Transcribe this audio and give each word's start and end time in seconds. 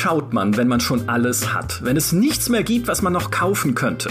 schaut 0.00 0.32
man, 0.32 0.56
wenn 0.56 0.66
man 0.66 0.80
schon 0.80 1.10
alles 1.10 1.52
hat? 1.52 1.84
Wenn 1.84 1.98
es 1.98 2.12
nichts 2.12 2.48
mehr 2.48 2.62
gibt, 2.62 2.88
was 2.88 3.02
man 3.02 3.12
noch 3.12 3.30
kaufen 3.30 3.74
könnte? 3.74 4.08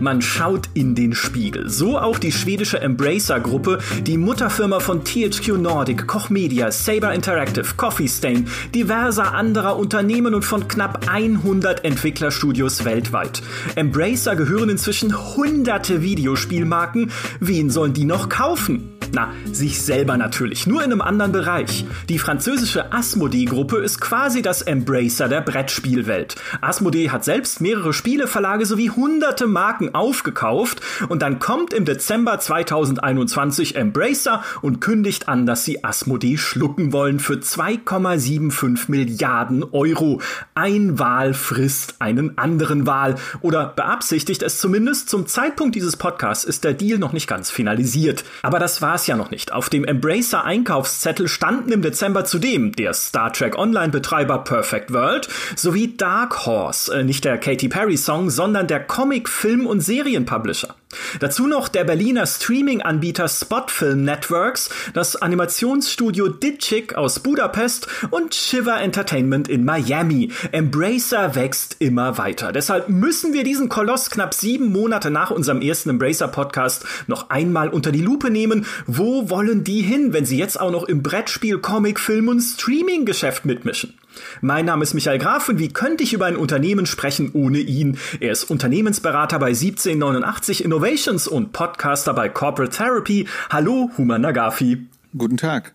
Man 0.00 0.20
schaut 0.20 0.68
in 0.74 0.96
den 0.96 1.14
Spiegel. 1.14 1.68
So 1.68 1.96
auch 1.96 2.18
die 2.18 2.32
schwedische 2.32 2.80
Embracer-Gruppe, 2.80 3.78
die 4.02 4.18
Mutterfirma 4.18 4.80
von 4.80 5.04
THQ 5.04 5.58
Nordic, 5.58 6.08
Koch 6.08 6.28
Media, 6.28 6.72
Saber 6.72 7.14
Interactive, 7.14 7.74
Coffee 7.76 8.08
Stain, 8.08 8.48
diverser 8.74 9.32
anderer 9.32 9.76
Unternehmen 9.76 10.34
und 10.34 10.44
von 10.44 10.66
knapp 10.66 11.08
100 11.08 11.84
Entwicklerstudios 11.84 12.84
weltweit. 12.84 13.40
Embracer 13.76 14.34
gehören 14.34 14.70
inzwischen 14.70 15.36
hunderte 15.36 16.02
Videospielmarken. 16.02 17.12
Wen 17.38 17.70
sollen 17.70 17.92
die 17.92 18.04
noch 18.04 18.28
kaufen? 18.28 18.97
Na, 19.12 19.32
sich 19.52 19.82
selber 19.82 20.16
natürlich, 20.16 20.66
nur 20.66 20.82
in 20.82 20.92
einem 20.92 21.00
anderen 21.00 21.32
Bereich. 21.32 21.84
Die 22.08 22.18
französische 22.18 22.92
Asmodee-Gruppe 22.92 23.78
ist 23.78 24.00
quasi 24.00 24.42
das 24.42 24.62
Embracer 24.62 25.28
der 25.28 25.40
Brettspielwelt. 25.40 26.36
Asmodee 26.60 27.10
hat 27.10 27.24
selbst 27.24 27.60
mehrere 27.60 27.92
Spieleverlage 27.92 28.66
sowie 28.66 28.90
hunderte 28.90 29.46
Marken 29.46 29.94
aufgekauft 29.94 30.80
und 31.08 31.22
dann 31.22 31.38
kommt 31.38 31.72
im 31.72 31.84
Dezember 31.84 32.38
2021 32.38 33.76
Embracer 33.76 34.42
und 34.62 34.80
kündigt 34.80 35.28
an, 35.28 35.46
dass 35.46 35.64
sie 35.64 35.84
Asmodee 35.84 36.36
schlucken 36.36 36.92
wollen 36.92 37.20
für 37.20 37.34
2,75 37.34 38.90
Milliarden 38.90 39.64
Euro. 39.72 40.20
Ein 40.54 40.98
Wahl 40.98 41.34
frisst 41.34 41.96
einen 42.00 42.36
anderen 42.36 42.86
Wahl 42.86 43.14
oder 43.40 43.66
beabsichtigt 43.66 44.42
es 44.42 44.58
zumindest. 44.58 45.08
Zum 45.08 45.26
Zeitpunkt 45.26 45.74
dieses 45.74 45.96
Podcasts 45.96 46.44
ist 46.44 46.64
der 46.64 46.74
Deal 46.74 46.98
noch 46.98 47.12
nicht 47.12 47.26
ganz 47.26 47.50
finalisiert. 47.50 48.24
Aber 48.42 48.58
das 48.58 48.82
war 48.82 48.97
es 48.98 49.06
ja 49.06 49.16
noch 49.16 49.30
nicht. 49.30 49.52
Auf 49.52 49.70
dem 49.70 49.84
Embracer 49.84 50.44
Einkaufszettel 50.44 51.28
standen 51.28 51.72
im 51.72 51.82
Dezember 51.82 52.24
zudem 52.24 52.72
der 52.72 52.92
Star 52.92 53.32
Trek 53.32 53.56
Online-Betreiber 53.56 54.38
Perfect 54.44 54.92
World 54.92 55.28
sowie 55.56 55.96
Dark 55.96 56.46
Horse, 56.46 56.94
äh, 56.94 57.04
nicht 57.04 57.24
der 57.24 57.38
Katy 57.38 57.68
Perry 57.68 57.96
Song, 57.96 58.30
sondern 58.30 58.66
der 58.66 58.80
Comic, 58.80 59.28
Film 59.28 59.66
und 59.66 59.80
Serienpublisher. 59.80 60.74
Dazu 61.20 61.46
noch 61.46 61.68
der 61.68 61.84
Berliner 61.84 62.26
Streaming-Anbieter 62.26 63.28
Spotfilm 63.28 64.04
Networks, 64.04 64.70
das 64.94 65.16
Animationsstudio 65.16 66.28
Ditchik 66.28 66.94
aus 66.94 67.20
Budapest 67.20 67.88
und 68.10 68.34
Shiver 68.34 68.80
Entertainment 68.80 69.48
in 69.48 69.64
Miami. 69.64 70.32
Embracer 70.52 71.34
wächst 71.34 71.76
immer 71.78 72.16
weiter. 72.16 72.52
Deshalb 72.52 72.88
müssen 72.88 73.34
wir 73.34 73.44
diesen 73.44 73.68
Koloss 73.68 74.10
knapp 74.10 74.32
sieben 74.32 74.72
Monate 74.72 75.10
nach 75.10 75.30
unserem 75.30 75.60
ersten 75.60 75.90
Embracer-Podcast 75.90 76.86
noch 77.06 77.28
einmal 77.28 77.68
unter 77.68 77.92
die 77.92 78.02
Lupe 78.02 78.30
nehmen. 78.30 78.64
Wo 78.86 79.28
wollen 79.28 79.64
die 79.64 79.82
hin, 79.82 80.12
wenn 80.14 80.24
sie 80.24 80.38
jetzt 80.38 80.58
auch 80.58 80.70
noch 80.70 80.84
im 80.84 81.02
Brettspiel, 81.02 81.58
Comic, 81.58 82.00
Film 82.00 82.28
und 82.28 82.40
Streaming-Geschäft 82.40 83.44
mitmischen? 83.44 83.94
Mein 84.40 84.64
Name 84.64 84.82
ist 84.82 84.94
Michael 84.94 85.18
Graf 85.18 85.48
und 85.48 85.58
wie 85.58 85.68
könnte 85.68 86.04
ich 86.04 86.12
über 86.12 86.26
ein 86.26 86.36
Unternehmen 86.36 86.86
sprechen 86.86 87.30
ohne 87.32 87.58
ihn? 87.58 87.98
Er 88.20 88.32
ist 88.32 88.44
Unternehmensberater 88.44 89.38
bei 89.38 89.48
1789 89.48 90.64
Innovations 90.64 91.26
und 91.26 91.52
Podcaster 91.52 92.14
bei 92.14 92.28
Corporate 92.28 92.76
Therapy. 92.76 93.26
Hallo, 93.50 93.90
Human 93.96 94.20
Nagafi. 94.20 94.86
Guten 95.16 95.36
Tag. 95.36 95.74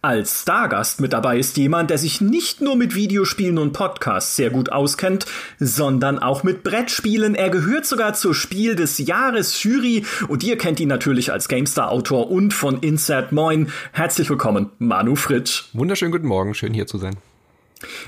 Als 0.00 0.42
Stargast 0.42 1.00
mit 1.00 1.12
dabei 1.12 1.38
ist 1.38 1.56
jemand, 1.56 1.90
der 1.90 1.98
sich 1.98 2.20
nicht 2.20 2.60
nur 2.60 2.76
mit 2.76 2.94
Videospielen 2.94 3.58
und 3.58 3.72
Podcasts 3.72 4.36
sehr 4.36 4.50
gut 4.50 4.70
auskennt, 4.70 5.26
sondern 5.58 6.20
auch 6.20 6.44
mit 6.44 6.62
Brettspielen. 6.62 7.34
Er 7.34 7.50
gehört 7.50 7.84
sogar 7.84 8.14
zur 8.14 8.32
Spiel 8.32 8.76
des 8.76 8.98
Jahres 8.98 9.60
Jury 9.60 10.04
und 10.28 10.44
ihr 10.44 10.56
kennt 10.56 10.78
ihn 10.78 10.88
natürlich 10.88 11.32
als 11.32 11.48
GameStar-Autor 11.48 12.30
und 12.30 12.54
von 12.54 12.78
Insert 12.78 13.32
Moin. 13.32 13.72
Herzlich 13.90 14.30
willkommen, 14.30 14.70
Manu 14.78 15.16
Fritsch. 15.16 15.64
Wunderschönen 15.72 16.12
guten 16.12 16.28
Morgen, 16.28 16.54
schön 16.54 16.72
hier 16.72 16.86
zu 16.86 16.98
sein. 16.98 17.16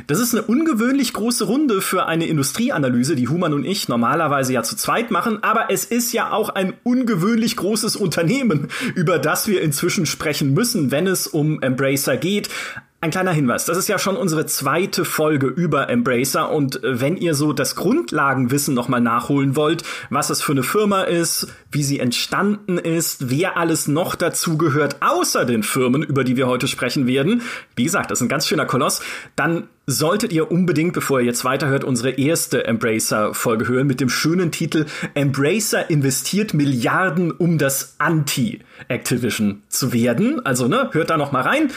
Das 0.07 0.19
ist 0.19 0.35
eine 0.35 0.43
ungewöhnlich 0.43 1.13
große 1.13 1.45
Runde 1.45 1.81
für 1.81 2.07
eine 2.07 2.27
Industrieanalyse, 2.27 3.15
die 3.15 3.29
Human 3.29 3.55
und 3.55 3.65
ich 3.65 3.89
normalerweise 3.89 4.53
ja 4.53 4.63
zu 4.63 4.77
zweit 4.77 5.11
machen, 5.11 5.43
aber 5.43 5.71
es 5.71 5.85
ist 5.85 6.13
ja 6.13 6.33
auch 6.33 6.49
ein 6.49 6.75
ungewöhnlich 6.83 7.57
großes 7.57 7.97
Unternehmen, 7.97 8.69
über 8.95 9.19
das 9.19 9.47
wir 9.47 9.63
inzwischen 9.63 10.07
sprechen 10.07 10.55
müssen, 10.55 10.91
wenn 10.91 11.07
es 11.07 11.27
um 11.27 11.63
Embracer 11.63 12.17
geht. 12.17 12.49
Ein 13.03 13.13
kleiner 13.13 13.33
Hinweis, 13.33 13.65
das 13.65 13.79
ist 13.79 13.89
ja 13.89 13.99
schon 13.99 14.15
unsere 14.15 14.45
zweite 14.45 15.07
Folge 15.07 15.47
über 15.47 15.89
Embracer 15.89 16.51
und 16.53 16.85
äh, 16.85 17.01
wenn 17.01 17.17
ihr 17.17 17.35
so 17.35 17.55
das 17.55 17.75
Grundlagenwissen 17.75 18.75
nochmal 18.75 19.01
nachholen 19.01 19.57
wollt, 19.57 19.85
was 20.11 20.29
es 20.29 20.43
für 20.43 20.53
eine 20.53 20.63
Firma 20.63 21.05
ist, 21.05 21.47
wie 21.73 21.83
sie 21.83 21.99
entstanden 21.99 22.77
ist, 22.77 23.31
wer 23.31 23.57
alles 23.57 23.89
noch 23.89 24.17
dazu 24.17 24.59
gehört, 24.59 24.97
außer 25.01 25.47
den 25.47 25.63
Firmen, 25.63 26.03
über 26.03 26.25
die 26.25 26.37
wir 26.37 26.47
heute 26.47 26.69
sprechen 26.69 27.07
werden, 27.07 27.41
wie 27.75 27.85
gesagt, 27.85 28.11
das 28.11 28.19
ist 28.19 28.23
ein 28.27 28.29
ganz 28.29 28.47
schöner 28.47 28.67
Koloss, 28.67 29.01
dann 29.35 29.69
solltet 29.87 30.35
ihr 30.35 30.51
unbedingt, 30.51 30.93
bevor 30.93 31.21
ihr 31.21 31.27
jetzt 31.27 31.45
weiterhört, 31.45 31.85
unsere 31.85 32.11
erste 32.11 32.67
Embracer-Folge 32.67 33.67
hören 33.67 33.87
mit 33.87 34.01
dem 34.01 34.11
schönen 34.11 34.53
Titel 34.53 34.85
Embracer 35.15 35.89
investiert 35.89 36.53
Milliarden, 36.53 37.31
um 37.33 37.57
das 37.57 37.97
Anti-Activision 37.99 39.63
zu 39.69 39.95
werden. 39.95 40.45
Also, 40.45 40.69
ne, 40.69 40.91
hört 40.93 41.11
da 41.11 41.17
noch 41.17 41.33
mal 41.33 41.43
rein. 41.43 41.71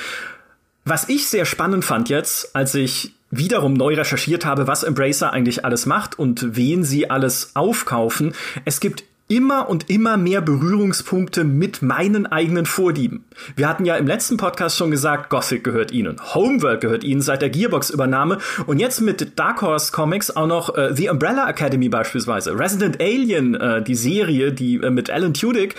Was 0.86 1.08
ich 1.08 1.28
sehr 1.28 1.46
spannend 1.46 1.86
fand 1.86 2.10
jetzt, 2.10 2.56
als 2.56 2.76
ich 2.76 3.14
wiederum 3.32 3.74
neu 3.74 3.96
recherchiert 3.96 4.46
habe, 4.46 4.68
was 4.68 4.84
Embracer 4.84 5.32
eigentlich 5.32 5.64
alles 5.64 5.86
macht 5.86 6.20
und 6.20 6.58
wen 6.58 6.84
sie 6.84 7.10
alles 7.10 7.52
aufkaufen, 7.56 8.34
es 8.66 8.80
gibt 8.82 9.06
immer 9.30 9.70
und 9.70 9.90
immer 9.90 10.18
mehr 10.18 10.42
Berührungspunkte 10.42 11.46
mit 11.46 11.82
meinen 11.82 12.26
eigenen 12.26 12.66
Vorlieben. 12.66 13.24
Wir 13.56 13.70
hatten 13.70 13.86
ja 13.86 13.96
im 13.96 14.06
letzten 14.06 14.36
Podcast 14.36 14.78
schon 14.78 14.92
gesagt, 14.92 15.30
Gothic 15.30 15.64
gehört 15.64 15.92
ihnen, 15.92 16.18
Homeworld 16.36 16.82
gehört 16.82 17.04
ihnen 17.06 17.22
seit 17.22 17.42
der 17.42 17.50
Gearbox-Übernahme 17.50 18.40
und 18.68 18.80
jetzt 18.80 19.00
mit 19.00 19.40
Dark 19.40 19.62
Horse 19.62 19.92
Comics 19.92 20.36
auch 20.36 20.48
noch 20.48 20.76
äh, 20.76 20.94
The 20.94 21.10
Umbrella 21.10 21.50
Academy 21.50 21.88
beispielsweise, 21.88 22.60
Resident 22.60 23.02
Alien, 23.02 23.56
äh, 23.56 23.82
die 23.82 23.96
Serie, 23.96 24.52
die 24.52 24.76
äh, 24.76 24.90
mit 24.90 25.10
Alan 25.10 25.34
Tudyk, 25.34 25.76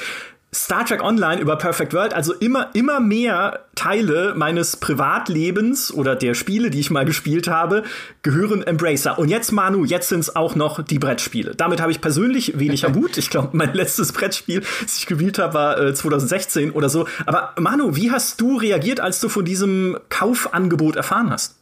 Star 0.54 0.84
Trek 0.84 1.03
Online 1.03 1.41
über 1.41 1.56
Perfect 1.56 1.92
World, 1.92 2.15
also 2.15 2.32
immer, 2.32 2.70
immer 2.75 3.00
mehr 3.00 3.60
Teile 3.75 4.34
meines 4.37 4.76
Privatlebens 4.76 5.92
oder 5.92 6.15
der 6.15 6.34
Spiele, 6.34 6.70
die 6.70 6.81
ich 6.81 6.91
mal 6.91 7.04
gespielt 7.04 7.48
habe, 7.48 7.82
gehören 8.22 8.62
Embracer. 8.62 9.19
Und 9.19 9.28
jetzt, 9.28 9.50
Manu, 9.50 9.84
jetzt 9.84 10.09
sind 10.09 10.20
es 10.20 10.37
auch 10.37 10.54
noch 10.54 10.82
die 10.82 10.98
Brettspiele. 10.98 11.54
Damit 11.56 11.81
habe 11.81 11.91
ich 11.91 12.00
persönlich 12.00 12.59
wenig 12.59 12.87
am 12.87 12.94
Hut. 12.94 13.19
Ich 13.19 13.31
glaube, 13.31 13.50
mein 13.53 13.75
letztes 13.75 14.12
Brettspiel, 14.12 14.62
das 14.82 14.98
ich 14.98 15.06
gespielt 15.06 15.38
habe, 15.38 15.54
war 15.54 15.81
äh, 15.81 15.94
2016 15.94 16.70
oder 16.70 16.88
so. 16.88 17.09
Aber 17.26 17.53
Manu, 17.59 17.97
wie 17.97 18.12
hast 18.12 18.41
du 18.41 18.56
reagiert, 18.56 19.00
als 19.00 19.20
du 19.20 19.28
von 19.28 19.44
diesem 19.44 19.98
Kaufangebot 20.09 20.97
erfahren 20.97 21.31
hast? 21.31 21.56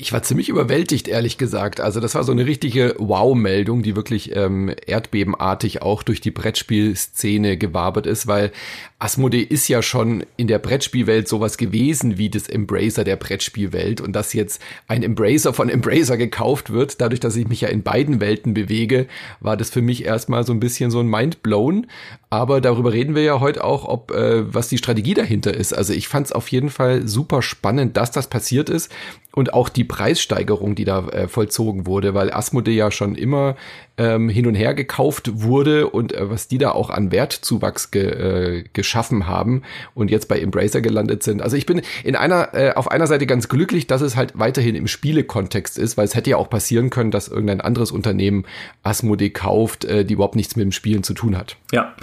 Ich 0.00 0.14
war 0.14 0.22
ziemlich 0.22 0.48
überwältigt, 0.48 1.08
ehrlich 1.08 1.36
gesagt. 1.36 1.78
Also 1.80 2.00
das 2.00 2.14
war 2.14 2.24
so 2.24 2.32
eine 2.32 2.46
richtige 2.46 2.94
Wow-Meldung, 2.96 3.82
die 3.82 3.96
wirklich 3.96 4.34
ähm, 4.34 4.74
erdbebenartig 4.86 5.82
auch 5.82 6.02
durch 6.02 6.22
die 6.22 6.30
Brettspielszene 6.30 7.58
gewabert 7.58 8.06
ist, 8.06 8.26
weil 8.26 8.50
Asmodee 8.98 9.42
ist 9.42 9.68
ja 9.68 9.82
schon 9.82 10.24
in 10.38 10.46
der 10.46 10.58
Brettspielwelt 10.58 11.28
sowas 11.28 11.58
gewesen 11.58 12.16
wie 12.16 12.30
das 12.30 12.48
Embracer 12.48 13.04
der 13.04 13.16
Brettspielwelt 13.16 14.00
und 14.00 14.12
dass 14.12 14.32
jetzt 14.32 14.62
ein 14.86 15.02
Embracer 15.02 15.52
von 15.52 15.68
Embracer 15.68 16.16
gekauft 16.16 16.70
wird, 16.70 17.00
dadurch, 17.02 17.20
dass 17.20 17.36
ich 17.36 17.46
mich 17.46 17.60
ja 17.60 17.68
in 17.68 17.82
beiden 17.82 18.20
Welten 18.22 18.54
bewege, 18.54 19.06
war 19.40 19.58
das 19.58 19.68
für 19.68 19.82
mich 19.82 20.04
erstmal 20.04 20.46
so 20.46 20.54
ein 20.54 20.60
bisschen 20.60 20.90
so 20.90 21.00
ein 21.00 21.08
Mindblown. 21.08 21.86
Aber 22.30 22.60
darüber 22.60 22.92
reden 22.92 23.14
wir 23.14 23.22
ja 23.22 23.40
heute 23.40 23.64
auch, 23.64 23.86
ob 23.86 24.10
äh, 24.10 24.52
was 24.52 24.68
die 24.68 24.76
Strategie 24.76 25.14
dahinter 25.14 25.54
ist. 25.54 25.72
Also 25.72 25.94
ich 25.94 26.08
fand 26.08 26.26
es 26.26 26.32
auf 26.32 26.48
jeden 26.48 26.68
Fall 26.68 27.08
super 27.08 27.40
spannend, 27.40 27.96
dass 27.96 28.10
das 28.10 28.28
passiert 28.28 28.68
ist 28.68 28.92
und 29.34 29.54
auch 29.54 29.70
die 29.70 29.84
Preissteigerung, 29.84 30.74
die 30.74 30.84
da 30.84 31.08
äh, 31.08 31.28
vollzogen 31.28 31.86
wurde, 31.86 32.12
weil 32.12 32.30
Asmodee 32.30 32.74
ja 32.74 32.90
schon 32.90 33.14
immer 33.14 33.56
ähm, 33.98 34.28
hin 34.28 34.46
und 34.46 34.54
her 34.54 34.74
gekauft 34.74 35.30
wurde 35.34 35.88
und 35.88 36.12
äh, 36.12 36.30
was 36.30 36.48
die 36.48 36.58
da 36.58 36.70
auch 36.70 36.88
an 36.88 37.12
Wertzuwachs 37.12 37.90
ge, 37.90 38.06
äh, 38.06 38.64
geschaffen 38.72 39.26
haben 39.26 39.62
und 39.94 40.10
jetzt 40.10 40.28
bei 40.28 40.40
Embracer 40.40 40.80
gelandet 40.80 41.22
sind. 41.22 41.42
Also 41.42 41.56
ich 41.56 41.66
bin 41.66 41.82
in 42.04 42.16
einer 42.16 42.54
äh, 42.54 42.72
auf 42.72 42.90
einer 42.90 43.06
Seite 43.06 43.26
ganz 43.26 43.48
glücklich, 43.48 43.86
dass 43.86 44.00
es 44.00 44.16
halt 44.16 44.38
weiterhin 44.38 44.74
im 44.74 44.86
Spielekontext 44.86 45.78
ist, 45.78 45.96
weil 45.96 46.04
es 46.04 46.14
hätte 46.14 46.30
ja 46.30 46.36
auch 46.36 46.48
passieren 46.48 46.90
können, 46.90 47.10
dass 47.10 47.28
irgendein 47.28 47.60
anderes 47.60 47.90
Unternehmen 47.90 48.44
Asmodee 48.82 49.30
kauft, 49.30 49.84
äh, 49.84 50.04
die 50.04 50.14
überhaupt 50.14 50.36
nichts 50.36 50.56
mit 50.56 50.64
dem 50.64 50.72
Spielen 50.72 51.02
zu 51.02 51.14
tun 51.14 51.36
hat. 51.36 51.56
Ja, 51.72 51.94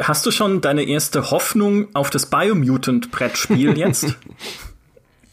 hast 0.00 0.24
du 0.24 0.30
schon 0.30 0.60
deine 0.60 0.84
erste 0.84 1.30
Hoffnung 1.30 1.88
auf 1.94 2.10
das 2.10 2.30
Biomutant 2.30 3.10
Brettspiel 3.10 3.76
jetzt? 3.76 4.16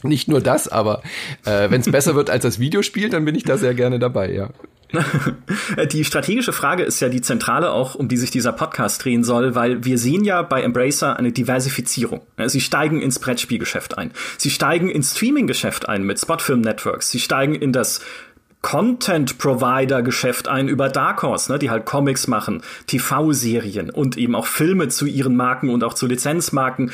Nicht 0.04 0.28
nur 0.28 0.42
das, 0.42 0.68
aber 0.68 1.02
äh, 1.46 1.70
wenn 1.70 1.82
es 1.82 1.92
besser 1.92 2.16
wird 2.16 2.30
als 2.30 2.44
das 2.44 2.60
Videospiel, 2.60 3.10
dann 3.10 3.26
bin 3.26 3.36
ich 3.36 3.44
da 3.44 3.58
sehr 3.58 3.74
gerne 3.74 4.00
dabei, 4.00 4.32
ja. 4.32 4.50
Die 5.92 6.04
strategische 6.04 6.54
Frage 6.54 6.84
ist 6.84 7.00
ja 7.00 7.10
die 7.10 7.22
zentrale 7.22 7.72
auch, 7.72 7.96
um 7.96 8.08
die 8.08 8.18
sich 8.18 8.32
dieser 8.32 8.52
Podcast 8.52 9.04
drehen 9.04 9.24
soll, 9.24 9.56
weil 9.56 9.84
wir 9.86 9.98
sehen 9.98 10.24
ja 10.24 10.42
bei 10.42 10.62
Embracer 10.62 11.18
eine 11.18 11.32
Diversifizierung. 11.32 12.22
Sie 12.46 12.62
steigen 12.62 13.02
ins 13.02 13.20
Brettspielgeschäft 13.20 13.98
ein. 13.98 14.12
Sie 14.38 14.50
steigen 14.50 14.90
ins 14.90 15.16
Streaminggeschäft 15.16 15.88
ein 15.88 16.04
mit 16.04 16.20
Spotfilm 16.20 16.62
Networks. 16.62 17.10
Sie 17.10 17.20
steigen 17.20 17.56
in 17.56 17.72
das 17.72 18.02
Content-Provider-Geschäft 18.62 20.48
ein 20.48 20.68
über 20.68 20.90
Dark 20.90 21.24
Horse, 21.24 21.52
ne, 21.52 21.58
die 21.58 21.72
halt 21.72 21.86
Comics 21.86 22.28
machen, 22.28 22.62
TV-Serien 22.88 23.90
und 23.90 24.18
eben 24.18 24.36
auch 24.36 24.46
Filme 24.46 24.88
zu 24.88 25.08
ihren 25.08 25.36
Marken 25.36 25.70
und 25.70 25.84
auch 25.84 25.96
zu 25.96 26.06
Lizenzmarken. 26.06 26.92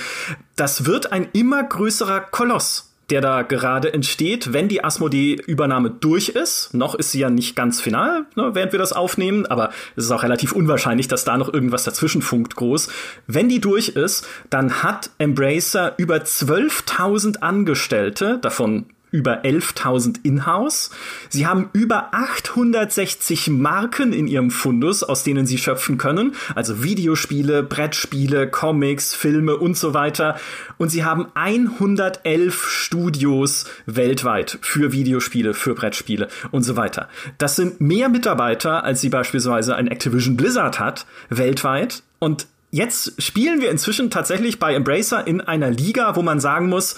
Das 0.56 0.86
wird 0.86 1.12
ein 1.12 1.28
immer 1.34 1.64
größerer 1.64 2.22
Koloss 2.22 2.94
der 3.10 3.22
da 3.22 3.42
gerade 3.42 3.94
entsteht, 3.94 4.54
wenn 4.54 4.68
die 4.68 4.84
Asmodee-Übernahme 4.84 5.92
durch 5.92 6.30
ist. 6.30 6.74
Noch 6.74 6.96
ist 6.96 7.12
sie 7.12 7.20
ja 7.20 7.30
nicht 7.30 7.56
ganz 7.56 7.80
final, 7.80 8.26
ne, 8.36 8.52
während 8.54 8.74
wir 8.74 8.80
das 8.80 8.94
aufnehmen, 8.94 9.46
aber 9.46 9.70
es 9.96 10.06
ist 10.06 10.12
auch 10.12 10.24
relativ 10.24 10.52
unwahrscheinlich, 10.52 11.08
dass 11.08 11.24
da 11.24 11.38
noch 11.38 11.54
irgendwas 11.54 11.84
dazwischen 11.84 12.22
funkt 12.22 12.56
groß. 12.56 12.90
Wenn 13.26 13.50
die 13.50 13.62
durch 13.62 13.90
ist, 13.90 14.28
dann 14.50 14.84
hat 14.84 15.12
Embracer 15.18 15.94
über 15.98 16.18
12.000 16.18 17.38
Angestellte, 17.38 18.40
davon 18.42 18.88
über 19.18 19.44
11.000 19.44 20.20
in-house. 20.22 20.92
Sie 21.30 21.48
haben 21.48 21.70
über 21.74 22.14
860 22.14 23.50
Marken 23.50 24.14
in 24.14 24.28
ihrem 24.28 24.52
Fundus, 24.52 25.02
aus 25.02 25.24
denen 25.24 25.48
sie 25.48 25.58
schöpfen 25.58 25.98
können. 25.98 26.36
Also 26.54 26.84
Videospiele, 26.84 27.64
Brettspiele, 27.64 28.48
Comics, 28.48 29.16
Filme 29.16 29.58
und 29.58 29.76
so 29.76 29.96
weiter. 29.96 30.40
Und 30.78 30.90
sie 30.90 31.04
haben 31.04 31.26
111 31.34 32.70
Studios 32.70 33.66
weltweit 33.88 34.60
für 34.62 34.92
Videospiele, 34.92 35.56
für 35.56 35.74
Brettspiele 35.74 36.28
und 36.52 36.62
so 36.62 36.76
weiter. 36.76 37.10
Das 37.40 37.56
sind 37.56 37.82
mehr 37.82 38.10
Mitarbeiter, 38.10 38.84
als 38.84 39.02
sie 39.02 39.10
beispielsweise 39.10 39.76
ein 39.76 39.88
Activision 39.88 40.38
Blizzard 40.38 40.80
hat, 40.80 41.08
weltweit. 41.30 42.04
Und 42.20 42.46
jetzt 42.70 43.20
spielen 43.20 43.62
wir 43.62 43.72
inzwischen 43.72 44.12
tatsächlich 44.12 44.60
bei 44.60 44.76
Embracer 44.76 45.26
in 45.26 45.42
einer 45.42 45.72
Liga, 45.72 46.16
wo 46.16 46.22
man 46.22 46.40
sagen 46.40 46.70
muss, 46.70 46.98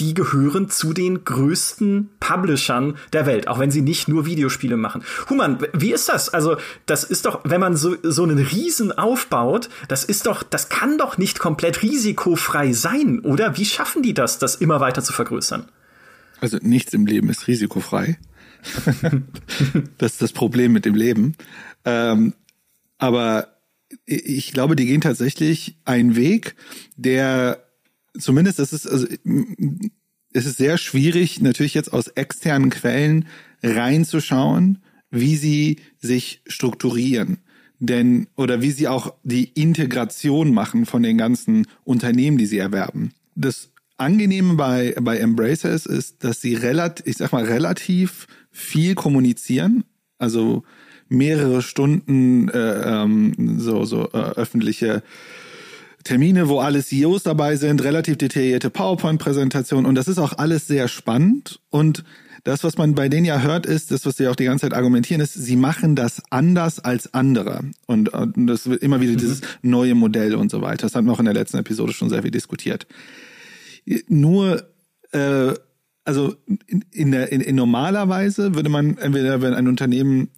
die 0.00 0.14
gehören 0.14 0.70
zu 0.70 0.92
den 0.92 1.24
größten 1.24 2.08
Publishern 2.20 2.96
der 3.12 3.26
Welt, 3.26 3.48
auch 3.48 3.58
wenn 3.58 3.70
sie 3.70 3.82
nicht 3.82 4.08
nur 4.08 4.24
Videospiele 4.24 4.76
machen. 4.76 5.04
Human, 5.28 5.58
wie 5.74 5.92
ist 5.92 6.08
das? 6.08 6.30
Also, 6.30 6.56
das 6.86 7.04
ist 7.04 7.26
doch, 7.26 7.40
wenn 7.44 7.60
man 7.60 7.76
so, 7.76 7.96
so 8.02 8.22
einen 8.22 8.38
Riesen 8.38 8.92
aufbaut, 8.92 9.68
das 9.88 10.04
ist 10.04 10.26
doch, 10.26 10.42
das 10.42 10.70
kann 10.70 10.96
doch 10.96 11.18
nicht 11.18 11.38
komplett 11.38 11.82
risikofrei 11.82 12.72
sein, 12.72 13.20
oder? 13.20 13.58
Wie 13.58 13.66
schaffen 13.66 14.02
die 14.02 14.14
das, 14.14 14.38
das 14.38 14.56
immer 14.56 14.80
weiter 14.80 15.02
zu 15.02 15.12
vergrößern? 15.12 15.68
Also, 16.40 16.58
nichts 16.62 16.94
im 16.94 17.04
Leben 17.04 17.28
ist 17.28 17.46
risikofrei. 17.46 18.18
das 19.98 20.12
ist 20.12 20.22
das 20.22 20.32
Problem 20.32 20.72
mit 20.72 20.86
dem 20.86 20.94
Leben. 20.94 21.36
Ähm, 21.84 22.34
aber 22.98 23.48
ich 24.06 24.52
glaube, 24.52 24.76
die 24.76 24.86
gehen 24.86 25.00
tatsächlich 25.00 25.76
einen 25.84 26.16
Weg, 26.16 26.54
der 26.96 27.69
zumindest 28.20 28.58
ist 28.60 28.72
es, 28.72 28.86
also, 28.86 29.06
es 30.32 30.46
ist 30.46 30.58
sehr 30.58 30.78
schwierig, 30.78 31.40
natürlich 31.40 31.74
jetzt 31.74 31.92
aus 31.92 32.08
externen 32.08 32.70
Quellen 32.70 33.26
reinzuschauen, 33.62 34.78
wie 35.10 35.36
sie 35.36 35.76
sich 35.98 36.42
strukturieren. 36.46 37.38
Denn, 37.78 38.28
oder 38.36 38.60
wie 38.60 38.70
sie 38.70 38.88
auch 38.88 39.14
die 39.22 39.44
Integration 39.44 40.52
machen 40.52 40.84
von 40.86 41.02
den 41.02 41.16
ganzen 41.16 41.66
Unternehmen, 41.82 42.36
die 42.36 42.46
sie 42.46 42.58
erwerben. 42.58 43.12
Das 43.34 43.70
Angenehme 43.96 44.54
bei, 44.54 44.94
bei 45.00 45.18
Embracer 45.18 45.70
ist, 45.70 46.22
dass 46.22 46.40
sie 46.40 46.54
relativ, 46.54 47.06
ich 47.06 47.16
sag 47.16 47.32
mal, 47.32 47.44
relativ 47.44 48.26
viel 48.50 48.94
kommunizieren. 48.94 49.84
Also 50.18 50.62
mehrere 51.08 51.60
Stunden 51.60 52.48
äh, 52.48 53.02
ähm, 53.02 53.58
so, 53.58 53.84
so 53.84 54.10
äh, 54.12 54.16
öffentliche 54.36 55.02
Termine, 56.10 56.48
wo 56.48 56.58
alle 56.58 56.82
CEOs 56.82 57.22
dabei 57.22 57.54
sind, 57.54 57.84
relativ 57.84 58.18
detaillierte 58.18 58.68
PowerPoint-Präsentationen 58.68 59.86
und 59.86 59.94
das 59.94 60.08
ist 60.08 60.18
auch 60.18 60.32
alles 60.38 60.66
sehr 60.66 60.88
spannend 60.88 61.60
und 61.70 62.02
das, 62.42 62.64
was 62.64 62.76
man 62.76 62.96
bei 62.96 63.08
denen 63.08 63.26
ja 63.26 63.42
hört, 63.42 63.64
ist, 63.64 63.92
das, 63.92 64.04
was 64.06 64.16
sie 64.16 64.26
auch 64.26 64.34
die 64.34 64.46
ganze 64.46 64.62
Zeit 64.62 64.74
argumentieren, 64.74 65.20
ist, 65.20 65.34
sie 65.34 65.54
machen 65.54 65.94
das 65.94 66.20
anders 66.30 66.80
als 66.80 67.14
andere. 67.14 67.60
Und, 67.86 68.08
und 68.08 68.48
das 68.48 68.68
wird 68.68 68.82
immer 68.82 69.00
wieder 69.00 69.12
mhm. 69.12 69.18
dieses 69.18 69.42
neue 69.62 69.94
Modell 69.94 70.34
und 70.34 70.50
so 70.50 70.62
weiter. 70.62 70.86
Das 70.86 70.96
hatten 70.96 71.06
wir 71.06 71.12
auch 71.12 71.20
in 71.20 71.26
der 71.26 71.34
letzten 71.34 71.58
Episode 71.58 71.92
schon 71.92 72.08
sehr 72.08 72.22
viel 72.22 72.32
diskutiert. 72.32 72.88
Nur, 74.08 74.64
äh, 75.12 75.52
also 76.04 76.34
in, 76.66 76.84
in, 76.90 77.12
der, 77.12 77.30
in, 77.30 77.40
in 77.40 77.54
normaler 77.54 78.08
Weise 78.08 78.56
würde 78.56 78.68
man 78.68 78.98
entweder, 78.98 79.42
wenn 79.42 79.54
ein 79.54 79.68
Unternehmen 79.68 80.30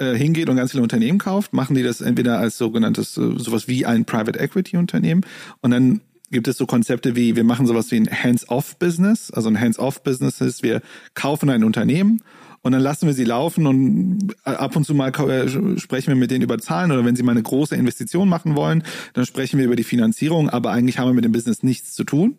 äh, 0.00 0.16
hingeht 0.16 0.48
und 0.48 0.56
ganz 0.56 0.72
viele 0.72 0.82
Unternehmen 0.82 1.18
kauft, 1.18 1.52
machen 1.52 1.76
die 1.76 1.82
das 1.82 2.00
entweder 2.00 2.38
als 2.38 2.58
sogenanntes, 2.58 3.16
äh, 3.16 3.38
sowas 3.38 3.68
wie 3.68 3.86
ein 3.86 4.04
Private 4.04 4.38
Equity 4.38 4.76
Unternehmen 4.76 5.22
und 5.60 5.70
dann 5.70 6.00
gibt 6.30 6.48
es 6.48 6.56
so 6.56 6.66
Konzepte 6.66 7.16
wie, 7.16 7.36
wir 7.36 7.44
machen 7.44 7.66
sowas 7.66 7.90
wie 7.90 7.96
ein 7.96 8.08
Hands-off-Business. 8.08 9.32
Also 9.32 9.48
ein 9.48 9.60
Hands-off-Business 9.60 10.40
ist, 10.40 10.62
wir 10.62 10.80
kaufen 11.14 11.50
ein 11.50 11.64
Unternehmen 11.64 12.22
und 12.62 12.72
dann 12.72 12.82
lassen 12.82 13.06
wir 13.06 13.14
sie 13.14 13.24
laufen 13.24 13.66
und 13.66 14.34
äh, 14.44 14.50
ab 14.50 14.76
und 14.76 14.84
zu 14.84 14.94
mal 14.94 15.08
äh, 15.10 15.78
sprechen 15.78 16.08
wir 16.08 16.16
mit 16.16 16.30
denen 16.30 16.42
über 16.42 16.58
Zahlen 16.58 16.92
oder 16.92 17.04
wenn 17.04 17.16
sie 17.16 17.22
mal 17.22 17.32
eine 17.32 17.42
große 17.42 17.74
Investition 17.74 18.28
machen 18.28 18.54
wollen, 18.54 18.82
dann 19.14 19.24
sprechen 19.26 19.58
wir 19.58 19.66
über 19.66 19.76
die 19.76 19.84
Finanzierung, 19.84 20.50
aber 20.50 20.70
eigentlich 20.70 20.98
haben 20.98 21.08
wir 21.08 21.14
mit 21.14 21.24
dem 21.24 21.32
Business 21.32 21.62
nichts 21.62 21.94
zu 21.94 22.04
tun. 22.04 22.36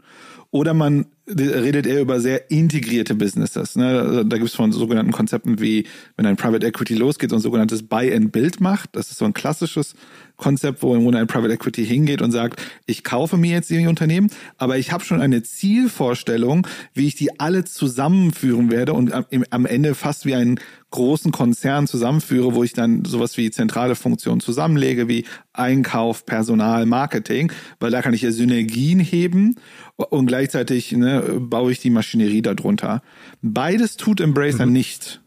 Oder 0.51 0.73
man 0.73 1.05
redet 1.29 1.87
eher 1.87 2.01
über 2.01 2.19
sehr 2.19 2.51
integrierte 2.51 3.15
Businesses. 3.15 3.77
Ne? 3.77 4.25
Da 4.25 4.37
gibt 4.37 4.49
es 4.49 4.55
von 4.55 4.73
sogenannten 4.73 5.13
Konzepten 5.13 5.61
wie, 5.61 5.87
wenn 6.17 6.25
ein 6.25 6.35
Private 6.35 6.67
Equity 6.67 6.95
losgeht 6.95 7.31
und 7.31 7.39
sogenanntes 7.39 7.83
Buy 7.83 8.13
and 8.13 8.33
Build 8.33 8.59
macht. 8.59 8.89
Das 8.97 9.11
ist 9.11 9.17
so 9.17 9.25
ein 9.25 9.33
klassisches 9.33 9.95
Konzept, 10.41 10.81
wo 10.81 10.95
ein 10.95 11.27
Private 11.27 11.53
Equity 11.53 11.85
hingeht 11.85 12.21
und 12.21 12.31
sagt, 12.31 12.61
ich 12.87 13.03
kaufe 13.03 13.37
mir 13.37 13.51
jetzt 13.51 13.69
die 13.69 13.85
Unternehmen, 13.85 14.29
aber 14.57 14.77
ich 14.77 14.91
habe 14.91 15.03
schon 15.05 15.21
eine 15.21 15.43
Zielvorstellung, 15.43 16.67
wie 16.93 17.07
ich 17.07 17.15
die 17.15 17.39
alle 17.39 17.63
zusammenführen 17.63 18.71
werde 18.71 18.93
und 18.93 19.13
am 19.13 19.65
Ende 19.65 19.95
fast 19.95 20.25
wie 20.25 20.35
einen 20.35 20.59
großen 20.89 21.31
Konzern 21.31 21.87
zusammenführe, 21.87 22.55
wo 22.55 22.63
ich 22.63 22.73
dann 22.73 23.05
sowas 23.05 23.37
wie 23.37 23.51
zentrale 23.51 23.95
Funktionen 23.95 24.41
zusammenlege, 24.41 25.07
wie 25.07 25.25
Einkauf, 25.53 26.25
Personal, 26.25 26.85
Marketing, 26.85 27.51
weil 27.79 27.91
da 27.91 28.01
kann 28.01 28.13
ich 28.13 28.23
ja 28.23 28.31
Synergien 28.31 28.99
heben 28.99 29.55
und 29.95 30.25
gleichzeitig 30.25 30.91
ne, 30.91 31.21
baue 31.39 31.71
ich 31.71 31.79
die 31.79 31.91
Maschinerie 31.91 32.41
darunter. 32.41 33.03
Beides 33.43 33.95
tut 33.95 34.19
Embracer 34.19 34.65
mhm. 34.65 34.73
nicht. 34.73 35.21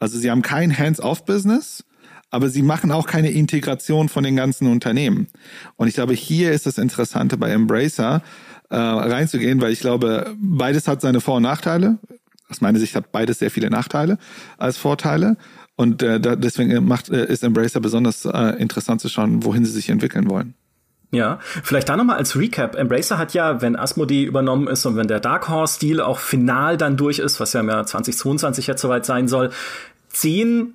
Also 0.00 0.18
sie 0.18 0.30
haben 0.30 0.42
kein 0.42 0.76
Hands-off-Business, 0.76 1.84
aber 2.30 2.48
sie 2.48 2.62
machen 2.62 2.92
auch 2.92 3.06
keine 3.06 3.30
Integration 3.30 4.08
von 4.08 4.24
den 4.24 4.36
ganzen 4.36 4.66
Unternehmen. 4.66 5.28
Und 5.76 5.88
ich 5.88 5.94
glaube, 5.94 6.14
hier 6.14 6.52
ist 6.52 6.66
das 6.66 6.78
Interessante 6.78 7.36
bei 7.36 7.50
Embracer 7.50 8.22
äh, 8.70 8.76
reinzugehen, 8.76 9.60
weil 9.60 9.72
ich 9.72 9.80
glaube, 9.80 10.34
beides 10.38 10.88
hat 10.88 11.00
seine 11.00 11.20
Vor- 11.20 11.36
und 11.36 11.42
Nachteile. 11.42 11.98
Aus 12.50 12.60
meiner 12.60 12.78
Sicht 12.78 12.94
hat 12.94 13.12
beides 13.12 13.38
sehr 13.38 13.50
viele 13.50 13.70
Nachteile 13.70 14.18
als 14.56 14.76
Vorteile. 14.76 15.36
Und 15.76 16.02
äh, 16.02 16.18
da, 16.18 16.36
deswegen 16.36 16.84
macht, 16.86 17.08
äh, 17.08 17.26
ist 17.26 17.44
Embracer 17.44 17.80
besonders 17.80 18.24
äh, 18.24 18.60
interessant 18.60 19.00
zu 19.00 19.08
schauen, 19.08 19.44
wohin 19.44 19.64
sie 19.64 19.70
sich 19.70 19.88
entwickeln 19.88 20.28
wollen. 20.28 20.54
Ja, 21.10 21.38
vielleicht 21.62 21.88
da 21.88 21.96
nochmal 21.96 22.18
als 22.18 22.36
Recap. 22.36 22.74
Embracer 22.74 23.16
hat 23.16 23.32
ja, 23.32 23.62
wenn 23.62 23.76
Asmodee 23.76 24.24
übernommen 24.24 24.68
ist 24.68 24.84
und 24.84 24.96
wenn 24.96 25.08
der 25.08 25.20
Dark 25.20 25.48
Horse-Deal 25.48 26.00
auch 26.00 26.18
final 26.18 26.76
dann 26.76 26.98
durch 26.98 27.18
ist, 27.18 27.40
was 27.40 27.54
ja 27.54 27.60
im 27.60 27.68
Jahr 27.68 27.86
2022 27.86 28.66
jetzt 28.66 28.82
soweit 28.82 29.06
sein 29.06 29.26
soll, 29.26 29.50
zehn 30.10 30.74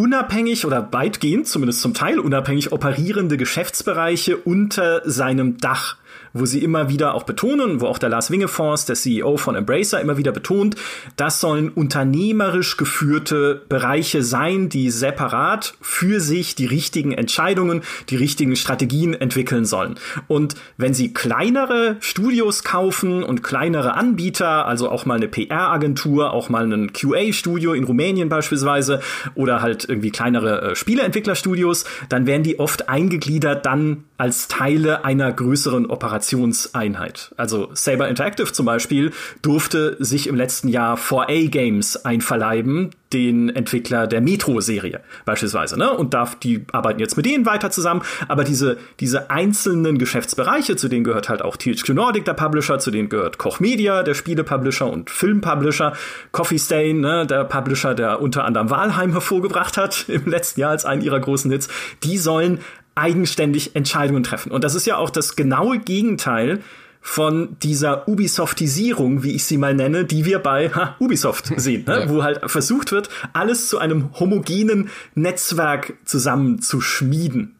unabhängig 0.00 0.64
oder 0.64 0.94
weitgehend, 0.94 1.46
zumindest 1.46 1.82
zum 1.82 1.92
Teil 1.92 2.18
unabhängig 2.18 2.72
operierende 2.72 3.36
Geschäftsbereiche 3.36 4.38
unter 4.38 5.02
seinem 5.04 5.58
Dach 5.58 5.96
wo 6.32 6.46
sie 6.46 6.62
immer 6.62 6.88
wieder 6.88 7.14
auch 7.14 7.24
betonen, 7.24 7.80
wo 7.80 7.86
auch 7.86 7.98
der 7.98 8.08
Lars 8.08 8.30
Wingefors, 8.30 8.86
der 8.86 8.96
CEO 8.96 9.36
von 9.36 9.54
Embracer, 9.54 10.00
immer 10.00 10.16
wieder 10.16 10.32
betont, 10.32 10.76
das 11.16 11.40
sollen 11.40 11.68
unternehmerisch 11.68 12.76
geführte 12.76 13.62
Bereiche 13.68 14.22
sein, 14.22 14.68
die 14.68 14.90
separat 14.90 15.74
für 15.80 16.20
sich 16.20 16.54
die 16.54 16.66
richtigen 16.66 17.12
Entscheidungen, 17.12 17.82
die 18.08 18.16
richtigen 18.16 18.56
Strategien 18.56 19.14
entwickeln 19.14 19.64
sollen. 19.64 19.96
Und 20.28 20.54
wenn 20.76 20.94
sie 20.94 21.12
kleinere 21.12 21.96
Studios 22.00 22.64
kaufen 22.64 23.22
und 23.22 23.42
kleinere 23.42 23.94
Anbieter, 23.94 24.66
also 24.66 24.90
auch 24.90 25.06
mal 25.06 25.16
eine 25.16 25.28
PR-Agentur, 25.28 26.32
auch 26.32 26.48
mal 26.48 26.70
ein 26.70 26.92
QA-Studio 26.92 27.72
in 27.72 27.84
Rumänien 27.84 28.28
beispielsweise 28.28 29.00
oder 29.34 29.62
halt 29.62 29.88
irgendwie 29.88 30.10
kleinere 30.10 30.62
äh, 30.62 30.76
Spieleentwicklerstudios, 30.76 31.84
dann 32.08 32.26
werden 32.26 32.42
die 32.42 32.58
oft 32.58 32.88
eingegliedert 32.88 33.66
dann 33.66 34.04
als 34.18 34.48
Teile 34.48 35.04
einer 35.04 35.32
größeren 35.32 35.86
Operationseinheit. 36.20 37.32
Also 37.36 37.70
Saber 37.72 38.08
Interactive 38.08 38.52
zum 38.52 38.66
Beispiel 38.66 39.12
durfte 39.42 39.96
sich 39.98 40.26
im 40.26 40.36
letzten 40.36 40.68
Jahr 40.68 40.96
4A 40.96 41.48
Games 41.48 42.04
einverleiben, 42.04 42.90
den 43.12 43.48
Entwickler 43.48 44.06
der 44.06 44.20
Metro-Serie 44.20 45.00
beispielsweise. 45.24 45.76
Ne? 45.76 45.90
Und 45.90 46.14
darf, 46.14 46.38
die 46.38 46.64
arbeiten 46.72 47.00
jetzt 47.00 47.16
mit 47.16 47.26
denen 47.26 47.44
weiter 47.44 47.70
zusammen. 47.70 48.02
Aber 48.28 48.44
diese, 48.44 48.76
diese 49.00 49.30
einzelnen 49.30 49.98
Geschäftsbereiche, 49.98 50.76
zu 50.76 50.88
denen 50.88 51.02
gehört 51.02 51.28
halt 51.28 51.42
auch 51.42 51.56
THQ 51.56 51.88
Nordic, 51.88 52.24
der 52.24 52.34
Publisher, 52.34 52.78
zu 52.78 52.90
denen 52.90 53.08
gehört 53.08 53.38
Koch 53.38 53.58
Media, 53.58 54.02
der 54.04 54.14
Spiele-Publisher 54.14 54.88
und 54.88 55.10
Film-Publisher, 55.10 55.94
Coffee 56.30 56.58
Stain, 56.58 57.00
ne, 57.00 57.26
der 57.26 57.44
Publisher, 57.44 57.94
der 57.94 58.20
unter 58.20 58.44
anderem 58.44 58.70
Walheim 58.70 59.12
hervorgebracht 59.12 59.76
hat 59.76 60.04
im 60.08 60.26
letzten 60.26 60.60
Jahr 60.60 60.70
als 60.70 60.84
einen 60.84 61.02
ihrer 61.02 61.18
großen 61.18 61.50
Hits, 61.50 61.68
die 62.04 62.18
sollen 62.18 62.60
eigenständig 62.94 63.76
Entscheidungen 63.76 64.22
treffen. 64.22 64.52
Und 64.52 64.64
das 64.64 64.74
ist 64.74 64.86
ja 64.86 64.96
auch 64.96 65.10
das 65.10 65.36
genaue 65.36 65.78
Gegenteil 65.78 66.60
von 67.00 67.56
dieser 67.62 68.06
Ubisoftisierung, 68.08 69.22
wie 69.22 69.32
ich 69.34 69.44
sie 69.44 69.56
mal 69.56 69.74
nenne, 69.74 70.04
die 70.04 70.24
wir 70.24 70.38
bei 70.38 70.70
ha, 70.70 70.96
Ubisoft 70.98 71.46
sehen, 71.56 71.84
ne? 71.86 72.00
ja. 72.00 72.08
wo 72.10 72.22
halt 72.22 72.50
versucht 72.50 72.92
wird, 72.92 73.08
alles 73.32 73.68
zu 73.68 73.78
einem 73.78 74.10
homogenen 74.18 74.90
Netzwerk 75.14 75.94
zusammenzuschmieden. 76.04 77.56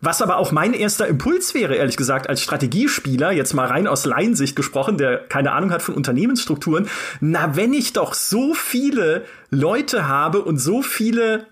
Was 0.00 0.20
aber 0.20 0.38
auch 0.38 0.50
mein 0.50 0.74
erster 0.74 1.06
Impuls 1.06 1.54
wäre, 1.54 1.76
ehrlich 1.76 1.96
gesagt, 1.96 2.28
als 2.28 2.42
Strategiespieler, 2.42 3.30
jetzt 3.30 3.54
mal 3.54 3.66
rein 3.66 3.86
aus 3.86 4.04
Laiensicht 4.04 4.56
gesprochen, 4.56 4.98
der 4.98 5.18
keine 5.18 5.52
Ahnung 5.52 5.70
hat 5.70 5.82
von 5.82 5.94
Unternehmensstrukturen, 5.94 6.88
na, 7.20 7.54
wenn 7.54 7.72
ich 7.72 7.92
doch 7.92 8.14
so 8.14 8.54
viele 8.54 9.24
Leute 9.50 10.08
habe 10.08 10.42
und 10.42 10.58
so 10.58 10.82
viele 10.82 11.46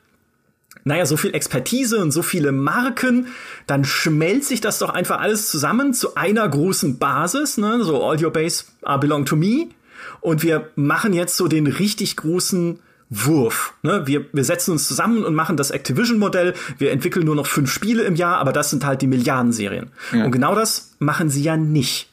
naja, 0.84 1.06
so 1.06 1.16
viel 1.16 1.34
Expertise 1.34 1.98
und 1.98 2.10
so 2.10 2.22
viele 2.22 2.52
Marken, 2.52 3.28
dann 3.66 3.84
schmelzt 3.84 4.48
sich 4.48 4.60
das 4.60 4.78
doch 4.78 4.90
einfach 4.90 5.20
alles 5.20 5.50
zusammen 5.50 5.94
zu 5.94 6.14
einer 6.14 6.48
großen 6.48 6.98
Basis, 6.98 7.58
ne? 7.58 7.82
so 7.84 8.04
all 8.04 8.22
your 8.22 8.32
base 8.32 8.64
are 8.82 8.98
belong 8.98 9.24
to 9.24 9.36
me. 9.36 9.68
Und 10.20 10.42
wir 10.42 10.70
machen 10.76 11.12
jetzt 11.12 11.36
so 11.36 11.48
den 11.48 11.66
richtig 11.66 12.16
großen 12.16 12.78
Wurf. 13.10 13.74
Ne? 13.82 14.06
Wir, 14.06 14.26
wir 14.32 14.44
setzen 14.44 14.72
uns 14.72 14.86
zusammen 14.86 15.24
und 15.24 15.34
machen 15.34 15.56
das 15.56 15.70
Activision-Modell. 15.70 16.54
Wir 16.78 16.92
entwickeln 16.92 17.26
nur 17.26 17.34
noch 17.34 17.46
fünf 17.46 17.70
Spiele 17.70 18.04
im 18.04 18.14
Jahr, 18.14 18.38
aber 18.38 18.52
das 18.52 18.70
sind 18.70 18.86
halt 18.86 19.02
die 19.02 19.08
Milliardenserien. 19.08 19.90
Ja. 20.12 20.24
Und 20.24 20.30
genau 20.30 20.54
das 20.54 20.92
machen 21.00 21.28
sie 21.28 21.42
ja 21.42 21.56
nicht. 21.56 22.09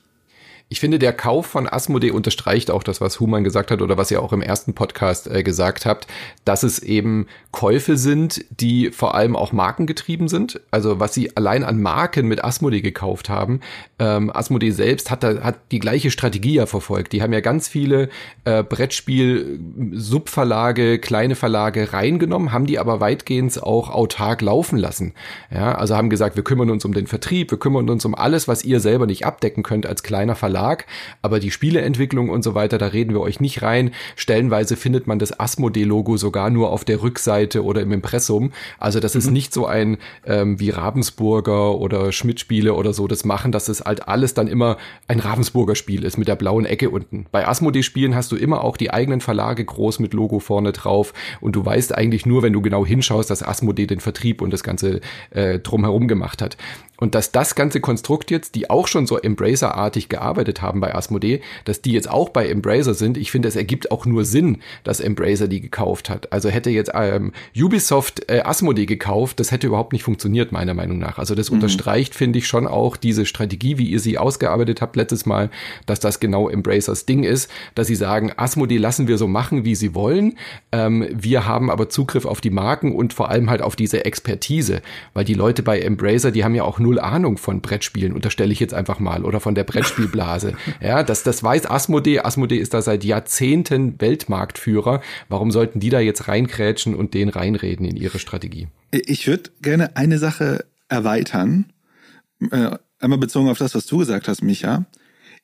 Ich 0.69 0.81
finde, 0.81 0.99
der 0.99 1.13
Kauf 1.13 1.45
von 1.45 1.65
Asmodee 1.65 2.11
unterstreicht 2.11 2.71
auch 2.71 2.83
das, 2.83 2.99
was 2.99 3.21
Human 3.21 3.45
gesagt 3.45 3.71
hat 3.71 3.81
oder 3.81 3.97
was 3.97 4.11
ihr 4.11 4.21
auch 4.21 4.33
im 4.33 4.41
ersten 4.41 4.73
Podcast 4.73 5.31
äh, 5.31 5.41
gesagt 5.41 5.85
habt, 5.85 6.07
dass 6.43 6.63
es 6.63 6.79
eben 6.79 7.27
Käufe 7.51 7.95
sind, 7.95 8.43
die 8.49 8.91
vor 8.91 9.15
allem 9.15 9.37
auch 9.37 9.53
markengetrieben 9.53 10.27
sind. 10.27 10.59
Also 10.69 10.99
was 10.99 11.13
sie 11.13 11.37
allein 11.37 11.63
an 11.63 11.81
Marken 11.81 12.27
mit 12.27 12.43
Asmodee 12.43 12.81
gekauft 12.81 13.29
haben. 13.29 13.61
Ähm, 13.97 14.29
Asmodee 14.29 14.71
selbst 14.71 15.09
hat, 15.09 15.23
da, 15.23 15.41
hat 15.41 15.55
die 15.71 15.79
gleiche 15.79 16.11
Strategie 16.11 16.55
ja 16.55 16.65
verfolgt. 16.65 17.13
Die 17.13 17.21
haben 17.21 17.31
ja 17.31 17.39
ganz 17.39 17.69
viele 17.69 18.09
äh, 18.43 18.61
Brettspiel-Subverlage, 18.61 20.99
kleine 20.99 21.35
Verlage 21.35 21.93
reingenommen, 21.93 22.51
haben 22.51 22.65
die 22.65 22.77
aber 22.77 22.99
weitgehend 22.99 23.63
auch 23.63 23.89
autark 23.89 24.41
laufen 24.41 24.77
lassen. 24.77 25.13
Ja, 25.49 25.75
also 25.75 25.95
haben 25.95 26.09
gesagt, 26.09 26.35
wir 26.35 26.43
kümmern 26.43 26.69
uns 26.69 26.83
um 26.83 26.93
den 26.93 27.07
Vertrieb, 27.07 27.51
wir 27.51 27.57
kümmern 27.57 27.89
uns 27.89 28.03
um 28.03 28.15
alles, 28.15 28.49
was 28.49 28.65
ihr 28.65 28.81
selber 28.81 29.05
nicht 29.05 29.25
abdecken 29.25 29.63
könnt 29.63 29.85
als 29.85 30.03
kleiner 30.03 30.35
Verlag 30.35 30.56
Verlag, 30.57 30.85
aber 31.21 31.39
die 31.39 31.51
Spieleentwicklung 31.51 32.29
und 32.29 32.43
so 32.43 32.55
weiter, 32.55 32.77
da 32.77 32.87
reden 32.87 33.13
wir 33.13 33.21
euch 33.21 33.39
nicht 33.39 33.61
rein. 33.61 33.91
Stellenweise 34.15 34.75
findet 34.75 35.05
man 35.05 35.19
das 35.19 35.39
Asmodee-Logo 35.39 36.17
sogar 36.17 36.49
nur 36.49 36.71
auf 36.71 36.83
der 36.83 37.03
Rückseite 37.03 37.63
oder 37.63 37.81
im 37.81 37.91
Impressum. 37.91 38.51
Also 38.79 38.99
das 38.99 39.13
mhm. 39.13 39.19
ist 39.19 39.31
nicht 39.31 39.53
so 39.53 39.67
ein 39.67 39.97
ähm, 40.25 40.59
wie 40.59 40.71
Ravensburger 40.71 41.75
oder 41.77 42.11
Schmidt-Spiele 42.11 42.73
oder 42.73 42.93
so 42.93 43.07
das 43.07 43.23
machen, 43.23 43.51
dass 43.51 43.69
es 43.69 43.81
halt 43.81 44.07
alles 44.07 44.33
dann 44.33 44.47
immer 44.47 44.77
ein 45.07 45.19
Ravensburger 45.19 45.75
Spiel 45.75 46.03
ist 46.03 46.17
mit 46.17 46.27
der 46.27 46.35
blauen 46.35 46.65
Ecke 46.65 46.89
unten. 46.89 47.27
Bei 47.31 47.47
Asmodee-Spielen 47.47 48.15
hast 48.15 48.31
du 48.31 48.35
immer 48.35 48.63
auch 48.63 48.77
die 48.77 48.91
eigenen 48.91 49.21
Verlage 49.21 49.63
groß 49.63 49.99
mit 49.99 50.15
Logo 50.15 50.39
vorne 50.39 50.71
drauf 50.71 51.13
und 51.39 51.55
du 51.55 51.63
weißt 51.63 51.95
eigentlich 51.95 52.25
nur, 52.25 52.41
wenn 52.41 52.53
du 52.53 52.61
genau 52.61 52.83
hinschaust, 52.83 53.29
dass 53.29 53.43
Asmodee 53.43 53.85
den 53.85 53.99
Vertrieb 53.99 54.41
und 54.41 54.51
das 54.51 54.63
Ganze 54.63 55.01
äh, 55.29 55.59
drumherum 55.59 56.07
gemacht 56.07 56.41
hat. 56.41 56.57
Und 56.99 57.15
dass 57.15 57.31
das 57.31 57.55
ganze 57.55 57.79
Konstrukt 57.79 58.31
jetzt, 58.31 58.55
die 58.55 58.69
auch 58.69 58.87
schon 58.87 59.05
so 59.05 59.17
Embracer-artig 59.17 60.09
gearbeitet 60.09 60.61
haben 60.61 60.79
bei 60.79 60.93
Asmodee, 60.95 61.41
dass 61.65 61.81
die 61.81 61.91
jetzt 61.91 62.09
auch 62.09 62.29
bei 62.29 62.47
Embracer 62.49 62.95
sind, 62.95 63.17
ich 63.17 63.31
finde, 63.31 63.47
es 63.47 63.55
ergibt 63.55 63.91
auch 63.91 64.05
nur 64.05 64.25
Sinn, 64.25 64.57
dass 64.83 64.99
Embracer 64.99 65.47
die 65.47 65.61
gekauft 65.61 66.09
hat. 66.09 66.31
Also 66.33 66.49
hätte 66.49 66.71
jetzt 66.71 66.91
ähm, 66.93 67.33
Ubisoft 67.55 68.29
äh, 68.29 68.41
Asmodee 68.41 68.87
gekauft, 68.87 69.39
das 69.39 69.51
hätte 69.51 69.67
überhaupt 69.67 69.93
nicht 69.93 70.03
funktioniert, 70.03 70.51
meiner 70.51 70.73
Meinung 70.73 70.97
nach. 70.97 71.19
Also 71.19 71.35
das 71.35 71.51
mhm. 71.51 71.57
unterstreicht, 71.57 72.15
finde 72.15 72.39
ich, 72.39 72.47
schon 72.47 72.65
auch 72.65 72.97
diese 72.97 73.25
Strategie, 73.25 73.77
wie 73.77 73.89
ihr 73.89 73.99
sie 73.99 74.17
ausgearbeitet 74.17 74.81
habt 74.81 74.95
letztes 74.95 75.25
Mal, 75.25 75.51
dass 75.85 75.99
das 75.99 76.19
genau 76.19 76.49
Embracers 76.49 77.05
Ding 77.05 77.23
ist, 77.23 77.51
dass 77.75 77.87
sie 77.87 77.95
sagen, 77.95 78.31
Asmodee 78.35 78.77
lassen 78.77 79.07
wir 79.07 79.17
so 79.17 79.27
machen, 79.27 79.65
wie 79.65 79.75
sie 79.75 79.93
wollen. 79.93 80.37
Ähm, 80.71 81.07
wir 81.11 81.45
haben 81.45 81.69
aber 81.69 81.89
Zugriff 81.89 82.25
auf 82.25 82.41
die 82.41 82.49
Marken 82.49 82.95
und 82.95 83.13
vor 83.13 83.29
allem 83.29 83.49
halt 83.49 83.61
auf 83.61 83.75
diese 83.75 84.03
Expertise, 84.05 84.81
weil 85.13 85.25
die 85.25 85.35
Leute 85.35 85.61
bei 85.61 85.79
Embracer, 85.79 86.31
die 86.31 86.43
haben 86.43 86.55
ja 86.55 86.63
auch 86.63 86.79
nur 86.79 86.86
null 86.87 86.99
Ahnung 86.99 87.37
von 87.37 87.59
Brettspielen, 87.59 88.13
unterstelle 88.13 88.53
ich 88.53 88.61
jetzt 88.61 88.73
einfach 88.73 88.99
mal, 88.99 89.25
oder 89.25 89.41
von 89.41 89.55
der 89.55 89.65
Brettspielblase. 89.65 90.53
ja, 90.81 91.03
das, 91.03 91.23
das 91.23 91.43
weiß 91.43 91.69
Asmodee. 91.69 92.19
Asmodee 92.19 92.57
ist 92.57 92.73
da 92.73 92.81
seit 92.81 93.03
Jahrzehnten 93.03 93.99
Weltmarktführer. 93.99 95.01
Warum 95.27 95.51
sollten 95.51 95.81
die 95.81 95.89
da 95.89 95.99
jetzt 95.99 96.29
reinkrätschen 96.29 96.95
und 96.95 97.13
den 97.13 97.27
reinreden 97.27 97.85
in 97.85 97.97
ihre 97.97 98.19
Strategie? 98.19 98.69
Ich 98.91 99.27
würde 99.27 99.51
gerne 99.61 99.97
eine 99.97 100.17
Sache 100.17 100.65
erweitern. 100.87 101.65
Äh, 102.51 102.77
einmal 102.99 103.19
bezogen 103.19 103.49
auf 103.49 103.57
das, 103.57 103.75
was 103.75 103.85
du 103.85 103.97
gesagt 103.97 104.29
hast, 104.29 104.41
Micha. 104.41 104.85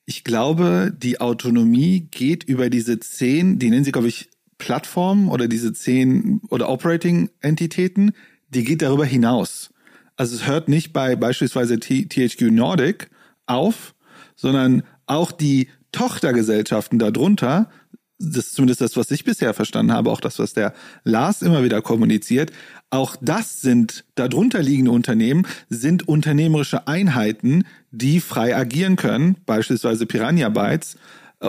Ich 0.05 0.23
glaube, 0.23 0.93
die 0.95 1.19
Autonomie 1.19 2.07
geht 2.09 2.45
über 2.45 2.69
diese 2.69 3.00
zehn, 3.01 3.59
die 3.59 3.69
nennen 3.69 3.83
sie, 3.83 3.91
glaube 3.91 4.07
ich, 4.07 4.29
Plattformen 4.57 5.27
oder 5.27 5.50
diese 5.50 5.73
zehn 5.73 6.39
oder 6.50 6.69
Operating-Entitäten, 6.69 8.13
die 8.47 8.63
geht 8.63 8.81
darüber 8.81 9.05
hinaus. 9.05 9.73
Also 10.15 10.36
es 10.36 10.48
hört 10.48 10.67
nicht 10.70 10.93
bei 10.93 11.15
beispielsweise 11.15 11.79
THQ 11.79 12.51
Nordic 12.51 13.10
auf, 13.46 13.96
sondern 14.36 14.84
auch 15.05 15.32
die 15.32 15.70
Tochtergesellschaften 15.91 17.00
darunter, 17.00 17.70
das 18.20 18.48
ist 18.48 18.55
zumindest 18.55 18.82
das, 18.82 18.96
was 18.96 19.12
ich 19.12 19.24
bisher 19.24 19.53
verstanden 19.53 19.91
habe, 19.91 20.12
auch 20.12 20.22
das, 20.22 20.39
was 20.39 20.53
der 20.53 20.74
Lars 21.03 21.41
immer 21.41 21.63
wieder 21.63 21.82
kommuniziert, 21.82 22.51
auch 22.89 23.15
das 23.20 23.62
sind 23.62 24.05
darunter 24.15 24.62
liegende 24.62 24.91
Unternehmen, 24.91 25.48
sind 25.70 26.08
unternehmerische 26.08 26.88
Einheiten, 26.88 27.65
die 27.91 28.20
frei 28.20 28.55
agieren 28.55 28.96
können, 28.96 29.38
beispielsweise 29.46 30.05
Piranha 30.05 30.50
Bytes, 30.50 30.98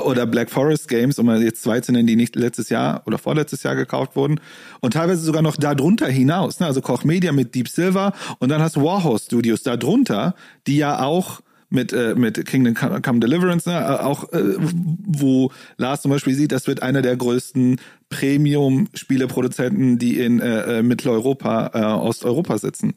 oder 0.02 0.26
Black 0.26 0.50
Forest 0.50 0.88
Games, 0.88 1.18
um 1.18 1.30
jetzt 1.40 1.62
zwei 1.62 1.80
zu 1.80 1.92
nennen, 1.92 2.06
die 2.06 2.16
nicht 2.16 2.36
letztes 2.36 2.68
Jahr 2.68 3.02
oder 3.06 3.18
vorletztes 3.18 3.62
Jahr 3.62 3.76
gekauft 3.76 4.16
wurden. 4.16 4.40
Und 4.80 4.94
teilweise 4.94 5.22
sogar 5.22 5.42
noch 5.42 5.56
darunter 5.56 6.08
hinaus. 6.08 6.60
Ne? 6.60 6.66
Also 6.66 6.80
Koch 6.80 7.04
Media 7.04 7.32
mit 7.32 7.54
Deep 7.54 7.68
Silver 7.68 8.12
und 8.38 8.48
dann 8.48 8.60
hast 8.60 8.76
du 8.76 8.82
Warhorse 8.82 9.26
Studios 9.26 9.62
darunter, 9.62 10.34
die 10.66 10.78
ja 10.78 11.02
auch 11.02 11.40
mit, 11.74 11.92
äh, 11.92 12.14
mit 12.14 12.44
Kingdom 12.46 12.74
Come 12.74 13.20
Deliverance, 13.20 13.68
ne? 13.68 13.78
Äh, 13.78 14.02
auch 14.02 14.32
äh, 14.32 14.56
wo 14.58 15.50
Lars 15.76 16.02
zum 16.02 16.10
Beispiel 16.10 16.34
sieht, 16.34 16.52
das 16.52 16.66
wird 16.66 16.82
einer 16.82 17.02
der 17.02 17.16
größten 17.16 17.76
Premium-Spieleproduzenten, 18.08 19.98
die 19.98 20.18
in 20.20 20.40
äh, 20.40 20.78
äh, 20.78 20.82
Mitteleuropa, 20.82 21.70
äh, 21.74 21.82
Osteuropa 21.82 22.58
sitzen. 22.58 22.94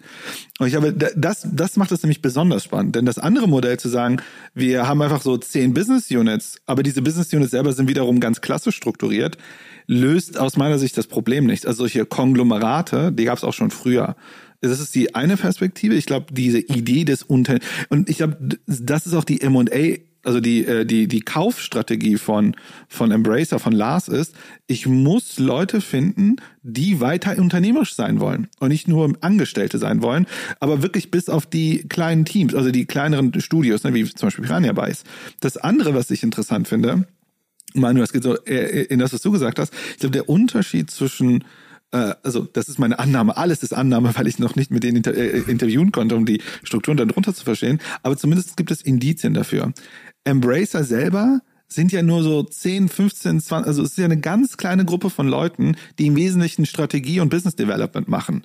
Und 0.59 0.67
ich 0.67 0.73
glaube, 0.73 0.93
das, 0.93 1.47
das 1.51 1.75
macht 1.75 1.91
es 1.91 2.03
nämlich 2.03 2.21
besonders 2.21 2.63
spannend. 2.63 2.95
Denn 2.95 3.05
das 3.05 3.17
andere 3.17 3.47
Modell 3.47 3.79
zu 3.79 3.89
sagen, 3.89 4.17
wir 4.53 4.87
haben 4.87 5.01
einfach 5.01 5.21
so 5.21 5.37
zehn 5.37 5.73
Business 5.73 6.11
Units, 6.11 6.61
aber 6.65 6.83
diese 6.83 7.01
Business 7.01 7.33
Units 7.33 7.51
selber 7.51 7.73
sind 7.73 7.89
wiederum 7.89 8.19
ganz 8.19 8.41
klassisch 8.41 8.75
strukturiert, 8.75 9.37
löst 9.87 10.37
aus 10.37 10.57
meiner 10.57 10.77
Sicht 10.77 10.97
das 10.97 11.07
Problem 11.07 11.45
nicht. 11.45 11.65
Also 11.65 11.79
solche 11.79 12.05
Konglomerate, 12.05 13.11
die 13.11 13.25
gab 13.25 13.37
es 13.37 13.43
auch 13.43 13.53
schon 13.53 13.71
früher. 13.71 14.15
Das 14.61 14.79
ist 14.79 14.95
die 14.95 15.15
eine 15.15 15.37
Perspektive. 15.37 15.95
Ich 15.95 16.05
glaube, 16.05 16.33
diese 16.33 16.59
Idee 16.59 17.03
des 17.03 17.23
Unter 17.23 17.59
und 17.89 18.09
ich 18.09 18.17
glaube, 18.17 18.37
das 18.65 19.05
ist 19.05 19.13
auch 19.13 19.23
die 19.23 19.41
M&A 19.41 19.97
also 20.27 20.41
die, 20.41 20.65
äh, 20.65 20.85
die, 20.85 21.07
die 21.07 21.21
Kaufstrategie 21.21 22.17
von, 22.17 22.55
von 22.89 23.11
Embracer, 23.11 23.59
von 23.59 23.71
Lars 23.71 24.09
ist, 24.09 24.35
ich 24.67 24.85
muss 24.85 25.39
Leute 25.39 25.79
finden, 25.79 26.35
die 26.63 26.99
weiter 26.99 27.37
unternehmerisch 27.37 27.95
sein 27.95 28.19
wollen 28.19 28.47
und 28.59 28.67
nicht 28.67 28.89
nur 28.89 29.13
Angestellte 29.21 29.77
sein 29.77 30.01
wollen, 30.01 30.27
aber 30.59 30.83
wirklich 30.83 31.11
bis 31.11 31.29
auf 31.29 31.45
die 31.45 31.87
kleinen 31.87 32.25
Teams, 32.25 32.53
also 32.53 32.71
die 32.71 32.85
kleineren 32.85 33.39
Studios, 33.39 33.83
ne, 33.85 33.93
wie 33.93 34.03
zum 34.03 34.27
Beispiel 34.27 34.45
Piranha 34.45 34.73
Bytes. 34.73 35.05
Das 35.39 35.55
andere, 35.55 35.95
was 35.95 36.11
ich 36.11 36.23
interessant 36.23 36.67
finde, 36.67 37.07
Manu, 37.73 38.01
das 38.01 38.11
geht 38.11 38.23
so 38.23 38.35
äh, 38.45 38.83
in 38.83 38.99
das, 38.99 39.13
was 39.13 39.21
du 39.21 39.31
gesagt 39.31 39.59
hast, 39.59 39.73
ich 39.91 39.99
glaube, 39.99 40.13
der 40.13 40.27
Unterschied 40.27 40.91
zwischen 40.91 41.45
äh, 41.91 42.13
also 42.23 42.41
das 42.41 42.69
ist 42.69 42.79
meine 42.79 42.99
Annahme, 42.99 43.37
alles 43.37 43.63
ist 43.63 43.73
Annahme, 43.73 44.11
weil 44.15 44.27
ich 44.27 44.39
noch 44.39 44.55
nicht 44.55 44.71
mit 44.71 44.83
denen 44.83 44.97
inter 44.97 45.13
äh, 45.13 45.39
interviewen 45.39 45.91
konnte, 45.91 46.15
um 46.15 46.25
die 46.25 46.41
Strukturen 46.63 46.97
darunter 46.97 47.33
zu 47.33 47.43
verstehen. 47.43 47.79
Aber 48.03 48.17
zumindest 48.17 48.57
gibt 48.57 48.71
es 48.71 48.81
Indizien 48.81 49.33
dafür. 49.33 49.73
Embracer 50.23 50.83
selber 50.83 51.41
sind 51.67 51.91
ja 51.91 52.01
nur 52.01 52.23
so 52.23 52.43
10, 52.43 52.87
15, 52.87 53.41
20, 53.41 53.67
also 53.67 53.83
es 53.83 53.91
ist 53.91 53.97
ja 53.97 54.05
eine 54.05 54.19
ganz 54.19 54.57
kleine 54.57 54.85
Gruppe 54.85 55.09
von 55.09 55.27
Leuten, 55.27 55.75
die 55.99 56.07
im 56.07 56.15
Wesentlichen 56.15 56.65
Strategie 56.65 57.19
und 57.19 57.29
Business 57.29 57.55
Development 57.55 58.07
machen. 58.07 58.43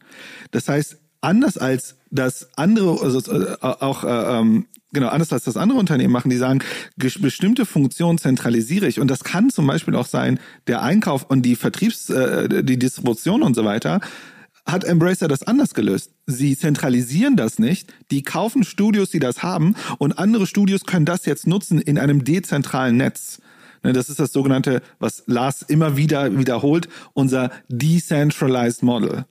Das 0.51 0.69
heißt, 0.69 0.99
anders 1.21 1.57
als 1.57 1.97
das 2.11 2.49
andere, 2.57 3.01
also 3.01 3.21
äh, 3.33 3.57
auch 3.61 4.05
äh, 4.05 4.41
ähm, 4.41 4.67
genau 4.93 5.09
anders 5.09 5.33
als 5.33 5.45
das 5.45 5.57
andere 5.57 5.79
Unternehmen 5.79 6.13
machen, 6.13 6.31
die 6.31 6.37
sagen, 6.37 6.61
bestimmte 6.97 7.67
Funktionen 7.67 8.19
zentralisiere 8.19 8.87
ich 8.87 9.01
und 9.01 9.09
das 9.09 9.25
kann 9.25 9.51
zum 9.51 9.67
Beispiel 9.67 9.95
auch 9.95 10.07
sein 10.07 10.39
der 10.67 10.83
Einkauf 10.83 11.25
und 11.29 11.43
die 11.43 11.57
Vertriebs, 11.57 12.11
äh, 12.11 12.63
die 12.63 12.79
Distribution 12.79 13.43
und 13.43 13.55
so 13.55 13.65
weiter 13.65 14.01
hat 14.65 14.85
Embracer 14.85 15.27
das 15.27 15.43
anders 15.43 15.75
gelöst. 15.75 16.13
Sie 16.27 16.57
zentralisieren 16.57 17.37
das 17.37 17.59
nicht, 17.59 17.93
die 18.11 18.23
kaufen 18.23 18.63
Studios, 18.63 19.11
die 19.11 19.19
das 19.19 19.43
haben 19.43 19.75
und 19.99 20.19
andere 20.19 20.47
Studios 20.47 20.85
können 20.85 21.05
das 21.05 21.27
jetzt 21.27 21.47
nutzen 21.47 21.81
in 21.81 21.99
einem 21.99 22.25
dezentralen 22.25 22.97
Netz. 22.97 23.41
Ne, 23.83 23.93
das 23.93 24.09
ist 24.09 24.21
das 24.21 24.33
sogenannte, 24.33 24.83
was 25.01 25.25
Lars 25.27 25.63
immer 25.63 25.97
wieder 25.97 26.39
wiederholt, 26.39 26.89
unser 27.15 27.51
Decentralized 27.69 28.83
Model. 28.83 29.25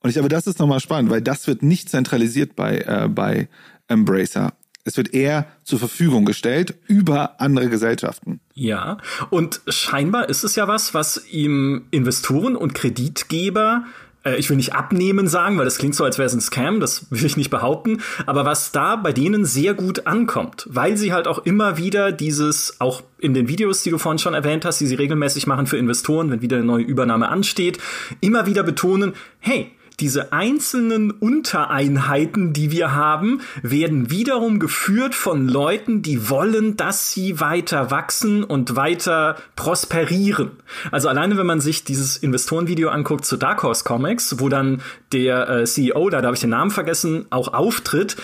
Und 0.00 0.10
ich 0.10 0.14
glaube, 0.14 0.28
das 0.28 0.46
ist 0.46 0.58
nochmal 0.58 0.80
spannend, 0.80 1.10
weil 1.10 1.22
das 1.22 1.46
wird 1.46 1.62
nicht 1.62 1.88
zentralisiert 1.88 2.56
bei, 2.56 2.78
äh, 2.78 3.08
bei 3.08 3.48
Embracer. 3.86 4.52
Es 4.84 4.98
wird 4.98 5.14
eher 5.14 5.46
zur 5.64 5.78
Verfügung 5.78 6.26
gestellt 6.26 6.74
über 6.86 7.40
andere 7.40 7.70
Gesellschaften. 7.70 8.40
Ja, 8.52 8.98
und 9.30 9.62
scheinbar 9.66 10.28
ist 10.28 10.44
es 10.44 10.56
ja 10.56 10.68
was, 10.68 10.92
was 10.92 11.26
ihm 11.30 11.86
Investoren 11.90 12.54
und 12.54 12.74
Kreditgeber 12.74 13.84
äh, 14.24 14.36
ich 14.36 14.50
will 14.50 14.56
nicht 14.56 14.74
abnehmen 14.74 15.28
sagen, 15.28 15.58
weil 15.58 15.64
das 15.64 15.78
klingt 15.78 15.94
so, 15.94 16.04
als 16.04 16.18
wäre 16.18 16.26
es 16.26 16.34
ein 16.34 16.40
Scam, 16.40 16.80
das 16.80 17.10
will 17.10 17.24
ich 17.24 17.36
nicht 17.36 17.50
behaupten, 17.50 18.02
aber 18.26 18.44
was 18.44 18.72
da 18.72 18.96
bei 18.96 19.12
denen 19.12 19.44
sehr 19.44 19.74
gut 19.74 20.06
ankommt, 20.06 20.66
weil 20.70 20.96
sie 20.96 21.12
halt 21.12 21.28
auch 21.28 21.38
immer 21.44 21.76
wieder 21.76 22.10
dieses, 22.12 22.80
auch 22.80 23.02
in 23.18 23.34
den 23.34 23.48
Videos, 23.48 23.82
die 23.82 23.90
du 23.90 23.98
vorhin 23.98 24.18
schon 24.18 24.34
erwähnt 24.34 24.64
hast, 24.64 24.80
die 24.80 24.86
sie 24.86 24.94
regelmäßig 24.94 25.46
machen 25.46 25.66
für 25.66 25.76
Investoren, 25.76 26.30
wenn 26.30 26.42
wieder 26.42 26.56
eine 26.56 26.66
neue 26.66 26.84
Übernahme 26.84 27.28
ansteht, 27.28 27.78
immer 28.20 28.46
wieder 28.46 28.62
betonen, 28.62 29.12
hey, 29.38 29.70
diese 30.00 30.32
einzelnen 30.32 31.10
Untereinheiten, 31.10 32.52
die 32.52 32.70
wir 32.70 32.94
haben, 32.94 33.40
werden 33.62 34.10
wiederum 34.10 34.58
geführt 34.58 35.14
von 35.14 35.48
Leuten, 35.48 36.02
die 36.02 36.28
wollen, 36.28 36.76
dass 36.76 37.12
sie 37.12 37.40
weiter 37.40 37.90
wachsen 37.90 38.44
und 38.44 38.76
weiter 38.76 39.36
prosperieren. 39.56 40.50
Also 40.90 41.08
alleine, 41.08 41.36
wenn 41.36 41.46
man 41.46 41.60
sich 41.60 41.84
dieses 41.84 42.16
Investorenvideo 42.16 42.88
anguckt 42.88 43.24
zu 43.24 43.36
Dark 43.36 43.62
Horse 43.62 43.84
Comics, 43.84 44.40
wo 44.40 44.48
dann 44.48 44.82
der 45.12 45.48
äh, 45.48 45.64
CEO, 45.64 46.10
da, 46.10 46.20
da 46.20 46.26
habe 46.26 46.34
ich 46.34 46.40
den 46.40 46.50
Namen 46.50 46.70
vergessen, 46.70 47.26
auch 47.30 47.54
auftritt, 47.54 48.16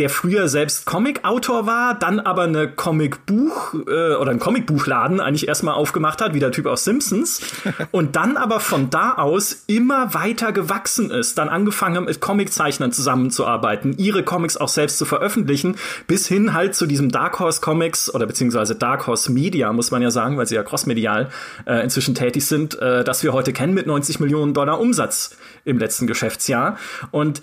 der 0.00 0.08
früher 0.08 0.48
selbst 0.48 0.86
Comic-Autor 0.86 1.66
war, 1.66 1.94
dann 1.94 2.20
aber 2.20 2.44
eine 2.44 2.68
Comic-Buch 2.68 3.74
äh, 3.86 4.14
oder 4.14 4.30
ein 4.30 4.38
Comic-Buchladen 4.38 5.20
eigentlich 5.20 5.46
erstmal 5.46 5.74
aufgemacht 5.74 6.22
hat, 6.22 6.32
wie 6.32 6.40
der 6.40 6.52
Typ 6.52 6.64
aus 6.64 6.84
Simpsons, 6.84 7.42
und 7.90 8.16
dann 8.16 8.38
aber 8.38 8.60
von 8.60 8.88
da 8.88 9.12
aus 9.12 9.64
immer 9.66 10.14
weiter 10.14 10.52
gewachsen 10.52 11.10
ist, 11.10 11.36
dann 11.36 11.50
angefangen 11.50 11.96
hat, 11.96 12.06
mit 12.06 12.18
Comiczeichnern 12.18 12.92
zusammenzuarbeiten, 12.92 13.94
ihre 13.98 14.22
Comics 14.22 14.56
auch 14.56 14.68
selbst 14.68 14.96
zu 14.96 15.04
veröffentlichen, 15.04 15.76
bis 16.06 16.26
hin 16.26 16.54
halt 16.54 16.74
zu 16.74 16.86
diesem 16.86 17.10
Dark 17.10 17.38
Horse 17.38 17.60
Comics 17.60 18.12
oder 18.12 18.26
beziehungsweise 18.26 18.74
Dark 18.74 19.06
Horse 19.06 19.30
Media, 19.30 19.70
muss 19.74 19.90
man 19.90 20.00
ja 20.00 20.10
sagen, 20.10 20.38
weil 20.38 20.46
sie 20.46 20.54
ja 20.54 20.62
crossmedial 20.62 21.28
äh, 21.66 21.84
inzwischen 21.84 22.14
tätig 22.14 22.46
sind, 22.46 22.80
äh, 22.80 23.04
das 23.04 23.22
wir 23.22 23.34
heute 23.34 23.52
kennen 23.52 23.74
mit 23.74 23.86
90 23.86 24.18
Millionen 24.18 24.54
Dollar 24.54 24.80
Umsatz 24.80 25.36
im 25.66 25.78
letzten 25.78 26.06
Geschäftsjahr. 26.06 26.78
Und 27.10 27.42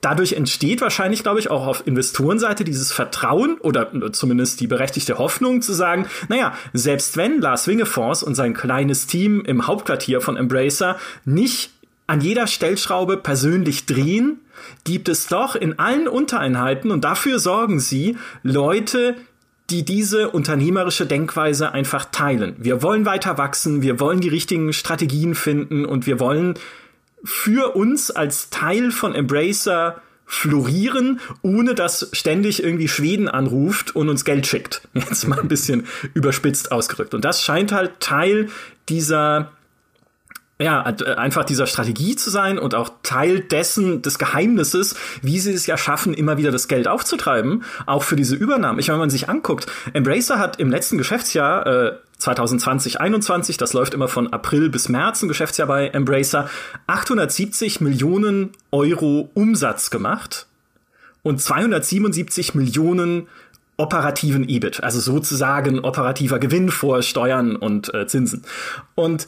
dadurch 0.00 0.32
entsteht 0.32 0.80
wahrscheinlich, 0.80 1.22
glaube 1.22 1.40
ich, 1.40 1.50
auch 1.50 1.66
auf 1.66 1.86
Investorenseite 1.86 2.64
dieses 2.64 2.92
Vertrauen 2.92 3.58
oder 3.60 4.12
zumindest 4.12 4.60
die 4.60 4.66
berechtigte 4.66 5.18
Hoffnung 5.18 5.62
zu 5.62 5.72
sagen, 5.72 6.06
naja, 6.28 6.54
selbst 6.72 7.16
wenn 7.16 7.40
Lars 7.40 7.66
Wingefors 7.66 8.22
und 8.22 8.34
sein 8.34 8.54
kleines 8.54 9.06
Team 9.06 9.44
im 9.44 9.66
Hauptquartier 9.66 10.20
von 10.20 10.36
Embracer 10.36 10.96
nicht 11.24 11.70
an 12.06 12.20
jeder 12.20 12.46
Stellschraube 12.46 13.16
persönlich 13.16 13.86
drehen, 13.86 14.40
gibt 14.84 15.08
es 15.08 15.26
doch 15.26 15.54
in 15.54 15.78
allen 15.78 16.08
Untereinheiten 16.08 16.90
und 16.90 17.04
dafür 17.04 17.38
sorgen 17.38 17.78
sie 17.78 18.16
Leute, 18.42 19.16
die 19.70 19.84
diese 19.84 20.30
unternehmerische 20.30 21.06
Denkweise 21.06 21.72
einfach 21.72 22.06
teilen. 22.06 22.56
Wir 22.58 22.82
wollen 22.82 23.06
weiter 23.06 23.38
wachsen, 23.38 23.82
wir 23.82 24.00
wollen 24.00 24.20
die 24.20 24.28
richtigen 24.28 24.72
Strategien 24.72 25.36
finden 25.36 25.84
und 25.84 26.06
wir 26.06 26.18
wollen 26.18 26.54
für 27.24 27.76
uns 27.76 28.10
als 28.10 28.50
Teil 28.50 28.90
von 28.90 29.14
Embracer 29.14 30.00
florieren, 30.26 31.20
ohne 31.42 31.74
dass 31.74 32.08
ständig 32.12 32.62
irgendwie 32.62 32.86
Schweden 32.86 33.28
anruft 33.28 33.96
und 33.96 34.08
uns 34.08 34.24
Geld 34.24 34.46
schickt. 34.46 34.88
Jetzt 34.94 35.26
mal 35.26 35.40
ein 35.40 35.48
bisschen 35.48 35.86
überspitzt 36.14 36.70
ausgedrückt. 36.70 37.14
Und 37.14 37.24
das 37.24 37.42
scheint 37.42 37.72
halt 37.72 37.98
Teil 37.98 38.48
dieser 38.88 39.50
ja, 40.60 40.82
einfach 40.82 41.44
dieser 41.44 41.66
Strategie 41.66 42.16
zu 42.16 42.28
sein 42.28 42.58
und 42.58 42.74
auch 42.74 42.90
Teil 43.02 43.40
dessen, 43.40 44.02
des 44.02 44.18
Geheimnisses, 44.18 44.94
wie 45.22 45.40
sie 45.40 45.54
es 45.54 45.66
ja 45.66 45.78
schaffen, 45.78 46.12
immer 46.12 46.36
wieder 46.36 46.50
das 46.50 46.68
Geld 46.68 46.86
aufzutreiben, 46.86 47.64
auch 47.86 48.02
für 48.02 48.14
diese 48.14 48.36
Übernahmen. 48.36 48.78
Ich 48.78 48.88
meine, 48.88 48.96
wenn 48.96 49.04
man 49.04 49.10
sich 49.10 49.30
anguckt, 49.30 49.66
Embracer 49.94 50.38
hat 50.38 50.60
im 50.60 50.70
letzten 50.70 50.98
Geschäftsjahr, 50.98 51.66
äh, 51.66 51.92
2020, 52.20 53.00
21, 53.00 53.56
das 53.56 53.72
läuft 53.72 53.94
immer 53.94 54.08
von 54.08 54.32
April 54.32 54.68
bis 54.68 54.88
März, 54.88 55.22
ein 55.22 55.28
Geschäftsjahr 55.28 55.66
bei 55.66 55.88
Embracer, 55.88 56.48
870 56.86 57.80
Millionen 57.80 58.50
Euro 58.70 59.30
Umsatz 59.34 59.90
gemacht 59.90 60.46
und 61.22 61.40
277 61.40 62.54
Millionen 62.54 63.26
operativen 63.78 64.46
EBIT, 64.46 64.82
also 64.82 65.00
sozusagen 65.00 65.80
operativer 65.80 66.38
Gewinn 66.38 66.70
vor 66.70 67.02
Steuern 67.02 67.56
und 67.56 67.92
äh, 67.94 68.06
Zinsen. 68.06 68.44
Und 68.94 69.26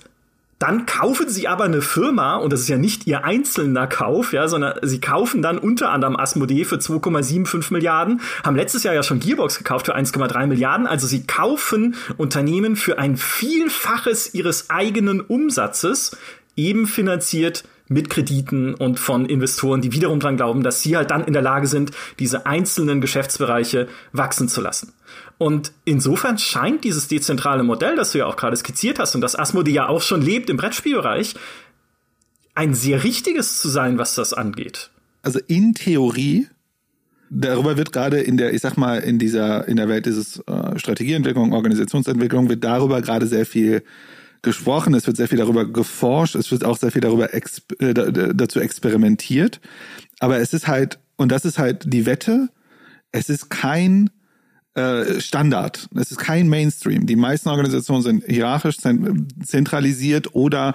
dann 0.63 0.87
kaufen 0.87 1.29
sie 1.29 1.49
aber 1.49 1.65
eine 1.65 1.83
Firma, 1.83 2.37
und 2.37 2.53
das 2.53 2.61
ist 2.61 2.69
ja 2.69 2.79
nicht 2.79 3.09
ihr 3.09 3.25
einzelner 3.25 3.89
Kauf, 3.89 4.33
ja, 4.33 4.47
sondern 4.47 4.79
sie 4.83 5.01
kaufen 5.01 5.43
dann 5.43 5.59
unter 5.59 5.91
anderem 5.91 6.17
Asmodee 6.17 6.65
für 6.65 6.77
2,75 6.77 7.73
Milliarden, 7.73 8.21
haben 8.45 8.55
letztes 8.55 8.85
Jahr 8.85 8.95
ja 8.95 9.03
schon 9.03 9.19
Gearbox 9.19 9.59
gekauft 9.59 9.87
für 9.87 9.97
1,3 9.97 10.47
Milliarden. 10.47 10.87
Also 10.87 11.09
sie 11.09 11.27
kaufen 11.27 11.97
Unternehmen 12.17 12.77
für 12.77 12.99
ein 12.99 13.17
Vielfaches 13.17 14.35
ihres 14.35 14.71
eigenen 14.71 15.21
Umsatzes, 15.21 16.17
eben 16.55 16.87
finanziert 16.87 17.65
mit 17.89 18.09
Krediten 18.09 18.75
und 18.75 19.01
von 19.01 19.27
Investoren, 19.27 19.81
die 19.81 19.93
wiederum 19.93 20.21
dran 20.21 20.37
glauben, 20.37 20.63
dass 20.63 20.81
sie 20.81 20.97
halt 20.97 21.11
dann 21.11 21.25
in 21.25 21.33
der 21.33 21.43
Lage 21.43 21.67
sind, 21.67 21.91
diese 22.21 22.47
einzelnen 22.47 23.01
Geschäftsbereiche 23.01 23.89
wachsen 24.13 24.49
zu 24.49 24.61
lassen. 24.61 24.93
Und 25.43 25.73
insofern 25.85 26.39
scheint 26.39 26.85
dieses 26.85 27.09
dezentrale 27.09 27.65
Modell, 27.65 27.97
das 27.97 28.13
du 28.13 28.19
ja 28.19 28.27
auch 28.27 28.37
gerade 28.37 28.57
skizziert 28.57 29.01
hast 29.01 29.17
und 29.17 29.23
das 29.23 29.37
Asmodee 29.37 29.73
ja 29.73 29.89
auch 29.89 30.01
schon 30.01 30.23
lebt 30.23 30.49
im 30.49 30.57
Brettspielbereich, 30.57 31.35
ein 32.55 32.75
sehr 32.75 33.03
richtiges 33.03 33.61
zu 33.61 33.69
sein, 33.69 33.99
was 33.99 34.15
das 34.15 34.33
angeht. 34.33 34.91
Also 35.21 35.41
in 35.49 35.75
Theorie, 35.75 36.47
darüber 37.29 37.77
wird 37.77 37.93
gerade 37.93 38.21
in 38.21 38.37
der, 38.37 38.55
ich 38.55 38.61
sag 38.61 38.77
mal, 38.77 38.99
in 38.99 39.19
dieser, 39.19 39.67
in 39.67 39.79
der 39.79 39.89
Welt 39.89 40.07
dieses 40.07 40.39
äh, 40.47 40.79
Strategieentwicklung, 40.79 41.53
Organisationsentwicklung, 41.53 42.49
wird 42.49 42.63
darüber 42.63 43.03
gerade 43.03 43.27
sehr 43.27 43.45
viel 43.45 43.83
gesprochen, 44.43 44.95
es 44.95 45.09
wird 45.09 45.17
sehr 45.17 45.27
viel 45.27 45.39
darüber 45.39 45.65
geforscht, 45.65 46.37
es 46.37 46.53
wird 46.53 46.65
auch 46.65 46.77
sehr 46.77 46.93
viel 46.93 47.01
darüber 47.01 47.35
exp 47.35 47.83
äh, 47.83 47.93
dazu 47.93 48.61
experimentiert. 48.61 49.61
Aber 50.21 50.39
es 50.39 50.53
ist 50.53 50.69
halt, 50.69 51.01
und 51.17 51.33
das 51.33 51.45
ist 51.45 51.59
halt 51.59 51.93
die 51.93 52.07
Wette, 52.07 52.49
es 53.11 53.29
ist 53.29 53.51
kein 53.51 54.09
äh, 54.75 55.21
Standard. 55.21 55.89
Es 55.95 56.11
ist 56.11 56.19
kein 56.19 56.49
Mainstream. 56.49 57.07
Die 57.07 57.17
meisten 57.17 57.49
Organisationen 57.49 58.03
sind 58.03 58.25
hierarchisch 58.25 58.79
zentralisiert 58.79 60.35
oder 60.35 60.75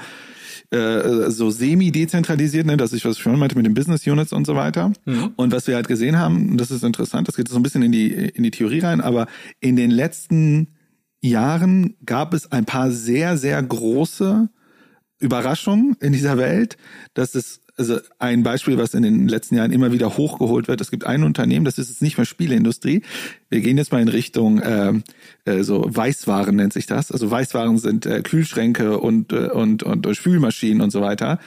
äh, 0.70 1.30
so 1.30 1.50
semi-dezentralisiert, 1.50 2.66
ne, 2.66 2.78
dass 2.78 2.94
ich 2.94 3.06
was 3.06 3.18
schon 3.18 3.40
meinte 3.40 3.56
mit 3.56 3.66
den 3.66 3.74
Business 3.74 4.06
Units 4.06 4.34
und 4.34 4.46
so 4.46 4.56
weiter. 4.56 4.92
Mhm. 5.06 5.32
Und 5.36 5.54
was 5.54 5.68
wir 5.68 5.76
halt 5.76 5.88
gesehen 5.88 6.18
haben, 6.20 6.58
das 6.58 6.72
ist 6.72 6.84
interessant, 6.84 7.28
das 7.28 7.38
geht 7.38 7.48
so 7.48 7.56
ein 7.56 7.64
bisschen 7.64 7.84
in 7.84 7.92
die, 7.92 8.12
in 8.12 8.44
die 8.44 8.52
Theorie 8.52 8.80
rein, 8.80 9.02
aber 9.02 9.28
in 9.62 9.76
den 9.76 9.92
letzten 9.92 10.76
Jahren 11.22 11.96
gab 12.06 12.34
es 12.34 12.52
ein 12.52 12.66
paar 12.66 12.92
sehr, 12.92 13.38
sehr 13.38 13.62
große 13.64 14.50
Überraschungen 15.20 15.96
in 16.00 16.14
dieser 16.14 16.38
Welt, 16.38 16.78
dass 17.14 17.36
es 17.36 17.62
also 17.78 18.00
ein 18.18 18.42
Beispiel, 18.42 18.78
was 18.78 18.96
in 18.96 19.04
den 19.04 19.28
letzten 19.28 19.56
Jahren 19.56 19.72
immer 19.72 19.92
wieder 19.92 20.18
hochgeholt 20.18 20.68
wird. 20.68 20.82
Es 20.82 20.90
gibt 20.90 21.06
ein 21.06 21.24
Unternehmen, 21.24 21.64
das 21.64 21.78
ist 21.78 21.90
jetzt 21.90 22.02
nicht 22.02 22.18
mehr 22.18 22.26
Spieleindustrie. 22.26 23.04
Wir 23.50 23.62
gehen 23.62 23.78
jetzt 23.78 23.92
mal 23.92 24.02
in 24.02 24.08
Richtung 24.08 24.60
äh, 24.60 24.94
äh, 25.46 25.64
so 25.64 25.86
Weißwaren 25.88 26.56
nennt 26.56 26.74
sich 26.74 26.88
das. 26.88 27.12
Also 27.12 27.30
Weißwaren 27.30 27.78
sind 27.78 28.08
äh, 28.08 28.22
Kühlschränke 28.24 29.00
und, 29.00 29.32
äh, 29.32 29.50
und, 29.50 29.84
und, 29.84 30.08
und 30.08 30.16
Spülmaschinen 30.16 30.82
und 30.82 30.90
so 30.90 31.02
weiter. 31.02 31.40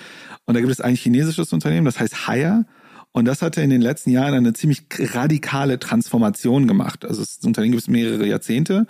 Und 0.45 0.55
da 0.55 0.61
gibt 0.61 0.73
es 0.73 0.81
ein 0.81 0.95
chinesisches 0.95 1.53
Unternehmen, 1.53 1.85
das 1.85 1.99
heißt 1.99 2.29
Haier. 2.29 2.65
Und 3.13 3.25
das 3.25 3.43
hatte 3.43 3.61
in 3.61 3.71
den 3.71 3.81
letzten 3.81 4.11
Jahren 4.11 4.35
eine 4.35 4.53
ziemlich 4.53 4.83
radikale 4.99 5.81
Transformation 5.81 6.69
gemacht. 6.69 7.05
Also 7.05 7.23
das 7.23 7.41
Unternehmen 7.45 7.73
gibt 7.73 7.83
es 7.83 7.89
mehrere 7.89 8.25
Jahrzehnte 8.25 8.87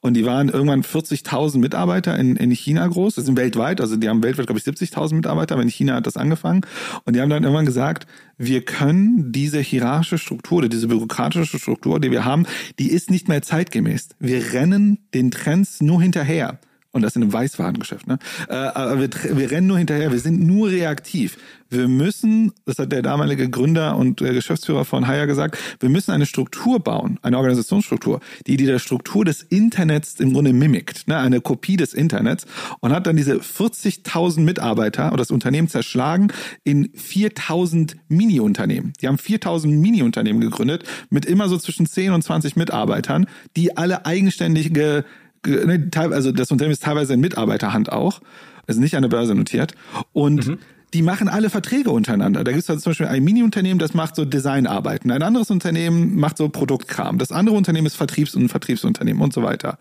und 0.00 0.14
die 0.14 0.26
waren 0.26 0.50
irgendwann 0.50 0.82
40.000 0.82 1.58
Mitarbeiter 1.58 2.18
in, 2.18 2.36
in 2.36 2.50
China 2.50 2.86
groß. 2.86 3.14
Das 3.14 3.24
sind 3.24 3.38
weltweit, 3.38 3.80
also 3.80 3.96
die 3.96 4.10
haben 4.10 4.22
weltweit, 4.22 4.46
glaube 4.46 4.58
ich, 4.58 4.66
70.000 4.66 5.14
Mitarbeiter, 5.14 5.54
aber 5.54 5.62
in 5.62 5.70
China 5.70 5.94
hat 5.94 6.06
das 6.06 6.18
angefangen. 6.18 6.66
Und 7.04 7.16
die 7.16 7.22
haben 7.22 7.30
dann 7.30 7.44
irgendwann 7.44 7.64
gesagt, 7.64 8.06
wir 8.36 8.62
können 8.62 9.32
diese 9.32 9.60
hierarchische 9.60 10.18
Struktur 10.18 10.58
oder 10.58 10.68
diese 10.68 10.88
bürokratische 10.88 11.58
Struktur, 11.58 11.98
die 11.98 12.10
wir 12.10 12.26
haben, 12.26 12.46
die 12.78 12.90
ist 12.90 13.10
nicht 13.10 13.28
mehr 13.28 13.40
zeitgemäß. 13.40 14.10
Wir 14.18 14.52
rennen 14.52 14.98
den 15.14 15.30
Trends 15.30 15.80
nur 15.80 16.02
hinterher 16.02 16.58
und 16.92 17.02
das 17.02 17.16
in 17.16 17.22
einem 17.22 17.32
Weißwarengeschäft. 17.32 18.06
Ne? 18.06 18.18
Äh, 18.48 18.54
aber 18.54 19.00
wir, 19.00 19.10
wir 19.36 19.50
rennen 19.50 19.66
nur 19.66 19.78
hinterher, 19.78 20.12
wir 20.12 20.20
sind 20.20 20.40
nur 20.42 20.70
reaktiv. 20.70 21.36
Wir 21.72 21.88
müssen, 21.88 22.52
das 22.66 22.78
hat 22.78 22.92
der 22.92 23.00
damalige 23.00 23.48
Gründer 23.48 23.96
und 23.96 24.20
äh, 24.20 24.34
Geschäftsführer 24.34 24.84
von 24.84 25.06
Haya 25.06 25.24
gesagt, 25.24 25.56
wir 25.80 25.88
müssen 25.88 26.10
eine 26.10 26.26
Struktur 26.26 26.80
bauen, 26.80 27.18
eine 27.22 27.38
Organisationsstruktur, 27.38 28.20
die 28.46 28.58
die 28.58 28.66
der 28.66 28.78
Struktur 28.78 29.24
des 29.24 29.42
Internets 29.42 30.20
im 30.20 30.34
Grunde 30.34 30.52
mimikt, 30.52 31.08
ne? 31.08 31.16
eine 31.16 31.40
Kopie 31.40 31.78
des 31.78 31.94
Internets 31.94 32.46
und 32.80 32.92
hat 32.92 33.06
dann 33.06 33.16
diese 33.16 33.36
40.000 33.36 34.40
Mitarbeiter 34.40 35.08
oder 35.08 35.18
das 35.18 35.30
Unternehmen 35.30 35.68
zerschlagen 35.68 36.28
in 36.62 36.92
4.000 36.92 37.94
Mini-Unternehmen. 38.08 38.92
Die 39.00 39.08
haben 39.08 39.16
4.000 39.16 39.68
Mini-Unternehmen 39.68 40.42
gegründet 40.42 40.84
mit 41.08 41.24
immer 41.24 41.48
so 41.48 41.56
zwischen 41.56 41.86
10 41.86 42.12
und 42.12 42.22
20 42.22 42.54
Mitarbeitern, 42.54 43.26
die 43.56 43.78
alle 43.78 44.04
eigenständige 44.04 45.06
also 45.44 46.32
das 46.32 46.50
Unternehmen 46.50 46.72
ist 46.72 46.82
teilweise 46.82 47.14
in 47.14 47.20
Mitarbeiterhand 47.20 47.90
auch, 47.90 48.20
also 48.66 48.80
nicht 48.80 48.94
an 48.96 49.02
der 49.02 49.08
Börse 49.08 49.34
notiert. 49.34 49.74
Und 50.12 50.46
mhm. 50.46 50.58
die 50.94 51.02
machen 51.02 51.28
alle 51.28 51.50
Verträge 51.50 51.90
untereinander. 51.90 52.44
Da 52.44 52.52
gibt 52.52 52.62
es 52.62 52.70
also 52.70 52.82
zum 52.82 52.90
Beispiel 52.90 53.06
ein 53.06 53.24
Mini-Unternehmen, 53.24 53.78
das 53.78 53.94
macht 53.94 54.16
so 54.16 54.24
Designarbeiten. 54.24 55.10
Ein 55.10 55.22
anderes 55.22 55.50
Unternehmen 55.50 56.16
macht 56.16 56.36
so 56.36 56.48
Produktkram. 56.48 57.18
Das 57.18 57.32
andere 57.32 57.56
Unternehmen 57.56 57.86
ist 57.86 57.96
Vertriebs- 57.96 58.34
und 58.34 58.48
Vertriebsunternehmen 58.48 59.22
und 59.22 59.32
so 59.32 59.42
weiter. 59.42 59.78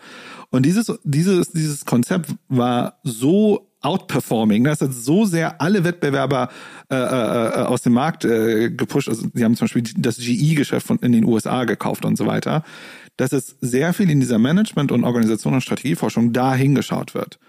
Und 0.50 0.66
dieses, 0.66 0.92
dieses, 1.04 1.52
dieses 1.52 1.86
Konzept 1.86 2.32
war 2.50 3.00
so 3.04 3.72
outperforming. 3.82 4.64
Das 4.64 4.82
hat 4.82 4.94
so 4.94 5.26
sehr 5.26 5.60
alle 5.60 5.84
Wettbewerber 5.84 6.50
äh, 6.90 6.96
äh, 6.96 7.64
aus 7.64 7.82
dem 7.82 7.94
Markt 7.94 8.26
äh, 8.26 8.70
gepusht. 8.70 9.10
Also 9.10 9.28
sie 9.34 9.44
haben 9.44 9.56
zum 9.56 9.66
Beispiel 9.66 9.84
das 9.98 10.18
GE-Geschäft 10.18 10.90
in 11.02 11.12
den 11.12 11.26
USA 11.26 11.66
gekauft 11.66 12.06
und 12.06 12.18
so 12.18 12.28
weiter, 12.28 12.64
dass 13.18 13.34
es 13.34 13.58
sehr 13.62 13.94
viel 13.94 14.10
in 14.10 14.20
dieser 14.20 14.40
Management- 14.40 14.92
und 14.92 15.04
Organisation- 15.04 15.54
und 15.54 15.62
Strategieforschung 15.62 16.34
da 16.34 16.56
hingeschaut 16.56 17.14
wird. 17.14 17.40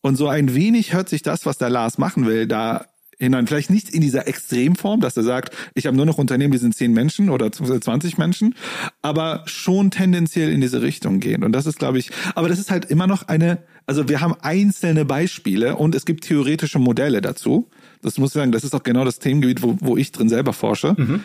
Und 0.00 0.16
so 0.16 0.28
ein 0.28 0.54
wenig 0.54 0.92
hört 0.92 1.08
sich 1.08 1.22
das, 1.22 1.46
was 1.46 1.58
der 1.58 1.70
Lars 1.70 1.98
machen 1.98 2.26
will, 2.26 2.46
da 2.46 2.86
hinein. 3.18 3.46
Vielleicht 3.46 3.70
nicht 3.70 3.90
in 3.90 4.00
dieser 4.00 4.28
Extremform, 4.28 5.00
dass 5.00 5.16
er 5.16 5.22
sagt, 5.22 5.54
ich 5.74 5.86
habe 5.86 5.96
nur 5.96 6.06
noch 6.06 6.18
Unternehmen, 6.18 6.52
die 6.52 6.58
sind 6.58 6.74
zehn 6.74 6.92
Menschen 6.92 7.30
oder 7.30 7.50
20 7.50 8.18
Menschen, 8.18 8.54
aber 9.02 9.42
schon 9.46 9.90
tendenziell 9.90 10.50
in 10.50 10.60
diese 10.60 10.82
Richtung 10.82 11.20
gehen. 11.20 11.42
Und 11.42 11.52
das 11.52 11.66
ist, 11.66 11.78
glaube 11.78 11.98
ich, 11.98 12.10
aber 12.34 12.48
das 12.48 12.58
ist 12.58 12.70
halt 12.70 12.84
immer 12.86 13.06
noch 13.06 13.28
eine, 13.28 13.58
also 13.86 14.08
wir 14.08 14.20
haben 14.20 14.34
einzelne 14.42 15.04
Beispiele 15.04 15.76
und 15.76 15.94
es 15.94 16.04
gibt 16.04 16.24
theoretische 16.24 16.78
Modelle 16.78 17.20
dazu. 17.20 17.68
Das 18.02 18.18
muss 18.18 18.30
ich 18.30 18.34
sagen, 18.34 18.52
das 18.52 18.64
ist 18.64 18.74
auch 18.74 18.82
genau 18.82 19.04
das 19.04 19.18
Themengebiet, 19.18 19.62
wo, 19.62 19.76
wo 19.80 19.96
ich 19.96 20.12
drin 20.12 20.28
selber 20.28 20.52
forsche. 20.52 20.94
Mhm 20.96 21.20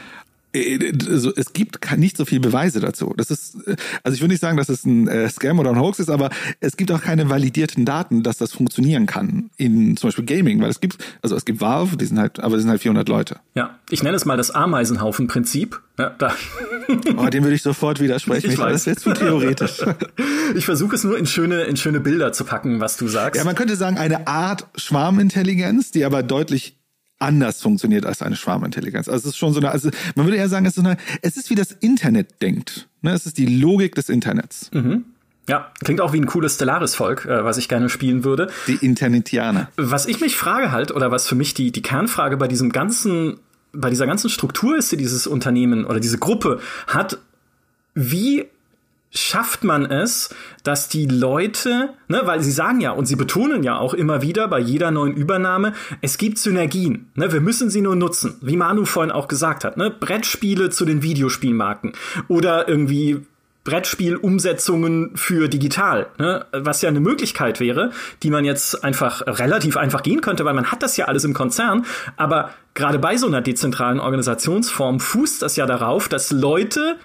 also 0.53 1.33
es 1.35 1.53
gibt 1.53 1.79
nicht 1.97 2.17
so 2.17 2.25
viel 2.25 2.39
Beweise 2.39 2.79
dazu. 2.79 3.13
Das 3.15 3.31
ist, 3.31 3.57
also 4.03 4.15
ich 4.15 4.21
würde 4.21 4.33
nicht 4.33 4.41
sagen, 4.41 4.57
dass 4.57 4.69
es 4.69 4.85
ein 4.85 5.07
äh, 5.07 5.29
Scam 5.29 5.59
oder 5.59 5.69
ein 5.69 5.79
Hoax 5.79 5.99
ist, 5.99 6.09
aber 6.09 6.29
es 6.59 6.77
gibt 6.77 6.91
auch 6.91 7.01
keine 7.01 7.29
validierten 7.29 7.85
Daten, 7.85 8.23
dass 8.23 8.37
das 8.37 8.51
funktionieren 8.51 9.05
kann 9.05 9.49
in 9.57 9.95
zum 9.97 10.09
Beispiel 10.09 10.25
Gaming, 10.25 10.61
weil 10.61 10.69
es 10.69 10.79
gibt, 10.79 10.97
also 11.21 11.35
es 11.35 11.45
gibt 11.45 11.61
Valve, 11.61 11.97
die 11.97 12.05
sind 12.05 12.19
halt, 12.19 12.39
aber 12.39 12.55
die 12.55 12.61
sind 12.61 12.69
halt 12.69 12.81
400 12.81 13.07
Leute. 13.07 13.39
Ja, 13.55 13.79
ich 13.89 14.03
nenne 14.03 14.15
es 14.15 14.25
mal 14.25 14.37
das 14.37 14.51
Ameisenhaufen-Prinzip. 14.51 15.79
Ja, 15.97 16.09
da. 16.17 16.35
Oh, 17.15 17.27
dem 17.27 17.43
würde 17.43 17.55
ich 17.55 17.61
sofort 17.61 18.01
widersprechen. 18.01 18.51
Ich 18.51 18.57
weiß. 18.57 18.71
Das 18.71 18.81
ist 18.81 18.85
jetzt 18.85 19.03
zu 19.03 19.13
theoretisch. 19.13 19.81
ich 20.55 20.65
versuche 20.65 20.95
es 20.95 21.03
nur 21.05 21.17
in 21.17 21.25
schöne, 21.25 21.61
in 21.63 21.77
schöne 21.77 22.01
Bilder 22.01 22.33
zu 22.33 22.43
packen, 22.43 22.81
was 22.81 22.97
du 22.97 23.07
sagst. 23.07 23.37
Ja, 23.37 23.45
man 23.45 23.55
könnte 23.55 23.77
sagen, 23.77 23.97
eine 23.97 24.27
Art 24.27 24.67
Schwarmintelligenz, 24.75 25.91
die 25.91 26.03
aber 26.03 26.21
deutlich 26.21 26.80
anders 27.21 27.61
funktioniert 27.61 28.05
als 28.05 28.21
eine 28.21 28.35
Schwarmintelligenz. 28.35 29.07
Also 29.07 29.29
es 29.29 29.33
ist 29.33 29.37
schon 29.37 29.53
so 29.53 29.59
eine, 29.59 29.71
also 29.71 29.89
man 30.15 30.25
würde 30.25 30.37
eher 30.37 30.49
sagen, 30.49 30.65
es 30.65 30.77
ist, 30.77 30.85
eine, 30.85 30.97
es 31.21 31.37
ist 31.37 31.49
wie 31.49 31.55
das 31.55 31.71
Internet 31.71 32.41
denkt. 32.41 32.87
Ne? 33.01 33.13
Es 33.13 33.25
ist 33.25 33.37
die 33.37 33.45
Logik 33.45 33.95
des 33.95 34.09
Internets. 34.09 34.69
Mhm. 34.73 35.05
Ja, 35.47 35.71
klingt 35.83 36.01
auch 36.01 36.13
wie 36.13 36.19
ein 36.19 36.27
cooles 36.27 36.55
Stellaris-Volk, 36.55 37.25
äh, 37.25 37.43
was 37.43 37.57
ich 37.57 37.67
gerne 37.67 37.89
spielen 37.89 38.23
würde. 38.23 38.49
Die 38.67 38.77
Internetianer. 38.85 39.69
Was 39.75 40.05
ich 40.05 40.21
mich 40.21 40.37
frage 40.37 40.71
halt, 40.71 40.91
oder 40.91 41.11
was 41.11 41.27
für 41.27 41.35
mich 41.35 41.53
die, 41.53 41.71
die 41.71 41.81
Kernfrage 41.81 42.37
bei 42.37 42.47
diesem 42.47 42.71
ganzen, 42.71 43.39
bei 43.73 43.89
dieser 43.89 44.05
ganzen 44.05 44.29
Struktur 44.29 44.77
ist, 44.77 44.91
die 44.91 44.97
dieses 44.97 45.27
Unternehmen 45.27 45.85
oder 45.85 45.99
diese 45.99 46.19
Gruppe 46.19 46.59
hat, 46.87 47.17
wie 47.95 48.45
schafft 49.13 49.63
man 49.63 49.85
es, 49.85 50.33
dass 50.63 50.87
die 50.87 51.05
Leute, 51.05 51.89
ne, 52.07 52.21
weil 52.23 52.41
sie 52.41 52.51
sagen 52.51 52.79
ja 52.79 52.91
und 52.91 53.05
sie 53.05 53.15
betonen 53.15 53.63
ja 53.63 53.77
auch 53.77 53.93
immer 53.93 54.21
wieder 54.21 54.47
bei 54.47 54.59
jeder 54.59 54.89
neuen 54.91 55.13
Übernahme, 55.13 55.73
es 56.01 56.17
gibt 56.17 56.37
Synergien, 56.37 57.11
ne, 57.15 57.31
wir 57.31 57.41
müssen 57.41 57.69
sie 57.69 57.81
nur 57.81 57.95
nutzen, 57.95 58.37
wie 58.41 58.57
Manu 58.57 58.85
vorhin 58.85 59.11
auch 59.11 59.27
gesagt 59.27 59.63
hat, 59.65 59.77
ne, 59.77 59.91
Brettspiele 59.91 60.69
zu 60.69 60.85
den 60.85 61.03
Videospielmarken 61.03 61.91
oder 62.29 62.67
irgendwie 62.69 63.21
Brettspielumsetzungen 63.63 65.15
für 65.15 65.47
digital, 65.47 66.07
ne? 66.17 66.45
was 66.51 66.81
ja 66.81 66.89
eine 66.89 66.99
Möglichkeit 66.99 67.59
wäre, 67.59 67.91
die 68.23 68.31
man 68.31 68.43
jetzt 68.43 68.83
einfach 68.83 69.21
relativ 69.27 69.77
einfach 69.77 70.01
gehen 70.01 70.21
könnte, 70.21 70.45
weil 70.45 70.55
man 70.55 70.71
hat 70.71 70.81
das 70.81 70.97
ja 70.97 71.05
alles 71.05 71.25
im 71.25 71.35
Konzern, 71.35 71.85
aber 72.17 72.49
gerade 72.73 72.97
bei 72.97 73.17
so 73.17 73.27
einer 73.27 73.41
dezentralen 73.41 73.99
Organisationsform 73.99 74.99
fußt 74.99 75.43
das 75.43 75.57
ja 75.57 75.67
darauf, 75.67 76.09
dass 76.09 76.31
Leute 76.31 76.97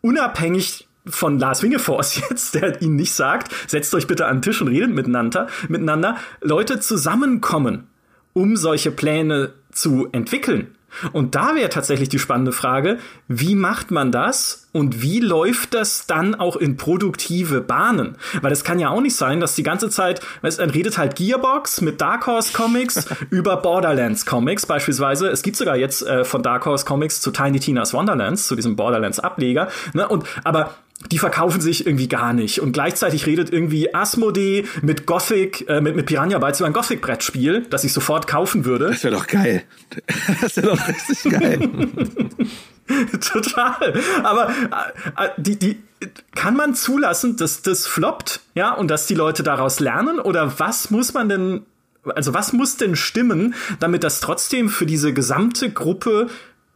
unabhängig 0.00 0.88
von 1.06 1.38
Lars 1.38 1.62
Wingefors 1.62 2.16
jetzt, 2.30 2.54
der 2.54 2.80
ihnen 2.82 2.96
nicht 2.96 3.12
sagt, 3.12 3.52
setzt 3.68 3.94
euch 3.94 4.06
bitte 4.06 4.26
an 4.26 4.36
den 4.36 4.42
Tisch 4.42 4.60
und 4.60 4.68
redet 4.68 4.90
miteinander, 4.90 5.48
miteinander, 5.68 6.16
Leute 6.40 6.80
zusammenkommen, 6.80 7.86
um 8.32 8.56
solche 8.56 8.90
Pläne 8.90 9.52
zu 9.72 10.08
entwickeln. 10.12 10.74
Und 11.12 11.34
da 11.34 11.54
wäre 11.54 11.68
tatsächlich 11.68 12.08
die 12.08 12.18
spannende 12.18 12.52
Frage, 12.52 12.98
wie 13.28 13.54
macht 13.54 13.90
man 13.90 14.10
das 14.10 14.68
und 14.72 15.02
wie 15.02 15.20
läuft 15.20 15.74
das 15.74 16.06
dann 16.06 16.34
auch 16.34 16.56
in 16.56 16.76
produktive 16.76 17.60
Bahnen? 17.60 18.16
Weil 18.42 18.52
es 18.52 18.64
kann 18.64 18.78
ja 18.78 18.90
auch 18.90 19.00
nicht 19.00 19.14
sein, 19.14 19.40
dass 19.40 19.54
die 19.54 19.62
ganze 19.62 19.88
Zeit, 19.88 20.20
weißt, 20.42 20.58
dann 20.58 20.70
redet 20.70 20.98
halt 20.98 21.16
Gearbox 21.16 21.80
mit 21.80 22.00
Dark 22.00 22.26
Horse 22.26 22.52
Comics 22.52 23.06
über 23.30 23.56
Borderlands 23.58 24.26
Comics 24.26 24.66
beispielsweise. 24.66 25.28
Es 25.28 25.42
gibt 25.42 25.56
sogar 25.56 25.76
jetzt 25.76 26.06
äh, 26.06 26.24
von 26.24 26.42
Dark 26.42 26.66
Horse 26.66 26.84
Comics 26.84 27.20
zu 27.20 27.30
Tiny 27.30 27.60
Tina's 27.60 27.94
Wonderlands, 27.94 28.48
zu 28.48 28.56
diesem 28.56 28.76
Borderlands 28.76 29.20
Ableger. 29.20 29.68
Ne? 29.94 30.08
Und 30.08 30.24
aber 30.44 30.74
die 31.10 31.18
verkaufen 31.18 31.60
sich 31.60 31.86
irgendwie 31.86 32.08
gar 32.08 32.32
nicht. 32.32 32.60
Und 32.60 32.72
gleichzeitig 32.72 33.26
redet 33.26 33.50
irgendwie 33.52 33.94
Asmodee 33.94 34.66
mit 34.82 35.06
Gothic, 35.06 35.68
äh, 35.68 35.80
mit, 35.80 35.96
mit 35.96 36.06
Piranha 36.06 36.38
Bytes 36.38 36.60
über 36.60 36.66
ein 36.66 36.72
Gothic-Brettspiel, 36.72 37.66
das 37.70 37.84
ich 37.84 37.92
sofort 37.92 38.26
kaufen 38.26 38.64
würde. 38.64 38.88
Das 38.88 39.02
wäre 39.02 39.14
doch 39.14 39.26
geil. 39.26 39.62
Das 40.40 40.56
wäre 40.56 40.68
doch 40.68 40.88
richtig 40.88 41.32
geil. 41.32 41.70
Total. 43.20 44.00
Aber 44.22 44.50
äh, 44.50 45.24
äh, 45.24 45.30
die, 45.38 45.58
die, 45.58 45.82
kann 46.34 46.56
man 46.56 46.74
zulassen, 46.74 47.36
dass 47.36 47.62
das 47.62 47.86
floppt, 47.86 48.40
ja, 48.54 48.72
und 48.72 48.90
dass 48.90 49.06
die 49.06 49.14
Leute 49.14 49.42
daraus 49.42 49.80
lernen? 49.80 50.18
Oder 50.18 50.58
was 50.58 50.90
muss 50.90 51.14
man 51.14 51.28
denn, 51.28 51.62
also 52.04 52.34
was 52.34 52.52
muss 52.52 52.76
denn 52.76 52.96
stimmen, 52.96 53.54
damit 53.78 54.04
das 54.04 54.20
trotzdem 54.20 54.68
für 54.68 54.86
diese 54.86 55.12
gesamte 55.12 55.70
Gruppe 55.70 56.28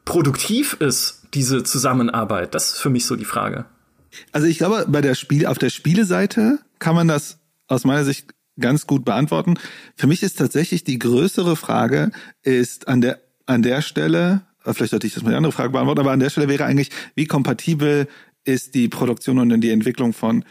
produktiv 0.05 0.77
ist, 0.81 1.23
diese 1.35 1.63
Zusammenarbeit? 1.63 2.55
Das 2.55 2.75
ist 2.75 2.81
für 2.81 2.91
mich 2.91 3.07
so 3.07 3.17
die 3.17 3.25
Frage. 3.25 3.67
Also 4.33 4.47
ich 4.47 4.59
glaube, 4.59 4.87
bei 4.89 5.01
der 5.01 5.15
Spiel, 5.15 5.47
auf 5.47 5.59
der 5.59 5.71
Spieleseite 5.71 6.59
kann 6.79 6.95
man 6.95 7.09
das 7.09 7.39
aus 7.67 7.85
meiner 7.85 8.05
Sicht 8.05 8.35
ganz 8.59 8.87
gut 8.87 9.05
beantworten. 9.05 9.55
Für 9.97 10.07
mich 10.07 10.23
ist 10.23 10.39
tatsächlich 10.39 10.85
die 10.85 10.99
größere 10.99 11.57
Frage 11.57 12.13
ist 12.43 12.89
an 12.89 13.01
der, 13.01 13.21
an 13.47 13.63
der 13.63 13.83
Stelle, 13.83 14.43
vielleicht 14.65 14.91
sollte 14.91 15.07
ich 15.07 15.15
das 15.15 15.23
mal 15.23 15.31
die 15.31 15.37
andere 15.37 15.53
Frage 15.53 15.71
beantworten, 15.71 16.01
aber 16.01 16.13
an 16.13 16.21
der 16.21 16.31
Stelle 16.31 16.49
wäre 16.49 16.65
eigentlich, 16.65 16.91
wie 17.15 17.27
kompatibel 17.27 18.07
ist 18.45 18.75
die 18.75 18.89
Produktion 18.89 19.39
und 19.39 19.61
die 19.61 19.71
Entwicklung 19.71 20.13
von 20.13 20.45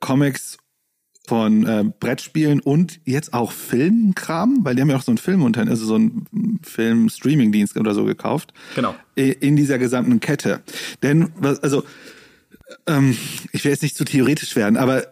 Comics 0.00 0.58
von 1.26 1.66
äh, 1.66 1.84
Brettspielen 2.00 2.60
und 2.60 3.00
jetzt 3.04 3.32
auch 3.32 3.52
Filmkram, 3.52 4.60
weil 4.62 4.74
die 4.74 4.82
haben 4.82 4.90
ja 4.90 4.96
auch 4.96 5.02
so 5.02 5.12
einen 5.12 5.18
Film 5.18 5.42
unter, 5.42 5.60
also 5.60 5.86
so 5.86 5.94
einen 5.94 6.58
Film-Streaming-Dienst 6.62 7.76
oder 7.76 7.94
so 7.94 8.04
gekauft. 8.04 8.52
Genau. 8.74 8.94
In 9.14 9.54
dieser 9.54 9.78
gesamten 9.78 10.18
Kette. 10.18 10.62
Denn, 11.02 11.30
also, 11.40 11.84
ähm, 12.86 13.16
ich 13.52 13.64
will 13.64 13.72
jetzt 13.72 13.82
nicht 13.82 13.96
zu 13.96 14.04
theoretisch 14.04 14.56
werden, 14.56 14.76
aber 14.76 15.06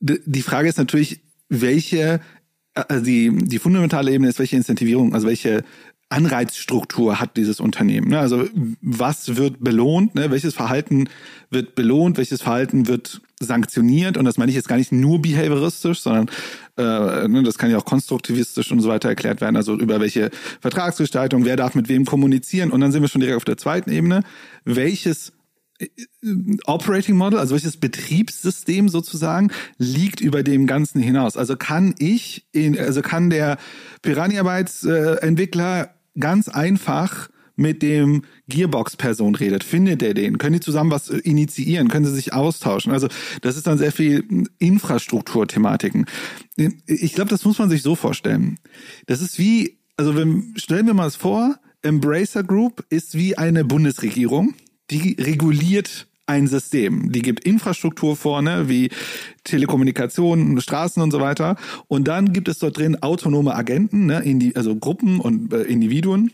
die 0.00 0.42
Frage 0.42 0.68
ist 0.68 0.78
natürlich, 0.78 1.20
welche, 1.48 2.20
also 2.74 3.04
die, 3.04 3.30
die 3.30 3.58
fundamentale 3.58 4.12
Ebene 4.12 4.28
ist, 4.28 4.38
welche 4.38 4.56
Incentivierung, 4.56 5.14
also 5.14 5.26
welche 5.26 5.64
Anreizstruktur 6.12 7.20
hat 7.20 7.36
dieses 7.36 7.58
Unternehmen. 7.58 8.10
Ne? 8.10 8.18
Also 8.18 8.46
was 8.82 9.36
wird 9.36 9.64
belohnt, 9.64 10.14
ne? 10.14 10.30
welches 10.30 10.54
Verhalten 10.54 11.08
wird 11.50 11.74
belohnt, 11.74 12.18
welches 12.18 12.42
Verhalten 12.42 12.86
wird 12.86 13.22
sanktioniert 13.40 14.16
und 14.16 14.26
das 14.26 14.36
meine 14.36 14.50
ich 14.50 14.56
jetzt 14.56 14.68
gar 14.68 14.76
nicht 14.76 14.92
nur 14.92 15.22
behavioristisch, 15.22 16.00
sondern 16.00 16.28
äh, 16.76 17.28
ne, 17.28 17.42
das 17.42 17.58
kann 17.58 17.70
ja 17.70 17.78
auch 17.78 17.84
konstruktivistisch 17.84 18.70
und 18.70 18.80
so 18.80 18.88
weiter 18.88 19.08
erklärt 19.08 19.40
werden, 19.40 19.56
also 19.56 19.76
über 19.78 20.00
welche 20.00 20.30
Vertragsgestaltung, 20.60 21.44
wer 21.44 21.56
darf 21.56 21.74
mit 21.74 21.88
wem 21.88 22.04
kommunizieren 22.04 22.70
und 22.70 22.80
dann 22.80 22.92
sind 22.92 23.02
wir 23.02 23.08
schon 23.08 23.20
direkt 23.20 23.38
auf 23.38 23.44
der 23.44 23.56
zweiten 23.56 23.90
Ebene, 23.90 24.22
welches 24.64 25.32
Operating 26.66 27.16
Model, 27.16 27.38
also 27.38 27.54
welches 27.54 27.76
Betriebssystem 27.76 28.88
sozusagen, 28.88 29.50
liegt 29.78 30.20
über 30.20 30.42
dem 30.42 30.66
Ganzen 30.66 31.00
hinaus. 31.00 31.36
Also 31.36 31.56
kann 31.56 31.94
ich, 31.98 32.46
in, 32.52 32.78
also 32.78 33.02
kann 33.02 33.30
der 33.30 33.58
Piranha-Bytes-Entwickler 34.02 35.94
ganz 36.18 36.48
einfach 36.48 37.28
mit 37.56 37.82
dem 37.82 38.22
Gearbox-Person 38.48 39.34
redet. 39.34 39.64
Findet 39.64 40.02
er 40.02 40.14
den? 40.14 40.38
Können 40.38 40.54
die 40.54 40.60
zusammen 40.60 40.90
was 40.90 41.10
initiieren? 41.10 41.88
Können 41.88 42.06
sie 42.06 42.14
sich 42.14 42.32
austauschen? 42.32 42.92
Also 42.92 43.08
das 43.40 43.56
ist 43.56 43.66
dann 43.66 43.78
sehr 43.78 43.92
viel 43.92 44.48
Infrastrukturthematiken. 44.58 46.06
Ich 46.86 47.14
glaube, 47.14 47.30
das 47.30 47.44
muss 47.44 47.58
man 47.58 47.70
sich 47.70 47.82
so 47.82 47.94
vorstellen. 47.94 48.58
Das 49.06 49.20
ist 49.20 49.38
wie, 49.38 49.78
also 49.96 50.16
wenn, 50.16 50.54
stellen 50.56 50.86
wir 50.86 50.94
mal 50.94 51.08
es 51.08 51.16
vor, 51.16 51.56
Embracer 51.82 52.44
Group 52.44 52.84
ist 52.90 53.14
wie 53.14 53.36
eine 53.36 53.64
Bundesregierung 53.64 54.54
die 54.90 55.16
reguliert 55.18 56.06
ein 56.26 56.46
System. 56.46 57.10
Die 57.12 57.22
gibt 57.22 57.44
Infrastruktur 57.44 58.16
vorne, 58.16 58.68
wie 58.68 58.90
Telekommunikation, 59.44 60.60
Straßen 60.60 61.02
und 61.02 61.10
so 61.10 61.20
weiter. 61.20 61.56
Und 61.88 62.08
dann 62.08 62.32
gibt 62.32 62.48
es 62.48 62.58
dort 62.58 62.78
drin 62.78 63.02
autonome 63.02 63.54
Agenten, 63.54 64.06
ne, 64.06 64.22
die, 64.24 64.54
also 64.56 64.76
Gruppen 64.76 65.20
und 65.20 65.52
äh, 65.52 65.62
Individuen, 65.62 66.32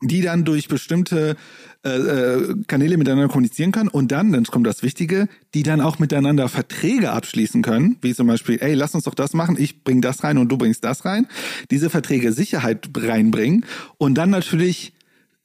die 0.00 0.20
dann 0.20 0.44
durch 0.44 0.68
bestimmte 0.68 1.36
äh, 1.84 1.88
äh, 1.88 2.54
Kanäle 2.66 2.96
miteinander 2.96 3.28
kommunizieren 3.28 3.72
können 3.72 3.88
und 3.88 4.12
dann, 4.12 4.32
dann 4.32 4.44
kommt 4.44 4.66
das 4.66 4.82
Wichtige, 4.82 5.28
die 5.54 5.62
dann 5.62 5.80
auch 5.80 5.98
miteinander 5.98 6.48
Verträge 6.48 7.12
abschließen 7.12 7.62
können, 7.62 7.96
wie 8.02 8.14
zum 8.14 8.26
Beispiel, 8.26 8.58
ey, 8.60 8.74
lass 8.74 8.94
uns 8.94 9.04
doch 9.04 9.14
das 9.14 9.32
machen, 9.32 9.56
ich 9.58 9.84
bring 9.84 10.02
das 10.02 10.22
rein 10.22 10.38
und 10.38 10.48
du 10.48 10.58
bringst 10.58 10.84
das 10.84 11.04
rein, 11.04 11.26
diese 11.70 11.90
Verträge 11.90 12.32
Sicherheit 12.32 12.88
reinbringen 12.96 13.64
und 13.98 14.16
dann 14.16 14.30
natürlich 14.30 14.94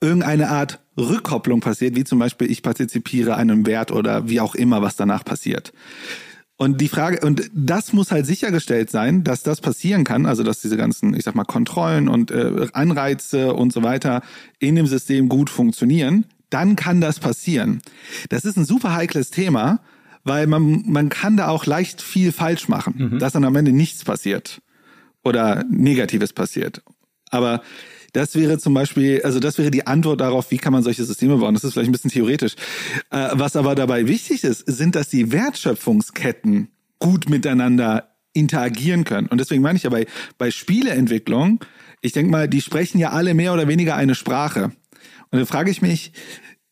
irgendeine 0.01 0.49
Art 0.49 0.79
Rückkopplung 1.09 1.59
passiert, 1.59 1.95
wie 1.95 2.03
zum 2.03 2.19
Beispiel 2.19 2.49
ich 2.49 2.63
partizipiere 2.63 3.35
einem 3.35 3.65
Wert 3.65 3.91
oder 3.91 4.29
wie 4.29 4.39
auch 4.39 4.55
immer, 4.55 4.81
was 4.81 4.95
danach 4.95 5.23
passiert. 5.25 5.73
Und 6.57 6.79
die 6.79 6.89
Frage, 6.89 7.25
und 7.25 7.49
das 7.55 7.91
muss 7.91 8.11
halt 8.11 8.27
sichergestellt 8.27 8.91
sein, 8.91 9.23
dass 9.23 9.41
das 9.41 9.61
passieren 9.61 10.03
kann, 10.03 10.27
also 10.27 10.43
dass 10.43 10.61
diese 10.61 10.77
ganzen, 10.77 11.15
ich 11.15 11.23
sag 11.23 11.33
mal, 11.33 11.43
Kontrollen 11.43 12.07
und 12.07 12.29
äh, 12.29 12.67
Anreize 12.73 13.53
und 13.53 13.73
so 13.73 13.81
weiter 13.81 14.21
in 14.59 14.75
dem 14.75 14.85
System 14.85 15.27
gut 15.27 15.49
funktionieren, 15.49 16.25
dann 16.51 16.75
kann 16.75 17.01
das 17.01 17.19
passieren. 17.19 17.81
Das 18.29 18.45
ist 18.45 18.57
ein 18.57 18.65
super 18.65 18.93
heikles 18.93 19.31
Thema, 19.31 19.79
weil 20.23 20.45
man, 20.45 20.83
man 20.85 21.09
kann 21.09 21.35
da 21.35 21.47
auch 21.47 21.65
leicht 21.65 22.01
viel 22.01 22.31
falsch 22.31 22.67
machen, 22.67 23.09
mhm. 23.13 23.19
dass 23.19 23.33
dann 23.33 23.45
am 23.45 23.55
Ende 23.55 23.71
nichts 23.71 24.03
passiert 24.03 24.61
oder 25.23 25.63
Negatives 25.67 26.33
passiert. 26.33 26.83
Aber 27.31 27.61
das 28.13 28.35
wäre 28.35 28.57
zum 28.57 28.73
Beispiel, 28.73 29.21
also 29.23 29.39
das 29.39 29.57
wäre 29.57 29.71
die 29.71 29.87
Antwort 29.87 30.21
darauf, 30.21 30.51
wie 30.51 30.57
kann 30.57 30.73
man 30.73 30.83
solche 30.83 31.03
Systeme 31.03 31.37
bauen. 31.37 31.53
Das 31.53 31.63
ist 31.63 31.73
vielleicht 31.73 31.89
ein 31.89 31.93
bisschen 31.93 32.11
theoretisch. 32.11 32.55
Äh, 33.09 33.29
was 33.33 33.55
aber 33.55 33.75
dabei 33.75 34.07
wichtig 34.07 34.43
ist, 34.43 34.65
sind, 34.67 34.95
dass 34.95 35.09
die 35.09 35.31
Wertschöpfungsketten 35.31 36.69
gut 36.99 37.29
miteinander 37.29 38.15
interagieren 38.33 39.03
können. 39.03 39.27
Und 39.27 39.39
deswegen 39.39 39.61
meine 39.61 39.77
ich 39.77 39.83
ja 39.83 39.89
bei, 39.89 40.05
bei 40.37 40.51
Spieleentwicklung, 40.51 41.63
ich 42.01 42.13
denke 42.13 42.31
mal, 42.31 42.47
die 42.47 42.61
sprechen 42.61 42.97
ja 42.97 43.11
alle 43.11 43.33
mehr 43.33 43.53
oder 43.53 43.67
weniger 43.67 43.95
eine 43.95 44.15
Sprache. 44.15 44.71
Und 45.31 45.39
dann 45.39 45.45
frage 45.45 45.71
ich 45.71 45.81
mich, 45.81 46.13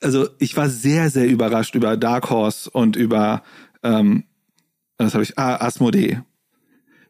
also 0.02 0.28
ich 0.40 0.56
war 0.56 0.70
sehr, 0.70 1.10
sehr 1.10 1.28
überrascht 1.28 1.76
über 1.76 1.98
Dark 1.98 2.30
Horse 2.30 2.70
und 2.70 2.96
über, 2.96 3.44
ähm, 3.84 4.24
was 4.98 5.14
habe 5.14 5.24
ich, 5.24 5.38
ah, 5.38 5.58
Asmodee. 5.58 6.22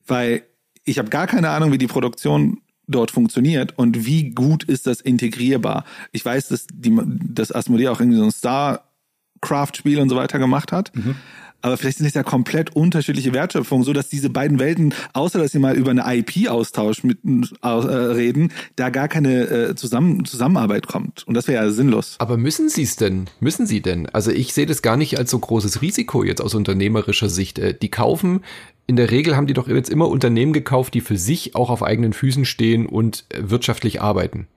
Weil 0.05 0.43
ich 0.83 0.97
habe 0.97 1.09
gar 1.09 1.27
keine 1.27 1.49
Ahnung, 1.49 1.71
wie 1.71 1.77
die 1.77 1.87
Produktion 1.87 2.61
dort 2.89 3.11
funktioniert 3.11 3.77
und 3.77 4.05
wie 4.05 4.31
gut 4.31 4.63
ist 4.63 4.87
das 4.87 4.99
integrierbar. 4.99 5.85
Ich 6.11 6.25
weiß, 6.25 6.49
dass, 6.49 6.67
die, 6.71 6.97
dass 7.33 7.53
Asmodee 7.53 7.87
auch 7.87 7.99
irgendwie 7.99 8.17
so 8.17 8.25
ein 8.25 8.31
Starcraft-Spiel 8.31 9.99
und 9.99 10.09
so 10.09 10.15
weiter 10.15 10.39
gemacht 10.39 10.71
hat. 10.71 10.95
Mhm. 10.95 11.15
Aber 11.61 11.77
vielleicht 11.77 11.97
sind 11.97 12.07
es 12.07 12.13
ja 12.13 12.23
komplett 12.23 12.75
unterschiedliche 12.75 13.33
Wertschöpfungen, 13.33 13.83
so 13.83 13.91
dass 13.91 14.07
diese 14.07 14.29
beiden 14.29 14.59
Welten, 14.59 14.93
außer 15.13 15.39
dass 15.39 15.51
sie 15.51 15.59
mal 15.59 15.75
über 15.75 15.91
eine 15.91 16.03
IP-Austausch 16.07 17.03
mit 17.03 17.19
äh, 17.61 17.67
reden, 17.67 18.53
da 18.75 18.89
gar 18.89 19.07
keine 19.07 19.41
äh, 19.49 19.75
Zusammen 19.75 20.23
Zusammenarbeit 20.25 20.87
kommt. 20.87 21.27
Und 21.27 21.33
das 21.33 21.47
wäre 21.47 21.65
ja 21.65 21.71
sinnlos. 21.71 22.15
Aber 22.19 22.37
müssen 22.37 22.69
sie 22.69 22.83
es 22.83 22.95
denn? 22.95 23.25
Müssen 23.39 23.67
sie 23.67 23.81
denn? 23.81 24.07
Also 24.07 24.31
ich 24.31 24.53
sehe 24.53 24.65
das 24.65 24.81
gar 24.81 24.95
nicht 24.95 25.17
als 25.17 25.31
so 25.31 25.39
großes 25.39 25.81
Risiko 25.81 26.23
jetzt 26.23 26.41
aus 26.41 26.55
unternehmerischer 26.55 27.29
Sicht. 27.29 27.59
Äh, 27.59 27.73
die 27.73 27.89
kaufen 27.89 28.41
in 28.89 28.95
der 28.95 29.11
Regel 29.11 29.37
haben 29.37 29.45
die 29.45 29.53
doch 29.53 29.67
jetzt 29.67 29.91
immer 29.91 30.09
Unternehmen 30.09 30.51
gekauft, 30.51 30.95
die 30.95 31.01
für 31.01 31.15
sich 31.15 31.53
auch 31.53 31.69
auf 31.69 31.83
eigenen 31.83 32.11
Füßen 32.11 32.43
stehen 32.43 32.87
und 32.87 33.23
äh, 33.29 33.51
wirtschaftlich 33.51 34.01
arbeiten. 34.01 34.47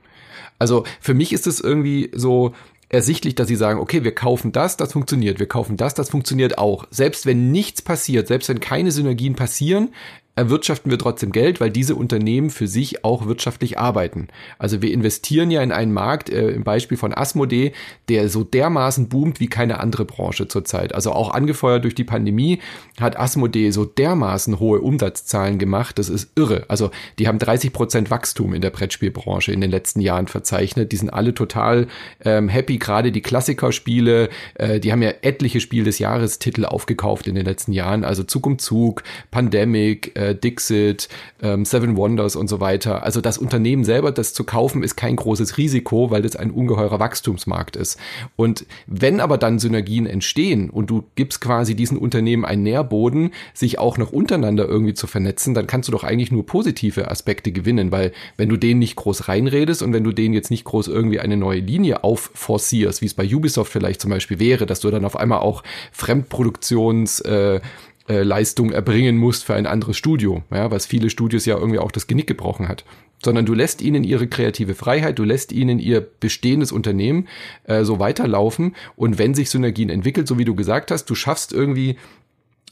Also 0.59 0.85
für 1.01 1.13
mich 1.13 1.35
ist 1.35 1.47
es 1.47 1.61
irgendwie 1.61 2.11
so 2.15 2.55
ersichtlich, 2.89 3.35
dass 3.35 3.49
sie 3.49 3.57
sagen, 3.57 3.79
okay, 3.79 4.05
wir 4.05 4.15
kaufen 4.15 4.51
das, 4.51 4.79
das 4.79 4.93
funktioniert, 4.93 5.39
wir 5.39 5.49
kaufen 5.49 5.77
das, 5.77 5.93
das 5.93 6.09
funktioniert 6.09 6.57
auch. 6.57 6.87
Selbst 6.91 7.27
wenn 7.27 7.51
nichts 7.51 7.83
passiert, 7.83 8.27
selbst 8.27 8.49
wenn 8.49 8.61
keine 8.61 8.91
Synergien 8.91 9.35
passieren, 9.35 9.91
erwirtschaften 10.35 10.91
wir 10.91 10.99
trotzdem 10.99 11.31
Geld, 11.31 11.61
weil 11.61 11.71
diese 11.71 11.95
Unternehmen 11.95 12.49
für 12.49 12.67
sich 12.67 13.05
auch 13.05 13.27
wirtschaftlich 13.27 13.79
arbeiten. 13.79 14.29
Also 14.59 14.81
wir 14.81 14.91
investieren 14.93 15.51
ja 15.51 15.63
in 15.63 15.73
einen 15.73 15.93
Markt, 15.93 16.31
äh, 16.31 16.51
im 16.51 16.65
Beispiel 16.65 16.97
von 16.97 17.15
Asmodee, 17.15 17.73
der 18.09 18.31
so 18.31 18.43
dermaßen 18.43 19.09
boomt 19.09 19.41
wie 19.41 19.49
keine 19.49 19.81
andere 19.81 20.07
Branche 20.07 20.49
zurzeit. 20.49 20.95
Also 20.95 21.13
auch 21.13 21.33
angefeuert 21.33 21.85
durch 21.85 21.95
die 21.95 22.05
Pandemie 22.05 22.61
hat 22.99 23.19
Asmodee 23.19 23.71
so 23.73 23.85
dermaßen 23.85 24.59
hohe 24.59 24.81
Umsatzzahlen 24.81 25.59
gemacht, 25.59 25.99
das 25.99 26.09
ist 26.09 26.31
irre. 26.35 26.65
Also 26.69 26.91
die 27.19 27.29
haben 27.29 27.39
30 27.39 27.73
Prozent 27.73 28.11
Wachstum 28.11 28.55
in 28.55 28.63
der 28.63 28.71
Brettspielbranche 28.71 29.53
in 29.53 29.61
den 29.61 29.71
letzten 29.71 30.01
Jahren 30.01 30.29
verzeichnet. 30.29 30.93
Die 30.93 30.97
sind 30.97 31.11
alle 31.11 31.35
total 31.35 31.89
ähm, 32.25 32.49
happy, 32.49 32.79
gerade 32.79 33.13
die 33.13 33.21
Klassikerspiele, 33.21 34.31
äh, 34.55 34.81
die 34.81 34.93
haben 34.93 35.03
ja 35.03 35.13
etliche 35.21 35.61
Spiel 35.61 35.85
des 35.85 35.99
Jahres 35.99 36.39
Titel 36.39 36.65
aufgekauft 36.65 37.27
in 37.27 37.35
den 37.35 37.45
letzten 37.45 37.73
Jahren, 37.73 38.05
also 38.05 38.23
Zug 38.23 38.47
um 38.47 38.59
Zug, 38.59 39.03
Pandemic, 39.31 40.13
Dixit, 40.35 41.09
ähm, 41.43 41.65
Seven 41.65 41.97
Wonders 41.97 42.37
und 42.37 42.49
so 42.49 42.61
weiter. 42.61 43.03
Also 43.03 43.21
das 43.21 43.39
Unternehmen 43.39 43.85
selber, 43.85 44.13
das 44.13 44.33
zu 44.35 44.45
kaufen, 44.45 44.83
ist 44.83 44.97
kein 44.97 45.17
großes 45.17 45.59
Risiko, 45.59 46.11
weil 46.11 46.23
das 46.23 46.37
ein 46.37 46.51
ungeheurer 46.51 47.01
Wachstumsmarkt 47.01 47.77
ist. 47.77 47.99
Und 48.37 48.67
wenn 48.87 49.21
aber 49.21 49.39
dann 49.39 49.59
Synergien 49.59 50.07
entstehen 50.07 50.71
und 50.71 50.91
du 50.91 51.05
gibst 51.15 51.41
quasi 51.41 51.75
diesen 51.75 51.99
Unternehmen 51.99 52.45
einen 52.45 52.63
Nährboden, 52.63 53.33
sich 53.55 53.79
auch 53.79 53.99
noch 53.99 54.13
untereinander 54.13 54.67
irgendwie 54.67 54.95
zu 54.95 55.07
vernetzen, 55.07 55.55
dann 55.55 55.67
kannst 55.67 55.89
du 55.89 55.93
doch 55.93 56.05
eigentlich 56.05 56.33
nur 56.33 56.47
positive 56.47 57.11
Aspekte 57.11 57.53
gewinnen, 57.53 57.93
weil 57.93 58.13
wenn 58.37 58.49
du 58.49 58.57
denen 58.57 58.79
nicht 58.79 58.97
groß 58.97 59.29
reinredest 59.29 59.83
und 59.83 59.93
wenn 59.93 60.05
du 60.05 60.13
denen 60.13 60.35
jetzt 60.35 60.51
nicht 60.51 60.65
groß 60.65 60.89
irgendwie 60.89 61.21
eine 61.21 61.37
neue 61.37 61.61
Linie 61.61 62.05
aufforcierst, 62.05 63.03
wie 63.03 63.07
es 63.07 63.15
bei 63.15 63.27
Ubisoft 63.27 63.73
vielleicht 63.73 64.01
zum 64.01 64.11
Beispiel 64.11 64.39
wäre, 64.39 64.67
dass 64.67 64.81
du 64.81 64.91
dann 64.91 65.05
auf 65.05 65.17
einmal 65.17 65.41
auch 65.41 65.63
Fremdproduktions 65.93 67.21
äh, 67.21 67.61
äh, 68.09 68.23
Leistung 68.23 68.73
erbringen 68.73 69.17
musst 69.17 69.45
für 69.45 69.55
ein 69.55 69.67
anderes 69.67 69.97
Studio, 69.97 70.43
ja, 70.51 70.71
was 70.71 70.87
viele 70.87 71.11
Studios 71.11 71.47
ja 71.47 71.57
irgendwie 71.57 71.79
auch 71.79 71.93
das 71.93 72.07
Genick 72.07 72.27
gebrochen 72.27 72.69
hat. 72.69 72.85
Sondern 73.25 73.47
du 73.47 73.55
lässt 73.55 73.83
ihnen 73.83 74.03
ihre 74.03 74.27
kreative 74.27 74.75
Freiheit, 74.75 75.19
du 75.19 75.25
lässt 75.25 75.53
ihnen 75.53 75.79
ihr 75.79 76.01
bestehendes 76.01 76.73
Unternehmen 76.73 77.29
äh, 77.65 77.85
so 77.85 78.01
weiterlaufen 78.01 78.75
und 78.97 79.19
wenn 79.19 79.35
sich 79.35 79.51
Synergien 79.51 79.91
entwickelt, 79.91 80.27
so 80.27 80.39
wie 80.39 80.45
du 80.45 80.55
gesagt 80.55 80.91
hast, 80.91 81.07
du 81.07 81.15
schaffst 81.15 81.53
irgendwie 81.53 81.97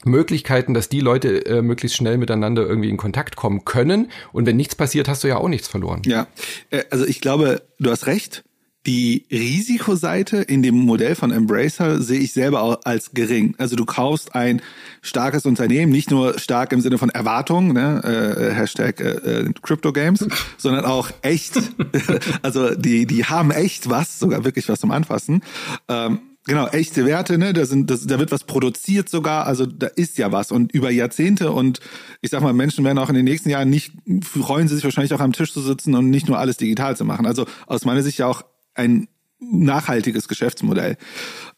Möglichkeiten, 0.03 0.73
dass 0.73 0.89
die 0.89 0.99
Leute 0.99 1.45
äh, 1.45 1.61
möglichst 1.61 1.97
schnell 1.97 2.17
miteinander 2.17 2.65
irgendwie 2.67 2.89
in 2.89 2.97
Kontakt 2.97 3.35
kommen 3.35 3.65
können. 3.65 4.11
Und 4.31 4.45
wenn 4.45 4.57
nichts 4.57 4.75
passiert, 4.75 5.07
hast 5.07 5.23
du 5.23 5.27
ja 5.27 5.37
auch 5.37 5.47
nichts 5.47 5.67
verloren. 5.67 6.01
Ja, 6.05 6.27
äh, 6.69 6.83
also 6.89 7.05
ich 7.05 7.21
glaube, 7.21 7.61
du 7.79 7.91
hast 7.91 8.07
recht. 8.07 8.43
Die 8.87 9.25
Risikoseite 9.29 10.37
in 10.37 10.63
dem 10.63 10.75
Modell 10.75 11.13
von 11.13 11.31
Embracer 11.31 12.01
sehe 12.01 12.19
ich 12.19 12.33
selber 12.33 12.63
auch 12.63 12.79
als 12.83 13.11
gering. 13.13 13.53
Also 13.59 13.75
du 13.75 13.85
kaufst 13.85 14.33
ein 14.33 14.59
starkes 15.03 15.45
Unternehmen, 15.45 15.91
nicht 15.91 16.09
nur 16.09 16.39
stark 16.39 16.71
im 16.71 16.81
Sinne 16.81 16.97
von 16.97 17.11
Erwartung, 17.11 17.73
ne, 17.73 18.01
äh, 18.03 18.53
Hashtag 18.55 18.99
äh, 18.99 19.11
äh, 19.11 19.53
Crypto 19.61 19.93
Games, 19.93 20.25
sondern 20.57 20.85
auch 20.85 21.11
echt. 21.21 21.59
also 22.41 22.73
die, 22.73 23.05
die 23.05 23.25
haben 23.25 23.51
echt 23.51 23.87
was, 23.87 24.17
sogar 24.17 24.45
wirklich 24.45 24.67
was 24.67 24.79
zum 24.79 24.89
Anfassen. 24.89 25.43
Ähm, 25.87 26.19
genau, 26.47 26.65
echte 26.67 27.05
Werte, 27.05 27.37
ne, 27.37 27.53
da 27.53 27.67
sind, 27.67 27.91
das, 27.91 28.07
da 28.07 28.17
wird 28.17 28.31
was 28.31 28.45
produziert 28.45 29.09
sogar, 29.09 29.45
also 29.45 29.67
da 29.67 29.87
ist 29.87 30.17
ja 30.17 30.31
was 30.31 30.51
und 30.51 30.71
über 30.71 30.89
Jahrzehnte 30.89 31.51
und 31.51 31.81
ich 32.21 32.31
sag 32.31 32.41
mal, 32.41 32.53
Menschen 32.53 32.83
werden 32.83 32.97
auch 32.97 33.09
in 33.09 33.15
den 33.15 33.25
nächsten 33.25 33.49
Jahren 33.51 33.69
nicht, 33.69 33.93
freuen 34.23 34.67
sie 34.67 34.73
sich 34.73 34.83
wahrscheinlich 34.83 35.13
auch 35.13 35.19
am 35.19 35.33
Tisch 35.33 35.53
zu 35.53 35.61
sitzen 35.61 35.93
und 35.93 36.09
nicht 36.09 36.27
nur 36.27 36.39
alles 36.39 36.57
digital 36.57 36.97
zu 36.97 37.05
machen. 37.05 37.27
Also 37.27 37.45
aus 37.67 37.85
meiner 37.85 38.01
Sicht 38.01 38.17
ja 38.17 38.25
auch 38.25 38.43
ein 38.81 39.07
nachhaltiges 39.39 40.27
Geschäftsmodell, 40.27 40.97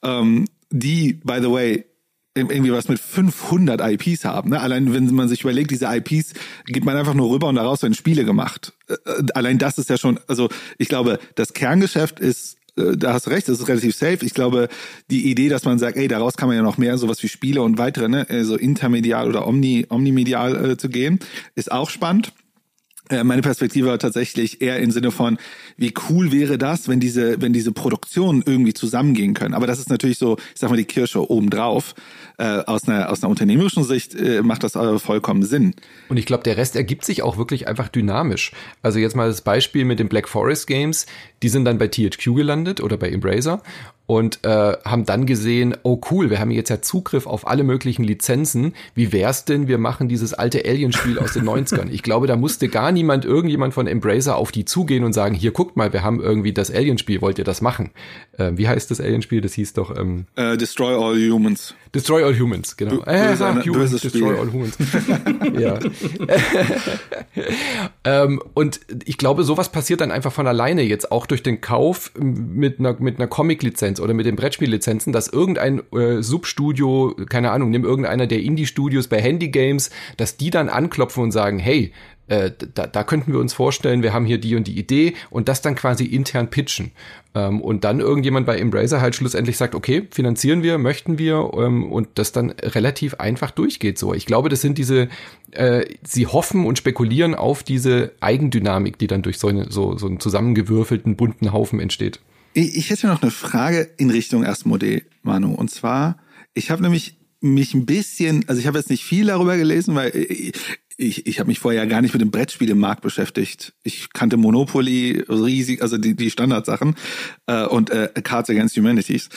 ähm, 0.04 0.46
die, 0.70 1.14
by 1.14 1.40
the 1.42 1.52
way, 1.52 1.86
irgendwie 2.36 2.72
was 2.72 2.88
mit 2.88 3.00
500 3.00 3.80
IPs 3.82 4.26
haben. 4.26 4.50
Ne? 4.50 4.60
Allein 4.60 4.92
wenn 4.94 5.14
man 5.14 5.28
sich 5.28 5.42
überlegt, 5.42 5.70
diese 5.70 5.86
IPs 5.86 6.34
geht 6.66 6.84
man 6.84 6.98
einfach 6.98 7.14
nur 7.14 7.30
rüber 7.30 7.48
und 7.48 7.56
daraus 7.56 7.84
werden 7.84 7.94
Spiele 7.94 8.26
gemacht. 8.26 8.74
Äh, 8.88 8.96
allein 9.36 9.60
das 9.60 9.78
ist 9.78 9.90
ja 9.90 9.98
schon, 9.98 10.20
also 10.28 10.50
ich 10.78 10.90
glaube, 10.90 11.20
das 11.36 11.54
Kerngeschäft 11.54 12.20
ist, 12.20 12.58
äh, 12.76 12.98
da 12.98 13.14
hast 13.14 13.28
du 13.28 13.30
recht, 13.30 13.48
das 13.48 13.60
ist 13.60 13.68
relativ 13.68 13.96
safe. 13.96 14.26
Ich 14.26 14.34
glaube, 14.34 14.68
die 15.12 15.30
Idee, 15.30 15.50
dass 15.50 15.66
man 15.66 15.78
sagt, 15.78 15.96
ey, 15.98 16.08
daraus 16.08 16.36
kann 16.36 16.48
man 16.48 16.58
ja 16.58 16.64
noch 16.64 16.80
mehr 16.80 16.98
sowas 16.98 17.22
wie 17.22 17.30
Spiele 17.30 17.62
und 17.62 17.78
weitere, 17.78 18.10
ne, 18.10 18.26
so 18.28 18.36
also 18.36 18.56
intermedial 18.56 19.28
oder 19.28 19.48
omni, 19.48 19.86
omnimedial 19.90 20.72
äh, 20.72 20.78
zu 20.78 20.90
gehen, 20.90 21.20
ist 21.54 21.72
auch 21.72 21.92
spannend. 21.92 22.34
Äh, 23.10 23.24
meine 23.24 23.42
Perspektive 23.42 23.88
war 23.88 24.00
tatsächlich 24.00 24.62
eher 24.62 24.80
im 24.80 24.92
Sinne 24.92 25.12
von, 25.12 25.38
wie 25.76 25.94
cool 26.10 26.32
wäre 26.32 26.58
das, 26.58 26.88
wenn 26.88 27.00
diese, 27.00 27.42
wenn 27.42 27.52
diese 27.52 27.74
Produktionen 27.74 28.44
irgendwie 28.46 28.74
zusammengehen 28.74 29.34
können. 29.34 29.54
Aber 29.54 29.68
das 29.68 29.80
ist 29.80 29.90
natürlich 29.90 30.18
so, 30.18 30.38
ich 30.38 30.60
sag 30.60 30.70
mal, 30.70 30.78
die 30.78 30.86
Kirsche 30.86 31.30
obendrauf. 31.30 31.96
Äh, 32.38 32.64
aus, 32.66 32.88
einer, 32.88 33.12
aus 33.12 33.22
einer 33.22 33.30
unternehmerischen 33.30 33.84
Sicht 33.84 34.16
äh, 34.16 34.42
macht 34.42 34.64
das 34.64 34.76
aber 34.76 35.00
vollkommen 35.00 35.44
Sinn. 35.44 35.76
Und 36.10 36.18
ich 36.18 36.26
glaube, 36.26 36.44
der 36.44 36.58
Rest 36.58 36.76
ergibt 36.76 37.06
sich 37.06 37.22
auch 37.22 37.38
wirklich 37.38 37.68
einfach 37.68 37.90
dynamisch. 37.90 38.52
Also 38.82 39.00
jetzt 39.00 39.16
mal 39.16 39.28
das 39.28 39.42
Beispiel 39.42 39.86
mit 39.86 40.00
den 40.00 40.10
Black 40.10 40.28
Forest 40.28 40.66
Games, 40.66 41.06
die 41.44 41.50
sind 41.50 41.66
dann 41.66 41.78
bei 41.78 41.88
THQ 41.88 42.36
gelandet 42.36 42.82
oder 42.82 42.98
bei 42.98 43.10
Embracer 43.10 43.62
und 44.06 44.44
äh, 44.44 44.74
haben 44.84 45.06
dann 45.06 45.26
gesehen, 45.26 45.78
oh 45.84 46.00
cool, 46.12 46.30
wir 46.30 46.40
haben 46.40 46.52
jetzt 46.52 46.70
ja 46.70 46.82
Zugriff 46.82 47.26
auf 47.26 47.48
alle 47.48 47.64
möglichen 47.64 48.04
Lizenzen. 48.04 48.74
Wie 48.96 49.14
wär's 49.14 49.46
denn, 49.46 49.68
wir 49.68 49.78
machen 49.78 50.10
dieses 50.10 50.34
alte 50.34 50.66
Alien-Spiel 50.66 51.20
aus 51.20 51.34
den 51.34 51.46
90ern? 51.46 51.90
Ich 51.90 52.04
glaube, 52.04 52.28
da 52.28 52.36
musste 52.36 52.68
gar 52.68 52.92
niemand, 52.92 53.24
irgendjemand 53.24 53.74
von 53.74 53.88
Embracer 53.88 54.36
auf 54.36 54.52
die 54.52 54.66
zugehen 54.66 55.06
und 55.06 55.14
sagen, 55.14 55.36
hier 55.36 55.52
guckt 55.52 55.78
mal, 55.78 55.94
wir 55.94 56.04
haben 56.04 56.20
irgendwie 56.20 56.52
das 56.52 56.70
Alien-Spiel, 56.70 57.22
wollt 57.22 57.38
ihr 57.38 57.46
das 57.46 57.62
machen? 57.62 57.92
Äh, 58.38 58.52
wie 58.56 58.68
heißt 58.68 58.92
das 58.92 59.00
Alien-Spiel? 59.00 59.40
Das 59.40 59.54
hieß 59.54 59.74
doch 59.74 59.96
ähm, 59.98 60.26
uh, 60.38 60.58
Destroy 60.58 60.94
All 60.96 61.16
Humans. 61.16 61.74
Destroy 61.96 62.24
All 62.24 62.38
Humans, 62.38 62.76
genau. 62.76 62.98
B 62.98 63.12
äh, 63.12 63.36
sag, 63.36 63.66
Humans, 63.66 64.02
Destroy 64.02 64.38
All 64.38 64.52
Humans. 64.52 64.78
ja. 65.60 65.80
ähm, 68.04 68.42
und 68.54 68.82
ich 69.06 69.18
glaube, 69.18 69.44
sowas 69.44 69.72
passiert 69.72 70.02
dann 70.02 70.12
einfach 70.12 70.34
von 70.34 70.48
alleine 70.48 70.82
jetzt 70.82 71.12
auch 71.12 71.26
durch 71.34 71.42
den 71.42 71.62
Kauf 71.62 72.12
mit 72.16 72.78
einer, 72.78 72.96
mit 73.00 73.18
einer 73.18 73.26
Comic-Lizenz 73.26 74.00
oder 74.00 74.14
mit 74.14 74.28
den 74.28 74.36
Brettspiellizenzen, 74.36 75.12
dass 75.12 75.28
irgendein 75.28 75.82
äh, 75.92 76.22
Substudio, 76.22 77.16
keine 77.28 77.50
Ahnung, 77.50 77.72
nimm 77.72 77.84
irgendeiner 77.84 78.28
der 78.28 78.44
Indie-Studios 78.44 79.08
bei 79.08 79.20
Handy 79.20 79.48
Games, 79.48 79.90
dass 80.18 80.38
die 80.38 80.52
dann 80.52 80.70
anklopfen 80.70 81.24
und 81.24 81.32
sagen, 81.32 81.58
hey, 81.58 81.92
äh, 82.28 82.52
da, 82.74 82.88
da 82.88 83.04
könnten 83.04 83.34
wir 83.34 83.40
uns 83.40 83.54
vorstellen, 83.54 84.02
wir 84.02 84.14
haben 84.14 84.26
hier 84.26 84.38
die 84.38 84.56
und 84.56 84.68
die 84.68 84.78
Idee 84.78 85.14
und 85.30 85.50
das 85.50 85.62
dann 85.62 85.76
quasi 85.76 86.06
intern 86.06 86.50
pitchen. 86.50 86.92
Ähm, 87.36 87.62
und 87.62 87.84
dann 87.84 88.00
irgendjemand 88.00 88.46
bei 88.46 88.58
Embracer 88.58 89.02
halt 89.02 89.16
schlussendlich 89.16 89.58
sagt, 89.58 89.76
okay, 89.76 90.08
finanzieren 90.12 90.64
wir, 90.64 90.78
möchten 90.78 91.18
wir 91.18 91.52
ähm, 91.58 91.92
und 91.92 92.08
das 92.16 92.32
dann 92.32 92.52
relativ 92.52 93.16
einfach 93.16 93.52
durchgeht 93.52 93.98
so. 93.98 94.14
Ich 94.14 94.26
glaube, 94.26 94.50
das 94.50 94.62
sind 94.62 94.78
diese, 94.78 95.10
äh, 95.52 95.86
sie 96.04 96.28
hoffen 96.28 96.66
und 96.66 96.78
spekulieren 96.78 97.36
auf 97.36 97.64
diese 97.64 98.14
Eigendynamik, 98.20 98.98
die 98.98 99.08
dann 99.08 99.22
durch 99.22 99.38
so, 99.38 99.48
eine, 99.48 99.70
so, 99.72 99.98
so 99.98 100.08
einen 100.08 100.20
zusammengewürfelten 100.20 101.16
bunten 101.16 101.52
Haufen 101.52 101.80
entsteht. 101.80 102.20
Ich, 102.54 102.78
ich 102.78 102.90
hätte 102.90 103.08
noch 103.08 103.22
eine 103.22 103.32
Frage 103.32 103.90
in 103.98 104.10
Richtung 104.10 104.46
Asmodee, 104.46 105.04
Manu. 105.24 105.54
Und 105.54 105.72
zwar, 105.72 106.18
ich 106.54 106.72
habe 106.72 106.82
nämlich 106.82 107.18
mich 107.44 107.74
ein 107.74 107.86
bisschen, 107.86 108.46
also 108.48 108.60
ich 108.60 108.68
habe 108.68 108.78
jetzt 108.78 108.90
nicht 108.90 109.04
viel 109.04 109.26
darüber 109.26 109.58
gelesen, 109.58 109.96
weil 109.96 110.12
ich, 110.98 111.26
ich 111.28 111.40
habe 111.40 111.48
mich 111.48 111.60
vorher 111.60 111.86
gar 111.88 112.02
nicht 112.02 112.14
mit 112.14 112.22
dem 112.22 112.32
Brettspiel 112.32 112.70
im 112.70 112.80
Markt 112.80 113.02
beschäftigt. 113.02 113.74
Ich 113.84 114.14
kannte 114.14 114.38
Monopoly 114.38 115.26
riesig, 115.28 115.82
also 115.82 115.98
die, 115.98 116.16
die 116.16 116.30
Standardsachen 116.30 116.96
äh, 117.48 117.66
und 117.66 117.90
äh, 117.90 118.10
Cards 118.24 118.50
Against 118.50 118.78
Humanities 118.78 119.30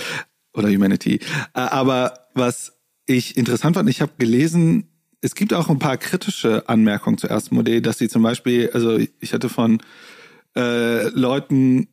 oder 0.53 0.69
Humanity. 0.69 1.16
Äh, 1.55 1.61
aber 1.61 2.29
was 2.35 2.73
ich 3.07 3.37
interessant 3.37 3.77
fand, 3.77 3.88
ich 3.88 4.01
habe 4.01 4.12
gelesen, 4.19 4.88
es 5.21 5.35
gibt 5.35 5.55
auch 5.55 5.69
ein 5.69 5.79
paar 5.79 5.97
kritische 5.97 6.69
Anmerkungen 6.69 7.19
zur 7.19 7.31
ersten 7.31 7.55
Modell, 7.55 7.81
dass 7.81 7.99
sie 7.99 8.09
zum 8.09 8.23
Beispiel, 8.23 8.71
also 8.73 8.99
ich 9.21 9.33
hatte 9.33 9.49
von 9.49 9.81
äh, 10.57 11.09
Leuten 11.09 11.88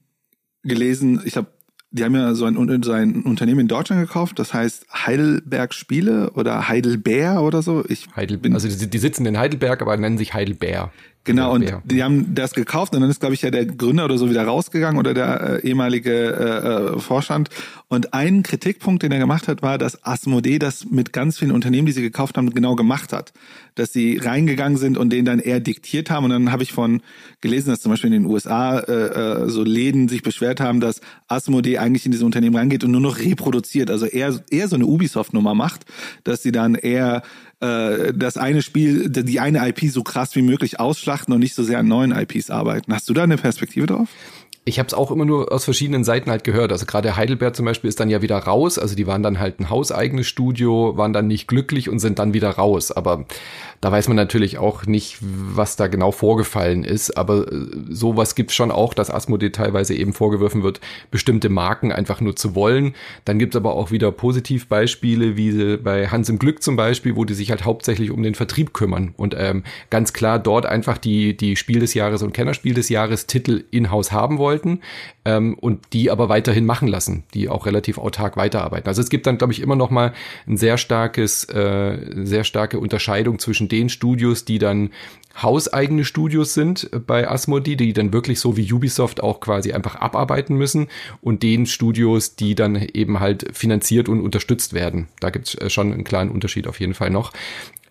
gelesen, 0.63 1.21
ich 1.25 1.37
habe 1.37 1.47
die 1.93 2.03
haben 2.03 2.15
ja 2.15 2.33
so 2.33 2.45
ein, 2.45 2.83
so 2.83 2.91
ein 2.91 3.21
Unternehmen 3.21 3.61
in 3.61 3.67
Deutschland 3.67 4.01
gekauft, 4.01 4.39
das 4.39 4.53
heißt 4.53 4.87
Heidelberg 4.91 5.73
Spiele 5.75 6.31
oder 6.31 6.67
Heidelbeer 6.67 7.41
oder 7.43 7.61
so. 7.61 7.85
Ich 7.87 8.07
Heidel, 8.15 8.39
bin, 8.39 8.53
also 8.55 8.67
die, 8.67 8.89
die 8.89 8.97
sitzen 8.97 9.25
in 9.27 9.37
Heidelberg, 9.37 9.81
aber 9.81 9.95
nennen 9.95 10.17
sich 10.17 10.33
Heidelbeer. 10.33 10.91
Genau, 11.25 11.53
und 11.53 11.73
die 11.85 12.03
haben 12.03 12.35
das 12.35 12.53
gekauft 12.53 12.93
und 12.93 12.99
dann 12.99 13.09
ist, 13.09 13.21
glaube 13.21 13.33
ich, 13.33 13.41
ja 13.41 13.49
der 13.49 13.65
Gründer 13.65 14.03
oder 14.05 14.17
so 14.17 14.29
wieder 14.29 14.43
rausgegangen 14.43 14.99
oder 14.99 15.13
der 15.13 15.63
äh, 15.63 15.67
ehemalige 15.67 16.11
äh, 16.11 16.95
äh, 16.95 16.99
Vorstand. 16.99 17.49
Und 17.87 18.13
ein 18.13 18.43
Kritikpunkt, 18.43 19.03
den 19.03 19.11
er 19.13 19.19
gemacht 19.19 19.47
hat, 19.47 19.61
war, 19.61 19.77
dass 19.77 20.03
Asmodee 20.03 20.59
das 20.59 20.85
mit 20.89 21.13
ganz 21.13 21.39
vielen 21.39 21.51
Unternehmen, 21.51 21.85
die 21.85 21.93
sie 21.93 22.01
gekauft 22.01 22.37
haben, 22.37 22.49
genau 22.49 22.75
gemacht 22.75 23.13
hat. 23.13 23.31
Dass 23.75 23.93
sie 23.93 24.17
reingegangen 24.17 24.77
sind 24.77 24.97
und 24.97 25.11
denen 25.11 25.25
dann 25.25 25.39
eher 25.39 25.61
diktiert 25.61 26.09
haben. 26.09 26.25
Und 26.25 26.31
dann 26.31 26.51
habe 26.51 26.63
ich 26.63 26.73
von 26.73 27.01
gelesen, 27.39 27.69
dass 27.69 27.79
zum 27.79 27.91
Beispiel 27.91 28.11
in 28.13 28.23
den 28.23 28.29
USA 28.29 28.79
äh, 28.79 28.91
äh, 28.91 29.49
so 29.49 29.63
Läden 29.63 30.09
sich 30.09 30.23
beschwert 30.23 30.59
haben, 30.59 30.81
dass 30.81 30.99
Asmodee 31.29 31.77
eigentlich 31.77 32.05
in 32.05 32.11
diese 32.11 32.25
Unternehmen 32.25 32.57
reingeht 32.57 32.83
und 32.83 32.91
nur 32.91 33.01
noch 33.01 33.19
reproduziert. 33.19 33.89
Also 33.89 34.07
eher, 34.07 34.43
eher 34.49 34.67
so 34.67 34.75
eine 34.75 34.85
Ubisoft-Nummer 34.85 35.55
macht, 35.55 35.85
dass 36.25 36.43
sie 36.43 36.51
dann 36.51 36.75
eher 36.75 37.21
äh, 37.63 38.13
das 38.13 38.37
eine 38.37 38.61
Spiel, 38.61 39.09
die 39.09 39.39
eine 39.39 39.67
IP 39.67 39.89
so 39.89 40.03
krass 40.03 40.35
wie 40.35 40.41
möglich 40.41 40.79
ausschlachten 40.79 41.33
und 41.33 41.39
nicht 41.39 41.55
so 41.55 41.63
sehr 41.63 41.79
an 41.79 41.87
neuen 41.87 42.11
IPs 42.11 42.49
arbeiten. 42.49 42.93
Hast 42.93 43.09
du 43.09 43.13
da 43.13 43.23
eine 43.23 43.37
Perspektive 43.37 43.87
drauf? 43.87 44.09
Ich 44.65 44.79
habe 44.79 44.87
es 44.87 44.93
auch 44.93 45.11
immer 45.11 45.25
nur 45.25 45.51
aus 45.51 45.65
verschiedenen 45.65 46.05
Seiten 46.05 46.29
halt 46.29 46.45
gehört. 46.45 46.71
Also 46.71 46.85
gerade 46.85 47.17
Heidelberg 47.17 47.55
zum 47.55 47.65
Beispiel 47.65 47.89
ist 47.89 47.99
dann 47.99 48.09
ja 48.09 48.21
wieder 48.21 48.37
raus. 48.37 48.79
Also 48.79 48.95
die 48.95 49.07
waren 49.07 49.21
dann 49.21 49.39
halt 49.39 49.59
ein 49.59 49.69
hauseigenes 49.69 50.27
Studio, 50.27 50.95
waren 50.95 51.11
dann 51.11 51.27
nicht 51.27 51.47
glücklich 51.47 51.89
und 51.89 51.99
sind 51.99 52.17
dann 52.17 52.33
wieder 52.33 52.49
raus. 52.49 52.91
Aber 52.91 53.25
da 53.83 53.91
weiß 53.91 54.07
man 54.07 54.15
natürlich 54.15 54.57
auch 54.57 54.85
nicht, 54.85 55.17
was 55.19 55.75
da 55.75 55.87
genau 55.87 56.13
vorgefallen 56.13 56.85
ist. 56.85 57.17
Aber 57.17 57.51
äh, 57.51 57.67
sowas 57.89 58.33
gibt's 58.33 58.55
schon 58.55 58.71
auch, 58.71 58.93
dass 58.93 59.11
Asmodee 59.11 59.49
teilweise 59.49 59.93
eben 59.93 60.13
vorgeworfen 60.13 60.63
wird, 60.63 60.79
bestimmte 61.11 61.49
Marken 61.49 61.91
einfach 61.91 62.21
nur 62.21 62.33
zu 62.37 62.55
wollen. 62.55 62.95
Dann 63.25 63.39
gibt's 63.39 63.57
aber 63.57 63.75
auch 63.75 63.91
wieder 63.91 64.13
Positivbeispiele, 64.13 65.35
wie 65.35 65.75
bei 65.75 66.07
Hans 66.07 66.29
im 66.29 66.39
Glück 66.39 66.63
zum 66.63 66.77
Beispiel, 66.77 67.17
wo 67.17 67.25
die 67.25 67.33
sich 67.33 67.49
halt 67.49 67.65
hauptsächlich 67.65 68.09
um 68.11 68.23
den 68.23 68.35
Vertrieb 68.35 68.73
kümmern 68.73 69.13
und 69.17 69.35
ähm, 69.37 69.63
ganz 69.89 70.13
klar 70.13 70.39
dort 70.39 70.65
einfach 70.65 70.97
die, 70.97 71.35
die 71.35 71.57
Spiel 71.57 71.81
des 71.81 71.93
Jahres 71.93 72.23
und 72.23 72.31
Kennerspiel 72.31 72.73
des 72.73 72.87
Jahres 72.87 73.27
Titel 73.27 73.65
in-house 73.71 74.13
haben 74.13 74.37
wollten 74.37 74.79
ähm, 75.25 75.55
und 75.59 75.81
die 75.91 76.09
aber 76.09 76.29
weiterhin 76.29 76.65
machen 76.65 76.87
lassen, 76.87 77.23
die 77.33 77.49
auch 77.49 77.65
relativ 77.65 77.97
autark 77.97 78.37
weiterarbeiten. 78.37 78.87
Also 78.87 79.01
es 79.01 79.09
gibt 79.09 79.27
dann, 79.27 79.37
glaube 79.37 79.51
ich, 79.51 79.61
immer 79.61 79.75
noch 79.75 79.89
mal 79.89 80.13
ein 80.47 80.55
sehr 80.55 80.77
starkes, 80.77 81.43
äh, 81.45 81.97
sehr 82.23 82.45
starke 82.45 82.79
Unterscheidung 82.79 83.39
zwischen 83.39 83.67
den 83.73 83.89
Studios, 83.89 84.45
die 84.45 84.59
dann 84.59 84.91
hauseigene 85.41 86.05
Studios 86.05 86.53
sind 86.53 86.89
bei 87.07 87.27
Asmodee, 87.27 87.75
die 87.75 87.93
dann 87.93 88.13
wirklich 88.13 88.39
so 88.39 88.55
wie 88.55 88.71
Ubisoft 88.71 89.21
auch 89.23 89.39
quasi 89.39 89.73
einfach 89.73 89.95
abarbeiten 89.95 90.55
müssen 90.55 90.87
und 91.21 91.41
den 91.41 91.65
Studios, 91.65 92.35
die 92.35 92.53
dann 92.53 92.75
eben 92.75 93.19
halt 93.19 93.47
finanziert 93.51 94.09
und 94.09 94.21
unterstützt 94.21 94.73
werden. 94.73 95.07
Da 95.19 95.31
gibt 95.31 95.47
es 95.47 95.55
äh, 95.55 95.69
schon 95.69 95.91
einen 95.91 96.03
kleinen 96.03 96.29
Unterschied 96.29 96.67
auf 96.67 96.79
jeden 96.79 96.93
Fall 96.93 97.09
noch. 97.09 97.33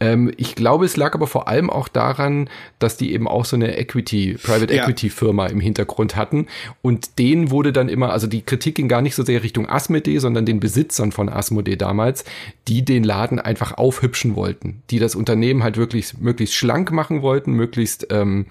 Ähm, 0.03 0.33
ich 0.37 0.57
glaube, 0.57 0.85
es 0.85 0.97
lag 0.97 1.15
aber 1.15 1.29
vor 1.29 1.47
allem 1.47 1.71
auch 1.71 1.87
daran, 1.87 2.51
dass 2.81 2.97
die 2.97 3.13
eben 3.13 3.29
auch 3.29 3.45
so 3.45 3.55
eine 3.55 3.79
Equity, 3.79 4.37
Private 4.43 4.75
ja. 4.75 4.83
Equity 4.83 5.11
Firma 5.11 5.47
im 5.47 5.61
Hintergrund 5.61 6.17
hatten. 6.17 6.49
Und 6.83 7.21
denen 7.21 7.53
wurde 7.53 7.73
dann 7.73 7.89
immer, 7.89 8.13
also 8.13 8.27
die 8.27 8.43
Kritik 8.43 8.75
ging 8.75 8.89
gar 8.89 9.01
nicht 9.01 9.15
so 9.15 9.23
sehr 9.23 9.45
Richtung 9.45 9.69
Asmodee, 9.69 10.19
sondern 10.19 10.45
den 10.45 10.59
Besitzern 10.59 11.13
von 11.13 11.29
Asmodee 11.29 11.77
damals, 11.77 12.25
die 12.67 12.85
den 12.85 13.05
Laden 13.05 13.39
einfach 13.39 13.79
aufhübschen 13.79 14.35
wollten, 14.35 14.83
die 14.91 14.99
das 14.99 15.15
Unternehmen 15.15 15.63
halt 15.63 15.77
wirklich 15.77 16.19
möglichst 16.19 16.57
schlank 16.57 16.91
machen 16.91 17.23
wollten, 17.23 17.53
möglichst 17.53 18.09
ähm, 18.11 18.47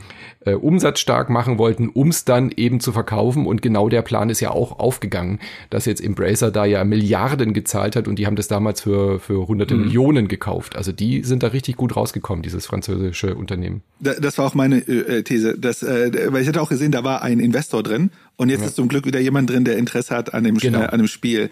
äh, 0.46 0.54
umsatzstark 0.54 1.30
machen 1.30 1.58
wollten, 1.58 1.90
um 1.90 2.08
es 2.08 2.24
dann 2.24 2.52
eben 2.56 2.80
zu 2.80 2.94
verkaufen. 2.94 3.46
Und 3.46 3.62
genau 3.62 3.90
der 3.90 4.04
Plan 4.04 4.30
ist 4.30 4.40
ja 4.40 4.52
auch 4.52 4.80
aufgegangen, 4.80 5.40
dass 5.70 5.86
jetzt 5.86 6.02
Embracer 6.02 6.50
da 6.50 6.64
ja 6.64 6.86
Milliarden 6.86 7.54
gezahlt 7.54 7.98
hat 7.98 8.08
und 8.08 8.18
die 8.18 8.26
haben 8.26 8.38
das 8.38 8.48
damals 8.48 8.80
für, 8.82 9.20
für 9.20 9.48
hunderte 9.48 9.76
mhm. 9.76 9.82
Millionen 9.82 10.28
gekauft. 10.30 10.78
Also 10.78 10.94
die 10.94 11.24
sind 11.24 11.40
da 11.43 11.47
richtig 11.47 11.77
gut 11.77 11.95
rausgekommen, 11.95 12.43
dieses 12.43 12.65
französische 12.65 13.36
Unternehmen. 13.36 13.82
Das 13.99 14.38
war 14.38 14.45
auch 14.45 14.54
meine 14.54 14.77
äh, 14.77 15.23
These. 15.23 15.58
Das, 15.58 15.84
äh, 15.84 16.32
weil 16.32 16.41
ich 16.41 16.47
hatte 16.47 16.62
auch 16.62 16.69
gesehen, 16.69 16.91
da 16.91 17.04
war 17.04 17.21
ein 17.21 17.39
Investor 17.39 17.84
drin 17.84 18.12
und 18.38 18.49
jetzt 18.49 18.62
ja. 18.62 18.67
ist 18.67 18.75
zum 18.75 18.88
Glück 18.88 19.06
wieder 19.06 19.19
jemand 19.19 19.49
drin, 19.49 19.65
der 19.65 19.77
Interesse 19.77 20.15
hat 20.15 20.34
an 20.34 20.43
dem, 20.43 20.58
genau. 20.58 20.82
äh, 20.82 20.86
an 20.86 20.97
dem 20.97 21.08
Spiel. 21.08 21.49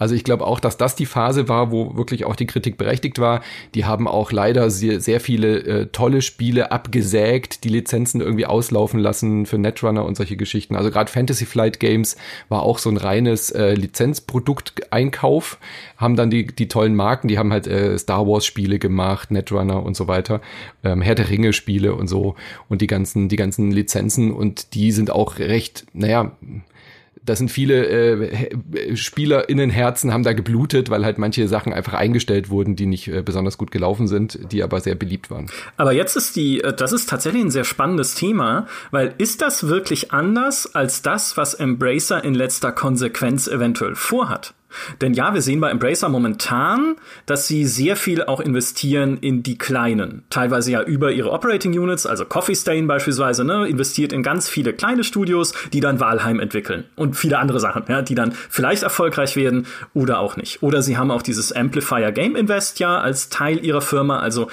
Also 0.00 0.14
ich 0.14 0.24
glaube 0.24 0.46
auch, 0.46 0.60
dass 0.60 0.78
das 0.78 0.96
die 0.96 1.04
Phase 1.04 1.46
war, 1.48 1.70
wo 1.70 1.94
wirklich 1.94 2.24
auch 2.24 2.34
die 2.34 2.46
Kritik 2.46 2.78
berechtigt 2.78 3.18
war. 3.18 3.42
Die 3.74 3.84
haben 3.84 4.08
auch 4.08 4.32
leider 4.32 4.70
sehr, 4.70 4.98
sehr 4.98 5.20
viele 5.20 5.58
äh, 5.58 5.86
tolle 5.92 6.22
Spiele 6.22 6.72
abgesägt, 6.72 7.64
die 7.64 7.68
Lizenzen 7.68 8.22
irgendwie 8.22 8.46
auslaufen 8.46 8.98
lassen 8.98 9.44
für 9.44 9.58
Netrunner 9.58 10.06
und 10.06 10.16
solche 10.16 10.38
Geschichten. 10.38 10.74
Also 10.74 10.90
gerade 10.90 11.12
Fantasy 11.12 11.44
Flight 11.44 11.80
Games 11.80 12.16
war 12.48 12.62
auch 12.62 12.78
so 12.78 12.88
ein 12.88 12.96
reines 12.96 13.50
äh, 13.50 13.74
Lizenzprodukteinkauf, 13.74 15.58
haben 15.98 16.16
dann 16.16 16.30
die, 16.30 16.46
die 16.46 16.68
tollen 16.68 16.96
Marken, 16.96 17.28
die 17.28 17.36
haben 17.36 17.52
halt 17.52 17.66
äh, 17.66 17.98
Star 17.98 18.26
Wars 18.26 18.46
Spiele 18.46 18.78
gemacht, 18.78 19.30
Netrunner 19.30 19.84
und 19.84 19.96
so 19.96 20.08
weiter, 20.08 20.40
ähm, 20.82 21.02
Herr 21.02 21.14
der 21.14 21.28
Ringe 21.28 21.52
Spiele 21.52 21.94
und 21.94 22.08
so 22.08 22.36
und 22.70 22.80
die 22.80 22.86
ganzen, 22.86 23.28
die 23.28 23.36
ganzen 23.36 23.70
Lizenzen 23.70 24.32
und 24.32 24.72
die 24.72 24.92
sind 24.92 25.10
auch 25.10 25.38
recht, 25.38 25.84
naja, 25.92 26.32
da 27.30 27.36
sind 27.36 27.48
viele 27.48 27.86
äh, 27.86 28.96
SpielerInnenherzen 28.96 30.12
haben 30.12 30.24
da 30.24 30.32
geblutet, 30.32 30.90
weil 30.90 31.04
halt 31.04 31.16
manche 31.18 31.46
Sachen 31.46 31.72
einfach 31.72 31.94
eingestellt 31.94 32.50
wurden, 32.50 32.74
die 32.74 32.86
nicht 32.86 33.06
äh, 33.06 33.22
besonders 33.22 33.56
gut 33.56 33.70
gelaufen 33.70 34.08
sind, 34.08 34.50
die 34.50 34.64
aber 34.64 34.80
sehr 34.80 34.96
beliebt 34.96 35.30
waren. 35.30 35.46
Aber 35.76 35.92
jetzt 35.92 36.16
ist 36.16 36.34
die, 36.34 36.60
äh, 36.60 36.72
das 36.74 36.90
ist 36.90 37.08
tatsächlich 37.08 37.44
ein 37.44 37.52
sehr 37.52 37.62
spannendes 37.62 38.16
Thema, 38.16 38.66
weil 38.90 39.14
ist 39.18 39.42
das 39.42 39.68
wirklich 39.68 40.10
anders 40.10 40.74
als 40.74 41.02
das, 41.02 41.36
was 41.36 41.54
Embracer 41.54 42.24
in 42.24 42.34
letzter 42.34 42.72
Konsequenz 42.72 43.46
eventuell 43.46 43.94
vorhat? 43.94 44.52
Denn 45.00 45.14
ja, 45.14 45.34
wir 45.34 45.42
sehen 45.42 45.60
bei 45.60 45.70
Embracer 45.70 46.08
momentan, 46.08 46.96
dass 47.26 47.46
sie 47.46 47.64
sehr 47.66 47.96
viel 47.96 48.22
auch 48.22 48.40
investieren 48.40 49.18
in 49.18 49.42
die 49.42 49.58
kleinen. 49.58 50.24
Teilweise 50.30 50.70
ja 50.70 50.82
über 50.82 51.12
ihre 51.12 51.30
Operating 51.30 51.78
Units, 51.78 52.06
also 52.06 52.24
Coffee 52.24 52.54
Stain 52.54 52.86
beispielsweise, 52.86 53.44
ne, 53.44 53.66
investiert 53.68 54.12
in 54.12 54.22
ganz 54.22 54.48
viele 54.48 54.72
kleine 54.72 55.04
Studios, 55.04 55.54
die 55.72 55.80
dann 55.80 56.00
Walheim 56.00 56.40
entwickeln. 56.40 56.84
Und 56.96 57.16
viele 57.16 57.38
andere 57.38 57.60
Sachen, 57.60 57.84
ja, 57.88 58.02
die 58.02 58.14
dann 58.14 58.32
vielleicht 58.32 58.82
erfolgreich 58.82 59.36
werden 59.36 59.66
oder 59.94 60.20
auch 60.20 60.36
nicht. 60.36 60.62
Oder 60.62 60.82
sie 60.82 60.96
haben 60.96 61.10
auch 61.10 61.22
dieses 61.22 61.52
Amplifier 61.52 62.12
Game 62.12 62.36
Invest 62.36 62.78
ja 62.78 63.00
als 63.00 63.28
Teil 63.28 63.64
ihrer 63.64 63.80
Firma, 63.80 64.20
also 64.20 64.48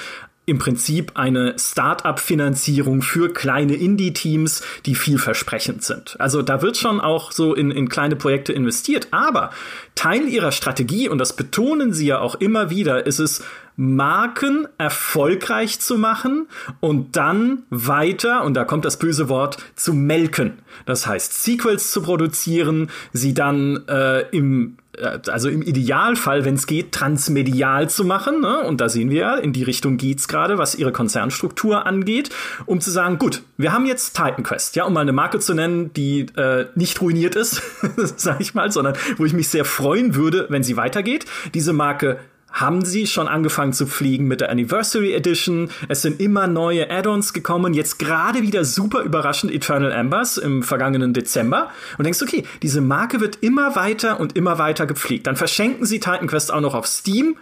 im 0.47 0.59
Prinzip 0.59 1.11
eine 1.15 1.55
Start-up-Finanzierung 1.59 3.01
für 3.01 3.33
kleine 3.33 3.75
Indie-Teams, 3.75 4.63
die 4.85 4.95
vielversprechend 4.95 5.83
sind. 5.83 6.15
Also 6.19 6.41
da 6.41 6.61
wird 6.61 6.77
schon 6.77 7.01
auch 7.01 7.33
so 7.33 7.53
in, 7.53 7.69
in 7.69 7.89
kleine 7.89 8.15
Projekte 8.15 8.53
investiert. 8.53 9.09
Aber 9.11 9.51
Teil 9.95 10.25
ihrer 10.29 10.53
Strategie, 10.53 11.09
und 11.09 11.17
das 11.17 11.35
betonen 11.35 11.91
sie 11.91 12.07
ja 12.07 12.19
auch 12.19 12.35
immer 12.35 12.69
wieder, 12.69 13.05
ist 13.05 13.19
es, 13.19 13.43
Marken 13.77 14.67
erfolgreich 14.79 15.79
zu 15.79 15.97
machen 15.97 16.47
und 16.79 17.15
dann 17.15 17.63
weiter, 17.69 18.43
und 18.43 18.55
da 18.55 18.65
kommt 18.65 18.85
das 18.85 18.97
böse 18.97 19.29
Wort, 19.29 19.57
zu 19.75 19.93
melken. 19.93 20.59
Das 20.85 21.05
heißt, 21.05 21.43
Sequels 21.43 21.91
zu 21.91 22.01
produzieren, 22.01 22.89
sie 23.13 23.35
dann 23.35 23.87
äh, 23.87 24.21
im 24.31 24.77
äh, 24.97 25.19
also 25.27 25.49
im 25.49 25.61
Idealfall, 25.61 26.43
wenn 26.43 26.55
es 26.55 26.65
geht, 26.67 26.91
transmedial 26.91 27.89
zu 27.89 28.03
machen. 28.03 28.41
Ne? 28.41 28.61
Und 28.61 28.81
da 28.81 28.89
sehen 28.89 29.09
wir 29.09 29.19
ja, 29.19 29.35
in 29.35 29.53
die 29.53 29.63
Richtung 29.63 29.97
geht's 29.97 30.27
gerade, 30.27 30.57
was 30.57 30.75
ihre 30.75 30.91
Konzernstruktur 30.91 31.85
angeht, 31.85 32.31
um 32.65 32.81
zu 32.81 32.91
sagen, 32.91 33.19
gut, 33.19 33.43
wir 33.57 33.73
haben 33.73 33.85
jetzt 33.85 34.15
Titan 34.15 34.43
Quest, 34.43 34.75
ja, 34.75 34.85
um 34.85 34.93
mal 34.93 35.01
eine 35.01 35.13
Marke 35.13 35.39
zu 35.39 35.53
nennen, 35.53 35.93
die 35.93 36.21
äh, 36.35 36.65
nicht 36.75 36.99
ruiniert 37.01 37.35
ist, 37.35 37.61
sag 37.95 38.41
ich 38.41 38.53
mal, 38.53 38.71
sondern 38.71 38.95
wo 39.17 39.25
ich 39.25 39.33
mich 39.33 39.49
sehr 39.49 39.65
freuen 39.65 40.15
würde, 40.15 40.47
wenn 40.49 40.63
sie 40.63 40.77
weitergeht. 40.77 41.25
Diese 41.53 41.73
Marke 41.73 42.17
haben 42.51 42.83
sie 42.83 43.07
schon 43.07 43.27
angefangen 43.27 43.73
zu 43.73 43.85
fliegen 43.85 44.27
mit 44.27 44.41
der 44.41 44.49
Anniversary 44.49 45.13
Edition. 45.13 45.69
Es 45.89 46.01
sind 46.01 46.19
immer 46.19 46.47
neue 46.47 46.89
Add-ons 46.89 47.33
gekommen. 47.33 47.73
Jetzt 47.73 47.99
gerade 47.99 48.41
wieder 48.41 48.65
super 48.65 49.01
überraschend 49.01 49.51
Eternal 49.53 49.91
Embers 49.91 50.37
im 50.37 50.63
vergangenen 50.63 51.13
Dezember. 51.13 51.69
Und 51.97 52.05
denkst, 52.05 52.21
okay, 52.21 52.45
diese 52.63 52.81
Marke 52.81 53.19
wird 53.19 53.37
immer 53.41 53.75
weiter 53.75 54.19
und 54.19 54.35
immer 54.35 54.57
weiter 54.57 54.87
gepflegt. 54.87 55.27
Dann 55.27 55.35
verschenken 55.35 55.85
sie 55.85 55.99
Titan 55.99 56.27
Quest 56.27 56.51
auch 56.51 56.61
noch 56.61 56.73
auf 56.73 56.87
Steam 56.87 57.35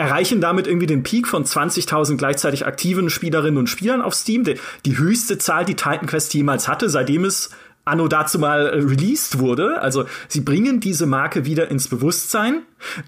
erreichen 0.00 0.40
damit 0.40 0.66
irgendwie 0.66 0.86
den 0.86 1.02
Peak 1.02 1.28
von 1.28 1.44
20.000 1.44 2.16
gleichzeitig 2.16 2.66
aktiven 2.66 3.10
Spielerinnen 3.10 3.58
und 3.58 3.68
Spielern 3.68 4.00
auf 4.00 4.14
Steam. 4.14 4.44
Die, 4.44 4.58
die 4.86 4.96
höchste 4.96 5.36
Zahl, 5.36 5.66
die 5.66 5.76
Titan 5.76 6.06
Quest 6.06 6.32
jemals 6.32 6.68
hatte, 6.68 6.88
seitdem 6.88 7.24
es 7.24 7.50
anno 7.90 8.08
dazu 8.08 8.38
mal 8.38 8.66
äh, 8.66 8.76
released 8.76 9.38
wurde. 9.38 9.82
Also 9.82 10.04
sie 10.28 10.40
bringen 10.40 10.80
diese 10.80 11.06
Marke 11.06 11.44
wieder 11.44 11.70
ins 11.70 11.88
Bewusstsein. 11.88 12.62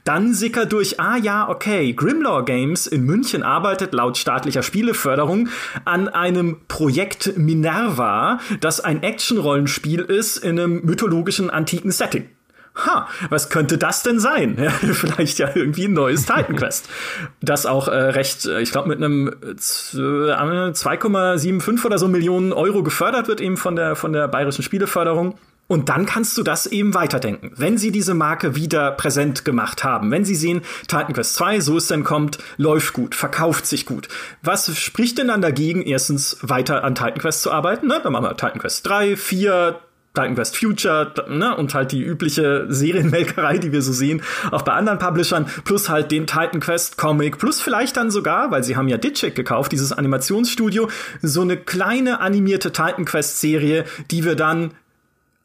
Dann 0.04 0.34
sickert 0.34 0.72
durch, 0.72 1.00
ah 1.00 1.16
ja, 1.16 1.48
okay, 1.48 1.94
Grimlaw 1.94 2.44
Games 2.44 2.86
in 2.86 3.04
München 3.04 3.42
arbeitet 3.42 3.94
laut 3.94 4.18
staatlicher 4.18 4.62
Spieleförderung 4.62 5.48
an 5.84 6.08
einem 6.08 6.58
Projekt 6.68 7.38
Minerva, 7.38 8.40
das 8.60 8.80
ein 8.80 9.02
Action-Rollenspiel 9.02 10.00
ist 10.00 10.36
in 10.38 10.58
einem 10.58 10.84
mythologischen 10.84 11.48
antiken 11.48 11.90
Setting 11.90 12.28
ha, 12.74 13.08
was 13.28 13.50
könnte 13.50 13.78
das 13.78 14.02
denn 14.02 14.18
sein? 14.20 14.56
vielleicht 14.92 15.38
ja 15.38 15.50
irgendwie 15.54 15.84
ein 15.84 15.92
neues 15.92 16.26
Titan 16.26 16.56
Quest. 16.56 16.88
das 17.40 17.66
auch 17.66 17.86
äh, 17.88 17.94
recht, 17.94 18.46
äh, 18.46 18.60
ich 18.60 18.72
glaube, 18.72 18.88
mit 18.88 18.98
einem 18.98 19.28
äh, 19.28 19.54
2,75 19.54 21.84
oder 21.84 21.98
so 21.98 22.08
Millionen 22.08 22.52
Euro 22.52 22.82
gefördert 22.82 23.28
wird 23.28 23.40
eben 23.40 23.56
von 23.56 23.76
der, 23.76 23.94
von 23.96 24.12
der 24.12 24.28
bayerischen 24.28 24.62
Spieleförderung. 24.62 25.38
Und 25.68 25.88
dann 25.88 26.04
kannst 26.04 26.36
du 26.36 26.42
das 26.42 26.66
eben 26.66 26.92
weiterdenken. 26.92 27.52
Wenn 27.56 27.78
sie 27.78 27.92
diese 27.92 28.12
Marke 28.12 28.56
wieder 28.56 28.90
präsent 28.90 29.46
gemacht 29.46 29.84
haben, 29.84 30.10
wenn 30.10 30.24
sie 30.24 30.34
sehen, 30.34 30.60
Titan 30.82 31.14
Quest 31.14 31.36
2, 31.36 31.60
so 31.60 31.78
es 31.78 31.86
denn 31.86 32.04
kommt, 32.04 32.36
läuft 32.58 32.92
gut, 32.92 33.14
verkauft 33.14 33.64
sich 33.64 33.86
gut. 33.86 34.08
Was 34.42 34.76
spricht 34.76 35.16
denn 35.16 35.28
dann 35.28 35.40
dagegen, 35.40 35.80
erstens 35.82 36.36
weiter 36.42 36.84
an 36.84 36.94
Titan 36.94 37.18
Quest 37.18 37.40
zu 37.40 37.50
arbeiten? 37.50 37.86
Ne? 37.86 38.00
Dann 38.02 38.12
machen 38.12 38.24
wir 38.24 38.36
Titan 38.36 38.58
Quest 38.58 38.86
3, 38.86 39.16
4, 39.16 39.80
Titan 40.14 40.34
Quest 40.34 40.58
Future 40.58 41.14
ne, 41.28 41.56
und 41.56 41.74
halt 41.74 41.92
die 41.92 42.02
übliche 42.02 42.66
Serienmelkerei, 42.68 43.58
die 43.58 43.72
wir 43.72 43.80
so 43.80 43.92
sehen, 43.92 44.22
auch 44.50 44.62
bei 44.62 44.72
anderen 44.72 44.98
Publishern, 44.98 45.46
plus 45.64 45.88
halt 45.88 46.10
den 46.10 46.26
Titan 46.26 46.60
Quest 46.60 46.98
Comic, 46.98 47.38
plus 47.38 47.60
vielleicht 47.60 47.96
dann 47.96 48.10
sogar, 48.10 48.50
weil 48.50 48.62
sie 48.62 48.76
haben 48.76 48.88
ja 48.88 48.98
Ditchik 48.98 49.34
gekauft, 49.34 49.72
dieses 49.72 49.92
Animationsstudio, 49.92 50.88
so 51.22 51.40
eine 51.40 51.56
kleine 51.56 52.20
animierte 52.20 52.72
Titan 52.72 53.04
Quest 53.06 53.40
Serie, 53.40 53.84
die 54.10 54.24
wir 54.24 54.36
dann 54.36 54.72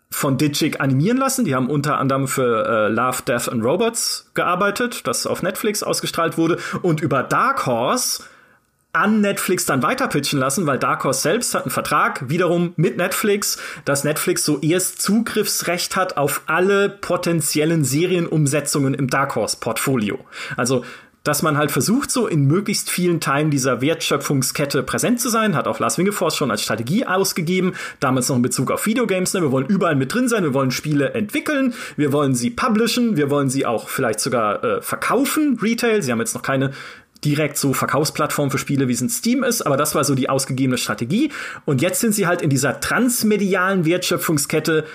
von 0.10 0.38
Ditchik 0.38 0.80
animieren 0.80 1.18
lassen. 1.18 1.46
Die 1.46 1.56
haben 1.56 1.70
unter 1.70 1.98
anderem 1.98 2.28
für 2.28 2.66
äh, 2.66 2.88
Love, 2.90 3.24
Death 3.28 3.50
and 3.50 3.64
Robots 3.64 4.30
gearbeitet, 4.34 5.06
das 5.08 5.28
auf 5.28 5.44
Netflix 5.44 5.84
ausgestrahlt 5.84 6.38
wurde 6.38 6.58
und 6.82 7.02
über 7.02 7.24
Dark 7.24 7.66
Horse 7.66 8.24
an 8.98 9.22
Netflix 9.22 9.66
dann 9.66 9.84
weiter 9.84 10.08
pitchen 10.08 10.40
lassen, 10.40 10.66
weil 10.66 10.80
Dark 10.80 11.04
Horse 11.04 11.22
selbst 11.22 11.54
hat 11.56 11.64
einen 11.64 11.72
Vertrag 11.72 12.30
wiederum 12.30 12.74
mit 12.76 12.98
Netflix, 12.98 13.58
dass 13.86 14.04
Netflix 14.04 14.44
so 14.44 14.60
erst 14.60 15.02
Zugriffsrecht 15.02 15.96
hat 15.96 16.18
auf 16.18 16.42
alle 16.48 16.90
potenziellen 16.90 17.84
Serienumsetzungen 17.84 18.94
im 18.94 19.08
Dark 19.08 19.36
Horse 19.36 19.58
Portfolio. 19.60 20.20
Also 20.56 20.84
dass 21.28 21.42
man 21.42 21.58
halt 21.58 21.72
versucht, 21.72 22.10
so 22.10 22.26
in 22.26 22.46
möglichst 22.46 22.90
vielen 22.90 23.20
Teilen 23.20 23.52
dieser 23.52 23.82
Wertschöpfungskette 23.82 24.82
präsent 24.82 25.20
zu 25.20 25.28
sein, 25.28 25.56
hat 25.56 25.68
auch 25.68 25.80
Lars 25.80 25.98
Wingefors 25.98 26.38
schon 26.38 26.52
als 26.52 26.62
Strategie 26.62 27.06
ausgegeben, 27.06 27.74
damals 28.00 28.30
noch 28.30 28.38
in 28.38 28.42
Bezug 28.42 28.72
auf 28.72 28.86
Videogames. 28.86 29.34
Ne? 29.34 29.42
Wir 29.42 29.52
wollen 29.52 29.66
überall 29.66 29.96
mit 29.96 30.14
drin 30.14 30.30
sein, 30.30 30.44
wir 30.44 30.54
wollen 30.54 30.72
Spiele 30.72 31.14
entwickeln, 31.14 31.74
wir 31.98 32.14
wollen 32.14 32.34
sie 32.34 32.50
publishen, 32.50 33.18
wir 33.18 33.30
wollen 33.30 33.50
sie 33.50 33.66
auch 33.66 33.90
vielleicht 33.90 34.22
sogar 34.22 34.64
äh, 34.64 34.82
verkaufen, 34.82 35.60
Retail. 35.62 36.02
Sie 36.02 36.14
haben 36.14 36.20
jetzt 36.20 36.34
noch 36.34 36.44
keine 36.44 36.72
direkt 37.26 37.58
so 37.58 37.74
Verkaufsplattform 37.74 38.52
für 38.52 38.58
Spiele, 38.58 38.88
wie 38.88 38.94
es 38.94 39.02
in 39.02 39.10
Steam 39.10 39.44
ist, 39.44 39.62
aber 39.62 39.78
das 39.78 39.96
war 39.96 40.04
so 40.04 40.16
die 40.16 40.30
ausgegebene 40.30 40.78
Strategie. 40.78 41.32
Und 41.66 41.82
jetzt 41.82 42.00
sind 42.00 42.14
sie 42.14 42.28
halt 42.28 42.42
in 42.42 42.50
dieser 42.50 42.80
transmedialen 42.80 43.86
Wertschöpfungskette 43.86 44.86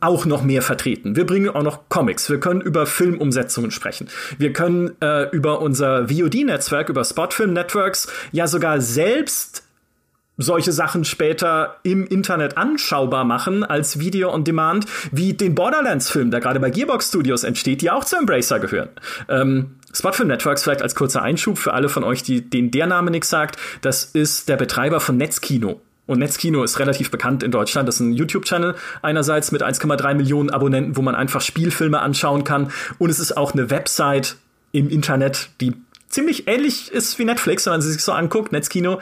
auch 0.00 0.24
noch 0.24 0.42
mehr 0.42 0.62
vertreten. 0.62 1.16
Wir 1.16 1.26
bringen 1.26 1.50
auch 1.50 1.62
noch 1.62 1.88
Comics, 1.88 2.30
wir 2.30 2.40
können 2.40 2.60
über 2.62 2.86
Filmumsetzungen 2.86 3.70
sprechen, 3.70 4.08
wir 4.38 4.52
können 4.52 4.92
äh, 5.02 5.28
über 5.30 5.60
unser 5.60 6.08
VOD-Netzwerk, 6.08 6.88
über 6.88 7.04
Spotfilm 7.04 7.52
Networks 7.52 8.08
ja 8.32 8.46
sogar 8.46 8.80
selbst 8.80 9.65
solche 10.36 10.72
Sachen 10.72 11.04
später 11.04 11.76
im 11.82 12.06
Internet 12.06 12.56
anschaubar 12.56 13.24
machen 13.24 13.64
als 13.64 13.98
Video 13.98 14.32
on 14.32 14.44
Demand, 14.44 14.86
wie 15.12 15.34
den 15.34 15.54
Borderlands-Film, 15.54 16.30
der 16.30 16.40
gerade 16.40 16.60
bei 16.60 16.70
Gearbox 16.70 17.08
Studios 17.08 17.44
entsteht, 17.44 17.82
die 17.82 17.90
auch 17.90 18.04
zu 18.04 18.16
Embracer 18.16 18.60
gehören. 18.60 18.90
Ähm, 19.28 19.76
Spotfilm 19.92 20.28
Networks, 20.28 20.62
vielleicht 20.62 20.82
als 20.82 20.94
kurzer 20.94 21.22
Einschub 21.22 21.58
für 21.58 21.72
alle 21.72 21.88
von 21.88 22.04
euch, 22.04 22.22
die, 22.22 22.42
denen 22.42 22.70
der 22.70 22.86
Name 22.86 23.10
nichts 23.10 23.30
sagt, 23.30 23.56
das 23.80 24.04
ist 24.04 24.48
der 24.48 24.56
Betreiber 24.56 25.00
von 25.00 25.16
Netzkino. 25.16 25.80
Und 26.06 26.20
Netzkino 26.20 26.62
ist 26.62 26.78
relativ 26.78 27.10
bekannt 27.10 27.42
in 27.42 27.50
Deutschland. 27.50 27.88
Das 27.88 27.96
ist 27.96 28.00
ein 28.00 28.12
YouTube-Channel 28.12 28.76
einerseits 29.02 29.50
mit 29.50 29.62
1,3 29.62 30.14
Millionen 30.14 30.50
Abonnenten, 30.50 30.96
wo 30.96 31.02
man 31.02 31.14
einfach 31.14 31.40
Spielfilme 31.40 32.00
anschauen 32.00 32.44
kann. 32.44 32.70
Und 32.98 33.10
es 33.10 33.18
ist 33.18 33.36
auch 33.36 33.54
eine 33.54 33.70
Website 33.70 34.36
im 34.70 34.88
Internet, 34.88 35.50
die 35.60 35.72
ziemlich 36.08 36.46
ähnlich 36.46 36.92
ist 36.92 37.18
wie 37.18 37.24
Netflix, 37.24 37.66
wenn 37.66 37.72
man 37.72 37.82
sie 37.82 37.90
sich 37.90 38.02
so 38.02 38.12
anguckt, 38.12 38.52
Netzkino, 38.52 39.00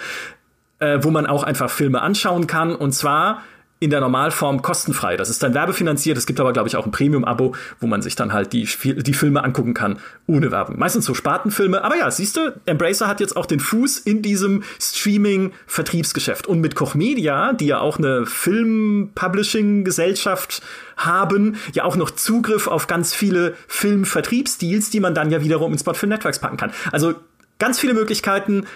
äh, 0.79 0.99
wo 1.03 1.11
man 1.11 1.27
auch 1.27 1.43
einfach 1.43 1.71
Filme 1.71 2.03
anschauen 2.03 2.47
kann. 2.47 2.75
Und 2.75 2.93
zwar 2.93 3.43
in 3.85 3.91
der 3.91 4.01
Normalform 4.01 4.63
kostenfrei. 4.63 5.19
Das 5.19 5.29
ist 5.29 5.43
dann 5.43 5.53
werbefinanziert. 5.53 6.17
Es 6.17 6.25
gibt 6.27 6.41
aber, 6.41 6.55
glaube 6.55 6.69
ich, 6.69 6.77
auch 6.77 6.87
ein 6.87 6.93
Premium-Abo, 6.93 7.55
wo 7.81 7.87
man 7.87 8.01
sich 8.01 8.17
dann 8.17 8.33
halt 8.33 8.55
die, 8.55 8.67
die 8.83 9.13
Filme 9.13 9.45
angucken 9.45 9.75
kann 9.75 9.99
ohne 10.27 10.51
Werbung. 10.51 10.79
Meistens 10.79 11.05
so 11.05 11.13
Spartenfilme. 11.13 11.85
Aber 11.85 11.97
ja, 11.97 12.11
siehst 12.11 12.39
du, 12.39 12.59
Embracer 12.65 13.09
hat 13.09 13.21
jetzt 13.21 13.37
auch 13.37 13.45
den 13.45 13.61
Fuß 13.61 13.99
in 13.99 14.23
diesem 14.23 14.63
Streaming-Vertriebsgeschäft. 14.81 16.47
Und 16.47 16.63
mit 16.63 16.77
Koch 16.77 16.95
Media, 16.95 17.53
die 17.53 17.67
ja 17.67 17.81
auch 17.81 17.99
eine 17.99 18.25
Film-Publishing-Gesellschaft 18.25 20.63
haben, 20.97 21.57
ja 21.75 21.85
auch 21.85 21.97
noch 21.97 22.11
Zugriff 22.11 22.69
auf 22.69 22.87
ganz 22.87 23.13
viele 23.13 23.55
Film-Vertriebsdeals, 23.69 24.89
die 24.89 25.01
man 25.01 25.15
dann 25.15 25.31
ja 25.31 25.43
wiederum 25.43 25.73
ins 25.73 25.83
Spot 25.83 25.93
für 25.93 26.07
Networks 26.07 26.39
packen 26.39 26.57
kann. 26.57 26.73
Also 26.91 27.17
ganz 27.59 27.79
viele 27.79 27.95
Möglichkeiten, 27.95 28.67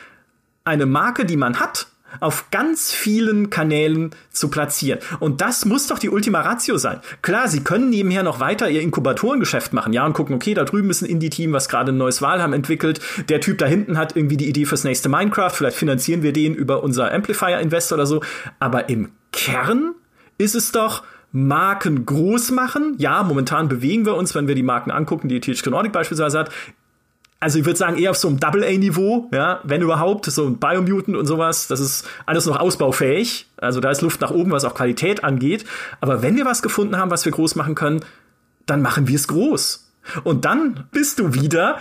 eine 0.69 0.87
Marke, 0.87 1.25
die 1.25 1.37
man 1.37 1.59
hat, 1.59 1.89
auf 2.21 2.51
ganz 2.51 2.91
vielen 2.91 3.51
Kanälen 3.51 4.11
zu 4.31 4.49
platzieren. 4.49 5.01
Und 5.21 5.41
das 5.41 5.65
muss 5.65 5.87
doch 5.87 5.99
die 5.99 6.09
Ultima 6.09 6.41
Ratio 6.41 6.79
sein. 6.79 7.01
Klar, 7.23 7.49
sie 7.49 7.63
können 7.63 7.91
nebenher 7.91 8.23
noch 8.23 8.41
weiter 8.41 8.71
ihr 8.71 8.81
Inkubatorengeschäft 8.81 9.73
machen, 9.73 9.93
ja, 9.93 10.07
und 10.07 10.15
gucken, 10.15 10.35
okay, 10.35 10.55
da 10.55 10.65
drüben 10.65 10.91
ist 10.91 11.03
ein 11.03 11.09
Indie-Team, 11.09 11.53
was 11.53 11.69
gerade 11.69 11.93
ein 11.93 11.99
neues 11.99 12.23
Valheim 12.23 12.53
entwickelt. 12.53 13.01
Der 13.29 13.41
Typ 13.41 13.59
da 13.59 13.67
hinten 13.67 13.99
hat 13.99 14.17
irgendwie 14.17 14.37
die 14.37 14.49
Idee 14.49 14.65
fürs 14.65 14.85
nächste 14.85 15.09
Minecraft. 15.09 15.51
Vielleicht 15.51 15.77
finanzieren 15.77 16.23
wir 16.23 16.33
den 16.33 16.55
über 16.55 16.83
unser 16.83 17.13
Amplifier-Invest 17.13 17.93
oder 17.93 18.07
so. 18.07 18.23
Aber 18.59 18.89
im 18.89 19.11
Kern 19.33 19.95
ist 20.39 20.55
es 20.55 20.73
doch, 20.73 21.03
Marken 21.31 22.07
groß 22.07 22.53
machen. 22.53 22.95
Ja, 22.97 23.23
momentan 23.23 23.69
bewegen 23.69 24.07
wir 24.07 24.17
uns, 24.17 24.35
wenn 24.35 24.49
wir 24.49 24.55
die 24.55 24.63
Marken 24.63 24.91
angucken, 24.91 25.29
die 25.29 25.41
THQ 25.41 25.67
Nordic 25.67 25.93
beispielsweise 25.93 26.39
hat, 26.39 26.51
also 27.41 27.59
ich 27.59 27.65
würde 27.65 27.79
sagen, 27.79 27.97
eher 27.99 28.11
auf 28.11 28.17
so 28.17 28.29
einem 28.29 28.41
Double-A-Niveau, 28.41 29.29
ja, 29.33 29.61
wenn 29.63 29.81
überhaupt, 29.81 30.27
so 30.27 30.47
ein 30.47 30.59
Biomutant 30.59 31.17
und 31.17 31.27
sowas, 31.27 31.69
das 31.69 31.79
ist 31.79 32.09
alles 32.27 32.47
noch 32.47 32.59
ausbaufähig. 32.59 33.47
Also 33.57 33.81
da 33.81 33.91
ist 33.91 34.03
Luft 34.03 34.21
nach 34.21 34.33
oben, 34.33 34.51
was 34.51 34.65
auch 34.65 34.75
Qualität 34.75 35.23
angeht. 35.23 35.65
Aber 36.01 36.23
wenn 36.23 36.37
wir 36.37 36.45
was 36.45 36.63
gefunden 36.63 36.97
haben, 36.97 37.11
was 37.11 37.25
wir 37.25 37.33
groß 37.33 37.55
machen 37.55 37.77
können, 37.77 38.01
dann 38.67 38.83
machen 38.83 39.07
wir 39.07 39.15
es 39.15 39.29
groß. 39.29 39.89
Und 40.25 40.45
dann 40.45 40.87
bist 40.91 41.21
du 41.21 41.35
wieder 41.35 41.79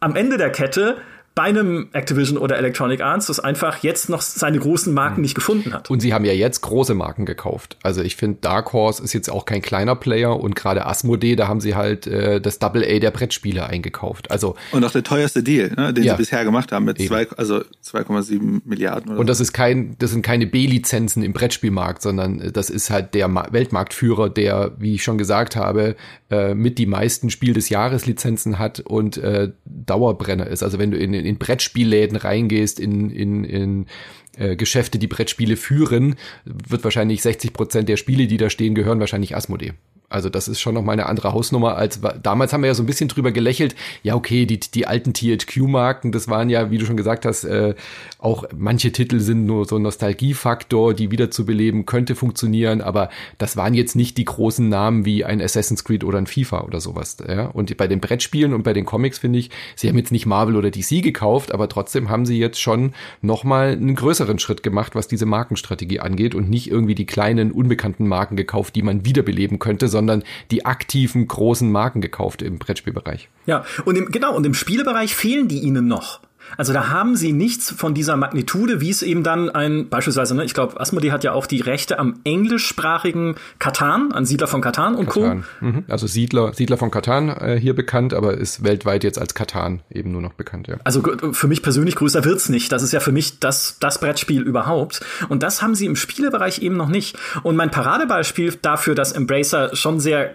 am 0.00 0.16
Ende 0.16 0.38
der 0.38 0.50
Kette 0.50 0.96
bei 1.34 1.42
einem 1.44 1.88
Activision 1.92 2.38
oder 2.38 2.56
Electronic 2.58 3.00
Arts, 3.00 3.26
das 3.26 3.40
einfach 3.40 3.82
jetzt 3.82 4.08
noch 4.08 4.22
seine 4.22 4.58
großen 4.58 4.94
Marken 4.94 5.20
nicht 5.20 5.34
gefunden 5.34 5.72
hat. 5.72 5.90
Und 5.90 5.98
sie 5.98 6.14
haben 6.14 6.24
ja 6.24 6.32
jetzt 6.32 6.60
große 6.60 6.94
Marken 6.94 7.26
gekauft. 7.26 7.76
Also 7.82 8.02
ich 8.02 8.14
finde, 8.14 8.38
Dark 8.40 8.72
Horse 8.72 9.02
ist 9.02 9.12
jetzt 9.14 9.28
auch 9.28 9.44
kein 9.44 9.60
kleiner 9.60 9.96
Player 9.96 10.38
und 10.38 10.54
gerade 10.54 10.86
Asmodee, 10.86 11.34
da 11.34 11.48
haben 11.48 11.60
sie 11.60 11.74
halt 11.74 12.06
äh, 12.06 12.40
das 12.40 12.60
Double 12.60 12.84
A 12.84 13.00
der 13.00 13.10
Brettspiele 13.10 13.66
eingekauft. 13.66 14.30
Also 14.30 14.54
und 14.70 14.84
auch 14.84 14.92
der 14.92 15.02
teuerste 15.02 15.42
Deal, 15.42 15.72
ne, 15.76 15.92
den 15.92 16.04
ja, 16.04 16.12
sie 16.12 16.18
bisher 16.18 16.44
gemacht 16.44 16.70
haben 16.70 16.84
mit 16.84 17.02
zwei, 17.02 17.26
also 17.36 17.62
2,7 17.84 18.60
Milliarden. 18.64 19.10
Oder 19.10 19.20
und 19.20 19.28
das 19.28 19.38
so. 19.38 19.42
ist 19.42 19.52
kein, 19.52 19.96
das 19.98 20.12
sind 20.12 20.22
keine 20.22 20.46
B-Lizenzen 20.46 21.24
im 21.24 21.32
Brettspielmarkt, 21.32 22.00
sondern 22.00 22.52
das 22.52 22.70
ist 22.70 22.90
halt 22.90 23.12
der 23.14 23.26
Ma 23.26 23.48
Weltmarktführer, 23.50 24.30
der, 24.30 24.72
wie 24.78 24.94
ich 24.94 25.02
schon 25.02 25.18
gesagt 25.18 25.56
habe, 25.56 25.96
äh, 26.30 26.54
mit 26.54 26.78
die 26.78 26.86
meisten 26.86 27.30
Spiel 27.30 27.54
des 27.54 27.70
Jahres 27.70 28.06
Lizenzen 28.06 28.60
hat 28.60 28.78
und 28.78 29.16
äh, 29.16 29.50
Dauerbrenner 29.64 30.46
ist. 30.46 30.62
Also 30.62 30.78
wenn 30.78 30.92
du 30.92 30.96
in 30.96 31.23
in 31.24 31.38
Brettspielläden 31.38 32.16
reingehst, 32.16 32.80
in, 32.80 33.10
in, 33.10 33.44
in 33.44 33.86
äh, 34.36 34.56
Geschäfte, 34.56 34.98
die 34.98 35.06
Brettspiele 35.06 35.56
führen, 35.56 36.16
wird 36.44 36.84
wahrscheinlich 36.84 37.22
60 37.22 37.52
Prozent 37.52 37.88
der 37.88 37.96
Spiele, 37.96 38.26
die 38.26 38.36
da 38.36 38.50
stehen, 38.50 38.74
gehören 38.74 39.00
wahrscheinlich 39.00 39.36
Asmodee. 39.36 39.74
Also 40.14 40.28
das 40.28 40.46
ist 40.46 40.60
schon 40.60 40.74
noch 40.74 40.82
mal 40.82 40.92
eine 40.92 41.06
andere 41.06 41.32
Hausnummer 41.32 41.76
als 41.76 42.00
damals 42.22 42.52
haben 42.52 42.62
wir 42.62 42.68
ja 42.68 42.74
so 42.74 42.84
ein 42.84 42.86
bisschen 42.86 43.08
drüber 43.08 43.32
gelächelt. 43.32 43.74
Ja, 44.04 44.14
okay, 44.14 44.46
die, 44.46 44.60
die 44.60 44.86
alten 44.86 45.12
THQ-Marken, 45.12 46.12
das 46.12 46.28
waren 46.28 46.50
ja, 46.50 46.70
wie 46.70 46.78
du 46.78 46.86
schon 46.86 46.96
gesagt 46.96 47.26
hast, 47.26 47.42
äh, 47.42 47.74
auch 48.18 48.44
manche 48.56 48.92
Titel 48.92 49.18
sind 49.18 49.44
nur 49.44 49.64
so 49.64 49.76
ein 49.76 49.82
Nostalgiefaktor, 49.82 50.94
die 50.94 51.10
wiederzubeleben 51.10 51.84
könnte 51.84 52.14
funktionieren, 52.14 52.80
aber 52.80 53.08
das 53.38 53.56
waren 53.56 53.74
jetzt 53.74 53.96
nicht 53.96 54.16
die 54.16 54.24
großen 54.24 54.68
Namen 54.68 55.04
wie 55.04 55.24
ein 55.24 55.40
Assassin's 55.40 55.82
Creed 55.82 56.04
oder 56.04 56.18
ein 56.18 56.28
FIFA 56.28 56.62
oder 56.62 56.80
sowas. 56.80 57.16
Ja? 57.26 57.46
Und 57.46 57.76
bei 57.76 57.88
den 57.88 58.00
Brettspielen 58.00 58.54
und 58.54 58.62
bei 58.62 58.72
den 58.72 58.84
Comics 58.84 59.18
finde 59.18 59.40
ich, 59.40 59.50
sie 59.74 59.88
haben 59.88 59.98
jetzt 59.98 60.12
nicht 60.12 60.26
Marvel 60.26 60.54
oder 60.54 60.70
DC 60.70 61.02
gekauft, 61.02 61.52
aber 61.52 61.68
trotzdem 61.68 62.08
haben 62.08 62.24
sie 62.24 62.38
jetzt 62.38 62.60
schon 62.60 62.92
noch 63.20 63.42
mal 63.42 63.72
einen 63.72 63.96
größeren 63.96 64.23
Schritt 64.38 64.62
gemacht, 64.62 64.94
was 64.94 65.08
diese 65.08 65.26
Markenstrategie 65.26 66.00
angeht 66.00 66.34
und 66.34 66.48
nicht 66.48 66.70
irgendwie 66.70 66.94
die 66.94 67.06
kleinen 67.06 67.52
unbekannten 67.52 68.06
Marken 68.06 68.36
gekauft, 68.36 68.74
die 68.74 68.82
man 68.82 69.04
wiederbeleben 69.04 69.58
könnte, 69.58 69.88
sondern 69.88 70.14
sondern 70.14 70.28
die 70.50 70.64
aktiven 70.66 71.26
großen 71.26 71.70
Marken 71.70 72.00
gekauft 72.00 72.42
im 72.42 72.58
Brettspielbereich. 72.58 73.28
Ja, 73.46 73.64
und 73.84 73.96
im, 73.96 74.10
genau, 74.10 74.34
und 74.36 74.44
im 74.44 74.54
Spielebereich 74.54 75.14
fehlen 75.14 75.48
die 75.48 75.60
ihnen 75.60 75.86
noch. 75.86 76.20
Also 76.56 76.72
da 76.72 76.88
haben 76.88 77.16
sie 77.16 77.32
nichts 77.32 77.70
von 77.70 77.94
dieser 77.94 78.16
Magnitude, 78.16 78.80
wie 78.80 78.90
es 78.90 79.02
eben 79.02 79.22
dann 79.22 79.50
ein, 79.50 79.88
beispielsweise, 79.88 80.34
ne, 80.34 80.44
ich 80.44 80.54
glaube, 80.54 80.80
Asmodee 80.80 81.12
hat 81.12 81.24
ja 81.24 81.32
auch 81.32 81.46
die 81.46 81.60
Rechte 81.60 81.98
am 81.98 82.20
englischsprachigen 82.24 83.36
Katan, 83.58 84.12
an 84.12 84.24
Siedler 84.24 84.46
von 84.46 84.60
Katan 84.60 84.94
und 84.94 85.06
Katan. 85.06 85.44
Co. 85.58 85.64
Mhm. 85.64 85.84
Also 85.88 86.06
Siedler, 86.06 86.52
Siedler 86.54 86.76
von 86.76 86.90
Katan 86.90 87.28
äh, 87.28 87.58
hier 87.60 87.74
bekannt, 87.74 88.14
aber 88.14 88.36
ist 88.36 88.64
weltweit 88.64 89.04
jetzt 89.04 89.18
als 89.18 89.34
Katan 89.34 89.82
eben 89.90 90.12
nur 90.12 90.22
noch 90.22 90.34
bekannt, 90.34 90.68
ja. 90.68 90.76
Also 90.84 91.02
für 91.32 91.48
mich 91.48 91.62
persönlich 91.62 91.96
größer 91.96 92.24
wird's 92.24 92.48
nicht. 92.48 92.72
Das 92.72 92.82
ist 92.82 92.92
ja 92.92 93.00
für 93.00 93.12
mich 93.12 93.40
das, 93.40 93.78
das 93.80 93.98
Brettspiel 93.98 94.42
überhaupt. 94.42 95.00
Und 95.28 95.42
das 95.42 95.62
haben 95.62 95.74
sie 95.74 95.86
im 95.86 95.96
Spielebereich 95.96 96.60
eben 96.60 96.76
noch 96.76 96.88
nicht. 96.88 97.16
Und 97.42 97.56
mein 97.56 97.70
Paradebeispiel 97.70 98.54
dafür, 98.62 98.94
dass 98.94 99.12
Embracer 99.12 99.74
schon 99.74 100.00
sehr 100.00 100.34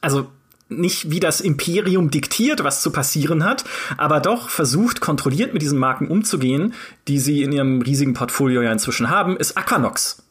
also 0.00 0.28
nicht 0.68 1.10
wie 1.10 1.20
das 1.20 1.40
Imperium 1.40 2.10
diktiert, 2.10 2.64
was 2.64 2.82
zu 2.82 2.90
passieren 2.90 3.44
hat, 3.44 3.64
aber 3.96 4.20
doch 4.20 4.48
versucht, 4.48 5.00
kontrolliert 5.00 5.52
mit 5.52 5.62
diesen 5.62 5.78
Marken 5.78 6.08
umzugehen, 6.08 6.74
die 7.08 7.18
sie 7.18 7.42
in 7.42 7.52
ihrem 7.52 7.82
riesigen 7.82 8.14
Portfolio 8.14 8.62
ja 8.62 8.72
inzwischen 8.72 9.08
haben, 9.08 9.36
ist 9.36 9.56
Aquanox. 9.56 10.25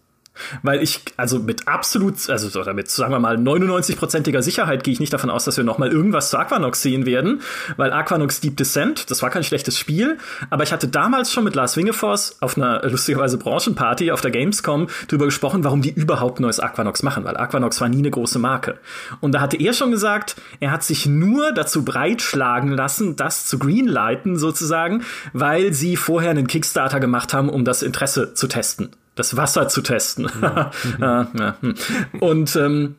Weil 0.64 0.82
ich, 0.82 1.02
also 1.18 1.40
mit 1.40 1.68
absolut, 1.68 2.30
also 2.30 2.60
oder 2.60 2.74
mit, 2.74 2.90
sagen 2.90 3.12
wir 3.12 3.20
mal, 3.20 3.38
99-prozentiger 3.38 4.42
Sicherheit 4.42 4.84
gehe 4.84 4.94
ich 4.94 5.00
nicht 5.00 5.14
davon 5.14 5.30
aus, 5.30 5.46
dass 5.46 5.58
wir 5.58 5.64
nochmal 5.64 5.92
irgendwas 5.92 6.30
zu 6.30 6.38
Aquanox 6.38 6.82
sehen 6.82 7.06
werden, 7.06 7.42
weil 7.78 7.92
Aquanox 7.92 8.42
Deep 8.42 8.58
Descent, 8.58 9.10
das 9.10 9.22
war 9.22 9.30
kein 9.30 9.44
schlechtes 9.44 9.78
Spiel, 9.78 10.18
aber 10.50 10.64
ich 10.64 10.72
hatte 10.72 10.88
damals 10.88 11.32
schon 11.32 11.44
mit 11.44 11.56
Lars 11.56 11.78
Wingefors 11.78 12.38
auf 12.42 12.58
einer 12.58 12.88
lustigerweise 12.88 13.38
Branchenparty 13.38 14.12
auf 14.12 14.22
der 14.22 14.32
Gamescom 14.32 14.88
drüber 15.08 15.26
gesprochen, 15.26 15.64
warum 15.64 15.82
die 15.82 15.92
überhaupt 15.92 16.40
neues 16.40 16.60
Aquanox 16.60 17.04
machen, 17.04 17.24
weil 17.24 17.38
Aquanox 17.38 17.80
war 17.82 17.90
nie 17.90 18.00
eine 18.00 18.12
große 18.12 18.40
Marke. 18.40 18.80
Und 19.22 19.34
da 19.34 19.42
hatte 19.42 19.58
er 19.58 19.74
schon 19.74 19.92
gesagt, 19.92 20.36
er 20.60 20.72
hat 20.72 20.84
sich 20.84 21.06
nur 21.06 21.52
dazu 21.52 21.86
breitschlagen 21.86 22.72
lassen, 22.72 23.16
das 23.16 23.46
zu 23.46 23.60
greenlighten 23.60 24.38
sozusagen, 24.38 25.04
weil 25.34 25.74
sie 25.74 25.96
vorher 25.96 26.32
einen 26.32 26.48
Kickstarter 26.48 27.00
gemacht 27.00 27.34
haben, 27.34 27.50
um 27.50 27.66
das 27.66 27.82
Interesse 27.82 28.34
zu 28.34 28.48
testen 28.48 28.90
das 29.16 29.38
Wasser 29.38 29.68
zu 29.68 29.82
testen. 29.82 30.30
ja, 30.42 30.72
ja. 31.34 31.58
Hm. 31.62 31.76
Und 32.20 32.56
ähm, 32.56 32.96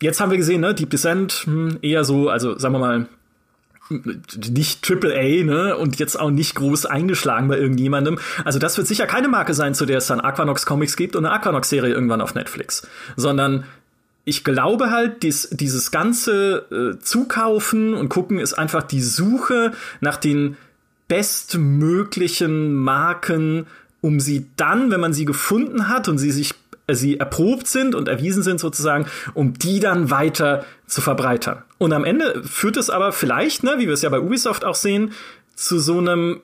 jetzt 0.00 0.20
haben 0.20 0.30
wir 0.30 0.38
gesehen, 0.38 0.60
ne, 0.60 0.74
Deep 0.74 0.90
Descent 0.90 1.32
hm, 1.44 1.78
eher 1.82 2.04
so, 2.04 2.28
also 2.28 2.58
sagen 2.58 2.74
wir 2.74 2.78
mal, 2.78 3.06
nicht 3.90 4.82
Triple 4.82 5.14
A, 5.14 5.44
ne, 5.44 5.76
und 5.76 5.98
jetzt 5.98 6.18
auch 6.18 6.30
nicht 6.30 6.54
groß 6.54 6.86
eingeschlagen 6.86 7.48
bei 7.48 7.58
irgendjemandem. 7.58 8.18
Also 8.44 8.58
das 8.58 8.76
wird 8.76 8.86
sicher 8.86 9.06
keine 9.06 9.28
Marke 9.28 9.54
sein, 9.54 9.74
zu 9.74 9.86
der 9.86 9.98
es 9.98 10.06
dann 10.06 10.20
Aquanox 10.20 10.66
Comics 10.66 10.96
gibt 10.96 11.16
und 11.16 11.24
eine 11.24 11.34
Aquanox 11.34 11.68
Serie 11.68 11.94
irgendwann 11.94 12.20
auf 12.20 12.34
Netflix, 12.34 12.86
sondern 13.16 13.64
ich 14.24 14.44
glaube 14.44 14.90
halt, 14.90 15.22
dies, 15.22 15.48
dieses 15.52 15.90
ganze 15.90 16.66
äh, 16.70 16.98
Zukaufen 16.98 17.94
und 17.94 18.10
gucken 18.10 18.38
ist 18.38 18.52
einfach 18.52 18.82
die 18.82 19.00
Suche 19.00 19.72
nach 20.00 20.18
den 20.18 20.58
bestmöglichen 21.08 22.74
Marken 22.74 23.66
um 24.00 24.20
sie 24.20 24.46
dann, 24.56 24.90
wenn 24.90 25.00
man 25.00 25.12
sie 25.12 25.24
gefunden 25.24 25.88
hat 25.88 26.08
und 26.08 26.18
sie 26.18 26.30
sich 26.30 26.54
äh, 26.86 26.94
sie 26.94 27.18
erprobt 27.18 27.66
sind 27.66 27.94
und 27.94 28.08
erwiesen 28.08 28.42
sind 28.42 28.58
sozusagen, 28.60 29.06
um 29.34 29.54
die 29.54 29.80
dann 29.80 30.10
weiter 30.10 30.64
zu 30.86 31.00
verbreitern. 31.00 31.62
Und 31.78 31.92
am 31.92 32.04
Ende 32.04 32.42
führt 32.44 32.76
es 32.76 32.90
aber 32.90 33.12
vielleicht, 33.12 33.62
ne, 33.62 33.74
wie 33.78 33.86
wir 33.86 33.94
es 33.94 34.02
ja 34.02 34.08
bei 34.08 34.20
Ubisoft 34.20 34.64
auch 34.64 34.74
sehen, 34.74 35.12
zu 35.54 35.78
so 35.78 35.98
einem 35.98 36.40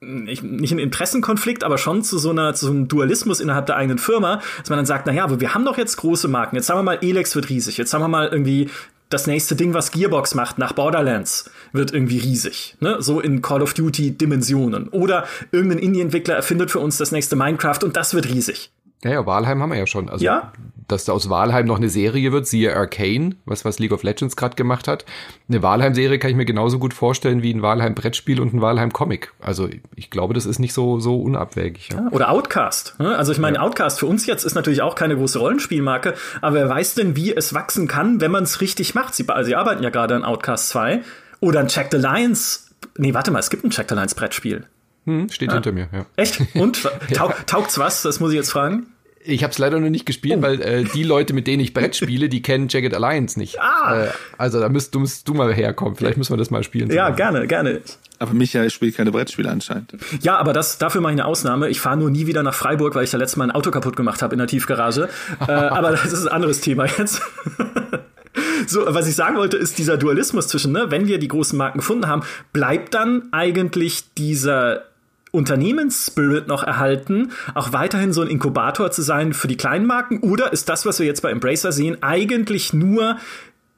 nicht, 0.00 0.42
nicht 0.42 0.72
ein 0.72 0.78
Interessenkonflikt, 0.78 1.64
aber 1.64 1.78
schon 1.78 2.02
zu 2.02 2.18
so 2.18 2.30
einer 2.30 2.52
zu 2.52 2.66
so 2.66 2.72
einem 2.72 2.86
Dualismus 2.86 3.40
innerhalb 3.40 3.66
der 3.66 3.76
eigenen 3.76 3.98
Firma, 3.98 4.42
dass 4.58 4.68
man 4.68 4.78
dann 4.78 4.86
sagt, 4.86 5.06
na 5.06 5.12
ja, 5.12 5.24
aber 5.24 5.40
wir 5.40 5.54
haben 5.54 5.64
doch 5.64 5.78
jetzt 5.78 5.96
große 5.96 6.28
Marken. 6.28 6.56
Jetzt 6.56 6.68
haben 6.68 6.78
wir 6.78 6.82
mal 6.82 6.98
Elex 7.00 7.34
wird 7.34 7.48
riesig. 7.48 7.78
Jetzt 7.78 7.94
haben 7.94 8.02
wir 8.02 8.08
mal 8.08 8.28
irgendwie 8.28 8.68
das 9.08 9.26
nächste 9.26 9.54
Ding, 9.54 9.72
was 9.74 9.92
Gearbox 9.92 10.34
macht 10.34 10.58
nach 10.58 10.72
Borderlands, 10.72 11.50
wird 11.72 11.92
irgendwie 11.92 12.18
riesig. 12.18 12.76
Ne? 12.80 12.96
So 13.00 13.20
in 13.20 13.42
Call 13.42 13.62
of 13.62 13.74
Duty 13.74 14.12
Dimensionen. 14.12 14.88
Oder 14.88 15.26
irgendein 15.52 15.78
Indie-Entwickler 15.78 16.34
erfindet 16.34 16.70
für 16.70 16.80
uns 16.80 16.98
das 16.98 17.12
nächste 17.12 17.36
Minecraft 17.36 17.84
und 17.84 17.96
das 17.96 18.14
wird 18.14 18.28
riesig. 18.28 18.70
Ja, 19.04 19.10
ja, 19.10 19.26
Walheim 19.26 19.62
haben 19.62 19.70
wir 19.70 19.78
ja 19.78 19.86
schon. 19.86 20.08
Also, 20.08 20.24
ja? 20.24 20.52
dass 20.88 21.04
da 21.04 21.12
aus 21.12 21.28
Walheim 21.28 21.66
noch 21.66 21.76
eine 21.76 21.88
Serie 21.88 22.32
wird, 22.32 22.46
siehe 22.46 22.74
Arcane, 22.74 23.36
was, 23.44 23.64
was 23.64 23.78
League 23.78 23.92
of 23.92 24.02
Legends 24.02 24.36
gerade 24.36 24.54
gemacht 24.54 24.86
hat. 24.86 25.04
Eine 25.48 25.62
Walheim-Serie 25.62 26.18
kann 26.18 26.30
ich 26.30 26.36
mir 26.36 26.44
genauso 26.44 26.78
gut 26.78 26.94
vorstellen 26.94 27.42
wie 27.42 27.52
ein 27.52 27.62
Walheim-Brettspiel 27.62 28.40
und 28.40 28.54
ein 28.54 28.60
Walheim-Comic. 28.60 29.32
Also 29.40 29.68
ich 29.94 30.10
glaube, 30.10 30.34
das 30.34 30.46
ist 30.46 30.58
nicht 30.58 30.72
so, 30.72 31.00
so 31.00 31.20
unabwägig. 31.20 31.90
Ja. 31.92 32.08
Oder 32.10 32.30
Outcast. 32.30 32.96
Ne? 32.98 33.16
Also 33.16 33.32
ich 33.32 33.38
meine, 33.38 33.56
ja. 33.56 33.62
Outcast 33.62 33.98
für 33.98 34.06
uns 34.06 34.26
jetzt 34.26 34.44
ist 34.44 34.54
natürlich 34.54 34.82
auch 34.82 34.94
keine 34.94 35.16
große 35.16 35.38
Rollenspielmarke, 35.38 36.14
aber 36.40 36.54
wer 36.54 36.68
weiß 36.68 36.94
denn, 36.94 37.16
wie 37.16 37.34
es 37.34 37.52
wachsen 37.52 37.88
kann, 37.88 38.20
wenn 38.20 38.30
man 38.30 38.44
es 38.44 38.60
richtig 38.60 38.94
macht. 38.94 39.14
Sie, 39.14 39.28
also 39.28 39.48
sie 39.48 39.56
arbeiten 39.56 39.82
ja 39.82 39.90
gerade 39.90 40.14
an 40.14 40.24
Outcast 40.24 40.68
2 40.68 41.02
oder 41.40 41.60
ein 41.60 41.68
Check 41.68 41.88
the 41.90 41.98
Lions. 41.98 42.70
Nee, 42.96 43.14
warte 43.14 43.30
mal, 43.30 43.40
es 43.40 43.50
gibt 43.50 43.64
ein 43.64 43.70
Check 43.70 43.88
the 43.88 43.94
Lions 43.94 44.14
Brettspiel. 44.14 44.66
Hm, 45.06 45.28
steht 45.30 45.50
ah. 45.50 45.54
hinter 45.54 45.72
mir, 45.72 45.88
ja. 45.92 46.06
Echt? 46.16 46.40
Und? 46.54 46.82
Taug, 47.14 47.34
taugt's 47.46 47.78
was? 47.78 48.02
Das 48.02 48.20
muss 48.20 48.30
ich 48.30 48.36
jetzt 48.36 48.50
fragen. 48.50 48.88
Ich 49.28 49.42
habe 49.42 49.50
es 49.50 49.58
leider 49.58 49.80
noch 49.80 49.88
nicht 49.88 50.06
gespielt, 50.06 50.38
oh. 50.38 50.42
weil 50.42 50.60
äh, 50.60 50.84
die 50.84 51.02
Leute, 51.02 51.32
mit 51.32 51.46
denen 51.46 51.60
ich 51.60 51.74
Brett 51.74 51.96
spiele, 51.96 52.28
die 52.28 52.42
kennen 52.42 52.68
Jagged 52.68 52.94
Alliance 52.94 53.38
nicht. 53.38 53.60
Ah. 53.60 54.04
Äh, 54.04 54.08
also 54.38 54.60
da 54.60 54.68
müsst, 54.68 54.94
du, 54.94 55.00
müsst 55.00 55.26
du 55.28 55.34
mal 55.34 55.52
herkommen. 55.52 55.96
Vielleicht 55.96 56.16
müssen 56.16 56.32
wir 56.32 56.36
das 56.36 56.50
mal 56.50 56.62
spielen. 56.62 56.90
Ja, 56.90 57.10
gerne, 57.10 57.46
gerne. 57.46 57.82
Aber 58.18 58.32
Michael 58.32 58.70
spielt 58.70 58.96
keine 58.96 59.12
Brettspiele 59.12 59.50
anscheinend. 59.50 59.94
Ja, 60.22 60.36
aber 60.36 60.52
das, 60.52 60.78
dafür 60.78 61.00
mache 61.00 61.12
ich 61.12 61.20
eine 61.20 61.26
Ausnahme. 61.26 61.68
Ich 61.68 61.80
fahre 61.80 61.96
nur 61.96 62.10
nie 62.10 62.26
wieder 62.26 62.42
nach 62.42 62.54
Freiburg, 62.54 62.94
weil 62.94 63.04
ich 63.04 63.10
da 63.10 63.18
letztes 63.18 63.36
Mal 63.36 63.44
ein 63.44 63.50
Auto 63.50 63.70
kaputt 63.70 63.96
gemacht 63.96 64.22
habe 64.22 64.34
in 64.34 64.38
der 64.38 64.46
Tiefgarage. 64.46 65.08
äh, 65.46 65.52
aber 65.52 65.90
das 65.90 66.12
ist 66.12 66.26
ein 66.26 66.32
anderes 66.32 66.60
Thema 66.60 66.86
jetzt. 66.86 67.20
so, 68.66 68.84
was 68.86 69.06
ich 69.06 69.14
sagen 69.14 69.36
wollte, 69.36 69.56
ist 69.56 69.78
dieser 69.78 69.96
Dualismus 69.96 70.48
zwischen, 70.48 70.72
ne, 70.72 70.86
wenn 70.88 71.06
wir 71.06 71.18
die 71.18 71.28
großen 71.28 71.58
Marken 71.58 71.78
gefunden 71.78 72.06
haben, 72.06 72.22
bleibt 72.52 72.94
dann 72.94 73.28
eigentlich 73.32 74.14
dieser 74.14 74.84
Unternehmensspirit 75.36 76.48
noch 76.48 76.62
erhalten, 76.62 77.30
auch 77.54 77.72
weiterhin 77.72 78.12
so 78.12 78.22
ein 78.22 78.28
Inkubator 78.28 78.90
zu 78.90 79.02
sein 79.02 79.32
für 79.34 79.48
die 79.48 79.56
kleinen 79.56 79.86
Marken? 79.86 80.20
Oder 80.20 80.52
ist 80.52 80.68
das, 80.68 80.86
was 80.86 80.98
wir 80.98 81.06
jetzt 81.06 81.20
bei 81.20 81.30
Embracer 81.30 81.72
sehen, 81.72 82.02
eigentlich 82.02 82.72
nur 82.72 83.18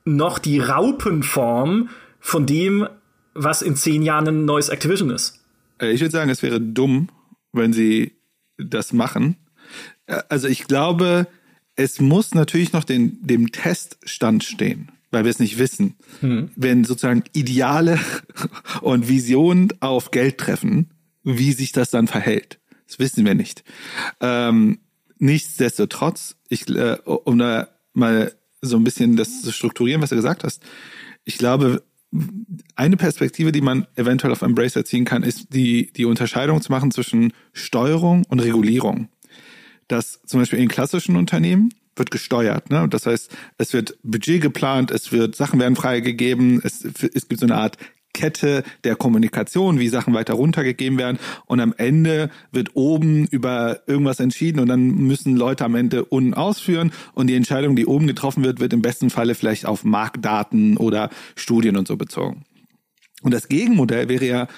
noch 0.04 0.38
die 0.38 0.60
Raupenform 0.60 1.90
von 2.20 2.46
dem, 2.46 2.88
was 3.34 3.62
in 3.62 3.76
zehn 3.76 4.02
Jahren 4.02 4.28
ein 4.28 4.44
neues 4.44 4.68
Activision 4.68 5.10
ist? 5.10 5.44
Äh, 5.80 5.90
ich 5.90 6.00
würde 6.00 6.12
sagen, 6.12 6.30
es 6.30 6.42
wäre 6.42 6.60
dumm, 6.60 7.08
wenn 7.52 7.72
sie 7.72 8.12
das 8.56 8.92
machen. 8.92 9.36
Äh, 10.06 10.22
also 10.28 10.48
ich 10.48 10.64
glaube, 10.64 11.26
es 11.76 12.00
muss 12.00 12.34
natürlich 12.34 12.72
noch 12.72 12.84
den, 12.84 13.18
dem 13.26 13.52
Teststand 13.52 14.44
stehen, 14.44 14.90
weil 15.10 15.24
wir 15.24 15.30
es 15.30 15.38
nicht 15.38 15.58
wissen. 15.58 15.94
Hm. 16.20 16.50
Wenn 16.56 16.84
sozusagen 16.84 17.24
Ideale 17.32 17.98
und 18.80 19.08
Visionen 19.08 19.68
auf 19.80 20.10
Geld 20.10 20.38
treffen, 20.38 20.90
wie 21.36 21.52
sich 21.52 21.72
das 21.72 21.90
dann 21.90 22.06
verhält. 22.06 22.58
Das 22.86 22.98
wissen 22.98 23.24
wir 23.24 23.34
nicht. 23.34 23.64
Ähm, 24.20 24.78
nichtsdestotrotz, 25.18 26.36
ich, 26.48 26.68
äh, 26.68 26.96
um 27.04 27.38
da 27.38 27.68
mal 27.92 28.32
so 28.62 28.76
ein 28.76 28.84
bisschen 28.84 29.16
das 29.16 29.42
zu 29.42 29.52
strukturieren, 29.52 30.02
was 30.02 30.10
du 30.10 30.16
gesagt 30.16 30.44
hast, 30.44 30.62
ich 31.24 31.38
glaube, 31.38 31.84
eine 32.74 32.96
Perspektive, 32.96 33.52
die 33.52 33.60
man 33.60 33.86
eventuell 33.94 34.32
auf 34.32 34.42
Embracer 34.42 34.84
ziehen 34.84 35.04
kann, 35.04 35.22
ist 35.22 35.52
die, 35.52 35.92
die 35.92 36.06
Unterscheidung 36.06 36.62
zu 36.62 36.72
machen 36.72 36.90
zwischen 36.90 37.34
Steuerung 37.52 38.24
und 38.28 38.40
Regulierung. 38.40 39.08
Das 39.88 40.20
zum 40.24 40.40
Beispiel 40.40 40.58
in 40.58 40.68
klassischen 40.68 41.16
Unternehmen 41.16 41.70
wird 41.96 42.10
gesteuert. 42.10 42.70
Ne? 42.70 42.88
Das 42.88 43.06
heißt, 43.06 43.36
es 43.58 43.72
wird 43.74 43.98
Budget 44.02 44.40
geplant, 44.40 44.90
es 44.90 45.12
wird 45.12 45.36
Sachen 45.36 45.60
werden 45.60 45.76
freigegeben, 45.76 46.60
es, 46.64 46.82
es 46.84 47.28
gibt 47.28 47.40
so 47.40 47.46
eine 47.46 47.56
Art 47.56 47.76
Kette 48.18 48.64
der 48.82 48.96
Kommunikation, 48.96 49.78
wie 49.78 49.88
Sachen 49.88 50.12
weiter 50.12 50.34
runtergegeben 50.34 50.98
werden. 50.98 51.20
Und 51.46 51.60
am 51.60 51.72
Ende 51.76 52.30
wird 52.50 52.70
oben 52.74 53.26
über 53.28 53.80
irgendwas 53.86 54.18
entschieden 54.18 54.58
und 54.58 54.68
dann 54.68 54.88
müssen 54.88 55.36
Leute 55.36 55.64
am 55.64 55.76
Ende 55.76 56.04
unten 56.04 56.34
ausführen. 56.34 56.90
Und 57.14 57.28
die 57.28 57.36
Entscheidung, 57.36 57.76
die 57.76 57.86
oben 57.86 58.08
getroffen 58.08 58.42
wird, 58.42 58.58
wird 58.58 58.72
im 58.72 58.82
besten 58.82 59.08
Falle 59.08 59.36
vielleicht 59.36 59.66
auf 59.66 59.84
Marktdaten 59.84 60.76
oder 60.76 61.10
Studien 61.36 61.76
und 61.76 61.86
so 61.86 61.96
bezogen. 61.96 62.44
Und 63.22 63.34
das 63.34 63.48
Gegenmodell 63.48 64.08
wäre 64.08 64.26
ja 64.26 64.48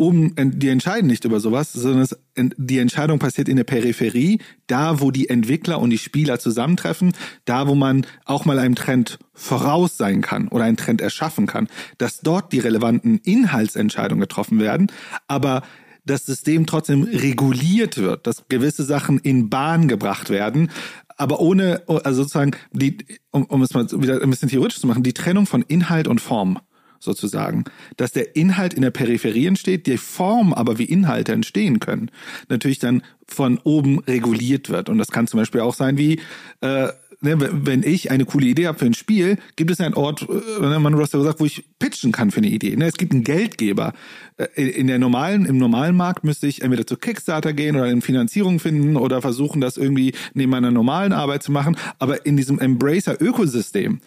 oben, 0.00 0.34
die 0.58 0.70
entscheiden 0.70 1.06
nicht 1.06 1.24
über 1.26 1.40
sowas, 1.40 1.72
sondern 1.72 2.02
es, 2.02 2.16
die 2.34 2.78
Entscheidung 2.78 3.18
passiert 3.18 3.48
in 3.48 3.56
der 3.56 3.64
Peripherie, 3.64 4.40
da 4.66 5.00
wo 5.00 5.10
die 5.10 5.28
Entwickler 5.28 5.78
und 5.78 5.90
die 5.90 5.98
Spieler 5.98 6.38
zusammentreffen, 6.38 7.12
da 7.44 7.68
wo 7.68 7.74
man 7.74 8.06
auch 8.24 8.46
mal 8.46 8.58
einem 8.58 8.74
Trend 8.74 9.18
voraus 9.34 9.98
sein 9.98 10.22
kann 10.22 10.48
oder 10.48 10.64
einen 10.64 10.78
Trend 10.78 11.02
erschaffen 11.02 11.46
kann, 11.46 11.68
dass 11.98 12.20
dort 12.20 12.52
die 12.52 12.60
relevanten 12.60 13.18
Inhaltsentscheidungen 13.18 14.22
getroffen 14.22 14.58
werden, 14.58 14.90
aber 15.28 15.62
das 16.06 16.24
System 16.24 16.64
trotzdem 16.64 17.04
reguliert 17.04 17.98
wird, 17.98 18.26
dass 18.26 18.44
gewisse 18.48 18.84
Sachen 18.84 19.18
in 19.18 19.50
Bahn 19.50 19.86
gebracht 19.86 20.30
werden, 20.30 20.70
aber 21.18 21.40
ohne, 21.40 21.82
also 21.86 22.22
sozusagen, 22.22 22.52
die, 22.72 22.96
um, 23.30 23.44
um 23.44 23.60
es 23.60 23.74
mal 23.74 23.86
wieder 23.92 24.22
ein 24.22 24.30
bisschen 24.30 24.48
theoretisch 24.48 24.80
zu 24.80 24.86
machen, 24.86 25.02
die 25.02 25.12
Trennung 25.12 25.44
von 25.44 25.60
Inhalt 25.60 26.08
und 26.08 26.22
Form 26.22 26.58
sozusagen. 27.00 27.64
Dass 27.96 28.12
der 28.12 28.36
Inhalt 28.36 28.74
in 28.74 28.82
der 28.82 28.90
Peripherie 28.90 29.46
entsteht, 29.46 29.86
die 29.86 29.96
Form 29.98 30.52
aber 30.52 30.78
wie 30.78 30.84
Inhalte 30.84 31.32
entstehen 31.32 31.80
können, 31.80 32.10
natürlich 32.48 32.78
dann 32.78 33.02
von 33.26 33.58
oben 33.58 33.98
reguliert 34.00 34.70
wird. 34.70 34.88
Und 34.88 34.98
das 34.98 35.08
kann 35.08 35.26
zum 35.26 35.40
Beispiel 35.40 35.62
auch 35.62 35.74
sein 35.74 35.96
wie, 35.98 36.20
äh, 36.60 36.88
ne, 37.20 37.36
wenn 37.38 37.82
ich 37.82 38.10
eine 38.10 38.24
coole 38.24 38.46
Idee 38.46 38.66
habe 38.66 38.78
für 38.78 38.86
ein 38.86 38.94
Spiel, 38.94 39.38
gibt 39.56 39.70
es 39.70 39.80
einen 39.80 39.94
Ort, 39.94 40.26
äh, 40.28 40.60
ne, 40.60 40.78
man 40.78 40.96
hast 40.98 41.12
ja 41.12 41.18
gesagt, 41.18 41.40
wo 41.40 41.46
ich 41.46 41.64
pitchen 41.78 42.12
kann 42.12 42.30
für 42.30 42.38
eine 42.38 42.48
Idee. 42.48 42.76
Ne? 42.76 42.86
Es 42.86 42.94
gibt 42.94 43.12
einen 43.12 43.24
Geldgeber. 43.24 43.92
Äh, 44.36 44.62
in 44.62 44.86
der 44.86 44.98
normalen, 44.98 45.46
im 45.46 45.58
normalen 45.58 45.96
Markt 45.96 46.24
müsste 46.24 46.46
ich 46.46 46.62
entweder 46.62 46.86
zu 46.86 46.96
Kickstarter 46.96 47.52
gehen 47.52 47.76
oder 47.76 47.84
eine 47.84 48.02
Finanzierung 48.02 48.58
finden 48.58 48.96
oder 48.96 49.22
versuchen, 49.22 49.60
das 49.60 49.76
irgendwie 49.76 50.12
neben 50.34 50.50
meiner 50.50 50.70
normalen 50.70 51.12
Arbeit 51.12 51.42
zu 51.42 51.52
machen. 51.52 51.76
Aber 51.98 52.26
in 52.26 52.36
diesem 52.36 52.58
Embracer-Ökosystem 52.58 54.00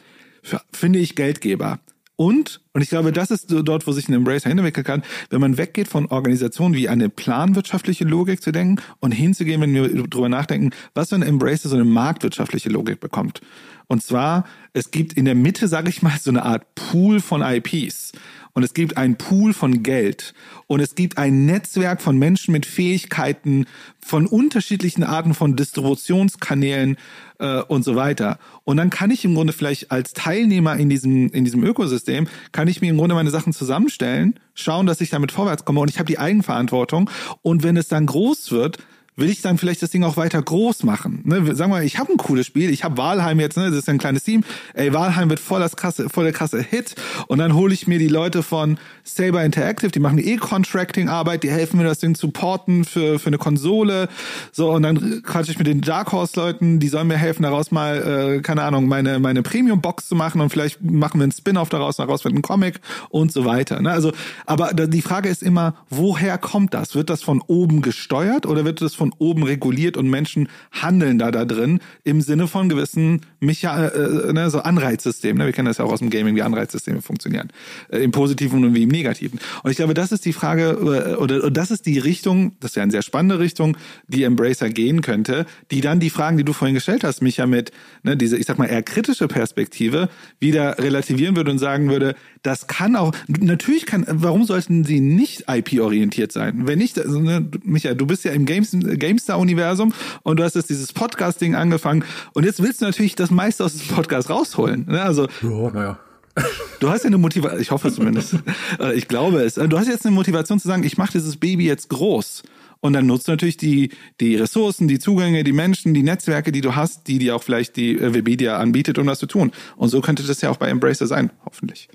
finde 0.72 1.00
ich 1.00 1.16
Geldgeber. 1.16 1.80
Und, 2.16 2.62
und 2.74 2.82
ich 2.82 2.90
glaube, 2.90 3.12
das 3.12 3.30
ist 3.30 3.46
dort, 3.50 3.86
wo 3.86 3.92
sich 3.92 4.10
ein 4.10 4.14
Embracer 4.14 4.50
hinentwickeln 4.50 4.84
kann, 4.84 5.04
wenn 5.30 5.40
man 5.40 5.58
weggeht 5.58 5.88
von 5.88 6.08
Organisationen 6.08 6.74
wie 6.74 6.90
eine 6.90 7.08
planwirtschaftliche 7.08 8.04
Logik 8.04 8.42
zu 8.42 8.52
denken 8.52 8.82
und 9.00 9.12
hinzugehen, 9.12 9.62
wenn 9.62 9.74
wir 9.74 10.08
darüber 10.08 10.28
nachdenken, 10.28 10.72
was 10.96 11.10
für 11.10 11.16
ein 11.16 11.22
Embracer 11.22 11.70
so 11.70 11.76
eine 11.76 11.86
marktwirtschaftliche 11.86 12.70
Logik 12.70 13.00
bekommt. 13.00 13.42
Und 13.88 14.02
zwar, 14.02 14.46
es 14.74 14.90
gibt 14.90 15.14
in 15.14 15.26
der 15.26 15.36
Mitte, 15.36 15.68
sage 15.68 15.90
ich 15.90 16.02
mal, 16.02 16.18
so 16.20 16.32
eine 16.32 16.44
Art 16.44 16.74
Pool 16.74 17.20
von 17.20 17.44
IPs 17.44 18.14
und 18.54 18.64
es 18.64 18.74
gibt 18.74 18.98
einen 18.98 19.18
Pool 19.18 19.54
von 19.54 19.84
Geld 19.84 20.34
und 20.68 20.80
es 20.80 20.96
gibt 20.96 21.18
ein 21.18 21.46
Netzwerk 21.46 22.02
von 22.02 22.18
Menschen 22.18 22.52
mit 22.52 22.66
Fähigkeiten 22.66 23.66
von 24.00 24.28
unterschiedlichen 24.28 25.04
Arten 25.04 25.34
von 25.34 25.56
Distributionskanälen 25.56 26.98
äh, 27.40 27.62
und 27.62 27.84
so 27.84 27.96
weiter. 27.96 28.38
Und 28.64 28.78
dann 28.78 28.92
kann 28.92 29.10
ich 29.10 29.26
im 29.26 29.34
Grunde 29.34 29.54
vielleicht 29.54 29.92
als 29.92 30.14
Teilnehmer 30.14 30.76
in 30.78 30.90
diesem 30.90 31.30
in 31.30 31.46
diesem 31.46 31.64
Ökosystem 31.64 32.28
kann 32.52 32.63
ich 32.68 32.82
mir 32.82 32.90
im 32.90 32.98
Grunde 32.98 33.16
meine 33.16 33.30
Sachen 33.30 33.54
zusammenstellen, 33.54 34.40
schauen, 34.54 34.86
dass 34.86 35.02
ich 35.02 35.10
damit 35.10 35.32
vorwärts 35.32 35.66
komme 35.66 35.80
und 35.80 35.90
ich 35.90 36.00
habe 36.00 36.08
die 36.08 36.20
Eigenverantwortung. 36.20 37.10
Und 37.42 37.64
wenn 37.64 37.78
es 37.78 37.88
dann 37.88 38.06
groß 38.06 38.52
wird, 38.52 38.78
will 39.16 39.30
ich 39.30 39.42
dann 39.42 39.58
vielleicht 39.58 39.82
das 39.82 39.92
Ding 39.92 40.04
auch 40.04 40.18
weiter 40.18 40.42
groß 40.42 40.84
machen. 40.84 41.22
Ne? 41.24 41.56
Sagen 41.56 41.72
wir 41.72 41.78
mal, 41.78 41.84
ich 41.84 42.00
habe 42.00 42.12
ein 42.12 42.18
cooles 42.18 42.48
Spiel, 42.48 42.70
ich 42.72 42.84
habe 42.84 42.98
Walheim 42.98 43.40
jetzt, 43.40 43.58
ne? 43.58 43.70
das 43.70 43.80
ist 43.80 43.90
ein 43.90 44.00
kleines 44.00 44.24
Team, 44.24 44.44
ey, 44.74 44.94
Walheim 44.94 45.30
wird 45.30 45.40
voll 45.40 45.60
das 45.60 45.76
krasse, 45.76 46.10
voll 46.10 46.24
der 46.24 46.34
krasse 46.34 46.62
Hit 46.62 46.96
und 47.28 47.38
dann 47.38 47.54
hole 47.54 47.74
ich 47.74 47.88
mir 47.88 48.00
die 48.00 48.08
Leute 48.08 48.44
von 48.44 48.78
Saber 49.04 49.44
Interactive, 49.44 49.92
die 49.92 50.00
machen 50.00 50.18
die 50.18 50.32
E-Contracting-Arbeit, 50.32 51.44
die 51.44 51.52
helfen 51.52 51.78
mir 51.78 51.84
das 51.84 52.00
Ding 52.00 52.16
zu 52.16 52.32
porten 52.32 52.86
für, 52.86 53.20
für 53.20 53.28
eine 53.28 53.38
Konsole, 53.38 54.10
so 54.52 54.72
und 54.72 54.84
dann 54.84 55.22
quatsche 55.24 55.52
ich 55.52 55.58
mit 55.58 55.68
den 55.68 55.82
Dark 55.82 56.12
Horse-Leuten, 56.12 56.80
die 56.80 56.88
sollen 56.88 57.08
mir 57.08 57.18
helfen, 57.18 57.44
daraus 57.44 57.72
mal, 57.72 58.38
äh, 58.38 58.42
keine 58.42 58.64
Ahnung, 58.64 58.88
meine, 58.88 59.20
meine 59.20 59.44
Premium-Box 59.44 60.08
zu 60.08 60.16
machen 60.16 60.42
und 60.42 60.50
vielleicht 60.50 60.82
machen 60.82 61.20
wir 61.20 61.24
einen 61.24 61.32
Spin-off 61.32 61.70
daraus, 61.70 61.98
daraus 61.98 62.24
wird 62.24 62.34
ein 62.34 62.42
Comic 62.42 62.80
und 63.10 63.32
so 63.32 63.46
weiter. 63.46 63.82
Ne? 63.82 63.92
Also, 63.92 64.12
aber 64.46 64.74
die 64.74 65.02
Frage 65.02 65.30
ist 65.30 65.44
immer, 65.44 65.76
woher 65.90 66.38
kommt 66.38 66.74
das? 66.74 66.96
Wird 66.96 67.10
das 67.10 67.22
von 67.22 67.42
oben 67.46 67.82
gesteuert 67.82 68.46
oder 68.46 68.66
wird 68.66 68.82
das 68.82 68.96
von 68.96 69.03
von 69.04 69.14
oben 69.20 69.44
reguliert 69.44 69.98
und 69.98 70.10
Menschen 70.10 70.48
handeln 70.72 71.20
da 71.20 71.30
da 71.30 71.44
drin 71.44 71.80
im 72.06 72.22
Sinne 72.22 72.48
von 72.48 72.70
gewissen 72.70 73.20
Mecha 73.42 73.88
äh, 73.88 74.32
ne, 74.32 74.50
so 74.50 74.60
Anreizsystemen. 74.60 75.40
Ne? 75.40 75.46
Wir 75.46 75.52
kennen 75.52 75.66
das 75.66 75.78
ja 75.78 75.84
auch 75.84 75.92
aus 75.92 76.00
dem 76.00 76.10
Gaming, 76.10 76.38
wie 76.38 76.42
Anreizsysteme 76.42 77.02
funktionieren. 77.02 77.50
Äh, 77.90 77.98
Im 77.98 78.12
Positiven 78.12 78.64
und 78.64 78.74
wie 78.76 78.84
im 78.84 78.90
Negativen. 78.90 79.42
Und 79.62 79.72
ich 79.72 79.76
glaube, 79.76 79.94
das 79.94 80.14
ist 80.14 80.24
die 80.24 80.32
Frage, 80.32 80.70
äh, 80.70 81.16
oder, 81.16 81.52
das 81.52 81.70
ist 81.70 81.86
die 81.86 82.00
Richtung, 82.00 82.54
das 82.62 82.78
wäre 82.78 82.84
eine 82.84 82.94
sehr 82.94 83.02
spannende 83.02 83.40
Richtung, 83.40 83.76
die 84.08 84.24
Embracer 84.24 84.70
gehen 84.70 85.02
könnte, 85.02 85.46
die 85.70 85.82
dann 85.82 86.00
die 86.00 86.10
Fragen, 86.10 86.38
die 86.38 86.46
du 86.46 86.54
vorhin 86.54 86.76
gestellt 86.76 87.04
hast, 87.04 87.22
Micha, 87.22 87.46
mit 87.46 87.74
ne, 88.04 88.16
diese, 88.16 88.38
ich 88.38 88.46
sag 88.46 88.58
mal, 88.58 88.68
eher 88.68 88.84
kritische 88.84 89.28
Perspektive 89.28 90.08
wieder 90.40 90.78
relativieren 90.80 91.36
würde 91.36 91.52
und 91.52 91.60
sagen 91.60 91.90
würde, 91.90 92.16
das 92.42 92.68
kann 92.68 92.96
auch, 92.96 93.14
natürlich 93.28 93.86
kann, 93.86 94.06
warum 94.08 94.46
sollten 94.46 94.86
sie 94.86 95.00
nicht 95.00 95.46
IP-orientiert 95.50 96.32
sein? 96.32 96.68
Wenn 96.68 96.80
nicht, 96.80 97.00
also, 97.00 97.20
ne, 97.20 97.50
Micha, 97.64 97.94
du 97.94 98.06
bist 98.06 98.24
ja 98.24 98.32
im 98.32 98.46
Games, 98.46 98.72
GameStar-Universum 98.98 99.94
und 100.24 100.40
du 100.40 100.44
hast 100.44 100.56
jetzt 100.56 100.70
dieses 100.70 100.94
Podcasting 100.94 101.56
angefangen 101.56 102.04
und 102.34 102.46
jetzt 102.46 102.62
willst 102.62 102.82
du 102.82 102.86
natürlich 102.86 103.16
das 103.16 103.32
meiste 103.32 103.64
aus 103.64 103.74
diesem 103.74 103.96
Podcast 103.96 104.30
rausholen. 104.30 104.86
Ne? 104.88 105.02
Also, 105.02 105.28
ja, 105.42 105.72
naja. 105.72 106.00
Du 106.80 106.90
hast 106.90 107.04
ja 107.04 107.08
eine 107.08 107.18
Motivation, 107.18 107.62
ich 107.62 107.72
hoffe 107.72 107.88
es 107.88 107.96
zumindest, 107.96 108.36
äh, 108.80 108.94
ich 108.94 109.08
glaube 109.08 109.42
es. 109.42 109.54
Du 109.54 109.78
hast 109.78 109.88
jetzt 109.88 110.06
eine 110.06 110.14
Motivation 110.14 110.60
zu 110.60 110.68
sagen, 110.68 110.84
ich 110.84 110.98
mache 110.98 111.14
dieses 111.14 111.38
Baby 111.38 111.66
jetzt 111.66 111.90
groß. 111.90 112.44
Und 112.82 112.92
dann 112.92 113.06
nutzt 113.06 113.30
du 113.30 113.32
natürlich 113.32 113.56
die, 113.56 113.92
die 114.20 114.36
Ressourcen, 114.36 114.90
die 114.90 115.00
Zugänge, 115.00 115.46
die 115.46 115.54
Menschen, 115.54 115.94
die 115.94 116.04
Netzwerke, 116.04 116.52
die 116.52 116.60
du 116.60 116.76
hast, 116.76 117.08
die 117.08 117.18
dir 117.18 117.38
auch 117.38 117.44
vielleicht 117.44 117.78
die 117.78 117.98
äh, 117.98 118.14
Webedia 118.14 118.58
anbietet, 118.58 118.98
um 118.98 119.08
das 119.08 119.20
zu 119.20 119.26
tun. 119.26 119.54
Und 119.78 119.88
so 119.88 120.02
könnte 120.02 120.24
das 120.24 120.42
ja 120.42 120.50
auch 120.50 120.58
bei 120.58 120.68
Embracer 120.68 121.08
sein, 121.08 121.32
hoffentlich. 121.46 121.88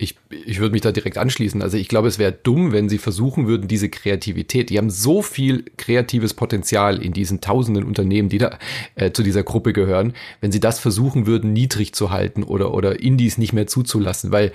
Ich, 0.00 0.16
ich 0.30 0.60
würde 0.60 0.72
mich 0.72 0.80
da 0.80 0.92
direkt 0.92 1.18
anschließen. 1.18 1.60
Also 1.60 1.76
ich 1.76 1.86
glaube, 1.86 2.08
es 2.08 2.18
wäre 2.18 2.32
dumm, 2.32 2.72
wenn 2.72 2.88
sie 2.88 2.96
versuchen 2.96 3.46
würden, 3.46 3.68
diese 3.68 3.90
Kreativität, 3.90 4.70
die 4.70 4.78
haben 4.78 4.88
so 4.88 5.20
viel 5.20 5.64
kreatives 5.76 6.32
Potenzial 6.32 7.02
in 7.02 7.12
diesen 7.12 7.42
tausenden 7.42 7.84
Unternehmen, 7.84 8.30
die 8.30 8.38
da 8.38 8.58
äh, 8.94 9.12
zu 9.12 9.22
dieser 9.22 9.42
Gruppe 9.42 9.74
gehören, 9.74 10.14
wenn 10.40 10.52
sie 10.52 10.60
das 10.60 10.78
versuchen 10.78 11.26
würden, 11.26 11.52
niedrig 11.52 11.92
zu 11.92 12.10
halten 12.10 12.44
oder, 12.44 12.72
oder 12.72 13.00
Indies 13.00 13.36
nicht 13.36 13.52
mehr 13.52 13.66
zuzulassen, 13.66 14.32
weil 14.32 14.52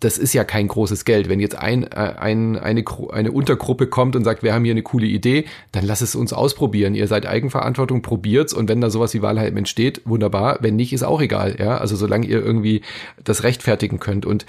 das 0.00 0.18
ist 0.18 0.32
ja 0.32 0.44
kein 0.44 0.68
großes 0.68 1.04
Geld. 1.04 1.28
Wenn 1.28 1.40
jetzt 1.40 1.56
ein, 1.56 1.84
äh, 1.84 2.14
ein, 2.18 2.56
eine, 2.56 2.84
eine 3.12 3.32
Untergruppe 3.32 3.86
kommt 3.86 4.16
und 4.16 4.24
sagt, 4.24 4.42
wir 4.42 4.54
haben 4.54 4.64
hier 4.64 4.72
eine 4.72 4.82
coole 4.82 5.06
Idee, 5.06 5.44
dann 5.72 5.84
lass 5.84 6.00
es 6.00 6.14
uns 6.14 6.32
ausprobieren. 6.32 6.94
Ihr 6.94 7.06
seid 7.06 7.26
Eigenverantwortung, 7.26 8.02
probiert's 8.02 8.54
und 8.54 8.68
wenn 8.68 8.80
da 8.80 8.90
sowas 8.90 9.12
wie 9.14 9.22
Wahlheim 9.22 9.56
entsteht, 9.56 10.02
wunderbar. 10.04 10.58
Wenn 10.60 10.76
nicht, 10.76 10.92
ist 10.92 11.02
auch 11.02 11.20
egal. 11.20 11.56
Ja, 11.58 11.78
also 11.78 11.96
solange 11.96 12.26
ihr 12.26 12.42
irgendwie 12.42 12.82
das 13.22 13.42
rechtfertigen 13.42 13.98
könnt 14.00 14.26
und 14.26 14.46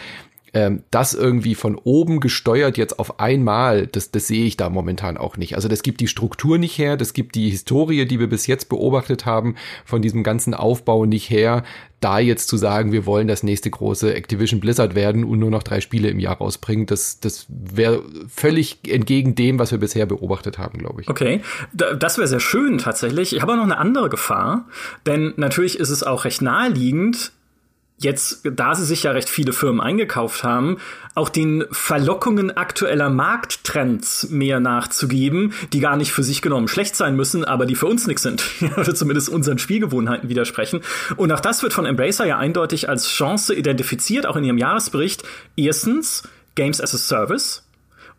ähm, 0.53 0.83
das 0.91 1.13
irgendwie 1.13 1.55
von 1.55 1.75
oben 1.75 2.19
gesteuert 2.19 2.77
jetzt 2.77 2.99
auf 2.99 3.19
einmal, 3.19 3.87
das, 3.87 4.11
das 4.11 4.27
sehe 4.27 4.45
ich 4.45 4.57
da 4.57 4.69
momentan 4.69 5.17
auch 5.17 5.37
nicht. 5.37 5.55
Also 5.55 5.67
das 5.67 5.83
gibt 5.83 5.99
die 5.99 6.07
Struktur 6.07 6.57
nicht 6.57 6.77
her, 6.77 6.97
das 6.97 7.13
gibt 7.13 7.35
die 7.35 7.49
Historie, 7.49 8.05
die 8.05 8.19
wir 8.19 8.27
bis 8.27 8.47
jetzt 8.47 8.69
beobachtet 8.69 9.25
haben, 9.25 9.55
von 9.85 10.01
diesem 10.01 10.23
ganzen 10.23 10.53
Aufbau 10.53 11.05
nicht 11.05 11.29
her, 11.29 11.63
da 11.99 12.19
jetzt 12.19 12.47
zu 12.47 12.57
sagen, 12.57 12.91
wir 12.91 13.05
wollen 13.05 13.27
das 13.27 13.41
nächste 13.41 13.71
große 13.71 14.13
Activision 14.13 14.59
Blizzard 14.59 14.93
werden 14.93 15.23
und 15.23 15.39
nur 15.39 15.49
noch 15.49 15.63
drei 15.63 15.81
Spiele 15.81 16.09
im 16.09 16.19
Jahr 16.19 16.37
rausbringen, 16.37 16.85
das, 16.85 17.19
das 17.19 17.47
wäre 17.49 18.03
völlig 18.29 18.79
entgegen 18.87 19.33
dem, 19.33 19.57
was 19.57 19.71
wir 19.71 19.79
bisher 19.79 20.05
beobachtet 20.05 20.59
haben, 20.59 20.77
glaube 20.77 21.01
ich. 21.01 21.09
Okay, 21.09 21.41
das 21.73 22.17
wäre 22.17 22.27
sehr 22.27 22.39
schön 22.39 22.77
tatsächlich. 22.77 23.35
Ich 23.35 23.41
habe 23.41 23.53
auch 23.53 23.57
noch 23.57 23.63
eine 23.63 23.79
andere 23.79 24.09
Gefahr, 24.09 24.65
denn 25.07 25.33
natürlich 25.37 25.79
ist 25.79 25.89
es 25.89 26.03
auch 26.03 26.25
recht 26.25 26.41
naheliegend, 26.41 27.31
jetzt, 27.97 28.41
da 28.43 28.75
sie 28.75 28.85
sich 28.85 29.03
ja 29.03 29.11
recht 29.11 29.29
viele 29.29 29.53
Firmen 29.53 29.81
eingekauft 29.81 30.43
haben, 30.43 30.77
auch 31.15 31.29
den 31.29 31.65
Verlockungen 31.71 32.55
aktueller 32.55 33.09
Markttrends 33.09 34.29
mehr 34.29 34.59
nachzugeben, 34.59 35.53
die 35.73 35.79
gar 35.79 35.97
nicht 35.97 36.11
für 36.11 36.23
sich 36.23 36.41
genommen 36.41 36.67
schlecht 36.67 36.95
sein 36.95 37.15
müssen, 37.15 37.43
aber 37.43 37.65
die 37.65 37.75
für 37.75 37.87
uns 37.87 38.05
nichts 38.05 38.21
sind, 38.21 38.43
oder 38.77 38.93
zumindest 38.93 39.29
unseren 39.29 39.57
Spielgewohnheiten 39.57 40.29
widersprechen. 40.29 40.81
Und 41.15 41.31
auch 41.31 41.39
das 41.39 41.63
wird 41.63 41.73
von 41.73 41.85
Embracer 41.85 42.25
ja 42.25 42.37
eindeutig 42.37 42.87
als 42.87 43.07
Chance 43.07 43.55
identifiziert, 43.55 44.27
auch 44.27 44.35
in 44.35 44.43
ihrem 44.43 44.57
Jahresbericht. 44.57 45.23
Erstens, 45.55 46.23
Games 46.55 46.79
as 46.79 46.93
a 46.93 46.97
Service, 46.97 47.66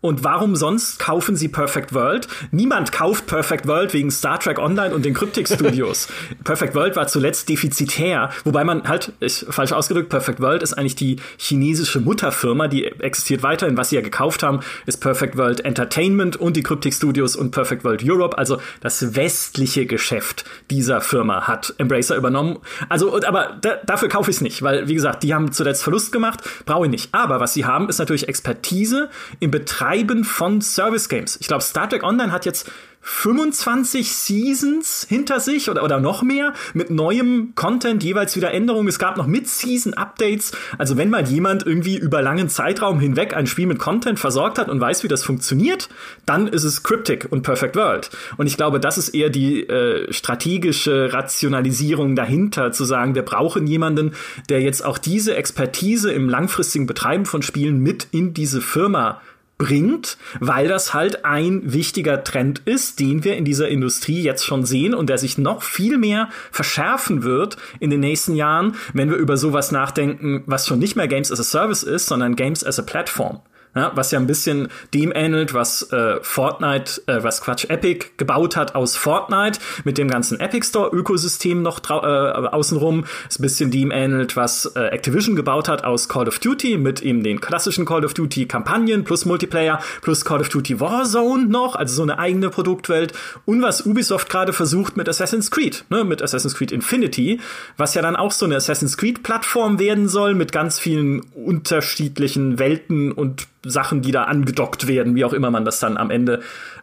und 0.00 0.22
warum 0.22 0.54
sonst 0.54 1.00
kaufen 1.00 1.34
sie 1.34 1.48
Perfect 1.48 1.92
World? 1.92 2.28
Niemand 2.52 2.92
kauft 2.92 3.26
Perfect 3.26 3.66
World 3.66 3.92
wegen 3.94 4.12
Star 4.12 4.38
Trek 4.38 4.60
Online 4.60 4.94
und 4.94 5.04
den 5.04 5.12
Cryptic 5.12 5.48
Studios. 5.48 6.06
Perfect 6.44 6.76
World 6.76 6.94
war 6.94 7.08
zuletzt 7.08 7.48
defizitär, 7.48 8.30
wobei 8.44 8.62
man 8.62 8.86
halt, 8.86 9.12
ist 9.18 9.46
falsch 9.50 9.72
ausgedrückt, 9.72 10.08
Perfect 10.08 10.40
World 10.40 10.62
ist 10.62 10.74
eigentlich 10.74 10.94
die 10.94 11.16
chinesische 11.36 11.98
Mutterfirma, 11.98 12.68
die 12.68 12.84
existiert 12.84 13.42
weiterhin. 13.42 13.76
Was 13.76 13.90
sie 13.90 13.96
ja 13.96 14.02
gekauft 14.02 14.44
haben, 14.44 14.60
ist 14.86 14.98
Perfect 14.98 15.36
World 15.36 15.64
Entertainment 15.64 16.36
und 16.36 16.56
die 16.56 16.62
Cryptic 16.62 16.94
Studios 16.94 17.34
und 17.34 17.50
Perfect 17.50 17.82
World 17.82 18.08
Europe. 18.08 18.38
Also 18.38 18.60
das 18.80 19.16
westliche 19.16 19.86
Geschäft 19.86 20.44
dieser 20.70 21.00
Firma 21.00 21.48
hat 21.48 21.74
Embracer 21.78 22.14
übernommen. 22.14 22.58
Also, 22.88 23.20
aber 23.26 23.58
da, 23.60 23.78
dafür 23.84 24.08
kaufe 24.08 24.30
ich 24.30 24.36
es 24.36 24.42
nicht, 24.42 24.62
weil, 24.62 24.86
wie 24.86 24.94
gesagt, 24.94 25.24
die 25.24 25.34
haben 25.34 25.50
zuletzt 25.50 25.82
Verlust 25.82 26.12
gemacht, 26.12 26.38
brauche 26.66 26.86
ich 26.86 26.90
nicht. 26.92 27.08
Aber 27.10 27.40
was 27.40 27.54
sie 27.54 27.64
haben, 27.64 27.88
ist 27.88 27.98
natürlich 27.98 28.28
Expertise 28.28 29.10
im 29.40 29.50
Betreiben 29.50 29.87
Betreiben 29.88 30.24
von 30.24 30.60
Service 30.60 31.08
Games. 31.08 31.38
Ich 31.40 31.48
glaube, 31.48 31.62
Star 31.62 31.88
Trek 31.88 32.02
Online 32.02 32.30
hat 32.30 32.44
jetzt 32.44 32.70
25 33.00 34.12
Seasons 34.12 35.06
hinter 35.08 35.40
sich 35.40 35.70
oder, 35.70 35.82
oder 35.82 35.98
noch 35.98 36.22
mehr 36.22 36.52
mit 36.74 36.90
neuem 36.90 37.52
Content, 37.54 38.02
jeweils 38.02 38.36
wieder 38.36 38.52
Änderungen. 38.52 38.88
Es 38.88 38.98
gab 38.98 39.16
noch 39.16 39.26
Mid-Season-Updates. 39.26 40.52
Also 40.76 40.98
wenn 40.98 41.08
mal 41.08 41.26
jemand 41.26 41.64
irgendwie 41.64 41.96
über 41.96 42.20
langen 42.20 42.50
Zeitraum 42.50 43.00
hinweg 43.00 43.34
ein 43.34 43.46
Spiel 43.46 43.66
mit 43.66 43.78
Content 43.78 44.18
versorgt 44.18 44.58
hat 44.58 44.68
und 44.68 44.78
weiß, 44.78 45.04
wie 45.04 45.08
das 45.08 45.24
funktioniert, 45.24 45.88
dann 46.26 46.48
ist 46.48 46.64
es 46.64 46.82
Cryptic 46.82 47.28
und 47.30 47.42
Perfect 47.42 47.76
World. 47.76 48.10
Und 48.36 48.46
ich 48.46 48.58
glaube, 48.58 48.80
das 48.80 48.98
ist 48.98 49.10
eher 49.10 49.30
die 49.30 49.66
äh, 49.66 50.12
strategische 50.12 51.14
Rationalisierung 51.14 52.14
dahinter, 52.14 52.72
zu 52.72 52.84
sagen, 52.84 53.14
wir 53.14 53.22
brauchen 53.22 53.66
jemanden, 53.66 54.12
der 54.50 54.60
jetzt 54.60 54.84
auch 54.84 54.98
diese 54.98 55.34
Expertise 55.34 56.12
im 56.12 56.28
langfristigen 56.28 56.86
Betreiben 56.86 57.24
von 57.24 57.40
Spielen 57.40 57.78
mit 57.78 58.08
in 58.10 58.34
diese 58.34 58.60
Firma 58.60 59.22
bringt, 59.58 60.16
weil 60.38 60.68
das 60.68 60.94
halt 60.94 61.24
ein 61.24 61.72
wichtiger 61.72 62.24
Trend 62.24 62.60
ist, 62.64 63.00
den 63.00 63.24
wir 63.24 63.36
in 63.36 63.44
dieser 63.44 63.68
Industrie 63.68 64.22
jetzt 64.22 64.44
schon 64.44 64.64
sehen 64.64 64.94
und 64.94 65.10
der 65.10 65.18
sich 65.18 65.36
noch 65.36 65.62
viel 65.62 65.98
mehr 65.98 66.28
verschärfen 66.52 67.24
wird 67.24 67.56
in 67.80 67.90
den 67.90 68.00
nächsten 68.00 68.36
Jahren, 68.36 68.76
wenn 68.94 69.10
wir 69.10 69.16
über 69.16 69.36
sowas 69.36 69.72
nachdenken, 69.72 70.44
was 70.46 70.66
schon 70.66 70.78
nicht 70.78 70.96
mehr 70.96 71.08
Games 71.08 71.32
as 71.32 71.40
a 71.40 71.44
Service 71.44 71.82
ist, 71.82 72.06
sondern 72.06 72.36
Games 72.36 72.64
as 72.64 72.78
a 72.78 72.82
Platform 72.82 73.40
ja, 73.78 73.92
was 73.94 74.10
ja 74.10 74.18
ein 74.18 74.26
bisschen 74.26 74.68
dem 74.92 75.12
ähnelt, 75.14 75.54
was 75.54 75.90
äh, 75.92 76.18
Fortnite, 76.22 77.02
äh, 77.06 77.22
was 77.22 77.40
Quatsch, 77.40 77.66
Epic 77.68 78.06
gebaut 78.16 78.56
hat 78.56 78.74
aus 78.74 78.96
Fortnite 78.96 79.60
mit 79.84 79.98
dem 79.98 80.08
ganzen 80.08 80.40
Epic 80.40 80.66
Store 80.66 80.90
Ökosystem 80.94 81.62
noch 81.62 81.80
äh, 81.88 81.92
außenrum, 81.92 83.04
ist 83.28 83.38
ein 83.38 83.42
bisschen 83.42 83.70
dem 83.70 83.90
ähnelt, 83.90 84.36
was 84.36 84.66
äh, 84.76 84.80
Activision 84.88 85.36
gebaut 85.36 85.68
hat 85.68 85.84
aus 85.84 86.08
Call 86.08 86.28
of 86.28 86.38
Duty 86.38 86.76
mit 86.78 87.02
eben 87.02 87.22
den 87.22 87.40
klassischen 87.40 87.84
Call 87.84 88.04
of 88.04 88.14
Duty 88.14 88.46
Kampagnen 88.46 89.04
plus 89.04 89.24
Multiplayer 89.24 89.80
plus 90.02 90.24
Call 90.24 90.40
of 90.40 90.48
Duty 90.48 90.80
Warzone 90.80 91.46
noch, 91.46 91.76
also 91.76 91.96
so 91.96 92.02
eine 92.02 92.18
eigene 92.18 92.50
Produktwelt. 92.50 93.12
Und 93.46 93.62
was 93.62 93.86
Ubisoft 93.86 94.28
gerade 94.28 94.52
versucht 94.52 94.96
mit 94.96 95.08
Assassin's 95.08 95.50
Creed, 95.50 95.84
ne, 95.90 96.04
mit 96.04 96.22
Assassin's 96.22 96.54
Creed 96.54 96.72
Infinity, 96.72 97.40
was 97.76 97.94
ja 97.94 98.02
dann 98.02 98.16
auch 98.16 98.32
so 98.32 98.46
eine 98.46 98.56
Assassin's 98.56 98.96
Creed 98.96 99.22
Plattform 99.22 99.78
werden 99.78 100.08
soll 100.08 100.34
mit 100.34 100.52
ganz 100.52 100.78
vielen 100.78 101.20
unterschiedlichen 101.34 102.58
Welten 102.58 103.12
und 103.12 103.46
Sachen, 103.70 104.02
die 104.02 104.12
da 104.12 104.24
angedockt 104.24 104.86
werden, 104.88 105.14
wie 105.14 105.24
auch 105.24 105.32
immer 105.32 105.50
man 105.50 105.64
das 105.64 105.80
dann 105.80 105.96
am 105.96 106.10
Ende 106.10 106.40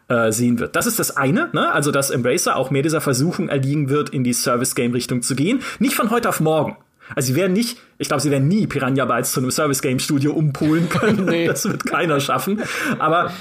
äh, 0.07 0.31
sehen 0.31 0.59
wird. 0.59 0.75
Das 0.75 0.85
ist 0.87 0.99
das 0.99 1.15
eine, 1.15 1.49
ne? 1.53 1.71
also 1.71 1.91
dass 1.91 2.09
Embracer 2.09 2.55
auch 2.55 2.71
mehr 2.71 2.83
dieser 2.83 3.01
Versuchung 3.01 3.49
erliegen 3.49 3.89
wird, 3.89 4.09
in 4.09 4.23
die 4.23 4.33
Service-Game-Richtung 4.33 5.21
zu 5.21 5.35
gehen. 5.35 5.61
Nicht 5.79 5.95
von 5.95 6.11
heute 6.11 6.29
auf 6.29 6.39
morgen. 6.39 6.77
Also 7.15 7.27
sie 7.27 7.35
werden 7.35 7.53
nicht, 7.53 7.77
ich 7.97 8.07
glaube, 8.07 8.21
sie 8.21 8.31
werden 8.31 8.47
nie 8.47 8.65
Piranha 8.65 9.05
Bytes 9.05 9.31
zu 9.31 9.39
einem 9.39 9.51
Service-Game-Studio 9.51 10.33
umpolen 10.33 10.89
können. 10.89 11.25
nee. 11.29 11.47
Das 11.47 11.65
wird 11.65 11.85
keiner 11.85 12.19
schaffen. 12.19 12.61
Aber 12.97 13.31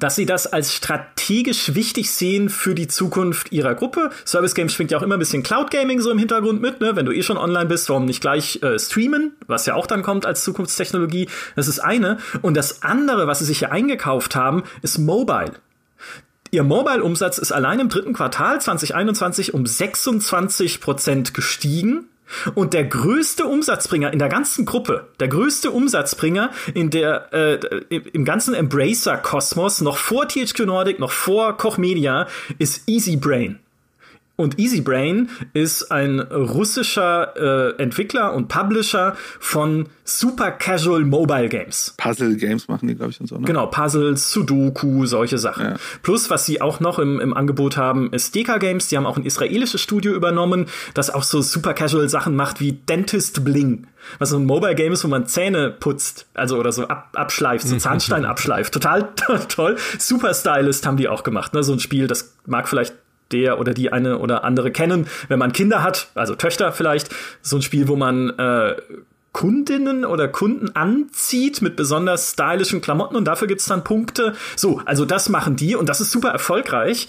dass 0.00 0.16
sie 0.16 0.26
das 0.26 0.46
als 0.46 0.74
strategisch 0.74 1.74
wichtig 1.74 2.10
sehen 2.10 2.48
für 2.48 2.74
die 2.74 2.88
Zukunft 2.88 3.52
ihrer 3.52 3.74
Gruppe. 3.74 4.10
Service 4.26 4.54
Games 4.54 4.72
schwingt 4.72 4.90
ja 4.90 4.98
auch 4.98 5.02
immer 5.02 5.16
ein 5.16 5.20
bisschen 5.20 5.42
Cloud 5.42 5.70
Gaming 5.70 6.00
so 6.00 6.10
im 6.10 6.18
Hintergrund 6.18 6.60
mit, 6.60 6.80
ne? 6.80 6.96
Wenn 6.96 7.06
du 7.06 7.12
eh 7.12 7.22
schon 7.22 7.36
online 7.36 7.66
bist, 7.66 7.88
warum 7.88 8.06
nicht 8.06 8.20
gleich 8.20 8.62
äh, 8.62 8.78
streamen, 8.78 9.32
was 9.46 9.66
ja 9.66 9.74
auch 9.74 9.86
dann 9.86 10.02
kommt 10.02 10.26
als 10.26 10.42
Zukunftstechnologie. 10.42 11.28
Das 11.54 11.68
ist 11.68 11.78
eine. 11.78 12.18
Und 12.42 12.56
das 12.56 12.82
andere, 12.82 13.26
was 13.26 13.38
sie 13.38 13.44
sich 13.44 13.60
hier 13.60 13.72
eingekauft 13.72 14.34
haben, 14.34 14.64
ist 14.82 14.98
Mobile. 14.98 15.52
Ihr 16.52 16.64
Mobile-Umsatz 16.64 17.38
ist 17.38 17.52
allein 17.52 17.78
im 17.78 17.88
dritten 17.88 18.12
Quartal 18.12 18.60
2021 18.60 19.54
um 19.54 19.66
26 19.66 20.80
Prozent 20.80 21.32
gestiegen 21.32 22.08
und 22.54 22.74
der 22.74 22.84
größte 22.84 23.46
Umsatzbringer 23.46 24.12
in 24.12 24.18
der 24.18 24.28
ganzen 24.28 24.64
Gruppe, 24.64 25.08
der 25.18 25.28
größte 25.28 25.70
Umsatzbringer 25.70 26.50
in 26.74 26.90
der 26.90 27.32
äh, 27.32 27.96
im 28.12 28.24
ganzen 28.24 28.54
Embracer-Kosmos, 28.54 29.80
noch 29.80 29.96
vor 29.96 30.28
THQ 30.28 30.60
Nordic, 30.60 30.98
noch 30.98 31.12
vor 31.12 31.56
Koch 31.56 31.78
Media, 31.78 32.26
ist 32.58 32.88
Easy 32.88 33.16
Brain. 33.16 33.58
Und 34.40 34.58
EasyBrain 34.58 35.28
ist 35.52 35.92
ein 35.92 36.18
russischer 36.18 37.76
äh, 37.76 37.82
Entwickler 37.82 38.32
und 38.32 38.48
Publisher 38.48 39.14
von 39.38 39.90
super 40.04 40.50
casual 40.50 41.04
Mobile 41.04 41.50
Games. 41.50 41.94
Puzzle 41.98 42.36
Games 42.36 42.66
machen 42.66 42.88
die, 42.88 42.94
glaube 42.94 43.10
ich, 43.10 43.20
und 43.20 43.26
so. 43.26 43.36
Ne? 43.36 43.46
Genau, 43.46 43.66
Puzzles, 43.66 44.30
Sudoku, 44.30 45.04
solche 45.04 45.36
Sachen. 45.36 45.66
Ja. 45.66 45.76
Plus, 46.02 46.30
was 46.30 46.46
sie 46.46 46.62
auch 46.62 46.80
noch 46.80 46.98
im, 46.98 47.20
im 47.20 47.34
Angebot 47.34 47.76
haben, 47.76 48.14
ist 48.14 48.34
Deka 48.34 48.56
Games. 48.56 48.88
Die 48.88 48.96
haben 48.96 49.04
auch 49.04 49.18
ein 49.18 49.26
israelisches 49.26 49.82
Studio 49.82 50.14
übernommen, 50.14 50.66
das 50.94 51.10
auch 51.10 51.22
so 51.22 51.42
super 51.42 51.74
casual 51.74 52.08
Sachen 52.08 52.34
macht 52.34 52.60
wie 52.60 52.72
Dentist 52.72 53.44
Bling. 53.44 53.88
Was 54.18 54.30
so 54.30 54.38
ein 54.38 54.46
Mobile 54.46 54.74
Game 54.74 54.94
ist, 54.94 55.04
wo 55.04 55.08
man 55.08 55.26
Zähne 55.26 55.70
putzt, 55.70 56.28
also 56.32 56.56
oder 56.56 56.72
so 56.72 56.88
ab, 56.88 57.10
abschleift, 57.14 57.68
so 57.68 57.76
Zahnstein 57.78 58.24
abschleift. 58.24 58.72
Total 58.72 59.10
toll. 59.48 59.76
Super 59.98 60.32
Stylist 60.32 60.86
haben 60.86 60.96
die 60.96 61.08
auch 61.08 61.24
gemacht. 61.24 61.52
Ne? 61.52 61.62
So 61.62 61.74
ein 61.74 61.80
Spiel, 61.80 62.06
das 62.06 62.34
mag 62.46 62.66
vielleicht 62.66 62.94
der 63.32 63.58
oder 63.58 63.74
die 63.74 63.92
eine 63.92 64.18
oder 64.18 64.44
andere 64.44 64.70
kennen, 64.70 65.06
wenn 65.28 65.38
man 65.38 65.52
Kinder 65.52 65.82
hat, 65.82 66.08
also 66.14 66.34
Töchter 66.34 66.72
vielleicht, 66.72 67.10
so 67.42 67.56
ein 67.56 67.62
Spiel, 67.62 67.88
wo 67.88 67.96
man 67.96 68.30
äh, 68.30 68.76
Kundinnen 69.32 70.04
oder 70.04 70.28
Kunden 70.28 70.74
anzieht 70.74 71.62
mit 71.62 71.76
besonders 71.76 72.32
stylischen 72.32 72.80
Klamotten 72.80 73.16
und 73.16 73.24
dafür 73.24 73.46
gibt's 73.46 73.66
dann 73.66 73.84
Punkte. 73.84 74.34
So, 74.56 74.82
also 74.84 75.04
das 75.04 75.28
machen 75.28 75.56
die 75.56 75.76
und 75.76 75.88
das 75.88 76.00
ist 76.00 76.10
super 76.10 76.30
erfolgreich. 76.30 77.08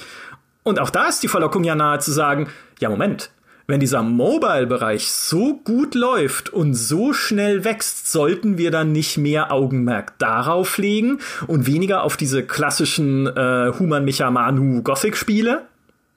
Und 0.64 0.80
auch 0.80 0.92
da 0.92 1.08
ist 1.08 1.24
die 1.24 1.28
Verlockung 1.28 1.64
ja 1.64 1.74
nahe 1.74 2.00
zu 2.00 2.12
sagen, 2.12 2.48
ja 2.80 2.90
Moment, 2.90 3.32
wenn 3.66 3.80
dieser 3.80 4.04
Mobile-Bereich 4.04 5.12
so 5.12 5.56
gut 5.64 5.96
läuft 5.96 6.50
und 6.50 6.74
so 6.74 7.14
schnell 7.14 7.64
wächst, 7.64 8.12
sollten 8.12 8.58
wir 8.58 8.70
dann 8.70 8.92
nicht 8.92 9.18
mehr 9.18 9.52
Augenmerk 9.52 10.20
darauf 10.20 10.78
legen 10.78 11.20
und 11.48 11.66
weniger 11.66 12.04
auf 12.04 12.18
diese 12.18 12.44
klassischen 12.44 13.28
äh, 13.28 13.72
Human 13.80 14.06
Micha 14.06 14.30
Manu 14.30 14.84
Gothic-Spiele? 14.84 15.64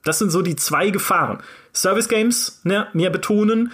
Das 0.05 0.19
sind 0.19 0.31
so 0.31 0.43
die 0.43 0.57
zwei 0.57 0.91
Gefahren. 0.91 1.39
Service 1.75 2.09
Games 2.09 2.61
ne, 2.65 2.87
mehr 2.93 3.11
betonen. 3.11 3.73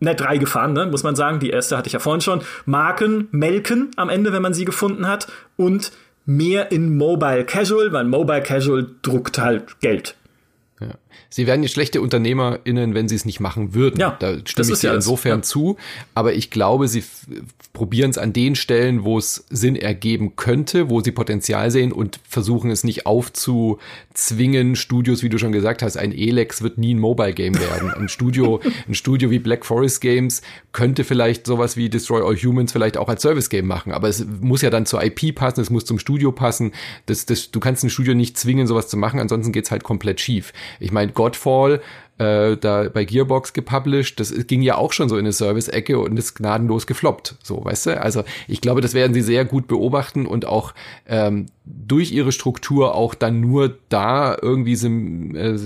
Ne, 0.00 0.14
drei 0.14 0.38
Gefahren, 0.38 0.72
ne, 0.72 0.86
muss 0.86 1.02
man 1.02 1.16
sagen. 1.16 1.40
Die 1.40 1.50
erste 1.50 1.76
hatte 1.76 1.88
ich 1.88 1.92
ja 1.92 1.98
vorhin 1.98 2.20
schon. 2.20 2.42
Marken 2.66 3.28
melken 3.30 3.90
am 3.96 4.08
Ende, 4.08 4.32
wenn 4.32 4.42
man 4.42 4.54
sie 4.54 4.64
gefunden 4.64 5.06
hat. 5.06 5.30
Und 5.56 5.92
mehr 6.24 6.72
in 6.72 6.96
Mobile 6.96 7.44
Casual, 7.44 7.92
weil 7.92 8.04
Mobile 8.04 8.42
Casual 8.42 8.86
druckt 9.02 9.38
halt 9.38 9.80
Geld. 9.80 10.16
Ja. 10.80 10.94
Sie 11.30 11.46
wären 11.46 11.60
nicht 11.60 11.72
schlechte 11.72 12.00
UnternehmerInnen, 12.00 12.94
wenn 12.94 13.08
sie 13.08 13.14
es 13.14 13.24
nicht 13.24 13.40
machen 13.40 13.74
würden. 13.74 14.00
Ja, 14.00 14.16
da 14.18 14.36
stimme 14.44 14.72
ich 14.72 14.80
dir 14.80 14.88
ja 14.88 14.94
insofern 14.94 15.38
ja. 15.38 15.42
zu. 15.42 15.76
Aber 16.14 16.32
ich 16.32 16.50
glaube, 16.50 16.88
sie 16.88 17.04
probieren 17.72 18.10
es 18.10 18.18
an 18.18 18.32
den 18.32 18.56
Stellen, 18.56 19.04
wo 19.04 19.18
es 19.18 19.44
Sinn 19.50 19.76
ergeben 19.76 20.36
könnte, 20.36 20.90
wo 20.90 21.00
sie 21.00 21.12
Potenzial 21.12 21.70
sehen 21.70 21.92
und 21.92 22.18
versuchen 22.26 22.70
es 22.70 22.82
nicht 22.82 23.06
aufzuzwingen. 23.06 24.74
Studios, 24.74 25.22
wie 25.22 25.28
du 25.28 25.38
schon 25.38 25.52
gesagt 25.52 25.82
hast, 25.82 25.96
ein 25.96 26.12
Elex 26.12 26.62
wird 26.62 26.78
nie 26.78 26.94
ein 26.94 26.98
Mobile 26.98 27.34
Game 27.34 27.54
werden. 27.60 27.90
Ein 27.90 28.08
Studio, 28.08 28.60
ein 28.88 28.94
Studio 28.94 29.30
wie 29.30 29.38
Black 29.38 29.66
Forest 29.66 30.00
Games 30.00 30.42
könnte 30.72 31.04
vielleicht 31.04 31.46
sowas 31.46 31.76
wie 31.76 31.88
Destroy 31.88 32.22
All 32.22 32.36
Humans 32.36 32.72
vielleicht 32.72 32.96
auch 32.96 33.08
als 33.08 33.22
Service 33.22 33.50
Game 33.50 33.66
machen. 33.66 33.92
Aber 33.92 34.08
es 34.08 34.24
muss 34.40 34.62
ja 34.62 34.70
dann 34.70 34.86
zur 34.86 35.02
IP 35.04 35.34
passen, 35.34 35.60
es 35.60 35.70
muss 35.70 35.84
zum 35.84 35.98
Studio 35.98 36.32
passen. 36.32 36.72
Das, 37.06 37.26
das, 37.26 37.50
du 37.50 37.60
kannst 37.60 37.84
ein 37.84 37.90
Studio 37.90 38.14
nicht 38.14 38.38
zwingen, 38.38 38.66
sowas 38.66 38.88
zu 38.88 38.96
machen, 38.96 39.20
ansonsten 39.20 39.52
geht's 39.52 39.70
halt 39.70 39.84
komplett 39.84 40.20
schief. 40.20 40.52
Ich 40.80 40.90
meine, 40.90 41.07
Godfall 41.14 41.80
äh, 42.18 42.56
da 42.56 42.88
bei 42.88 43.04
Gearbox 43.04 43.52
gepublished. 43.52 44.20
Das 44.20 44.34
ging 44.46 44.62
ja 44.62 44.76
auch 44.76 44.92
schon 44.92 45.08
so 45.08 45.16
in 45.16 45.24
eine 45.24 45.32
Service-Ecke 45.32 45.98
und 45.98 46.18
ist 46.18 46.34
gnadenlos 46.34 46.86
gefloppt. 46.86 47.36
So, 47.42 47.64
weißt 47.64 47.86
du? 47.86 48.00
Also 48.00 48.24
ich 48.46 48.60
glaube, 48.60 48.80
das 48.80 48.94
werden 48.94 49.14
sie 49.14 49.22
sehr 49.22 49.44
gut 49.44 49.68
beobachten 49.68 50.26
und 50.26 50.44
auch 50.44 50.74
ähm, 51.06 51.46
durch 51.86 52.12
ihre 52.12 52.32
Struktur 52.32 52.94
auch 52.94 53.14
dann 53.14 53.40
nur 53.40 53.76
da 53.88 54.36
irgendwie 54.40 54.76
Sym 54.76 55.34
äh, 55.34 55.56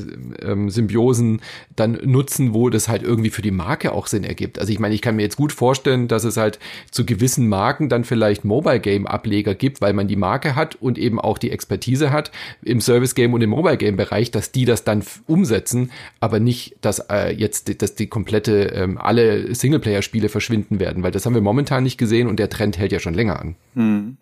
ähm, 0.40 0.70
Symbiosen 0.70 1.40
dann 1.76 1.98
nutzen, 2.04 2.54
wo 2.54 2.70
das 2.70 2.88
halt 2.88 3.02
irgendwie 3.02 3.30
für 3.30 3.42
die 3.42 3.50
Marke 3.50 3.92
auch 3.92 4.06
Sinn 4.06 4.24
ergibt. 4.24 4.58
Also 4.58 4.72
ich 4.72 4.78
meine, 4.78 4.94
ich 4.94 5.02
kann 5.02 5.16
mir 5.16 5.22
jetzt 5.22 5.36
gut 5.36 5.52
vorstellen, 5.52 6.08
dass 6.08 6.24
es 6.24 6.36
halt 6.36 6.58
zu 6.90 7.04
gewissen 7.04 7.48
Marken 7.48 7.88
dann 7.88 8.04
vielleicht 8.04 8.44
Mobile 8.44 8.80
Game 8.80 9.06
Ableger 9.06 9.54
gibt, 9.54 9.80
weil 9.80 9.92
man 9.92 10.08
die 10.08 10.16
Marke 10.16 10.56
hat 10.56 10.76
und 10.76 10.98
eben 10.98 11.20
auch 11.20 11.38
die 11.38 11.50
Expertise 11.50 12.10
hat 12.10 12.30
im 12.62 12.80
Service 12.80 13.14
Game 13.14 13.34
und 13.34 13.42
im 13.42 13.50
Mobile 13.50 13.76
Game 13.76 13.96
Bereich, 13.96 14.30
dass 14.30 14.52
die 14.52 14.64
das 14.64 14.84
dann 14.84 15.02
umsetzen, 15.26 15.90
aber 16.20 16.40
nicht, 16.40 16.76
dass 16.80 17.00
äh, 17.10 17.32
jetzt 17.32 17.82
dass 17.82 17.94
die 17.94 18.06
komplette 18.06 18.72
ähm, 18.74 18.98
alle 18.98 19.54
Singleplayer 19.54 20.02
Spiele 20.02 20.28
verschwinden 20.28 20.80
werden, 20.80 21.02
weil 21.02 21.10
das 21.10 21.26
haben 21.26 21.34
wir 21.34 21.42
momentan 21.42 21.82
nicht 21.82 21.98
gesehen 21.98 22.28
und 22.28 22.38
der 22.38 22.50
Trend 22.50 22.78
hält 22.78 22.92
ja 22.92 23.00
schon 23.00 23.14
länger 23.14 23.40
an. 23.40 23.56
Hm. 23.74 24.16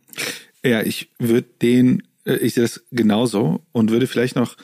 Ja, 0.64 0.82
ich 0.82 1.11
würde 1.18 1.48
den, 1.62 2.02
äh, 2.24 2.36
ich 2.36 2.54
sehe 2.54 2.64
das 2.64 2.84
genauso 2.90 3.62
und 3.72 3.90
würde 3.90 4.06
vielleicht 4.06 4.36
noch 4.36 4.56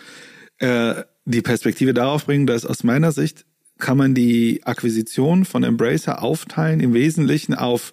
äh, 0.58 1.02
die 1.24 1.42
Perspektive 1.42 1.94
darauf 1.94 2.26
bringen, 2.26 2.46
dass 2.46 2.66
aus 2.66 2.84
meiner 2.84 3.12
Sicht 3.12 3.44
kann 3.78 3.98
man 3.98 4.14
die 4.14 4.62
Akquisition 4.64 5.44
von 5.44 5.62
Embracer 5.62 6.22
aufteilen 6.22 6.80
im 6.80 6.94
Wesentlichen 6.94 7.54
auf 7.54 7.92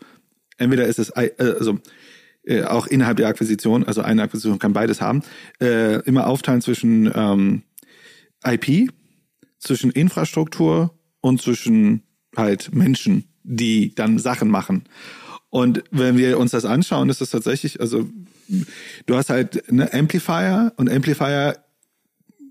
entweder 0.57 0.85
ist 0.85 0.99
es 0.99 1.09
äh, 1.09 1.31
also 1.37 1.79
äh, 2.43 2.63
auch 2.63 2.87
innerhalb 2.87 3.17
der 3.17 3.27
Akquisition, 3.27 3.83
also 3.85 4.01
eine 4.01 4.21
Akquisition 4.23 4.59
kann 4.59 4.73
beides 4.73 5.01
haben, 5.01 5.23
äh, 5.61 6.01
immer 6.01 6.27
aufteilen 6.27 6.61
zwischen 6.61 7.11
ähm, 7.13 7.63
IP, 8.45 8.91
zwischen 9.59 9.91
Infrastruktur 9.91 10.97
und 11.21 11.41
zwischen 11.41 12.03
halt 12.35 12.73
Menschen, 12.73 13.25
die 13.43 13.95
dann 13.95 14.19
Sachen 14.19 14.49
machen. 14.49 14.83
Und 15.53 15.83
wenn 15.91 16.17
wir 16.17 16.39
uns 16.39 16.49
das 16.49 16.65
anschauen, 16.65 17.11
ist 17.11 17.21
es 17.21 17.29
tatsächlich, 17.29 17.79
also 17.79 18.09
du 19.05 19.15
hast 19.15 19.29
halt 19.29 19.69
eine 19.69 19.93
Amplifier 19.93 20.73
und 20.77 20.89
Amplifier 20.89 21.57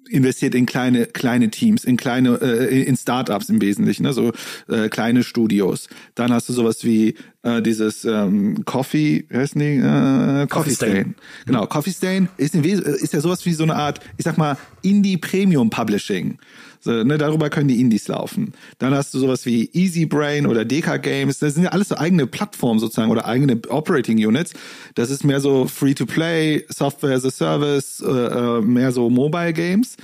investiert 0.08 0.54
in 0.54 0.66
kleine 0.66 1.06
kleine 1.06 1.50
Teams, 1.50 1.82
in 1.82 1.96
kleine 1.96 2.40
äh, 2.40 2.82
in 2.84 2.96
Startups 2.96 3.48
im 3.48 3.60
Wesentlichen, 3.60 4.04
ne? 4.04 4.12
so 4.12 4.30
äh, 4.68 4.88
kleine 4.88 5.24
Studios. 5.24 5.88
Dann 6.14 6.32
hast 6.32 6.48
du 6.48 6.52
sowas 6.52 6.84
wie 6.84 7.16
äh, 7.42 7.60
dieses 7.60 8.04
ähm, 8.04 8.64
Coffee, 8.66 9.24
wie 9.28 9.36
heißt 9.36 9.56
die? 9.56 9.78
Äh, 9.78 9.80
Coffee, 9.80 10.46
Coffee 10.46 10.70
Stain. 10.70 10.90
Stain. 10.90 11.14
Genau, 11.46 11.66
Coffee 11.66 11.90
Stain 11.90 12.28
ist, 12.36 12.54
in 12.54 12.62
ist 12.62 13.12
ja 13.12 13.20
sowas 13.20 13.44
wie 13.44 13.52
so 13.52 13.64
eine 13.64 13.74
Art, 13.74 13.98
ich 14.16 14.24
sag 14.24 14.38
mal, 14.38 14.56
Indie 14.82 15.16
Premium 15.16 15.70
Publishing. 15.70 16.38
So, 16.82 17.04
ne, 17.04 17.16
darüber 17.16 17.48
können 17.48 17.68
die 17.68 17.80
Indies 17.80 18.08
laufen. 18.08 18.54
Dann 18.78 18.92
hast 18.92 19.14
du 19.14 19.20
sowas 19.20 19.46
wie 19.46 19.70
Easy 19.72 20.04
Brain 20.04 20.46
oder 20.46 20.64
Deka 20.64 20.96
Games. 20.96 21.38
Das 21.38 21.54
sind 21.54 21.62
ja 21.62 21.70
alles 21.70 21.88
so 21.88 21.96
eigene 21.96 22.26
Plattformen 22.26 22.80
sozusagen 22.80 23.10
oder 23.10 23.24
eigene 23.24 23.60
Operating 23.68 24.18
Units. 24.18 24.52
Das 24.96 25.08
ist 25.08 25.22
mehr 25.22 25.40
so 25.40 25.66
Free-to-Play, 25.68 26.64
Software 26.68 27.14
as 27.14 27.24
a 27.24 27.30
Service, 27.30 28.02
äh, 28.04 28.10
äh, 28.10 28.60
mehr 28.62 28.90
so 28.90 29.08
Mobile 29.08 29.52
Games. 29.52 29.96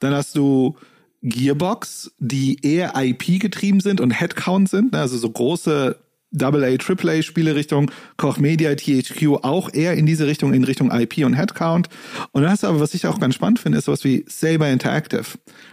Dann 0.00 0.12
hast 0.12 0.34
du 0.34 0.76
Gearbox, 1.22 2.12
die 2.18 2.58
eher 2.62 2.92
IP 2.96 3.40
getrieben 3.40 3.78
sind 3.78 4.00
und 4.00 4.10
Headcount 4.10 4.68
sind, 4.68 4.92
ne, 4.92 5.00
also 5.00 5.16
so 5.16 5.30
große 5.30 5.96
AA, 6.40 6.76
AAA 6.76 7.22
Spiele 7.22 7.54
Richtung 7.54 7.90
Koch 8.16 8.38
Media, 8.38 8.74
THQ 8.74 9.42
auch 9.42 9.72
eher 9.72 9.94
in 9.94 10.06
diese 10.06 10.26
Richtung, 10.26 10.54
in 10.54 10.64
Richtung 10.64 10.90
IP 10.90 11.24
und 11.24 11.34
Headcount. 11.34 11.88
Und 12.32 12.42
dann 12.42 12.50
hast 12.50 12.62
du 12.62 12.66
aber, 12.66 12.80
was 12.80 12.94
ich 12.94 13.06
auch 13.06 13.20
ganz 13.20 13.34
spannend 13.34 13.58
finde, 13.58 13.78
ist 13.78 13.84
sowas 13.84 14.04
wie 14.04 14.24
Saber 14.28 14.68
Interactive. 14.68 15.24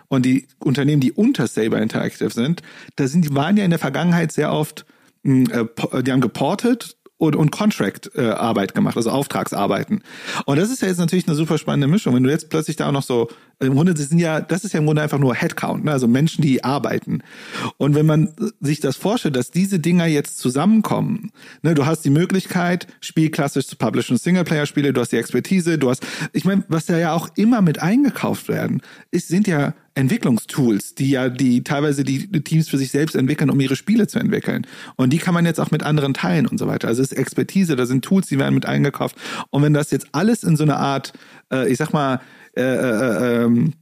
Und 0.07 0.25
die 0.25 0.47
Unternehmen, 0.59 1.01
die 1.01 1.11
unter 1.11 1.47
Saber 1.47 1.81
Interactive 1.81 2.31
sind, 2.31 2.61
da 2.95 3.07
sind, 3.07 3.25
die 3.25 3.35
waren 3.35 3.57
ja 3.57 3.65
in 3.65 3.71
der 3.71 3.79
Vergangenheit 3.79 4.31
sehr 4.31 4.51
oft, 4.51 4.85
hm, 5.23 5.49
äh, 5.51 6.03
die 6.03 6.11
haben 6.11 6.21
geportet 6.21 6.97
und, 7.21 7.35
und 7.35 7.51
Contract-Arbeit 7.51 8.71
äh, 8.71 8.73
gemacht, 8.73 8.97
also 8.97 9.11
Auftragsarbeiten. 9.11 10.01
Und 10.45 10.57
das 10.57 10.71
ist 10.71 10.81
ja 10.81 10.87
jetzt 10.87 10.97
natürlich 10.97 11.27
eine 11.27 11.35
super 11.35 11.59
spannende 11.59 11.85
Mischung. 11.85 12.15
Wenn 12.15 12.23
du 12.23 12.31
jetzt 12.31 12.49
plötzlich 12.49 12.77
da 12.77 12.87
auch 12.87 12.91
noch 12.91 13.03
so, 13.03 13.29
im 13.59 13.75
Grunde 13.75 13.95
sind 13.95 14.17
ja, 14.17 14.41
das 14.41 14.63
ist 14.63 14.73
ja 14.73 14.79
im 14.79 14.87
Grunde 14.87 15.03
einfach 15.03 15.19
nur 15.19 15.35
Headcount, 15.35 15.85
ne? 15.85 15.91
also 15.91 16.07
Menschen, 16.07 16.41
die 16.41 16.63
arbeiten. 16.63 17.21
Und 17.77 17.93
wenn 17.93 18.07
man 18.07 18.29
sich 18.59 18.79
das 18.79 18.95
vorstellt, 18.95 19.35
dass 19.35 19.51
diese 19.51 19.77
Dinger 19.77 20.07
jetzt 20.07 20.39
zusammenkommen, 20.39 21.31
ne, 21.61 21.75
du 21.75 21.85
hast 21.85 22.03
die 22.05 22.09
Möglichkeit, 22.09 22.87
Spiel 23.01 23.29
klassisch 23.29 23.67
zu 23.67 23.75
publishen, 23.75 24.17
Singleplayer-Spiele, 24.17 24.91
du 24.91 24.99
hast 24.99 25.11
die 25.11 25.17
Expertise, 25.17 25.77
du 25.77 25.91
hast, 25.91 26.03
ich 26.33 26.43
meine, 26.43 26.63
was 26.69 26.87
ja 26.87 26.97
ja 26.97 27.13
auch 27.13 27.29
immer 27.35 27.61
mit 27.61 27.79
eingekauft 27.83 28.47
werden, 28.47 28.81
ist, 29.11 29.27
sind 29.27 29.45
ja 29.45 29.75
Entwicklungstools, 29.93 30.95
die 30.95 31.11
ja 31.11 31.29
die 31.29 31.63
teilweise 31.63 32.03
die, 32.03 32.29
Teams 32.43 32.69
für 32.69 32.77
sich 32.77 32.91
selbst 32.91 33.15
entwickeln, 33.15 33.49
um 33.49 33.59
ihre 33.59 33.75
Spiele 33.75 34.07
zu 34.07 34.19
entwickeln. 34.19 34.65
Und 34.95 35.11
die 35.11 35.17
kann 35.17 35.33
man 35.33 35.45
jetzt 35.45 35.59
auch 35.59 35.71
mit 35.71 35.83
anderen 35.83 36.13
teilen 36.13 36.47
und 36.47 36.57
so 36.57 36.67
weiter. 36.67 36.87
Also 36.87 37.01
es 37.01 37.11
ist 37.11 37.17
Expertise, 37.17 37.75
da 37.75 37.85
sind 37.85 38.03
Tools, 38.03 38.27
die 38.27 38.39
werden 38.39 38.55
mit 38.55 38.65
eingekauft. 38.65 39.15
Und 39.49 39.63
wenn 39.63 39.73
das 39.73 39.91
jetzt 39.91 40.07
alles 40.13 40.43
in 40.43 40.55
so 40.55 40.63
eine 40.63 40.77
Art, 40.77 41.13
äh, 41.51 41.69
ich 41.69 41.77
sag 41.77 41.91
mal, 41.91 42.21
äh, 42.55 42.61
äh, 42.61 43.43
ähm, 43.43 43.73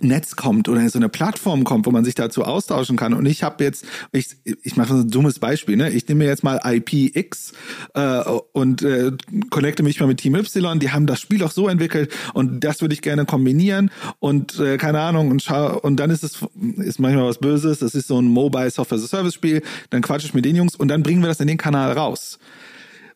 Netz 0.00 0.36
kommt 0.36 0.68
oder 0.68 0.88
so 0.88 0.98
eine 0.98 1.08
Plattform 1.08 1.64
kommt, 1.64 1.86
wo 1.86 1.90
man 1.90 2.04
sich 2.04 2.14
dazu 2.14 2.44
austauschen 2.44 2.96
kann. 2.96 3.14
Und 3.14 3.26
ich 3.26 3.42
habe 3.42 3.64
jetzt, 3.64 3.84
ich, 4.12 4.36
ich 4.62 4.76
mache 4.76 4.88
so 4.88 5.00
ein 5.00 5.10
dummes 5.10 5.38
Beispiel, 5.38 5.76
ne? 5.76 5.90
Ich 5.90 6.08
nehme 6.08 6.24
jetzt 6.24 6.44
mal 6.44 6.60
IPX 6.64 7.52
äh, 7.94 8.22
und 8.52 8.82
äh, 8.82 9.12
connecte 9.50 9.82
mich 9.82 10.00
mal 10.00 10.06
mit 10.06 10.18
Team 10.18 10.34
Y, 10.34 10.78
die 10.78 10.90
haben 10.90 11.06
das 11.06 11.20
Spiel 11.20 11.42
auch 11.42 11.50
so 11.50 11.68
entwickelt 11.68 12.12
und 12.34 12.60
das 12.60 12.80
würde 12.80 12.94
ich 12.94 13.02
gerne 13.02 13.24
kombinieren 13.24 13.90
und 14.18 14.58
äh, 14.58 14.76
keine 14.76 15.00
Ahnung 15.00 15.30
und 15.30 15.42
schau 15.42 15.78
und 15.80 15.96
dann 15.96 16.10
ist 16.10 16.22
es 16.22 16.40
ist 16.78 16.98
manchmal 16.98 17.26
was 17.26 17.38
Böses, 17.38 17.78
das 17.78 17.94
ist 17.94 18.08
so 18.08 18.20
ein 18.20 18.26
Mobile 18.26 18.70
Software 18.70 18.98
as 18.98 19.04
a 19.04 19.08
Service 19.08 19.34
Spiel, 19.34 19.62
dann 19.90 20.02
quatsche 20.02 20.26
ich 20.26 20.34
mit 20.34 20.44
den 20.44 20.56
Jungs 20.56 20.76
und 20.76 20.88
dann 20.88 21.02
bringen 21.02 21.20
wir 21.22 21.28
das 21.28 21.40
in 21.40 21.48
den 21.48 21.58
Kanal 21.58 21.92
raus. 21.92 22.38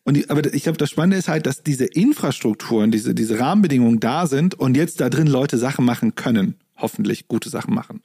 Und 0.03 0.15
die, 0.15 0.29
aber 0.29 0.51
ich 0.53 0.63
glaube, 0.63 0.79
das 0.79 0.89
Spannende 0.89 1.17
ist 1.17 1.27
halt, 1.27 1.45
dass 1.45 1.61
diese 1.61 1.85
Infrastrukturen, 1.85 2.89
diese, 2.89 3.13
diese 3.13 3.39
Rahmenbedingungen 3.39 3.99
da 3.99 4.25
sind 4.25 4.55
und 4.55 4.75
jetzt 4.75 4.99
da 4.99 5.09
drin 5.09 5.27
Leute 5.27 5.59
Sachen 5.59 5.85
machen 5.85 6.15
können 6.15 6.55
hoffentlich 6.81 7.27
gute 7.27 7.49
Sachen 7.49 7.73
machen. 7.73 8.01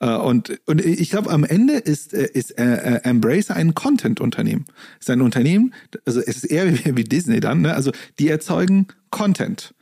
Äh, 0.00 0.14
und, 0.14 0.58
und 0.66 0.84
ich 0.84 1.10
glaube, 1.10 1.30
am 1.30 1.44
Ende 1.44 1.74
ist, 1.74 2.14
äh, 2.14 2.28
ist 2.32 2.58
äh, 2.58 3.00
Embracer 3.04 3.54
ein 3.54 3.74
Content-Unternehmen. 3.74 4.64
Ist 5.00 5.10
ein 5.10 5.20
Unternehmen, 5.20 5.74
also 6.06 6.20
es 6.20 6.36
ist 6.36 6.44
eher 6.44 6.72
wie, 6.72 6.96
wie 6.96 7.04
Disney 7.04 7.40
dann, 7.40 7.62
ne? 7.62 7.74
also 7.74 7.92
die 8.18 8.28
erzeugen 8.28 8.88
Content. 9.10 9.74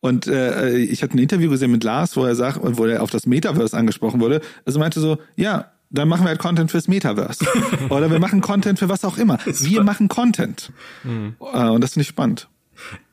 Und 0.00 0.26
äh, 0.26 0.78
ich 0.78 1.02
hatte 1.02 1.14
ein 1.14 1.18
Interview 1.18 1.50
gesehen 1.50 1.70
mit 1.70 1.84
Lars, 1.84 2.16
wo 2.16 2.24
er 2.24 2.34
sagt, 2.34 2.58
wo 2.62 2.86
er 2.86 3.02
auf 3.02 3.10
das 3.10 3.26
Metaverse 3.26 3.76
angesprochen 3.76 4.20
wurde. 4.20 4.40
Also 4.64 4.78
meinte 4.78 4.98
so, 4.98 5.18
ja, 5.36 5.72
dann 5.90 6.08
machen 6.08 6.24
wir 6.24 6.28
halt 6.28 6.38
Content 6.38 6.70
fürs 6.70 6.88
Metaverse. 6.88 7.44
Oder 7.90 8.10
wir 8.10 8.18
machen 8.18 8.40
Content 8.40 8.78
für 8.78 8.88
was 8.88 9.04
auch 9.04 9.18
immer. 9.18 9.38
Wir 9.44 9.82
machen 9.82 10.08
Content. 10.08 10.72
Mhm. 11.04 11.34
Und 11.38 11.82
das 11.82 11.94
finde 11.94 12.02
ich 12.02 12.08
spannend. 12.08 12.48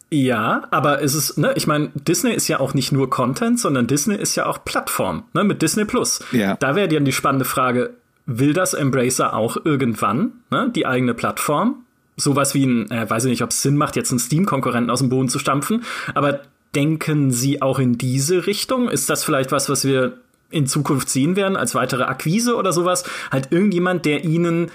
Ja, 0.09 0.67
aber 0.71 1.01
es 1.01 1.15
ist, 1.15 1.37
ne, 1.37 1.53
ich 1.55 1.67
meine, 1.67 1.89
Disney 1.93 2.33
ist 2.33 2.47
ja 2.47 2.59
auch 2.59 2.73
nicht 2.73 2.91
nur 2.91 3.09
Content, 3.09 3.59
sondern 3.59 3.87
Disney 3.87 4.15
ist 4.15 4.35
ja 4.35 4.45
auch 4.45 4.63
Plattform, 4.63 5.23
ne, 5.33 5.43
mit 5.43 5.61
Disney 5.61 5.85
Plus. 5.85 6.23
Ja. 6.31 6.55
Da 6.55 6.75
wäre 6.75 6.87
dann 6.87 7.05
die 7.05 7.11
spannende 7.11 7.45
Frage, 7.45 7.95
will 8.25 8.53
das 8.53 8.73
Embracer 8.73 9.33
auch 9.33 9.57
irgendwann, 9.63 10.31
ne, 10.49 10.71
die 10.73 10.85
eigene 10.85 11.13
Plattform? 11.13 11.83
Sowas 12.15 12.53
wie 12.53 12.65
ein, 12.65 12.89
äh, 12.89 13.09
weiß 13.09 13.25
ich 13.25 13.31
nicht, 13.31 13.43
ob 13.43 13.49
es 13.49 13.61
Sinn 13.61 13.75
macht, 13.75 13.95
jetzt 13.95 14.11
einen 14.11 14.19
Steam-Konkurrenten 14.19 14.89
aus 14.89 14.99
dem 14.99 15.09
Boden 15.09 15.29
zu 15.29 15.39
stampfen, 15.39 15.83
aber 16.15 16.39
denken 16.73 17.31
Sie 17.31 17.61
auch 17.61 17.79
in 17.79 17.97
diese 17.97 18.47
Richtung? 18.47 18.89
Ist 18.89 19.09
das 19.09 19.23
vielleicht 19.23 19.51
was, 19.51 19.69
was 19.69 19.83
wir 19.85 20.17
in 20.49 20.67
Zukunft 20.67 21.09
sehen 21.09 21.35
werden 21.35 21.57
als 21.57 21.75
weitere 21.75 22.03
Akquise 22.03 22.55
oder 22.55 22.71
sowas? 22.71 23.03
Halt 23.31 23.51
irgendjemand, 23.51 24.05
der 24.05 24.23
Ihnen 24.23 24.71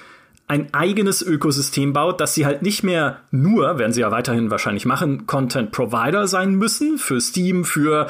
ein 0.49 0.75
eigenes 0.75 1.23
Ökosystem 1.23 1.93
baut, 1.93 2.21
dass 2.21 2.35
sie 2.35 2.45
halt 2.45 2.63
nicht 2.63 2.83
mehr 2.83 3.21
nur, 3.31 3.79
werden 3.79 3.93
sie 3.93 4.01
ja 4.01 4.11
weiterhin 4.11 4.51
wahrscheinlich 4.51 4.85
machen, 4.85 5.27
Content 5.27 5.71
Provider 5.73 6.27
sein 6.27 6.57
müssen 6.57 6.99
für 6.99 7.21
Steam, 7.21 7.65
für 7.65 8.09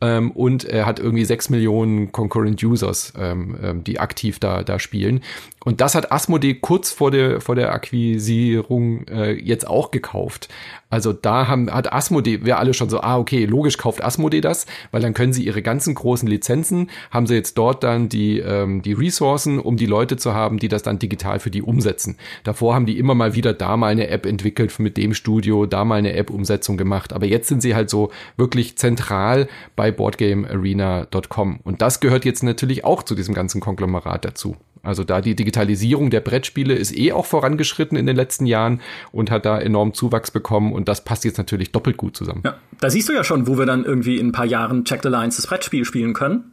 ähm, 0.00 0.32
und 0.32 0.64
er 0.64 0.84
hat 0.84 0.98
irgendwie 0.98 1.24
sechs 1.24 1.48
Millionen 1.48 2.10
Concurrent 2.10 2.62
Users, 2.62 3.12
ähm, 3.16 3.56
ähm, 3.62 3.84
die 3.84 4.00
aktiv 4.00 4.40
da, 4.40 4.64
da 4.64 4.78
spielen. 4.78 5.20
Und 5.64 5.80
das 5.80 5.94
hat 5.94 6.10
Asmodee 6.10 6.54
kurz 6.54 6.90
vor 6.90 7.12
der, 7.12 7.40
vor 7.40 7.54
der 7.54 7.72
Akquisierung 7.72 9.06
äh, 9.06 9.32
jetzt 9.32 9.66
auch 9.66 9.92
gekauft. 9.92 10.48
Also 10.90 11.12
da 11.12 11.46
haben, 11.46 11.72
hat 11.72 11.92
Asmodee, 11.92 12.44
wir 12.44 12.58
alle 12.58 12.74
schon 12.74 12.90
so, 12.90 13.00
ah, 13.00 13.16
okay, 13.16 13.44
logisch 13.46 13.78
kauft 13.78 14.04
Asmodee 14.04 14.40
das, 14.40 14.66
weil 14.90 15.00
dann 15.00 15.14
können 15.14 15.32
sie 15.32 15.46
ihre 15.46 15.62
ganzen 15.62 15.94
großen 15.94 16.28
Lizenzen, 16.28 16.90
haben 17.10 17.26
sie 17.26 17.34
jetzt 17.34 17.56
dort 17.56 17.84
dann 17.84 18.08
die, 18.08 18.40
ähm, 18.40 18.82
die 18.82 18.92
Ressourcen, 18.92 19.60
um 19.60 19.76
die 19.76 19.86
Leute 19.86 20.16
zu 20.16 20.34
haben, 20.34 20.58
die 20.58 20.68
das 20.68 20.82
dann 20.82 20.98
digital 20.98 21.38
für 21.38 21.50
die 21.50 21.62
umsetzen. 21.62 22.18
Davor 22.44 22.74
haben 22.74 22.86
die 22.86 22.98
immer 22.98 23.14
mal 23.14 23.34
wieder 23.34 23.52
da 23.52 23.76
mal 23.76 23.88
eine 23.88 24.08
App 24.08 24.26
entwickelt 24.26 24.78
mit 24.78 24.96
dem 24.96 25.14
Studio, 25.14 25.66
da 25.66 25.84
mal 25.84 25.96
eine 25.96 26.14
App-Umsetzung 26.14 26.76
gemacht. 26.76 27.12
Aber 27.12 27.26
jetzt 27.26 27.48
sind 27.48 27.62
sie 27.62 27.74
halt 27.74 27.90
so 27.90 28.10
wirklich 28.36 28.76
zentral 28.78 29.48
bei 29.76 29.90
boardgamearena.com. 29.90 31.60
Und 31.62 31.82
das 31.82 32.00
gehört 32.00 32.24
jetzt 32.24 32.42
natürlich 32.42 32.84
auch 32.84 33.02
zu 33.02 33.14
diesem 33.14 33.34
ganzen 33.34 33.60
Konglomerat 33.60 34.24
dazu. 34.24 34.56
Also 34.82 35.04
da 35.04 35.20
die 35.20 35.36
Digitalisierung 35.36 36.10
der 36.10 36.20
Brettspiele 36.20 36.74
ist 36.74 36.96
eh 36.96 37.12
auch 37.12 37.26
vorangeschritten 37.26 37.96
in 37.96 38.06
den 38.06 38.16
letzten 38.16 38.46
Jahren 38.46 38.80
und 39.12 39.30
hat 39.30 39.46
da 39.46 39.60
enorm 39.60 39.94
Zuwachs 39.94 40.32
bekommen 40.32 40.72
und 40.72 40.88
das 40.88 41.04
passt 41.04 41.24
jetzt 41.24 41.38
natürlich 41.38 41.70
doppelt 41.70 41.96
gut 41.96 42.16
zusammen. 42.16 42.42
Ja, 42.44 42.56
da 42.80 42.90
siehst 42.90 43.08
du 43.08 43.12
ja 43.12 43.22
schon, 43.22 43.46
wo 43.46 43.58
wir 43.58 43.66
dann 43.66 43.84
irgendwie 43.84 44.18
in 44.18 44.28
ein 44.28 44.32
paar 44.32 44.44
Jahren 44.44 44.84
Check 44.84 45.02
the 45.02 45.08
Lines 45.08 45.36
das 45.36 45.46
Brettspiel 45.46 45.84
spielen 45.84 46.14
können. 46.14 46.52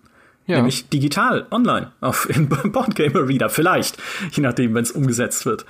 Ja. 0.50 0.56
Nämlich 0.56 0.90
digital, 0.90 1.46
online, 1.52 1.92
auf 2.02 2.28
in 2.28 2.50
Boardgamer 2.72 3.28
Reader, 3.28 3.52
vielleicht, 3.52 3.98
je 4.32 4.42
nachdem, 4.42 4.74
wenn 4.74 4.82
es 4.82 4.92
umgesetzt 4.92 5.46
wird. 5.46 5.64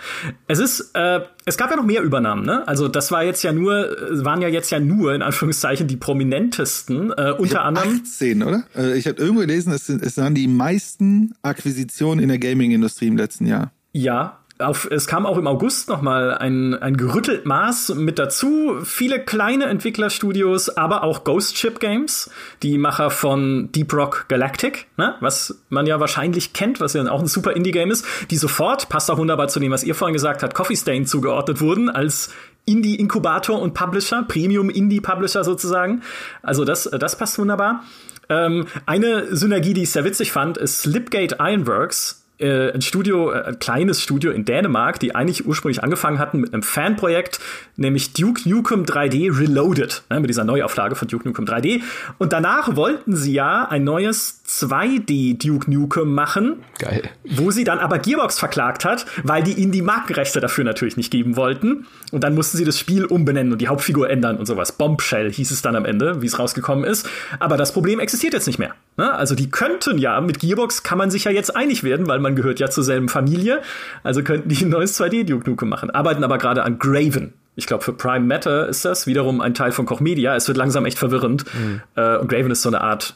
Es 0.47 0.59
ist, 0.59 0.91
äh, 0.93 1.19
es 1.43 1.57
gab 1.57 1.69
ja 1.69 1.75
noch 1.75 1.83
mehr 1.83 2.01
Übernahmen, 2.01 2.45
ne? 2.45 2.65
Also 2.65 2.87
das 2.87 3.11
war 3.11 3.25
jetzt 3.25 3.43
ja 3.43 3.51
nur, 3.51 3.93
waren 4.23 4.41
ja 4.41 4.47
jetzt 4.47 4.69
ja 4.69 4.79
nur 4.79 5.13
in 5.13 5.21
Anführungszeichen 5.21 5.87
die 5.87 5.97
prominentesten, 5.97 7.11
äh, 7.11 7.33
unter 7.37 7.65
anderem. 7.65 7.99
18, 8.05 8.41
oder? 8.41 8.63
Also 8.73 8.93
ich 8.93 9.05
habe 9.05 9.21
irgendwo 9.21 9.41
gelesen, 9.41 9.73
es, 9.73 9.89
es 9.89 10.15
waren 10.15 10.33
die 10.33 10.47
meisten 10.47 11.35
Akquisitionen 11.41 12.23
in 12.23 12.29
der 12.29 12.39
Gaming-Industrie 12.39 13.07
im 13.07 13.17
letzten 13.17 13.47
Jahr. 13.47 13.73
Ja, 13.91 14.38
auf, 14.59 14.89
es 14.91 15.07
kam 15.07 15.25
auch 15.25 15.37
im 15.37 15.47
August 15.47 15.87
noch 15.87 16.01
mal 16.01 16.37
ein, 16.37 16.75
ein 16.75 16.97
gerüttelt 16.97 17.45
Maß 17.45 17.95
mit 17.95 18.19
dazu. 18.19 18.77
Viele 18.83 19.23
kleine 19.23 19.65
Entwicklerstudios, 19.65 20.69
aber 20.69 21.03
auch 21.03 21.23
Ghost 21.23 21.57
Ship 21.57 21.79
Games, 21.79 22.29
die 22.61 22.77
Macher 22.77 23.09
von 23.09 23.71
Deep 23.71 23.93
Rock 23.93 24.25
Galactic, 24.27 24.87
ne? 24.97 25.15
was 25.21 25.61
man 25.69 25.87
ja 25.87 25.99
wahrscheinlich 25.99 26.51
kennt, 26.51 26.81
was 26.81 26.93
ja 26.93 27.09
auch 27.09 27.21
ein 27.21 27.27
super 27.27 27.53
Indie-Game 27.53 27.89
ist, 27.89 28.05
die 28.29 28.37
sofort, 28.37 28.89
passt 28.89 29.09
auch 29.09 29.17
wunderbar 29.17 29.47
zu 29.47 29.59
dem, 29.61 29.71
was 29.71 29.83
ihr 29.83 29.95
vorhin 29.95 30.13
gesagt 30.13 30.43
habt, 30.43 30.53
Coffee 30.53 30.75
Stain 30.75 31.05
zugeordnet 31.05 31.61
wurden 31.61 31.89
als 31.89 32.33
Indie-Inkubator 32.65 33.61
und 33.61 33.73
Publisher, 33.73 34.23
Premium-Indie-Publisher 34.27 35.45
sozusagen. 35.45 36.03
Also 36.43 36.65
das, 36.65 36.83
das 36.83 37.17
passt 37.17 37.39
wunderbar. 37.39 37.83
Ähm, 38.27 38.67
eine 38.85 39.35
Synergie, 39.35 39.73
die 39.73 39.83
ich 39.83 39.91
sehr 39.91 40.03
witzig 40.03 40.31
fand, 40.31 40.57
ist 40.57 40.81
Slipgate 40.81 41.37
Ironworks, 41.39 42.25
äh, 42.39 42.71
ein 42.71 42.81
Studio, 42.81 43.31
äh, 43.31 43.43
ein 43.43 43.59
kleines 43.59 44.01
Studio 44.01 44.31
in 44.31 44.45
Dänemark, 44.45 44.99
die 44.99 45.15
eigentlich 45.15 45.45
ursprünglich 45.45 45.83
angefangen 45.83 46.19
hatten 46.19 46.39
mit 46.39 46.53
einem 46.53 46.63
Fanprojekt, 46.63 47.39
nämlich 47.75 48.13
Duke 48.13 48.47
Nukem 48.49 48.83
3D 48.85 49.37
Reloaded, 49.37 50.03
ne, 50.09 50.19
mit 50.19 50.29
dieser 50.29 50.43
Neuauflage 50.43 50.95
von 50.95 51.07
Duke 51.07 51.27
Nukem 51.27 51.45
3D. 51.45 51.81
Und 52.17 52.33
danach 52.33 52.75
wollten 52.75 53.15
sie 53.15 53.33
ja 53.33 53.67
ein 53.69 53.83
neues 53.83 54.41
2D 54.47 55.37
Duke 55.45 55.69
Nukem 55.69 56.13
machen. 56.13 56.63
Geil. 56.79 57.03
Wo 57.23 57.51
sie 57.51 57.63
dann 57.63 57.79
aber 57.79 57.99
Gearbox 57.99 58.39
verklagt 58.39 58.85
hat, 58.85 59.05
weil 59.23 59.43
die 59.43 59.53
ihnen 59.53 59.71
die 59.71 59.81
Markenrechte 59.81 60.39
dafür 60.39 60.63
natürlich 60.63 60.97
nicht 60.97 61.11
geben 61.11 61.35
wollten. 61.35 61.85
Und 62.11 62.23
dann 62.23 62.33
mussten 62.33 62.57
sie 62.57 62.65
das 62.65 62.79
Spiel 62.79 63.05
umbenennen 63.05 63.53
und 63.53 63.61
die 63.61 63.67
Hauptfigur 63.67 64.09
ändern 64.09 64.37
und 64.37 64.45
sowas. 64.45 64.71
Bombshell 64.71 65.31
hieß 65.31 65.51
es 65.51 65.61
dann 65.61 65.75
am 65.75 65.85
Ende, 65.85 66.21
wie 66.21 66.25
es 66.25 66.39
rausgekommen 66.39 66.83
ist. 66.83 67.07
Aber 67.39 67.57
das 67.57 67.73
Problem 67.73 67.99
existiert 67.99 68.33
jetzt 68.33 68.47
nicht 68.47 68.59
mehr. 68.59 68.73
Ne? 68.97 69.13
Also 69.13 69.35
die 69.35 69.49
könnten 69.49 69.97
ja, 69.97 70.19
mit 70.21 70.39
Gearbox 70.39 70.83
kann 70.83 70.97
man 70.97 71.11
sich 71.11 71.25
ja 71.25 71.31
jetzt 71.31 71.55
einig 71.55 71.83
werden, 71.83 72.07
weil 72.07 72.19
man 72.19 72.28
gehört 72.35 72.59
ja 72.59 72.69
zur 72.69 72.83
selben 72.83 73.09
Familie. 73.09 73.61
Also 74.03 74.23
könnten 74.23 74.49
die 74.49 74.63
ein 74.63 74.69
neues 74.69 74.99
2D 74.99 75.25
Duke 75.25 75.49
Nukem 75.49 75.69
machen. 75.69 75.89
Arbeiten 75.89 76.23
aber 76.23 76.37
gerade 76.37 76.63
an 76.63 76.79
Graven. 76.79 77.33
Ich 77.55 77.67
glaube, 77.67 77.83
für 77.83 77.93
Prime 77.93 78.25
Matter 78.25 78.69
ist 78.69 78.85
das 78.85 79.05
wiederum 79.07 79.41
ein 79.41 79.53
Teil 79.53 79.71
von 79.71 79.85
Koch 79.85 79.99
Media. 79.99 80.35
Es 80.35 80.47
wird 80.47 80.57
langsam 80.57 80.85
echt 80.85 80.97
verwirrend. 80.97 81.45
Mhm. 81.53 81.81
Äh, 81.95 82.17
und 82.17 82.29
Graven 82.29 82.51
ist 82.51 82.61
so 82.61 82.69
eine 82.69 82.81
Art 82.81 83.15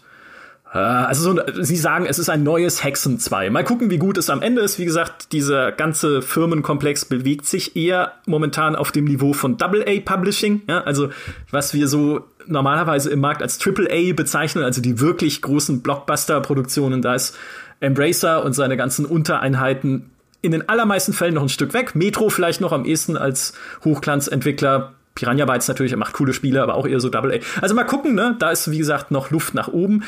äh, 0.74 0.78
also 0.78 1.34
so, 1.34 1.42
sie 1.62 1.76
sagen, 1.76 2.06
es 2.06 2.20
ist 2.20 2.30
ein 2.30 2.44
neues 2.44 2.84
Hexen 2.84 3.20
2. 3.20 3.50
Mal 3.50 3.64
gucken, 3.64 3.90
wie 3.90 3.98
gut 3.98 4.18
es 4.18 4.30
am 4.30 4.42
Ende 4.42 4.62
ist. 4.62 4.80
Wie 4.80 4.86
gesagt, 4.86 5.32
dieser 5.32 5.72
ganze 5.72 6.22
Firmenkomplex 6.22 7.06
bewegt 7.06 7.46
sich 7.46 7.76
eher 7.76 8.14
momentan 8.26 8.76
auf 8.76 8.92
dem 8.92 9.06
Niveau 9.06 9.34
von 9.34 9.58
Double 9.58 9.86
A 9.88 10.00
Publishing. 10.02 10.64
Ja, 10.68 10.82
also 10.82 11.10
was 11.52 11.74
wir 11.74 11.88
so 11.88 12.26
normalerweise 12.46 13.10
im 13.10 13.20
Markt 13.22 13.42
als 13.42 13.58
Triple 13.58 13.90
A 13.90 14.14
bezeichnen, 14.14 14.64
also 14.64 14.82
die 14.82 15.00
wirklich 15.00 15.42
großen 15.42 15.82
Blockbuster-Produktionen. 15.82 17.02
Da 17.02 17.16
ist 17.16 17.38
Embracer 17.80 18.44
und 18.44 18.54
seine 18.54 18.78
ganzen 18.78 19.06
Untereinheiten 19.06 20.10
in 20.42 20.52
den 20.52 20.68
allermeisten 20.68 21.14
Fällen 21.14 21.34
noch 21.34 21.42
ein 21.42 21.50
Stück 21.50 21.74
weg. 21.74 21.96
Metro 21.96 22.30
vielleicht 22.30 22.62
noch 22.62 22.72
am 22.72 22.86
ehesten 22.86 23.18
als 23.18 23.54
Hochglanzentwickler. 23.84 24.94
Piranha 25.16 25.46
Bytes 25.46 25.68
natürlich, 25.68 25.92
er 25.92 25.98
macht 25.98 26.14
coole 26.14 26.34
Spiele, 26.34 26.62
aber 26.62 26.76
auch 26.76 26.88
eher 26.88 27.00
so 27.00 27.10
Double 27.10 27.34
A. 27.34 27.62
Also 27.62 27.76
mal 27.76 27.84
gucken, 27.84 28.16
ne? 28.16 28.36
Da 28.40 28.52
ist, 28.52 28.70
wie 28.70 28.78
gesagt, 28.78 29.12
noch 29.12 29.32
Luft 29.32 29.54
nach 29.54 29.68
oben. 29.68 30.04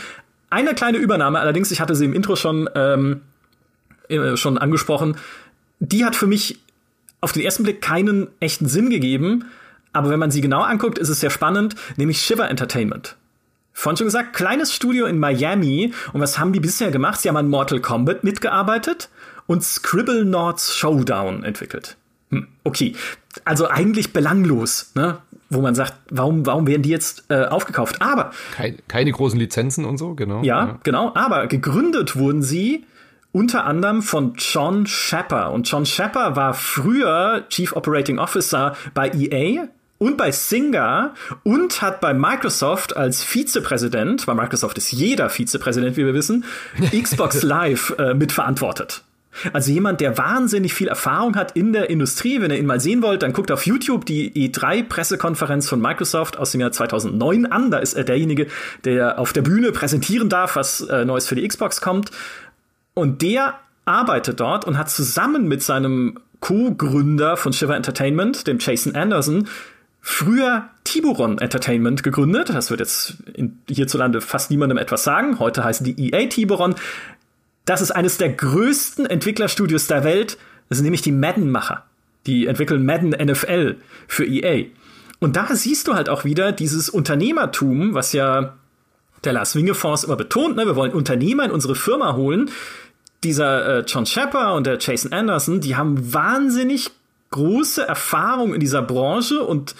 Eine 0.49 0.73
kleine 0.73 0.97
Übernahme, 0.97 1.39
allerdings, 1.39 1.71
ich 1.71 1.79
hatte 1.79 1.95
sie 1.95 2.05
im 2.05 2.13
Intro 2.13 2.35
schon, 2.35 2.69
ähm, 2.75 3.21
äh, 4.09 4.35
schon 4.35 4.57
angesprochen, 4.57 5.17
die 5.79 6.05
hat 6.05 6.15
für 6.15 6.27
mich 6.27 6.59
auf 7.21 7.31
den 7.31 7.43
ersten 7.43 7.63
Blick 7.63 7.81
keinen 7.81 8.27
echten 8.39 8.67
Sinn 8.67 8.89
gegeben, 8.89 9.45
aber 9.93 10.09
wenn 10.09 10.19
man 10.19 10.31
sie 10.31 10.41
genau 10.41 10.61
anguckt, 10.61 10.97
ist 10.97 11.09
es 11.09 11.19
sehr 11.19 11.29
spannend, 11.29 11.75
nämlich 11.97 12.21
Shiver 12.21 12.49
Entertainment. 12.49 13.15
Vorhin 13.77 13.97
schon 13.97 14.07
gesagt, 14.07 14.33
kleines 14.33 14.73
Studio 14.73 15.05
in 15.05 15.19
Miami. 15.19 15.93
Und 16.13 16.21
was 16.21 16.39
haben 16.39 16.53
die 16.53 16.61
bisher 16.61 16.91
gemacht? 16.91 17.19
Sie 17.19 17.27
haben 17.27 17.35
an 17.35 17.49
Mortal 17.49 17.81
Kombat 17.81 18.23
mitgearbeitet 18.23 19.09
und 19.47 19.65
Scribble 19.65 20.23
Nords 20.23 20.77
Showdown 20.77 21.43
entwickelt. 21.43 21.97
Hm, 22.31 22.47
okay, 22.63 22.95
also 23.43 23.67
eigentlich 23.67 24.13
belanglos, 24.13 24.93
ne? 24.95 25.17
wo 25.49 25.59
man 25.59 25.75
sagt, 25.75 25.93
warum, 26.09 26.45
warum 26.45 26.67
werden 26.67 26.83
die 26.83 26.89
jetzt 26.89 27.25
äh, 27.27 27.45
aufgekauft? 27.45 28.01
Aber 28.01 28.31
keine, 28.53 28.77
keine 28.87 29.11
großen 29.11 29.37
Lizenzen 29.37 29.83
und 29.83 29.97
so, 29.97 30.15
genau. 30.15 30.41
Ja, 30.41 30.65
ja, 30.65 30.79
genau. 30.83 31.13
Aber 31.13 31.47
gegründet 31.47 32.15
wurden 32.15 32.41
sie 32.41 32.85
unter 33.33 33.65
anderem 33.65 34.01
von 34.01 34.35
John 34.37 34.87
Shepper. 34.87 35.51
Und 35.51 35.69
John 35.69 35.85
Shepper 35.85 36.37
war 36.37 36.53
früher 36.53 37.43
Chief 37.49 37.75
Operating 37.75 38.19
Officer 38.19 38.77
bei 38.93 39.09
EA 39.09 39.67
und 39.97 40.17
bei 40.17 40.31
Singer 40.31 41.13
und 41.43 41.81
hat 41.81 42.01
bei 42.01 42.13
Microsoft 42.13 42.95
als 42.95 43.23
Vizepräsident, 43.23 44.25
bei 44.25 44.33
Microsoft 44.33 44.77
ist 44.77 44.91
jeder 44.91 45.29
Vizepräsident, 45.29 45.97
wie 45.97 46.05
wir 46.05 46.13
wissen, 46.13 46.43
Xbox 46.91 47.43
Live 47.43 47.95
äh, 47.97 48.13
mitverantwortet. 48.13 49.03
Also 49.53 49.71
jemand, 49.71 49.99
der 50.01 50.17
wahnsinnig 50.17 50.73
viel 50.73 50.87
Erfahrung 50.87 51.35
hat 51.35 51.53
in 51.53 51.73
der 51.73 51.89
Industrie. 51.89 52.39
Wenn 52.41 52.51
ihr 52.51 52.57
ihn 52.57 52.65
mal 52.65 52.79
sehen 52.79 53.01
wollt, 53.01 53.21
dann 53.21 53.33
guckt 53.33 53.51
auf 53.51 53.65
YouTube 53.65 54.05
die 54.05 54.31
E3-Pressekonferenz 54.31 55.67
von 55.67 55.81
Microsoft 55.81 56.37
aus 56.37 56.51
dem 56.51 56.61
Jahr 56.61 56.71
2009 56.71 57.45
an. 57.45 57.69
Da 57.69 57.79
ist 57.79 57.95
er 57.95 58.05
derjenige, 58.05 58.47
der 58.85 59.19
auf 59.19 59.33
der 59.33 59.41
Bühne 59.41 59.71
präsentieren 59.71 60.29
darf, 60.29 60.55
was 60.55 60.81
äh, 60.81 61.03
Neues 61.03 61.27
für 61.27 61.35
die 61.35 61.45
Xbox 61.45 61.81
kommt. 61.81 62.11
Und 62.93 63.21
der 63.21 63.55
arbeitet 63.83 64.39
dort 64.39 64.65
und 64.65 64.77
hat 64.77 64.89
zusammen 64.89 65.47
mit 65.47 65.61
seinem 65.61 66.17
Co-Gründer 66.39 67.37
von 67.37 67.53
Shiver 67.53 67.75
Entertainment, 67.75 68.47
dem 68.47 68.59
Jason 68.59 68.95
Anderson, 68.95 69.47
früher 70.07 70.69
Tiburon 70.83 71.39
Entertainment 71.39 72.03
gegründet. 72.03 72.49
Das 72.49 72.69
wird 72.69 72.79
jetzt 72.79 73.15
in, 73.33 73.57
hierzulande 73.67 74.21
fast 74.21 74.51
niemandem 74.51 74.77
etwas 74.77 75.03
sagen. 75.03 75.39
Heute 75.39 75.63
heißen 75.63 75.83
die 75.83 76.11
EA 76.11 76.27
Tiburon. 76.27 76.75
Das 77.65 77.81
ist 77.81 77.89
eines 77.89 78.19
der 78.19 78.29
größten 78.29 79.07
Entwicklerstudios 79.07 79.87
der 79.87 80.03
Welt. 80.03 80.37
Das 80.69 80.77
sind 80.77 80.83
nämlich 80.83 81.01
die 81.01 81.11
Madden-Macher. 81.11 81.85
Die 82.27 82.45
entwickeln 82.45 82.85
Madden 82.85 83.09
NFL 83.09 83.77
für 84.07 84.25
EA. 84.25 84.67
Und 85.19 85.35
da 85.35 85.55
siehst 85.55 85.87
du 85.87 85.95
halt 85.95 86.07
auch 86.07 86.23
wieder 86.23 86.51
dieses 86.51 86.87
Unternehmertum, 86.87 87.95
was 87.95 88.13
ja 88.13 88.53
der 89.23 89.33
Lars 89.33 89.55
Wingefonds 89.55 90.03
immer 90.03 90.17
betont, 90.17 90.55
ne? 90.55 90.67
wir 90.67 90.75
wollen 90.75 90.93
Unternehmer 90.93 91.45
in 91.45 91.51
unsere 91.51 91.73
Firma 91.73 92.15
holen. 92.15 92.51
Dieser 93.23 93.79
äh, 93.79 93.83
John 93.87 94.05
Shepard 94.05 94.55
und 94.55 94.67
der 94.67 94.77
Jason 94.79 95.13
Anderson, 95.13 95.61
die 95.61 95.75
haben 95.75 96.13
wahnsinnig 96.13 96.91
große 97.31 97.87
Erfahrung 97.87 98.53
in 98.53 98.59
dieser 98.59 98.81
Branche 98.81 99.41
und 99.41 99.75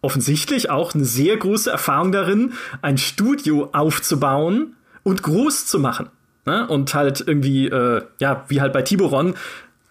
offensichtlich 0.00 0.70
auch 0.70 0.94
eine 0.94 1.04
sehr 1.04 1.36
große 1.36 1.70
Erfahrung 1.70 2.12
darin, 2.12 2.52
ein 2.82 2.98
Studio 2.98 3.70
aufzubauen 3.72 4.74
und 5.02 5.22
groß 5.22 5.66
zu 5.66 5.78
machen. 5.78 6.08
Ne? 6.46 6.66
Und 6.68 6.94
halt 6.94 7.24
irgendwie, 7.26 7.68
äh, 7.68 8.02
ja, 8.18 8.44
wie 8.48 8.60
halt 8.60 8.72
bei 8.72 8.82
Tiburon, 8.82 9.34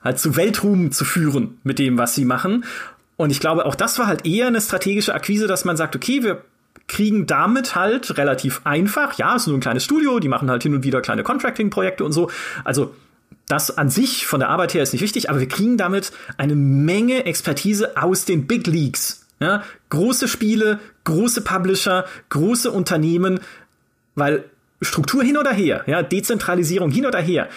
halt 0.03 0.19
zu 0.19 0.35
Weltruhm 0.35 0.91
zu 0.91 1.05
führen 1.05 1.57
mit 1.63 1.79
dem, 1.79 1.97
was 1.97 2.13
sie 2.13 2.25
machen. 2.25 2.65
Und 3.15 3.31
ich 3.31 3.39
glaube, 3.39 3.65
auch 3.65 3.75
das 3.75 3.97
war 3.97 4.07
halt 4.07 4.25
eher 4.25 4.47
eine 4.47 4.61
strategische 4.61 5.13
Akquise, 5.13 5.47
dass 5.47 5.65
man 5.65 5.77
sagt, 5.77 5.95
okay, 5.95 6.23
wir 6.23 6.43
kriegen 6.87 7.25
damit 7.25 7.75
halt 7.75 8.17
relativ 8.17 8.61
einfach, 8.65 9.17
ja, 9.17 9.35
es 9.35 9.43
ist 9.43 9.47
nur 9.47 9.57
ein 9.57 9.61
kleines 9.61 9.85
Studio, 9.85 10.19
die 10.19 10.27
machen 10.27 10.49
halt 10.49 10.63
hin 10.63 10.75
und 10.75 10.83
wieder 10.83 11.01
kleine 11.01 11.23
Contracting-Projekte 11.23 12.03
und 12.03 12.11
so. 12.11 12.29
Also 12.63 12.93
das 13.47 13.77
an 13.77 13.89
sich 13.89 14.25
von 14.25 14.39
der 14.39 14.49
Arbeit 14.49 14.73
her 14.73 14.83
ist 14.83 14.93
nicht 14.93 15.01
wichtig, 15.01 15.29
aber 15.29 15.39
wir 15.39 15.47
kriegen 15.47 15.77
damit 15.77 16.11
eine 16.37 16.55
Menge 16.55 17.25
Expertise 17.25 17.97
aus 17.97 18.25
den 18.25 18.47
Big 18.47 18.67
Leagues. 18.67 19.25
Ja? 19.39 19.63
Große 19.89 20.27
Spiele, 20.27 20.79
große 21.03 21.41
Publisher, 21.41 22.05
große 22.29 22.71
Unternehmen, 22.71 23.39
weil 24.15 24.45
Struktur 24.81 25.23
hin 25.23 25.37
oder 25.37 25.51
her, 25.51 25.83
ja, 25.87 26.03
Dezentralisierung 26.03 26.91
hin 26.91 27.05
oder 27.05 27.19
her, 27.19 27.49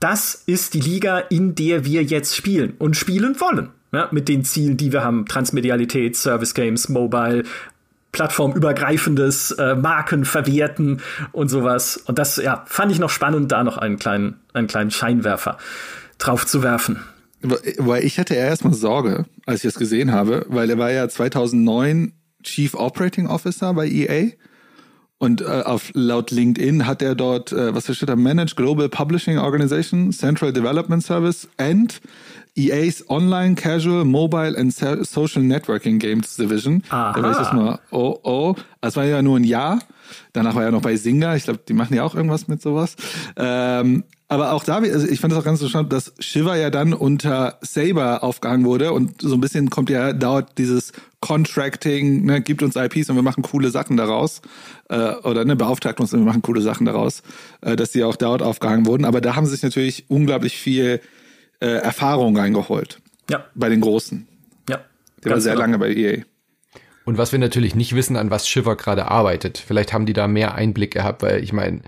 das 0.00 0.42
ist 0.46 0.74
die 0.74 0.80
Liga, 0.80 1.18
in 1.18 1.54
der 1.54 1.84
wir 1.84 2.02
jetzt 2.02 2.36
spielen 2.36 2.74
und 2.78 2.96
spielen 2.96 3.40
wollen. 3.40 3.70
Ja, 3.92 4.08
mit 4.10 4.26
den 4.28 4.42
Zielen, 4.42 4.78
die 4.78 4.90
wir 4.90 5.04
haben, 5.04 5.26
Transmedialität, 5.26 6.16
Service 6.16 6.54
Games, 6.54 6.88
Mobile, 6.88 7.44
plattformübergreifendes 8.12 9.52
äh, 9.52 9.74
Marken 9.74 10.24
verwerten 10.24 11.00
und 11.32 11.48
sowas. 11.48 11.96
Und 11.96 12.18
das 12.18 12.36
ja, 12.36 12.62
fand 12.66 12.92
ich 12.92 12.98
noch 12.98 13.10
spannend, 13.10 13.50
da 13.50 13.64
noch 13.64 13.78
einen 13.78 13.98
kleinen, 13.98 14.40
einen 14.52 14.66
kleinen 14.66 14.90
Scheinwerfer 14.90 15.58
drauf 16.18 16.46
zu 16.46 16.62
werfen. 16.62 17.00
Weil 17.40 18.04
ich 18.04 18.20
hatte 18.20 18.34
erstmal 18.34 18.74
Sorge, 18.74 19.24
als 19.46 19.64
ich 19.64 19.72
das 19.72 19.78
gesehen 19.78 20.12
habe, 20.12 20.46
weil 20.48 20.70
er 20.70 20.78
war 20.78 20.92
ja 20.92 21.08
2009 21.08 22.12
Chief 22.44 22.74
Operating 22.74 23.26
Officer 23.26 23.74
bei 23.74 23.88
EA 23.88 24.30
und 25.18 25.40
äh, 25.40 25.44
auf 25.44 25.90
laut 25.94 26.32
LinkedIn 26.32 26.86
hat 26.86 27.00
er 27.00 27.14
dort, 27.14 27.52
äh, 27.52 27.74
was 27.74 27.84
steht 27.94 28.08
da, 28.08 28.16
Managed 28.16 28.56
Global 28.56 28.88
Publishing 28.88 29.38
Organization, 29.38 30.12
Central 30.12 30.52
Development 30.52 31.02
Service 31.02 31.48
and 31.58 32.00
EA's 32.54 33.08
Online 33.08 33.54
Casual 33.54 34.04
Mobile 34.04 34.56
and 34.58 34.74
Social 34.74 35.42
Networking 35.42 35.98
Games 35.98 36.36
Division. 36.36 36.82
Aha. 36.90 37.12
Da 37.14 37.22
war 37.22 37.30
ich 37.30 37.36
das 37.38 37.52
mal, 37.52 37.78
oh, 37.90 38.18
oh. 38.22 38.54
Das 38.80 38.96
war 38.96 39.04
ja 39.04 39.22
nur 39.22 39.38
ein 39.38 39.44
Jahr. 39.44 39.78
Danach 40.32 40.54
war 40.54 40.64
er 40.64 40.70
noch 40.70 40.82
bei 40.82 40.96
Singa. 40.96 41.34
Ich 41.36 41.44
glaube, 41.44 41.60
die 41.66 41.72
machen 41.72 41.94
ja 41.94 42.04
auch 42.04 42.14
irgendwas 42.14 42.48
mit 42.48 42.60
sowas. 42.60 42.96
Ähm, 43.36 44.04
aber 44.28 44.52
auch 44.52 44.64
da, 44.64 44.76
also 44.76 45.06
ich 45.06 45.20
fand 45.20 45.32
das 45.32 45.40
auch 45.40 45.44
ganz 45.44 45.60
interessant, 45.60 45.92
dass 45.92 46.14
Shiva 46.18 46.56
ja 46.56 46.70
dann 46.70 46.94
unter 46.94 47.58
Saber 47.60 48.22
aufgehangen 48.24 48.64
wurde 48.64 48.92
und 48.92 49.20
so 49.20 49.34
ein 49.34 49.40
bisschen 49.40 49.68
kommt 49.68 49.90
ja, 49.90 50.14
dauert 50.14 50.56
dieses 50.56 50.92
Contracting, 51.20 52.24
ne, 52.24 52.40
gibt 52.40 52.62
uns 52.62 52.74
IPs 52.74 53.10
und 53.10 53.16
wir 53.16 53.22
machen 53.22 53.42
coole 53.42 53.70
Sachen 53.70 53.96
daraus. 53.96 54.40
Äh, 54.88 55.16
oder 55.16 55.44
ne, 55.44 55.54
beauftragt 55.54 56.00
uns 56.00 56.14
und 56.14 56.20
wir 56.20 56.26
machen 56.26 56.42
coole 56.42 56.62
Sachen 56.62 56.86
daraus, 56.86 57.22
äh, 57.60 57.76
dass 57.76 57.92
die 57.92 58.04
auch 58.04 58.16
dort 58.16 58.42
aufgehangen 58.42 58.86
wurden. 58.86 59.04
Aber 59.04 59.20
da 59.20 59.36
haben 59.36 59.46
sich 59.46 59.62
natürlich 59.62 60.06
unglaublich 60.08 60.56
viel 60.56 61.00
äh, 61.62 61.76
Erfahrung 61.76 62.36
reingeholt. 62.36 63.00
Ja. 63.30 63.44
Bei 63.54 63.68
den 63.68 63.80
Großen. 63.80 64.26
Ja. 64.68 64.80
Der 65.22 65.32
war 65.32 65.40
sehr 65.40 65.52
genau. 65.52 65.62
lange 65.62 65.78
bei 65.78 65.94
EA. 65.94 66.22
Und 67.04 67.18
was 67.18 67.32
wir 67.32 67.38
natürlich 67.38 67.74
nicht 67.74 67.94
wissen, 67.94 68.16
an 68.16 68.30
was 68.30 68.48
Shiver 68.48 68.76
gerade 68.76 69.10
arbeitet. 69.10 69.58
Vielleicht 69.58 69.92
haben 69.92 70.06
die 70.06 70.12
da 70.12 70.28
mehr 70.28 70.54
Einblick 70.54 70.92
gehabt, 70.92 71.22
weil 71.22 71.42
ich 71.42 71.52
meine, 71.52 71.82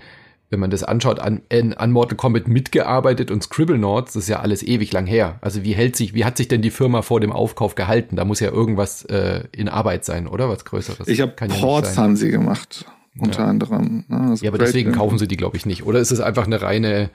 wenn 0.49 0.59
man 0.59 0.69
das 0.69 0.83
anschaut, 0.83 1.19
an, 1.19 1.41
an 1.49 1.91
Mortal 1.91 2.15
Kombat 2.15 2.47
mitgearbeitet 2.47 3.31
und 3.31 3.43
Scribblenauts, 3.43 4.13
das 4.13 4.23
ist 4.23 4.29
ja 4.29 4.39
alles 4.39 4.63
ewig 4.63 4.91
lang 4.93 5.05
her. 5.05 5.39
Also 5.41 5.63
wie 5.63 5.73
hält 5.73 5.95
sich, 5.95 6.13
wie 6.13 6.23
hat 6.23 6.37
sich 6.37 6.47
denn 6.47 6.61
die 6.61 6.69
Firma 6.71 7.01
vor 7.01 7.19
dem 7.19 7.31
Aufkauf 7.31 7.75
gehalten? 7.75 8.15
Da 8.15 8.25
muss 8.25 8.39
ja 8.39 8.51
irgendwas 8.51 9.03
äh, 9.05 9.43
in 9.51 9.67
Arbeit 9.67 10.05
sein, 10.05 10.27
oder? 10.27 10.47
Was 10.49 10.63
Größeres. 10.63 11.07
Ich 11.07 11.19
habe 11.21 11.31
Ports 11.31 11.95
ja 11.95 12.03
haben 12.03 12.15
sie 12.15 12.29
gemacht, 12.29 12.85
unter 13.17 13.39
ja. 13.39 13.47
anderem. 13.47 14.05
Ne? 14.07 14.29
Also 14.29 14.45
ja, 14.45 14.51
aber 14.51 14.57
deswegen 14.57 14.91
kaufen 14.91 15.17
sie 15.17 15.27
die, 15.27 15.37
glaube 15.37 15.57
ich, 15.57 15.65
nicht. 15.65 15.85
Oder 15.85 15.99
ist 15.99 16.11
es 16.11 16.19
einfach 16.19 16.45
eine 16.45 16.61
reine 16.61 17.09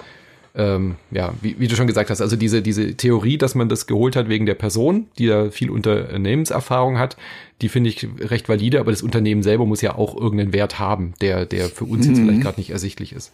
ähm, 0.54 0.96
ja, 1.10 1.32
wie, 1.42 1.56
wie, 1.58 1.68
du 1.68 1.76
schon 1.76 1.86
gesagt 1.86 2.10
hast, 2.10 2.20
also 2.20 2.36
diese, 2.36 2.60
diese 2.62 2.94
Theorie, 2.96 3.38
dass 3.38 3.54
man 3.54 3.68
das 3.68 3.86
geholt 3.86 4.16
hat 4.16 4.28
wegen 4.28 4.46
der 4.46 4.54
Person, 4.54 5.06
die 5.18 5.26
da 5.26 5.50
viel 5.50 5.70
Unternehmenserfahrung 5.70 6.98
hat, 6.98 7.16
die 7.62 7.68
finde 7.68 7.90
ich 7.90 8.06
recht 8.18 8.48
valide, 8.48 8.80
aber 8.80 8.90
das 8.90 9.02
Unternehmen 9.02 9.42
selber 9.42 9.66
muss 9.66 9.80
ja 9.80 9.94
auch 9.94 10.16
irgendeinen 10.16 10.52
Wert 10.52 10.78
haben, 10.78 11.14
der, 11.20 11.46
der 11.46 11.68
für 11.68 11.84
uns 11.84 12.06
jetzt 12.06 12.18
mhm. 12.18 12.24
vielleicht 12.24 12.42
gerade 12.42 12.60
nicht 12.60 12.70
ersichtlich 12.70 13.12
ist. 13.12 13.32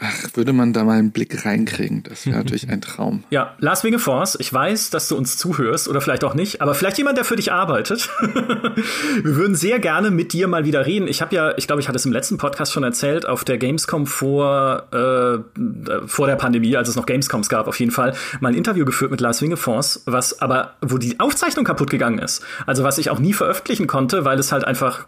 Ach, 0.00 0.28
würde 0.34 0.52
man 0.52 0.72
da 0.72 0.84
mal 0.84 0.98
einen 0.98 1.10
Blick 1.10 1.44
reinkriegen, 1.44 2.04
das 2.04 2.24
wäre 2.24 2.36
natürlich 2.36 2.68
ein 2.68 2.80
Traum. 2.80 3.24
Ja, 3.30 3.54
Lars 3.58 3.84
Wingefors, 3.84 4.36
ich 4.40 4.52
weiß, 4.52 4.90
dass 4.90 5.08
du 5.08 5.16
uns 5.16 5.36
zuhörst 5.36 5.88
oder 5.88 6.00
vielleicht 6.00 6.24
auch 6.24 6.34
nicht, 6.34 6.62
aber 6.62 6.74
vielleicht 6.74 6.98
jemand, 6.98 7.18
der 7.18 7.24
für 7.24 7.36
dich 7.36 7.52
arbeitet. 7.52 8.08
Wir 8.22 9.36
würden 9.36 9.54
sehr 9.54 9.78
gerne 9.80 10.10
mit 10.10 10.32
dir 10.32 10.48
mal 10.48 10.64
wieder 10.64 10.86
reden. 10.86 11.08
Ich 11.08 11.20
habe 11.20 11.34
ja, 11.34 11.56
ich 11.56 11.66
glaube, 11.66 11.82
ich 11.82 11.88
hatte 11.88 11.96
es 11.96 12.06
im 12.06 12.12
letzten 12.12 12.38
Podcast 12.38 12.72
schon 12.72 12.84
erzählt, 12.84 13.26
auf 13.26 13.44
der 13.44 13.58
Gamescom 13.58 14.06
vor, 14.06 14.84
äh, 14.92 16.06
vor 16.06 16.26
der 16.26 16.36
Pandemie, 16.36 16.76
als 16.76 16.88
es 16.88 16.96
noch 16.96 17.06
Gamescoms 17.06 17.48
gab, 17.48 17.66
auf 17.68 17.78
jeden 17.78 17.92
Fall, 17.92 18.14
mal 18.40 18.48
ein 18.48 18.54
Interview 18.54 18.84
geführt 18.84 19.10
mit 19.10 19.20
Lars 19.20 19.42
Wingefors, 19.42 20.02
was 20.06 20.40
aber, 20.40 20.74
wo 20.80 20.98
die 20.98 21.20
Aufzeichnung 21.20 21.64
kaputt 21.64 21.90
gegangen 21.90 22.18
ist. 22.18 22.42
Also 22.66 22.84
was 22.84 22.98
ich 22.98 23.10
auch 23.10 23.18
nie 23.18 23.32
veröffentlichen 23.32 23.86
konnte, 23.86 24.24
weil 24.24 24.38
es 24.38 24.52
halt 24.52 24.64
einfach 24.64 25.06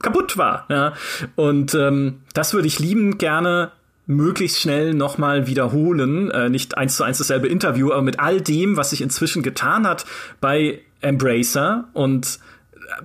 kaputt 0.00 0.36
war. 0.36 0.66
Ja? 0.68 0.92
Und 1.34 1.74
ähm, 1.74 2.20
das 2.34 2.54
würde 2.54 2.68
ich 2.68 2.78
liebend 2.78 3.18
gerne 3.18 3.72
möglichst 4.08 4.58
schnell 4.58 4.94
nochmal 4.94 5.46
wiederholen. 5.46 6.30
Äh, 6.32 6.48
nicht 6.48 6.76
eins 6.76 6.96
zu 6.96 7.04
eins 7.04 7.18
dasselbe 7.18 7.46
Interview, 7.46 7.92
aber 7.92 8.02
mit 8.02 8.18
all 8.18 8.40
dem, 8.40 8.76
was 8.76 8.90
sich 8.90 9.02
inzwischen 9.02 9.44
getan 9.44 9.86
hat 9.86 10.06
bei 10.40 10.80
Embracer 11.00 11.88
und 11.92 12.40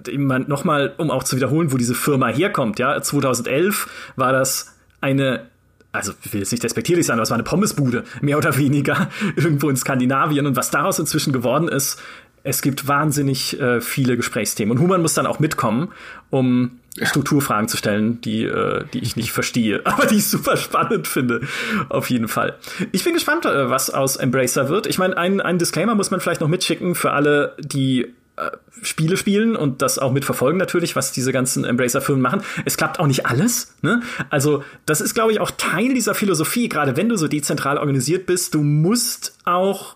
äh, 0.07 0.17
nochmal, 0.17 0.95
um 0.97 1.11
auch 1.11 1.23
zu 1.23 1.35
wiederholen, 1.35 1.71
wo 1.71 1.77
diese 1.77 1.93
Firma 1.93 2.29
herkommt. 2.29 2.79
Ja, 2.79 2.99
2011 2.99 3.87
war 4.15 4.31
das 4.31 4.75
eine 5.01 5.47
also 5.91 6.11
ich 6.23 6.33
will 6.33 6.39
jetzt 6.39 6.51
nicht 6.51 6.63
despektierlich 6.63 7.05
sein, 7.05 7.17
aber 7.17 7.21
es 7.23 7.29
war 7.29 7.35
eine 7.35 7.43
Pommesbude, 7.43 8.03
mehr 8.19 8.39
oder 8.39 8.57
weniger, 8.57 9.09
irgendwo 9.35 9.69
in 9.69 9.75
Skandinavien. 9.75 10.47
Und 10.47 10.55
was 10.55 10.71
daraus 10.71 10.97
inzwischen 10.97 11.31
geworden 11.31 11.67
ist, 11.67 12.01
es 12.41 12.63
gibt 12.63 12.87
wahnsinnig 12.87 13.59
äh, 13.61 13.79
viele 13.79 14.17
Gesprächsthemen. 14.17 14.75
Und 14.75 14.83
Human 14.83 15.03
muss 15.03 15.13
dann 15.13 15.27
auch 15.27 15.39
mitkommen, 15.39 15.89
um. 16.31 16.79
Strukturfragen 17.01 17.67
zu 17.67 17.77
stellen, 17.77 18.21
die, 18.21 18.43
äh, 18.43 18.83
die 18.93 18.99
ich 18.99 19.15
nicht 19.15 19.31
verstehe, 19.31 19.81
aber 19.85 20.05
die 20.05 20.15
ich 20.15 20.27
super 20.27 20.57
spannend 20.57 21.07
finde, 21.07 21.41
auf 21.89 22.09
jeden 22.09 22.27
Fall. 22.27 22.57
Ich 22.91 23.03
bin 23.03 23.13
gespannt, 23.13 23.45
äh, 23.45 23.69
was 23.69 23.89
aus 23.89 24.15
Embracer 24.15 24.69
wird. 24.69 24.85
Ich 24.85 24.99
meine, 24.99 25.17
ein, 25.17 25.41
ein 25.41 25.57
Disclaimer 25.57 25.95
muss 25.95 26.11
man 26.11 26.19
vielleicht 26.19 26.41
noch 26.41 26.47
mitschicken 26.47 26.95
für 26.95 27.11
alle, 27.11 27.55
die 27.59 28.13
äh, 28.35 28.51
Spiele 28.81 29.17
spielen 29.17 29.55
und 29.55 29.81
das 29.81 29.97
auch 29.97 30.11
mitverfolgen 30.11 30.57
natürlich, 30.57 30.95
was 30.95 31.11
diese 31.11 31.31
ganzen 31.31 31.65
Embracer-Firmen 31.65 32.21
machen. 32.21 32.41
Es 32.65 32.77
klappt 32.77 32.99
auch 32.99 33.07
nicht 33.07 33.25
alles. 33.25 33.75
Ne? 33.81 34.01
Also 34.29 34.63
das 34.85 35.01
ist, 35.01 35.13
glaube 35.13 35.31
ich, 35.31 35.39
auch 35.39 35.51
Teil 35.51 35.93
dieser 35.93 36.15
Philosophie, 36.15 36.67
gerade 36.67 36.97
wenn 36.97 37.09
du 37.09 37.15
so 37.15 37.27
dezentral 37.27 37.77
organisiert 37.77 38.25
bist. 38.25 38.53
Du 38.53 38.61
musst 38.61 39.37
auch, 39.45 39.95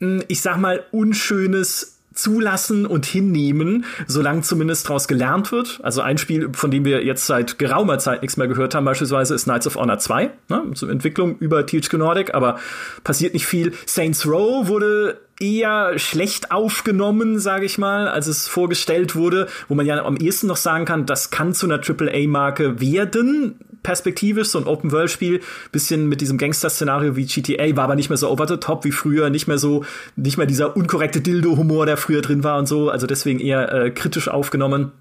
hm, 0.00 0.24
ich 0.28 0.40
sag 0.40 0.58
mal, 0.58 0.84
unschönes 0.90 1.95
zulassen 2.16 2.86
und 2.86 3.06
hinnehmen, 3.06 3.84
solange 4.06 4.42
zumindest 4.42 4.88
daraus 4.88 5.08
gelernt 5.08 5.52
wird. 5.52 5.80
Also 5.82 6.00
ein 6.00 6.18
Spiel, 6.18 6.50
von 6.52 6.70
dem 6.70 6.84
wir 6.84 7.04
jetzt 7.04 7.26
seit 7.26 7.58
geraumer 7.58 7.98
Zeit 7.98 8.22
nichts 8.22 8.36
mehr 8.36 8.48
gehört 8.48 8.74
haben, 8.74 8.84
beispielsweise 8.84 9.34
ist 9.34 9.44
Knights 9.44 9.66
of 9.66 9.76
Honor 9.76 9.98
2, 9.98 10.30
ne? 10.48 10.62
zur 10.74 10.90
Entwicklung 10.90 11.38
über 11.38 11.66
THQ 11.66 11.94
Nordic, 11.94 12.34
aber 12.34 12.58
passiert 13.04 13.34
nicht 13.34 13.46
viel. 13.46 13.72
Saints 13.86 14.26
Row 14.26 14.66
wurde 14.68 15.20
eher 15.40 15.98
schlecht 15.98 16.50
aufgenommen, 16.50 17.38
sage 17.38 17.66
ich 17.66 17.78
mal, 17.78 18.08
als 18.08 18.26
es 18.26 18.48
vorgestellt 18.48 19.14
wurde, 19.14 19.48
wo 19.68 19.74
man 19.74 19.86
ja 19.86 20.02
am 20.04 20.16
ehesten 20.16 20.46
noch 20.46 20.56
sagen 20.56 20.84
kann, 20.84 21.06
das 21.06 21.30
kann 21.30 21.52
zu 21.54 21.66
einer 21.66 21.80
AAA-Marke 21.80 22.80
werden, 22.80 23.56
perspektivisch, 23.82 24.48
so 24.48 24.58
ein 24.58 24.66
Open-World-Spiel, 24.66 25.40
bisschen 25.72 26.08
mit 26.08 26.20
diesem 26.20 26.38
Gangster-Szenario 26.38 27.16
wie 27.16 27.26
GTA, 27.26 27.76
war 27.76 27.84
aber 27.84 27.94
nicht 27.94 28.08
mehr 28.08 28.16
so 28.16 28.30
over 28.30 28.48
the 28.48 28.56
top 28.56 28.84
wie 28.84 28.92
früher, 28.92 29.30
nicht 29.30 29.46
mehr 29.46 29.58
so, 29.58 29.84
nicht 30.16 30.38
mehr 30.38 30.46
dieser 30.46 30.76
unkorrekte 30.76 31.20
Dildo-Humor, 31.20 31.86
der 31.86 31.96
früher 31.96 32.22
drin 32.22 32.42
war 32.42 32.58
und 32.58 32.66
so, 32.66 32.90
also 32.90 33.06
deswegen 33.06 33.38
eher 33.38 33.72
äh, 33.72 33.90
kritisch 33.90 34.28
aufgenommen. 34.28 34.92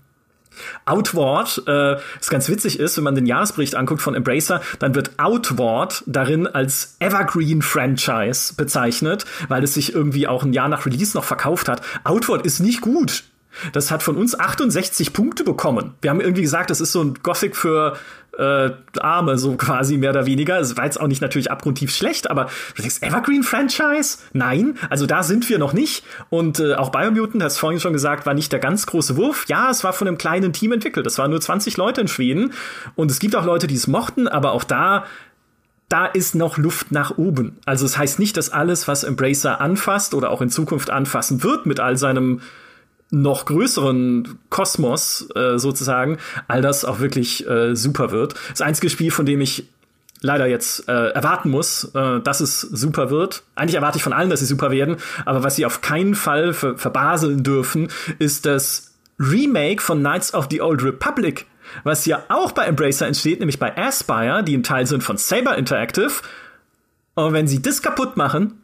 Outward, 0.85 1.63
äh, 1.67 1.97
was 2.17 2.29
ganz 2.29 2.49
witzig 2.49 2.79
ist, 2.79 2.97
wenn 2.97 3.03
man 3.03 3.15
den 3.15 3.25
Jahresbericht 3.25 3.75
anguckt 3.75 4.01
von 4.01 4.15
Embracer, 4.15 4.61
dann 4.79 4.95
wird 4.95 5.11
Outward 5.17 6.03
darin 6.05 6.47
als 6.47 6.95
Evergreen 6.99 7.61
Franchise 7.61 8.53
bezeichnet, 8.55 9.25
weil 9.47 9.63
es 9.63 9.73
sich 9.73 9.93
irgendwie 9.93 10.27
auch 10.27 10.43
ein 10.43 10.53
Jahr 10.53 10.69
nach 10.69 10.85
Release 10.85 11.15
noch 11.15 11.23
verkauft 11.23 11.69
hat. 11.69 11.81
Outward 12.03 12.45
ist 12.45 12.59
nicht 12.59 12.81
gut. 12.81 13.23
Das 13.73 13.91
hat 13.91 14.03
von 14.03 14.17
uns 14.17 14.37
68 14.37 15.13
Punkte 15.13 15.43
bekommen. 15.43 15.93
Wir 16.01 16.09
haben 16.09 16.21
irgendwie 16.21 16.41
gesagt, 16.41 16.69
das 16.69 16.81
ist 16.81 16.91
so 16.91 17.03
ein 17.03 17.15
Gothic 17.23 17.55
für 17.55 17.97
äh, 18.37 18.71
Arme, 18.99 19.37
so 19.37 19.55
quasi 19.55 19.97
mehr 19.97 20.09
oder 20.09 20.25
weniger. 20.25 20.59
Es 20.59 20.75
war 20.77 20.85
jetzt 20.85 20.99
auch 20.99 21.07
nicht 21.07 21.21
natürlich 21.21 21.51
abgrundtief 21.51 21.93
schlecht, 21.95 22.29
aber 22.29 22.49
du 22.75 22.81
denkst, 22.81 22.97
Evergreen 23.01 23.43
Franchise? 23.43 24.17
Nein, 24.33 24.77
also 24.89 25.05
da 25.05 25.23
sind 25.23 25.47
wir 25.49 25.57
noch 25.57 25.73
nicht. 25.73 26.03
Und 26.29 26.59
äh, 26.59 26.75
auch 26.75 26.89
Biomutant, 26.89 27.43
hast 27.43 27.57
vorhin 27.57 27.79
schon 27.79 27.93
gesagt, 27.93 28.25
war 28.25 28.33
nicht 28.33 28.51
der 28.51 28.59
ganz 28.59 28.85
große 28.85 29.17
Wurf. 29.17 29.45
Ja, 29.47 29.69
es 29.69 29.83
war 29.83 29.93
von 29.93 30.07
einem 30.07 30.17
kleinen 30.17 30.53
Team 30.53 30.71
entwickelt. 30.71 31.07
Es 31.07 31.17
waren 31.17 31.31
nur 31.31 31.41
20 31.41 31.77
Leute 31.77 32.01
in 32.01 32.07
Schweden. 32.07 32.53
Und 32.95 33.11
es 33.11 33.19
gibt 33.19 33.35
auch 33.35 33.45
Leute, 33.45 33.67
die 33.67 33.75
es 33.75 33.87
mochten, 33.87 34.27
aber 34.27 34.51
auch 34.51 34.63
da 34.63 35.05
da 35.87 36.07
ist 36.07 36.33
noch 36.33 36.57
Luft 36.57 36.91
nach 36.91 37.17
oben. 37.17 37.59
Also 37.65 37.85
es 37.85 37.91
das 37.91 37.99
heißt 37.99 38.19
nicht, 38.19 38.37
dass 38.37 38.49
alles, 38.49 38.87
was 38.87 39.03
Embracer 39.03 39.61
anfasst 39.61 40.15
oder 40.15 40.31
auch 40.31 40.41
in 40.41 40.49
Zukunft 40.49 40.89
anfassen 40.89 41.43
wird 41.43 41.67
mit 41.67 41.79
all 41.79 41.95
seinem 41.95 42.41
noch 43.11 43.45
größeren 43.45 44.39
Kosmos 44.49 45.27
äh, 45.35 45.57
sozusagen, 45.57 46.17
all 46.47 46.61
das 46.61 46.85
auch 46.85 46.99
wirklich 46.99 47.47
äh, 47.47 47.75
super 47.75 48.11
wird. 48.11 48.35
Das 48.49 48.61
einzige 48.61 48.89
Spiel, 48.89 49.11
von 49.11 49.25
dem 49.25 49.41
ich 49.41 49.67
leider 50.21 50.47
jetzt 50.47 50.89
äh, 50.89 51.09
erwarten 51.09 51.49
muss, 51.49 51.91
äh, 51.93 52.19
dass 52.21 52.39
es 52.39 52.61
super 52.61 53.09
wird. 53.09 53.43
Eigentlich 53.55 53.75
erwarte 53.75 53.97
ich 53.97 54.03
von 54.03 54.13
allen, 54.13 54.29
dass 54.29 54.39
sie 54.39 54.45
super 54.45 54.71
werden, 54.71 54.97
aber 55.25 55.43
was 55.43 55.55
sie 55.55 55.65
auf 55.65 55.81
keinen 55.81 56.15
Fall 56.15 56.53
ver 56.53 56.77
verbaseln 56.77 57.43
dürfen, 57.43 57.89
ist 58.19 58.45
das 58.45 58.95
Remake 59.19 59.81
von 59.81 59.99
Knights 59.99 60.33
of 60.33 60.47
the 60.49 60.61
Old 60.61 60.83
Republic, 60.83 61.45
was 61.83 62.05
ja 62.05 62.23
auch 62.29 62.51
bei 62.51 62.65
Embracer 62.65 63.07
entsteht, 63.07 63.39
nämlich 63.39 63.59
bei 63.59 63.77
Aspire, 63.77 64.43
die 64.43 64.57
ein 64.57 64.63
Teil 64.63 64.85
sind 64.85 65.03
von 65.03 65.17
Saber 65.17 65.57
Interactive. 65.57 66.11
Und 67.13 67.33
wenn 67.33 67.47
sie 67.47 67.61
das 67.61 67.81
kaputt 67.81 68.17
machen, 68.17 68.61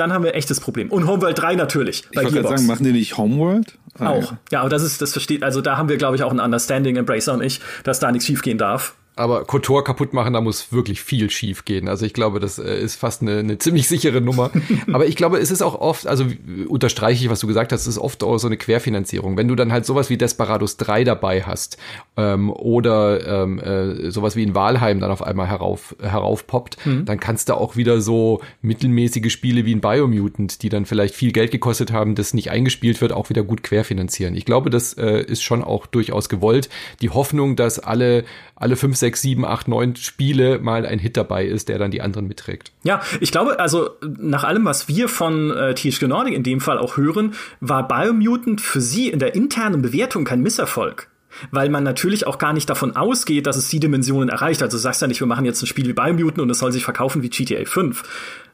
dann 0.00 0.12
haben 0.12 0.24
wir 0.24 0.34
echtes 0.34 0.60
Problem. 0.60 0.90
Und 0.90 1.06
Homeworld 1.06 1.40
3 1.40 1.54
natürlich. 1.54 2.04
Ich 2.10 2.16
wollte 2.16 2.32
gerade 2.32 2.48
sagen, 2.48 2.66
machen 2.66 2.84
die 2.84 2.92
nicht 2.92 3.16
Homeworld? 3.16 3.78
Ah, 3.98 4.10
auch. 4.10 4.32
Ja. 4.32 4.38
ja, 4.52 4.60
aber 4.60 4.68
das 4.68 4.82
ist, 4.82 5.02
das 5.02 5.12
versteht, 5.12 5.42
also 5.42 5.60
da 5.60 5.76
haben 5.76 5.88
wir, 5.88 5.96
glaube 5.96 6.16
ich, 6.16 6.22
auch 6.22 6.32
ein 6.32 6.40
Understanding, 6.40 6.96
Embracer 6.96 7.34
und 7.34 7.42
ich, 7.42 7.60
dass 7.84 7.98
da 7.98 8.12
nichts 8.12 8.26
schiefgehen 8.26 8.58
darf. 8.58 8.94
Aber 9.18 9.44
Kotor 9.44 9.82
kaputt 9.82 10.12
machen, 10.12 10.32
da 10.32 10.40
muss 10.40 10.72
wirklich 10.72 11.02
viel 11.02 11.28
schief 11.28 11.64
gehen. 11.64 11.88
Also 11.88 12.06
ich 12.06 12.12
glaube, 12.12 12.38
das 12.38 12.58
äh, 12.58 12.80
ist 12.80 12.94
fast 12.96 13.22
eine, 13.22 13.38
eine 13.38 13.58
ziemlich 13.58 13.88
sichere 13.88 14.20
Nummer. 14.20 14.50
Aber 14.92 15.06
ich 15.06 15.16
glaube, 15.16 15.38
es 15.38 15.50
ist 15.50 15.60
auch 15.60 15.74
oft, 15.80 16.06
also 16.06 16.24
unterstreiche 16.68 17.24
ich, 17.24 17.30
was 17.30 17.40
du 17.40 17.48
gesagt 17.48 17.72
hast, 17.72 17.82
es 17.82 17.88
ist 17.88 17.98
oft 17.98 18.22
auch 18.22 18.38
so 18.38 18.46
eine 18.46 18.56
Querfinanzierung. 18.56 19.36
Wenn 19.36 19.48
du 19.48 19.56
dann 19.56 19.72
halt 19.72 19.86
sowas 19.86 20.08
wie 20.08 20.16
Desperados 20.16 20.76
3 20.76 21.02
dabei 21.02 21.42
hast 21.42 21.78
ähm, 22.16 22.50
oder 22.50 23.42
ähm, 23.42 23.58
äh, 23.58 24.10
sowas 24.12 24.36
wie 24.36 24.44
in 24.44 24.54
Walheim 24.54 25.00
dann 25.00 25.10
auf 25.10 25.22
einmal 25.22 25.48
herauf, 25.48 25.96
heraufpoppt, 26.00 26.86
mhm. 26.86 27.04
dann 27.04 27.18
kannst 27.18 27.48
du 27.48 27.54
auch 27.54 27.74
wieder 27.74 28.00
so 28.00 28.40
mittelmäßige 28.62 29.32
Spiele 29.32 29.64
wie 29.64 29.72
in 29.72 29.80
Biomutant, 29.80 30.62
die 30.62 30.68
dann 30.68 30.86
vielleicht 30.86 31.16
viel 31.16 31.32
Geld 31.32 31.50
gekostet 31.50 31.92
haben, 31.92 32.14
das 32.14 32.34
nicht 32.34 32.52
eingespielt 32.52 33.00
wird, 33.00 33.12
auch 33.12 33.30
wieder 33.30 33.42
gut 33.42 33.64
querfinanzieren. 33.64 34.36
Ich 34.36 34.44
glaube, 34.44 34.70
das 34.70 34.92
äh, 34.92 35.22
ist 35.22 35.42
schon 35.42 35.64
auch 35.64 35.86
durchaus 35.86 36.28
gewollt. 36.28 36.68
Die 37.02 37.10
Hoffnung, 37.10 37.56
dass 37.56 37.80
alle, 37.80 38.24
alle 38.54 38.76
fünf, 38.76 38.96
sechs 38.96 39.07
sechs, 39.08 39.22
sieben, 39.22 39.46
acht, 39.46 39.68
neun 39.68 39.96
Spiele 39.96 40.58
mal 40.58 40.84
ein 40.84 40.98
Hit 40.98 41.16
dabei 41.16 41.46
ist, 41.46 41.70
der 41.70 41.78
dann 41.78 41.90
die 41.90 42.02
anderen 42.02 42.28
mitträgt. 42.28 42.72
Ja, 42.82 43.00
ich 43.20 43.32
glaube, 43.32 43.58
also 43.58 43.90
nach 44.02 44.44
allem, 44.44 44.66
was 44.66 44.86
wir 44.86 45.08
von 45.08 45.50
äh, 45.50 45.74
THQ 45.74 46.02
Nordic 46.02 46.34
in 46.34 46.42
dem 46.42 46.60
Fall 46.60 46.76
auch 46.76 46.98
hören, 46.98 47.32
war 47.60 47.88
Biomutant 47.88 48.60
für 48.60 48.82
sie 48.82 49.08
in 49.08 49.18
der 49.18 49.34
internen 49.34 49.80
Bewertung 49.80 50.24
kein 50.24 50.42
Misserfolg 50.42 51.08
weil 51.50 51.68
man 51.68 51.84
natürlich 51.84 52.26
auch 52.26 52.38
gar 52.38 52.52
nicht 52.52 52.68
davon 52.68 52.96
ausgeht, 52.96 53.46
dass 53.46 53.56
es 53.56 53.68
die 53.68 53.80
Dimensionen 53.80 54.28
erreicht. 54.28 54.62
Also 54.62 54.76
du 54.76 54.80
sagst 54.80 55.02
ja 55.02 55.08
nicht, 55.08 55.20
wir 55.20 55.26
machen 55.26 55.44
jetzt 55.44 55.62
ein 55.62 55.66
Spiel 55.66 55.86
wie 55.86 55.92
Biomutant 55.92 56.40
und 56.40 56.50
es 56.50 56.58
soll 56.58 56.72
sich 56.72 56.84
verkaufen 56.84 57.22
wie 57.22 57.30
GTA 57.30 57.64
5, 57.64 58.02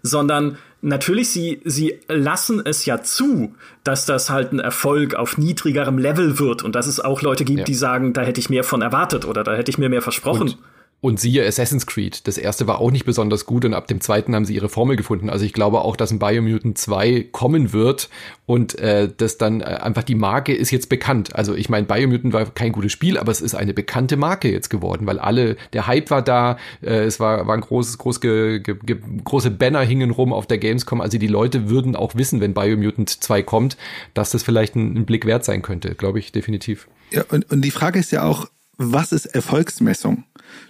sondern 0.02 0.58
natürlich 0.82 1.30
sie 1.30 1.60
sie 1.64 2.00
lassen 2.08 2.62
es 2.64 2.84
ja 2.84 3.02
zu, 3.02 3.54
dass 3.84 4.06
das 4.06 4.30
halt 4.30 4.52
ein 4.52 4.60
Erfolg 4.60 5.14
auf 5.14 5.38
niedrigerem 5.38 5.98
Level 5.98 6.38
wird 6.38 6.62
und 6.62 6.74
dass 6.74 6.86
es 6.86 7.00
auch 7.00 7.22
Leute 7.22 7.44
gibt, 7.44 7.60
ja. 7.60 7.64
die 7.64 7.74
sagen, 7.74 8.12
da 8.12 8.22
hätte 8.22 8.40
ich 8.40 8.50
mehr 8.50 8.64
von 8.64 8.82
erwartet 8.82 9.24
oder 9.24 9.44
da 9.44 9.54
hätte 9.54 9.70
ich 9.70 9.78
mir 9.78 9.88
mehr 9.88 10.02
versprochen. 10.02 10.42
Und 10.42 10.58
und 11.04 11.20
siehe 11.20 11.46
Assassin's 11.46 11.84
Creed. 11.84 12.26
Das 12.26 12.38
erste 12.38 12.66
war 12.66 12.80
auch 12.80 12.90
nicht 12.90 13.04
besonders 13.04 13.44
gut 13.44 13.66
und 13.66 13.74
ab 13.74 13.86
dem 13.88 14.00
zweiten 14.00 14.34
haben 14.34 14.46
sie 14.46 14.54
ihre 14.54 14.70
Formel 14.70 14.96
gefunden. 14.96 15.28
Also 15.28 15.44
ich 15.44 15.52
glaube 15.52 15.82
auch, 15.82 15.96
dass 15.96 16.10
ein 16.10 16.18
Biomutant 16.18 16.78
2 16.78 17.28
kommen 17.30 17.74
wird 17.74 18.08
und 18.46 18.78
äh, 18.78 19.10
das 19.14 19.36
dann 19.36 19.60
äh, 19.60 19.64
einfach 19.64 20.02
die 20.02 20.14
Marke 20.14 20.54
ist 20.54 20.70
jetzt 20.70 20.88
bekannt. 20.88 21.36
Also 21.36 21.54
ich 21.54 21.68
meine, 21.68 21.86
Biomutant 21.86 22.32
war 22.32 22.46
kein 22.46 22.72
gutes 22.72 22.92
Spiel, 22.92 23.18
aber 23.18 23.30
es 23.30 23.42
ist 23.42 23.54
eine 23.54 23.74
bekannte 23.74 24.16
Marke 24.16 24.50
jetzt 24.50 24.70
geworden, 24.70 25.06
weil 25.06 25.18
alle, 25.18 25.58
der 25.74 25.86
Hype 25.86 26.10
war 26.10 26.22
da, 26.22 26.56
äh, 26.80 27.04
es 27.04 27.20
war, 27.20 27.46
war 27.46 27.54
ein 27.54 27.60
großes, 27.60 27.98
groß 27.98 28.22
ge, 28.22 28.60
ge, 28.60 28.76
ge, 28.82 28.96
große 29.24 29.50
Banner 29.50 29.82
hingen 29.82 30.10
rum 30.10 30.32
auf 30.32 30.46
der 30.46 30.56
Gamescom. 30.56 31.02
Also 31.02 31.18
die 31.18 31.26
Leute 31.26 31.68
würden 31.68 31.96
auch 31.96 32.14
wissen, 32.14 32.40
wenn 32.40 32.54
Biomutant 32.54 33.10
2 33.10 33.42
kommt, 33.42 33.76
dass 34.14 34.30
das 34.30 34.42
vielleicht 34.42 34.74
ein, 34.74 34.96
ein 34.96 35.04
Blick 35.04 35.26
wert 35.26 35.44
sein 35.44 35.60
könnte, 35.60 35.96
glaube 35.96 36.18
ich, 36.18 36.32
definitiv. 36.32 36.88
Ja, 37.10 37.26
und, 37.28 37.50
und 37.50 37.60
die 37.60 37.70
Frage 37.70 37.98
ist 37.98 38.10
ja 38.10 38.22
auch, 38.22 38.48
was 38.78 39.12
ist 39.12 39.26
Erfolgsmessung? 39.26 40.24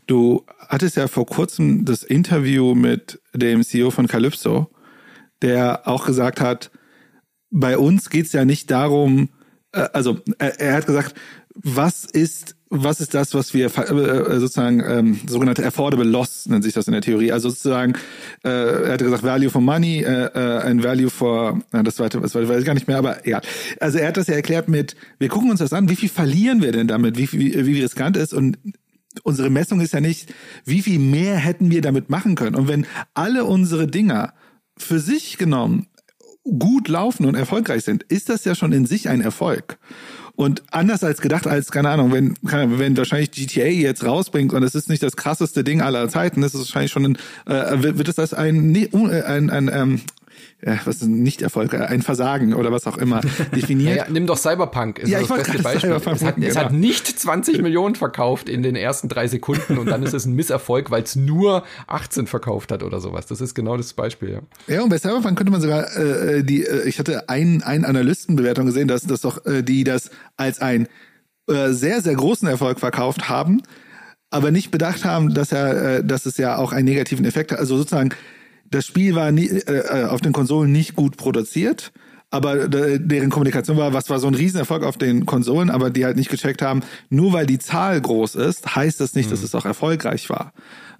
Du 0.06 0.44
hattest 0.68 0.96
ja 0.96 1.08
vor 1.08 1.26
kurzem 1.26 1.84
das 1.84 2.02
Interview 2.02 2.74
mit 2.74 3.20
dem 3.34 3.62
CEO 3.62 3.90
von 3.90 4.06
Calypso, 4.06 4.70
der 5.42 5.86
auch 5.86 6.06
gesagt 6.06 6.40
hat, 6.40 6.70
bei 7.50 7.78
uns 7.78 8.10
geht's 8.10 8.32
ja 8.32 8.44
nicht 8.44 8.70
darum, 8.70 9.30
äh, 9.72 9.88
also 9.92 10.18
er, 10.38 10.60
er 10.60 10.74
hat 10.74 10.86
gesagt, 10.86 11.14
was 11.54 12.04
ist 12.04 12.56
was 12.74 13.00
ist 13.00 13.14
das, 13.14 13.34
was 13.34 13.54
wir 13.54 13.66
äh, 13.66 14.40
sozusagen 14.40 14.82
ähm, 14.84 15.20
sogenannte 15.26 15.64
affordable 15.64 16.04
loss 16.04 16.46
nennt 16.46 16.64
sich 16.64 16.72
das 16.72 16.88
in 16.88 16.92
der 16.92 17.02
Theorie. 17.02 17.30
Also 17.30 17.48
sozusagen, 17.48 17.94
äh, 18.42 18.48
er 18.48 18.92
hat 18.94 19.00
gesagt 19.00 19.22
Value 19.22 19.50
for 19.50 19.60
Money, 19.60 20.02
äh, 20.02 20.24
äh, 20.34 20.62
ein 20.62 20.82
Value 20.82 21.10
for, 21.10 21.60
äh, 21.72 21.82
das 21.82 21.96
zweite, 21.96 22.20
das 22.20 22.34
weiß 22.34 22.58
ich 22.58 22.66
gar 22.66 22.74
nicht 22.74 22.88
mehr, 22.88 22.98
aber 22.98 23.26
ja. 23.28 23.40
Also 23.80 23.98
er 23.98 24.08
hat 24.08 24.16
das 24.16 24.26
ja 24.26 24.34
erklärt 24.34 24.68
mit, 24.68 24.96
wir 25.18 25.28
gucken 25.28 25.50
uns 25.50 25.60
das 25.60 25.72
an, 25.72 25.88
wie 25.88 25.96
viel 25.96 26.08
verlieren 26.08 26.62
wir 26.62 26.72
denn 26.72 26.88
damit, 26.88 27.16
wie, 27.16 27.30
wie, 27.32 27.66
wie 27.66 27.80
riskant 27.80 28.16
ist 28.16 28.34
und 28.34 28.58
unsere 29.22 29.50
Messung 29.50 29.80
ist 29.80 29.94
ja 29.94 30.00
nicht, 30.00 30.32
wie 30.64 30.82
viel 30.82 30.98
mehr 30.98 31.36
hätten 31.36 31.70
wir 31.70 31.80
damit 31.80 32.10
machen 32.10 32.34
können. 32.34 32.56
Und 32.56 32.68
wenn 32.68 32.86
alle 33.14 33.44
unsere 33.44 33.86
Dinger 33.86 34.34
für 34.76 34.98
sich 34.98 35.38
genommen 35.38 35.86
gut 36.44 36.88
laufen 36.88 37.24
und 37.24 37.34
erfolgreich 37.34 37.84
sind, 37.84 38.02
ist 38.04 38.28
das 38.28 38.44
ja 38.44 38.54
schon 38.54 38.72
in 38.72 38.86
sich 38.86 39.08
ein 39.08 39.20
Erfolg. 39.20 39.78
Und 40.36 40.64
anders 40.72 41.04
als 41.04 41.20
gedacht, 41.20 41.46
als, 41.46 41.70
keine 41.70 41.90
Ahnung, 41.90 42.12
wenn, 42.12 42.34
wenn 42.42 42.96
wahrscheinlich 42.96 43.30
GTA 43.30 43.66
jetzt 43.66 44.04
rausbringt 44.04 44.52
und 44.52 44.62
es 44.64 44.74
ist 44.74 44.88
nicht 44.88 45.02
das 45.02 45.16
krasseste 45.16 45.62
Ding 45.62 45.80
aller 45.80 46.08
Zeiten, 46.08 46.40
das 46.40 46.54
ist 46.54 46.60
wahrscheinlich 46.60 46.90
schon 46.90 47.04
ein, 47.04 47.18
äh, 47.46 47.82
wird 47.82 48.08
es 48.08 48.16
das 48.16 48.34
ein, 48.34 48.74
ein, 48.74 49.10
ein, 49.10 49.50
ein 49.50 49.70
ähm, 49.72 50.00
äh, 50.64 50.76
was 50.84 50.96
ist 50.96 51.02
ein 51.02 51.22
Nicht-Erfolg, 51.22 51.72
äh, 51.74 51.78
ein 51.78 52.02
Versagen 52.02 52.54
oder 52.54 52.72
was 52.72 52.86
auch 52.86 52.96
immer 52.96 53.20
definiert. 53.54 53.96
ja, 53.96 54.06
nimm 54.08 54.26
doch 54.26 54.38
Cyberpunk, 54.38 54.98
ist 54.98 55.10
ja, 55.10 55.20
das 55.20 55.28
beste 55.28 55.62
Beispiel. 55.62 55.90
Cyberpunk, 55.90 56.16
es, 56.16 56.24
hat, 56.24 56.36
genau. 56.36 56.48
es 56.48 56.56
hat 56.56 56.72
nicht 56.72 57.06
20 57.06 57.60
Millionen 57.60 57.94
verkauft 57.94 58.48
in 58.48 58.62
den 58.62 58.74
ersten 58.74 59.08
drei 59.08 59.28
Sekunden 59.28 59.78
und 59.78 59.86
dann 59.86 60.02
ist 60.02 60.14
es 60.14 60.24
ein 60.24 60.32
Misserfolg, 60.32 60.90
weil 60.90 61.02
es 61.02 61.16
nur 61.16 61.64
18 61.86 62.26
verkauft 62.26 62.72
hat 62.72 62.82
oder 62.82 63.00
sowas. 63.00 63.26
Das 63.26 63.40
ist 63.40 63.54
genau 63.54 63.76
das 63.76 63.92
Beispiel. 63.92 64.40
Ja, 64.68 64.74
ja 64.74 64.82
und 64.82 64.88
bei 64.88 64.98
Cyberpunk 64.98 65.36
könnte 65.36 65.52
man 65.52 65.60
sogar 65.60 65.94
äh, 65.96 66.42
die, 66.42 66.64
äh, 66.64 66.88
ich 66.88 66.98
hatte 66.98 67.28
einen, 67.28 67.62
einen 67.62 67.84
Analystenbewertung 67.84 68.66
gesehen, 68.66 68.88
dass 68.88 69.02
das 69.02 69.20
doch, 69.20 69.44
äh, 69.44 69.62
die 69.62 69.84
das 69.84 70.10
als 70.36 70.60
ein 70.60 70.88
äh, 71.46 71.70
sehr, 71.72 72.00
sehr 72.00 72.14
großen 72.14 72.48
Erfolg 72.48 72.80
verkauft 72.80 73.28
haben, 73.28 73.60
aber 74.30 74.50
nicht 74.50 74.70
bedacht 74.70 75.04
haben, 75.04 75.34
dass 75.34 75.52
er, 75.52 75.98
äh, 75.98 76.04
dass 76.04 76.24
es 76.24 76.38
ja 76.38 76.56
auch 76.56 76.72
einen 76.72 76.86
negativen 76.86 77.26
Effekt 77.26 77.52
hat. 77.52 77.58
Also 77.58 77.76
sozusagen 77.76 78.10
das 78.74 78.86
Spiel 78.86 79.14
war 79.14 79.30
nie, 79.30 79.46
äh, 79.46 80.02
äh, 80.02 80.04
auf 80.06 80.20
den 80.20 80.32
Konsolen 80.32 80.72
nicht 80.72 80.96
gut 80.96 81.16
produziert, 81.16 81.92
aber 82.30 82.66
deren 82.68 83.30
Kommunikation 83.30 83.76
war, 83.76 83.92
was 83.92 84.10
war 84.10 84.18
so 84.18 84.26
ein 84.26 84.34
Riesenerfolg 84.34 84.82
auf 84.82 84.96
den 84.96 85.24
Konsolen, 85.24 85.70
aber 85.70 85.90
die 85.90 86.04
halt 86.04 86.16
nicht 86.16 86.30
gecheckt 86.30 86.62
haben, 86.62 86.80
nur 87.08 87.32
weil 87.32 87.46
die 87.46 87.60
Zahl 87.60 88.00
groß 88.00 88.34
ist, 88.34 88.74
heißt 88.74 89.00
das 89.00 89.14
nicht, 89.14 89.26
mhm. 89.26 89.30
dass 89.30 89.44
es 89.44 89.54
auch 89.54 89.64
erfolgreich 89.64 90.28
war. 90.30 90.52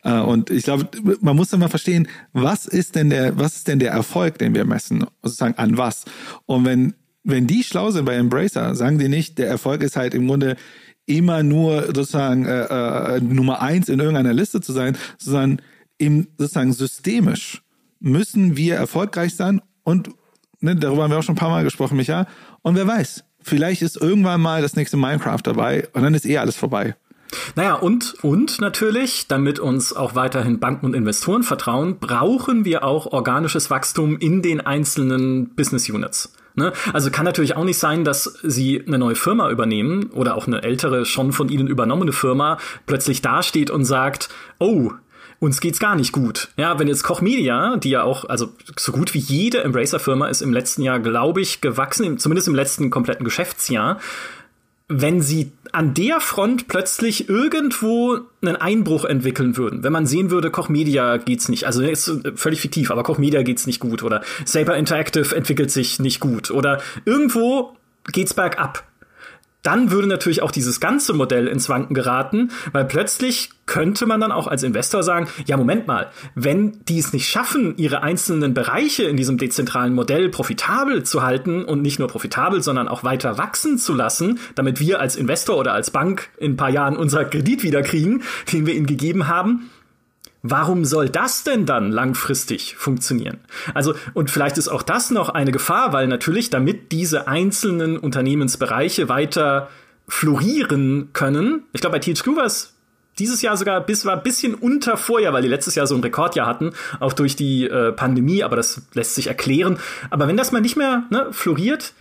Äh, 0.05 0.21
und 0.21 0.51
ich 0.51 0.63
glaube, 0.63 0.89
man 1.21 1.35
muss 1.35 1.53
immer 1.53 1.69
verstehen, 1.69 2.07
was 2.33 2.67
ist 2.67 2.95
denn 2.95 3.11
der, 3.11 3.37
was 3.37 3.57
ist 3.57 3.67
denn 3.67 3.81
der 3.81 3.91
Erfolg, 3.91 4.39
den 4.39 4.55
wir 4.55 4.65
messen, 4.65 5.07
sozusagen 5.23 5.59
an 5.59 5.77
was? 5.77 6.05
Und 6.47 6.65
wenn, 6.65 6.95
wenn 7.25 7.49
die 7.49 7.65
schlau 7.65 7.91
sind 7.91 8.05
bei 8.05 8.15
Embracer, 8.15 8.77
sagen 8.77 8.99
die 8.99 9.09
nicht, 9.09 9.39
der 9.39 9.49
Erfolg 9.49 9.83
ist 9.83 9.97
halt 9.97 10.15
im 10.15 10.29
Grunde 10.29 10.55
immer 11.07 11.43
nur 11.43 11.87
sozusagen 11.87 12.47
äh, 12.47 13.17
äh, 13.17 13.21
Nummer 13.21 13.61
eins 13.61 13.89
in 13.89 13.99
irgendeiner 13.99 14.33
Liste 14.33 14.61
zu 14.61 14.73
sein, 14.73 14.97
sondern 15.19 15.61
eben 15.99 16.29
sozusagen 16.39 16.73
systemisch 16.73 17.64
müssen 18.05 18.57
wir 18.57 18.77
erfolgreich 18.77 19.35
sein 19.35 19.63
und 19.83 20.11
ne, 20.61 20.77
darüber 20.77 21.05
haben 21.05 21.11
wir 21.11 21.19
auch 21.19 21.23
schon 21.23 21.35
ein 21.35 21.39
paar 21.39 21.51
Mal 21.51 21.65
gesprochen, 21.65 21.97
Micha. 21.97 22.27
Und 22.63 22.77
wer 22.77 22.87
weiß, 22.87 23.25
vielleicht 23.41 23.81
ist 23.83 23.97
irgendwann 24.01 24.43
mal 24.43 24.61
das 24.61 24.77
nächste 24.77 24.99
Minecraft 24.99 25.41
dabei 25.43 25.89
und 25.95 26.03
dann 26.03 26.15
ist 26.15 26.27
eh 26.27 26.37
alles 26.39 26.57
vorbei. 26.57 26.95
Naja, 27.57 27.75
und, 27.75 28.15
und 28.23 28.61
natürlich, 28.61 29.27
damit 29.27 29.59
uns 29.59 29.95
auch 29.95 30.15
weiterhin 30.15 30.61
Banken 30.61 30.87
und 30.87 30.95
Investoren 30.95 31.43
vertrauen, 31.43 31.99
brauchen 31.99 32.65
wir 32.65 32.85
auch 32.85 33.07
organisches 33.07 33.71
Wachstum 33.71 34.19
in 34.19 34.43
den 34.43 34.61
einzelnen 34.61 35.55
Business 35.55 35.89
Units. 35.89 36.33
Ne? 36.57 36.73
Also 36.93 37.11
kann 37.11 37.25
natürlich 37.25 37.57
auch 37.57 37.65
nicht 37.65 37.79
sein, 37.79 38.05
dass 38.05 38.39
sie 38.43 38.85
eine 38.87 38.99
neue 38.99 39.17
Firma 39.17 39.51
übernehmen 39.51 40.11
oder 40.13 40.37
auch 40.37 40.47
eine 40.47 40.63
ältere, 40.63 41.05
schon 41.05 41.33
von 41.33 41.49
ihnen 41.49 41.67
übernommene 41.67 42.13
Firma 42.13 42.59
plötzlich 42.87 43.23
dasteht 43.23 43.71
und 43.71 43.85
sagt, 43.85 44.29
oh, 44.61 44.93
uns 45.41 45.61
geht's 45.61 45.79
gar 45.79 45.97
nicht 45.97 46.13
gut. 46.13 46.49
Ja, 46.57 46.79
wenn 46.79 46.89
jetzt 46.89 47.03
Koch 47.03 47.21
Media, 47.21 47.77
die 47.77 47.91
ja 47.91 48.03
auch, 48.03 48.25
also 48.25 48.53
so 48.77 48.93
gut 48.93 49.15
wie 49.15 49.19
jede 49.19 49.63
Embracer-Firma 49.63 50.29
ist 50.29 50.43
im 50.43 50.53
letzten 50.53 50.83
Jahr, 50.83 51.01
glaube 51.01 51.41
ich, 51.41 51.61
gewachsen, 51.61 52.19
zumindest 52.19 52.49
im 52.49 52.55
letzten 52.55 52.91
kompletten 52.91 53.25
Geschäftsjahr, 53.25 54.01
wenn 54.89 55.23
sie 55.23 55.53
an 55.73 55.95
der 55.95 56.21
Front 56.21 56.69
plötzlich 56.69 57.29
irgendwo 57.29 58.19
einen 58.43 58.57
Einbruch 58.57 59.05
entwickeln 59.05 59.57
würden, 59.57 59.83
wenn 59.83 59.93
man 59.93 60.07
sehen 60.07 60.31
würde, 60.31 60.51
Koch 60.51 60.69
Media 60.69 61.17
geht's 61.17 61.49
nicht, 61.49 61.65
also 61.65 61.83
ist 61.83 62.21
völlig 62.37 62.61
fiktiv, 62.61 62.91
aber 62.91 63.03
Koch 63.03 63.19
Media 63.19 63.43
geht's 63.43 63.67
nicht 63.67 63.81
gut 63.81 64.03
oder 64.03 64.23
Saber 64.45 64.77
Interactive 64.77 65.35
entwickelt 65.35 65.71
sich 65.71 65.99
nicht 66.01 66.21
gut 66.21 66.51
oder 66.51 66.81
irgendwo 67.07 67.75
geht's 68.13 68.35
bergab 68.35 68.85
dann 69.65 69.91
würde 69.91 70.07
natürlich 70.07 70.43
auch 70.43 70.53
dieses 70.53 70.79
ganze 70.79 71.15
Modell 71.15 71.49
ins 71.49 71.69
Wanken 71.69 71.95
geraten, 71.95 72.53
weil 72.73 72.85
plötzlich 72.85 73.51
könnte 73.67 74.05
man 74.05 74.21
dann 74.21 74.31
auch 74.31 74.47
als 74.47 74.63
Investor 74.63 75.03
sagen, 75.03 75.27
ja, 75.47 75.57
Moment 75.57 75.87
mal, 75.87 76.11
wenn 76.35 76.85
die 76.85 76.99
es 76.99 77.15
nicht 77.15 77.29
schaffen, 77.29 77.75
ihre 77.79 78.03
einzelnen 78.03 78.53
Bereiche 78.53 79.05
in 79.05 79.17
diesem 79.17 79.39
dezentralen 79.39 79.95
Modell 79.95 80.29
profitabel 80.29 81.03
zu 81.03 81.23
halten 81.23 81.65
und 81.65 81.81
nicht 81.81 81.99
nur 81.99 82.09
profitabel, 82.09 82.63
sondern 82.63 82.89
auch 82.89 83.05
weiter 83.05 83.39
wachsen 83.39 83.79
zu 83.79 83.95
lassen, 83.95 84.39
damit 84.55 84.81
wir 84.81 85.01
als 85.01 85.17
Investor 85.17 85.57
oder 85.57 85.73
als 85.73 85.91
Bank 85.91 86.29
in 86.37 86.53
ein 86.53 86.57
paar 86.57 86.71
Jahren 86.71 86.97
unser 86.97 87.25
Kredit 87.25 87.63
wiederkriegen, 87.63 88.23
den 88.53 88.67
wir 88.67 88.75
ihnen 88.75 88.87
gegeben 88.87 89.29
haben, 89.29 89.71
Warum 90.47 90.85
soll 90.85 91.09
das 91.09 91.43
denn 91.43 91.65
dann 91.65 91.91
langfristig 91.91 92.77
funktionieren? 92.77 93.39
Also, 93.73 93.95
und 94.13 94.31
vielleicht 94.31 94.59
ist 94.59 94.69
auch 94.69 94.83
das 94.83 95.11
noch 95.11 95.31
eine 95.31 95.53
Gefahr, 95.53 95.95
weil 95.95 96.07
natürlich, 96.07 96.51
damit 96.51 96.93
diese 96.93 97.27
einzelnen 97.29 97.97
Unternehmensbereiche 97.97 99.09
weiter 99.09 99.71
florieren 100.07 101.09
können, 101.15 101.63
ich 101.73 101.81
glaube, 101.81 101.99
bei 101.99 102.01
THQ 102.01 102.37
war 102.37 102.45
es 102.45 102.75
dieses 103.19 103.41
Jahr 103.41 103.57
sogar 103.57 103.81
bis 103.81 104.05
war 104.05 104.19
ein 104.19 104.23
bisschen 104.23 104.55
unter 104.55 104.99
Vorjahr, 104.99 105.33
weil 105.33 105.41
die 105.41 105.49
letztes 105.49 105.77
Jahr 105.77 105.87
so 105.87 105.95
ein 105.95 106.03
Rekordjahr 106.03 106.47
hatten, 106.47 106.73
auch 107.01 107.15
durch 107.15 107.37
die 107.37 107.65
äh, 107.67 107.93
Pandemie, 107.93 108.45
aber 108.45 108.57
das 108.57 108.83
lässt 108.93 109.15
sich 109.15 109.29
erklären. 109.29 109.79
Aber 110.11 110.29
wenn 110.29 110.37
das 110.37 110.53
mal 110.53 110.61
nicht 110.61 110.77
mehr 110.77 111.05
ne, 111.09 111.29
floriert, 111.31 111.95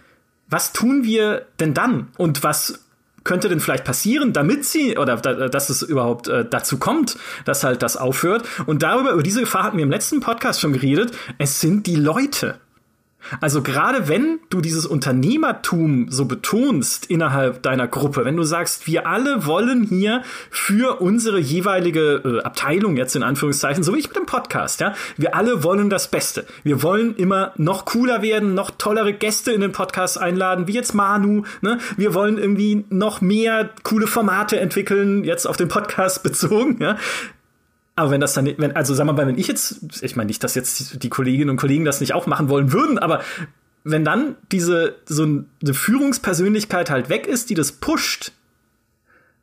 was 0.50 0.74
tun 0.74 1.06
wir 1.06 1.46
denn 1.62 1.74
dann? 1.74 2.08
Und 2.18 2.44
was 2.44 2.83
könnte 3.24 3.50
denn 3.50 3.60
vielleicht 3.60 3.86
passieren, 3.86 4.34
damit 4.34 4.66
sie 4.66 4.98
oder 4.98 5.18
dass 5.18 5.70
es 5.70 5.82
überhaupt 5.82 6.28
äh, 6.28 6.46
dazu 6.50 6.78
kommt, 6.78 7.18
dass 7.46 7.64
halt 7.64 7.82
das 7.82 7.98
aufhört. 7.98 8.48
Und 8.66 8.84
darüber, 8.84 9.12
über 9.12 9.24
diese 9.24 9.42
Gefahr 9.42 9.64
hatten 9.64 9.78
wir 9.78 9.84
im 9.84 9.92
letzten 9.92 10.20
Podcast 10.20 10.60
schon 10.60 10.74
geredet. 10.74 11.12
Es 11.38 11.62
sind 11.62 11.88
die 11.88 11.96
Leute. 11.96 12.56
Also 13.42 13.62
gerade 13.62 14.08
wenn 14.08 14.40
du 14.50 14.62
dieses 14.62 14.86
Unternehmertum 14.86 16.08
so 16.10 16.26
betonst 16.26 17.06
innerhalb 17.08 17.64
deiner 17.64 17.88
Gruppe, 17.88 18.26
wenn 18.26 18.36
du 18.36 18.44
sagst, 18.44 18.88
wir 18.88 19.08
alle 19.08 19.46
wollen 19.46 19.84
hier 19.84 20.24
für 20.50 21.02
unsere 21.02 21.40
jeweilige 21.40 22.22
äh, 22.24 22.44
Abteilung 22.44 22.98
jetzt 22.98 23.16
in 23.16 23.24
Anführungszeichen, 23.24 23.84
so 23.84 23.94
wie 23.94 24.00
ich 24.00 24.08
mit 24.08 24.18
dem 24.18 24.26
Podcast, 24.26 24.82
ja, 24.82 24.94
wir 25.18 25.36
alle 25.36 25.64
wollen 25.64 25.90
das 25.90 26.08
Beste. 26.08 26.46
Wir 26.64 26.84
wollen 26.84 27.16
immer 27.16 27.54
noch 27.58 27.86
cooler 27.86 28.22
werden, 28.22 28.54
noch 28.54 28.72
tollere 28.72 29.14
Gäste 29.14 29.52
in 29.52 29.62
den 29.62 29.72
Podcast 29.72 30.20
einladen, 30.20 30.68
wie 30.68 30.74
jetzt 30.74 30.94
Manu, 30.94 31.44
ne? 31.62 31.80
Wir 31.98 32.14
wollen 32.14 32.38
irgendwie 32.38 32.86
noch 32.90 33.22
mehr 33.22 33.70
coole 33.84 34.08
Formate 34.08 34.60
entwickeln, 34.60 35.24
jetzt 35.24 35.46
auf 35.46 35.58
den 35.58 35.68
Podcast 35.68 36.24
bezogen, 36.24 36.78
ja. 36.80 36.98
Aber 37.96 38.10
wenn 38.10 38.22
das 38.22 38.34
dann, 38.34 38.52
wenn, 38.58 38.76
also 38.76 38.98
wir 38.98 39.06
mal, 39.06 39.18
wenn 39.18 39.38
ich 39.38 39.48
jetzt, 39.48 40.02
ich 40.02 40.16
meine 40.16 40.28
nicht, 40.28 40.44
dass 40.44 40.56
jetzt 40.56 41.04
die 41.04 41.10
Kolleginnen 41.10 41.52
und 41.52 41.58
Kollegen 41.58 41.86
das 41.86 42.02
nicht 42.02 42.14
auch 42.14 42.26
machen 42.26 42.50
wollen 42.50 42.72
würden, 42.72 42.98
aber 42.98 43.22
wenn 43.84 44.04
dann 44.04 44.36
diese, 44.52 44.96
so 45.06 45.24
eine 45.24 45.74
Führungspersönlichkeit 45.74 46.90
halt 46.90 47.10
weg 47.10 47.28
ist, 47.28 47.50
die 47.50 47.54
das 47.54 47.74
pusht, 47.74 48.32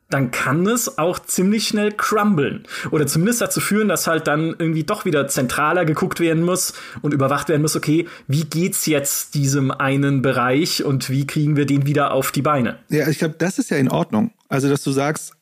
dann 0.09 0.31
kann 0.31 0.67
es 0.67 0.97
auch 0.97 1.19
ziemlich 1.19 1.67
schnell 1.67 1.91
crumblen. 1.91 2.63
Oder 2.91 3.07
zumindest 3.07 3.41
dazu 3.41 3.61
führen, 3.61 3.87
dass 3.87 4.07
halt 4.07 4.27
dann 4.27 4.55
irgendwie 4.57 4.83
doch 4.83 5.05
wieder 5.05 5.27
zentraler 5.27 5.85
geguckt 5.85 6.19
werden 6.19 6.43
muss 6.43 6.73
und 7.01 7.13
überwacht 7.13 7.47
werden 7.49 7.61
muss, 7.61 7.75
okay, 7.75 8.07
wie 8.27 8.43
geht's 8.43 8.85
jetzt 8.85 9.35
diesem 9.35 9.71
einen 9.71 10.21
Bereich 10.21 10.83
und 10.83 11.09
wie 11.09 11.25
kriegen 11.25 11.55
wir 11.55 11.65
den 11.65 11.85
wieder 11.85 12.11
auf 12.11 12.31
die 12.31 12.41
Beine? 12.41 12.77
Ja, 12.89 13.07
ich 13.07 13.19
glaube, 13.19 13.35
das 13.37 13.57
ist 13.57 13.69
ja 13.69 13.77
in 13.77 13.89
Ordnung. 13.89 14.31
Also, 14.49 14.67
dass 14.69 14.83
du 14.83 14.91
sagst, 14.91 15.33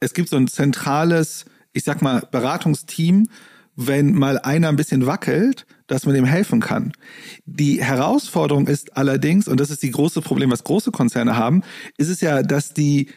es 0.00 0.12
gibt 0.12 0.28
so 0.28 0.36
ein 0.36 0.48
zentrales 0.48 1.46
ich 1.72 1.84
sag 1.84 2.02
mal, 2.02 2.22
Beratungsteam, 2.30 3.28
wenn 3.74 4.14
mal 4.14 4.38
einer 4.38 4.68
ein 4.68 4.76
bisschen 4.76 5.06
wackelt, 5.06 5.66
dass 5.86 6.04
man 6.04 6.14
dem 6.14 6.24
helfen 6.24 6.60
kann. 6.60 6.92
Die 7.46 7.82
Herausforderung 7.82 8.66
ist 8.66 8.96
allerdings, 8.96 9.48
und 9.48 9.60
das 9.60 9.70
ist 9.70 9.82
die 9.82 9.90
große 9.90 10.20
Problem, 10.20 10.50
was 10.50 10.64
große 10.64 10.90
Konzerne 10.90 11.36
haben, 11.36 11.62
ist 11.96 12.08
es 12.08 12.20
ja, 12.20 12.42
dass 12.42 12.74
die 12.74 13.08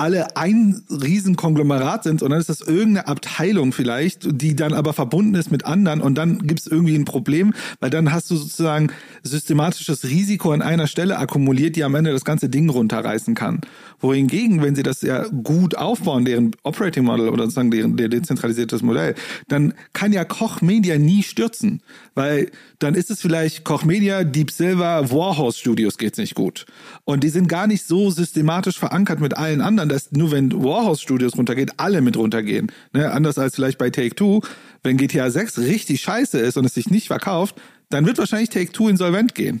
alle 0.00 0.36
ein 0.36 0.82
Riesenkonglomerat 0.88 2.04
sind 2.04 2.22
und 2.22 2.30
dann 2.30 2.40
ist 2.40 2.48
das 2.48 2.62
irgendeine 2.62 3.06
Abteilung 3.06 3.72
vielleicht, 3.72 4.26
die 4.40 4.56
dann 4.56 4.72
aber 4.72 4.94
verbunden 4.94 5.34
ist 5.34 5.52
mit 5.52 5.66
anderen 5.66 6.00
und 6.00 6.16
dann 6.16 6.46
gibt 6.46 6.60
es 6.60 6.66
irgendwie 6.66 6.96
ein 6.96 7.04
Problem, 7.04 7.52
weil 7.80 7.90
dann 7.90 8.10
hast 8.10 8.30
du 8.30 8.36
sozusagen 8.36 8.88
systematisches 9.22 10.04
Risiko 10.04 10.52
an 10.52 10.62
einer 10.62 10.86
Stelle 10.86 11.18
akkumuliert, 11.18 11.76
die 11.76 11.84
am 11.84 11.94
Ende 11.94 12.12
das 12.12 12.24
ganze 12.24 12.48
Ding 12.48 12.70
runterreißen 12.70 13.34
kann. 13.34 13.60
Wohingegen, 14.00 14.62
wenn 14.62 14.74
sie 14.74 14.82
das 14.82 15.02
ja 15.02 15.26
gut 15.28 15.76
aufbauen, 15.76 16.24
deren 16.24 16.52
Operating 16.62 17.04
Model 17.04 17.28
oder 17.28 17.44
sozusagen 17.44 17.70
deren, 17.70 17.96
der 17.98 18.08
dezentralisiertes 18.08 18.82
Modell, 18.82 19.14
dann 19.48 19.74
kann 19.92 20.12
ja 20.14 20.24
Koch 20.24 20.62
Media 20.62 20.96
nie 20.96 21.22
stürzen, 21.22 21.82
weil 22.14 22.50
dann 22.80 22.94
ist 22.94 23.10
es 23.10 23.20
vielleicht 23.20 23.64
Koch 23.64 23.84
Media, 23.84 24.24
Deep 24.24 24.50
Silver, 24.50 25.10
Warhouse 25.10 25.58
Studios 25.58 25.98
geht's 25.98 26.18
nicht 26.18 26.34
gut. 26.34 26.66
Und 27.04 27.22
die 27.22 27.28
sind 27.28 27.46
gar 27.46 27.66
nicht 27.66 27.86
so 27.86 28.10
systematisch 28.10 28.78
verankert 28.78 29.20
mit 29.20 29.36
allen 29.36 29.60
anderen, 29.60 29.88
dass 29.88 30.12
nur 30.12 30.32
wenn 30.32 30.50
Warhouse 30.52 31.00
Studios 31.00 31.36
runtergeht, 31.36 31.72
alle 31.76 32.00
mit 32.00 32.16
runtergehen. 32.16 32.72
Ne? 32.92 33.12
Anders 33.12 33.38
als 33.38 33.54
vielleicht 33.54 33.78
bei 33.78 33.90
Take 33.90 34.14
Two, 34.14 34.40
wenn 34.82 34.96
GTA 34.96 35.30
6 35.30 35.58
richtig 35.58 36.00
scheiße 36.00 36.38
ist 36.38 36.56
und 36.56 36.64
es 36.64 36.74
sich 36.74 36.90
nicht 36.90 37.08
verkauft, 37.08 37.54
dann 37.90 38.06
wird 38.06 38.18
wahrscheinlich 38.18 38.48
Take 38.48 38.72
Two 38.72 38.88
insolvent 38.88 39.34
gehen. 39.34 39.60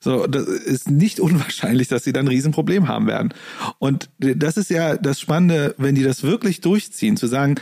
So, 0.00 0.26
das 0.26 0.46
ist 0.46 0.90
nicht 0.90 1.20
unwahrscheinlich, 1.20 1.86
dass 1.88 2.02
sie 2.02 2.12
dann 2.12 2.26
ein 2.26 2.28
Riesenproblem 2.28 2.88
haben 2.88 3.06
werden. 3.06 3.32
Und 3.78 4.10
das 4.18 4.56
ist 4.56 4.70
ja 4.70 4.96
das 4.96 5.20
Spannende, 5.20 5.74
wenn 5.78 5.94
die 5.94 6.02
das 6.02 6.24
wirklich 6.24 6.60
durchziehen, 6.60 7.16
zu 7.16 7.28
sagen, 7.28 7.56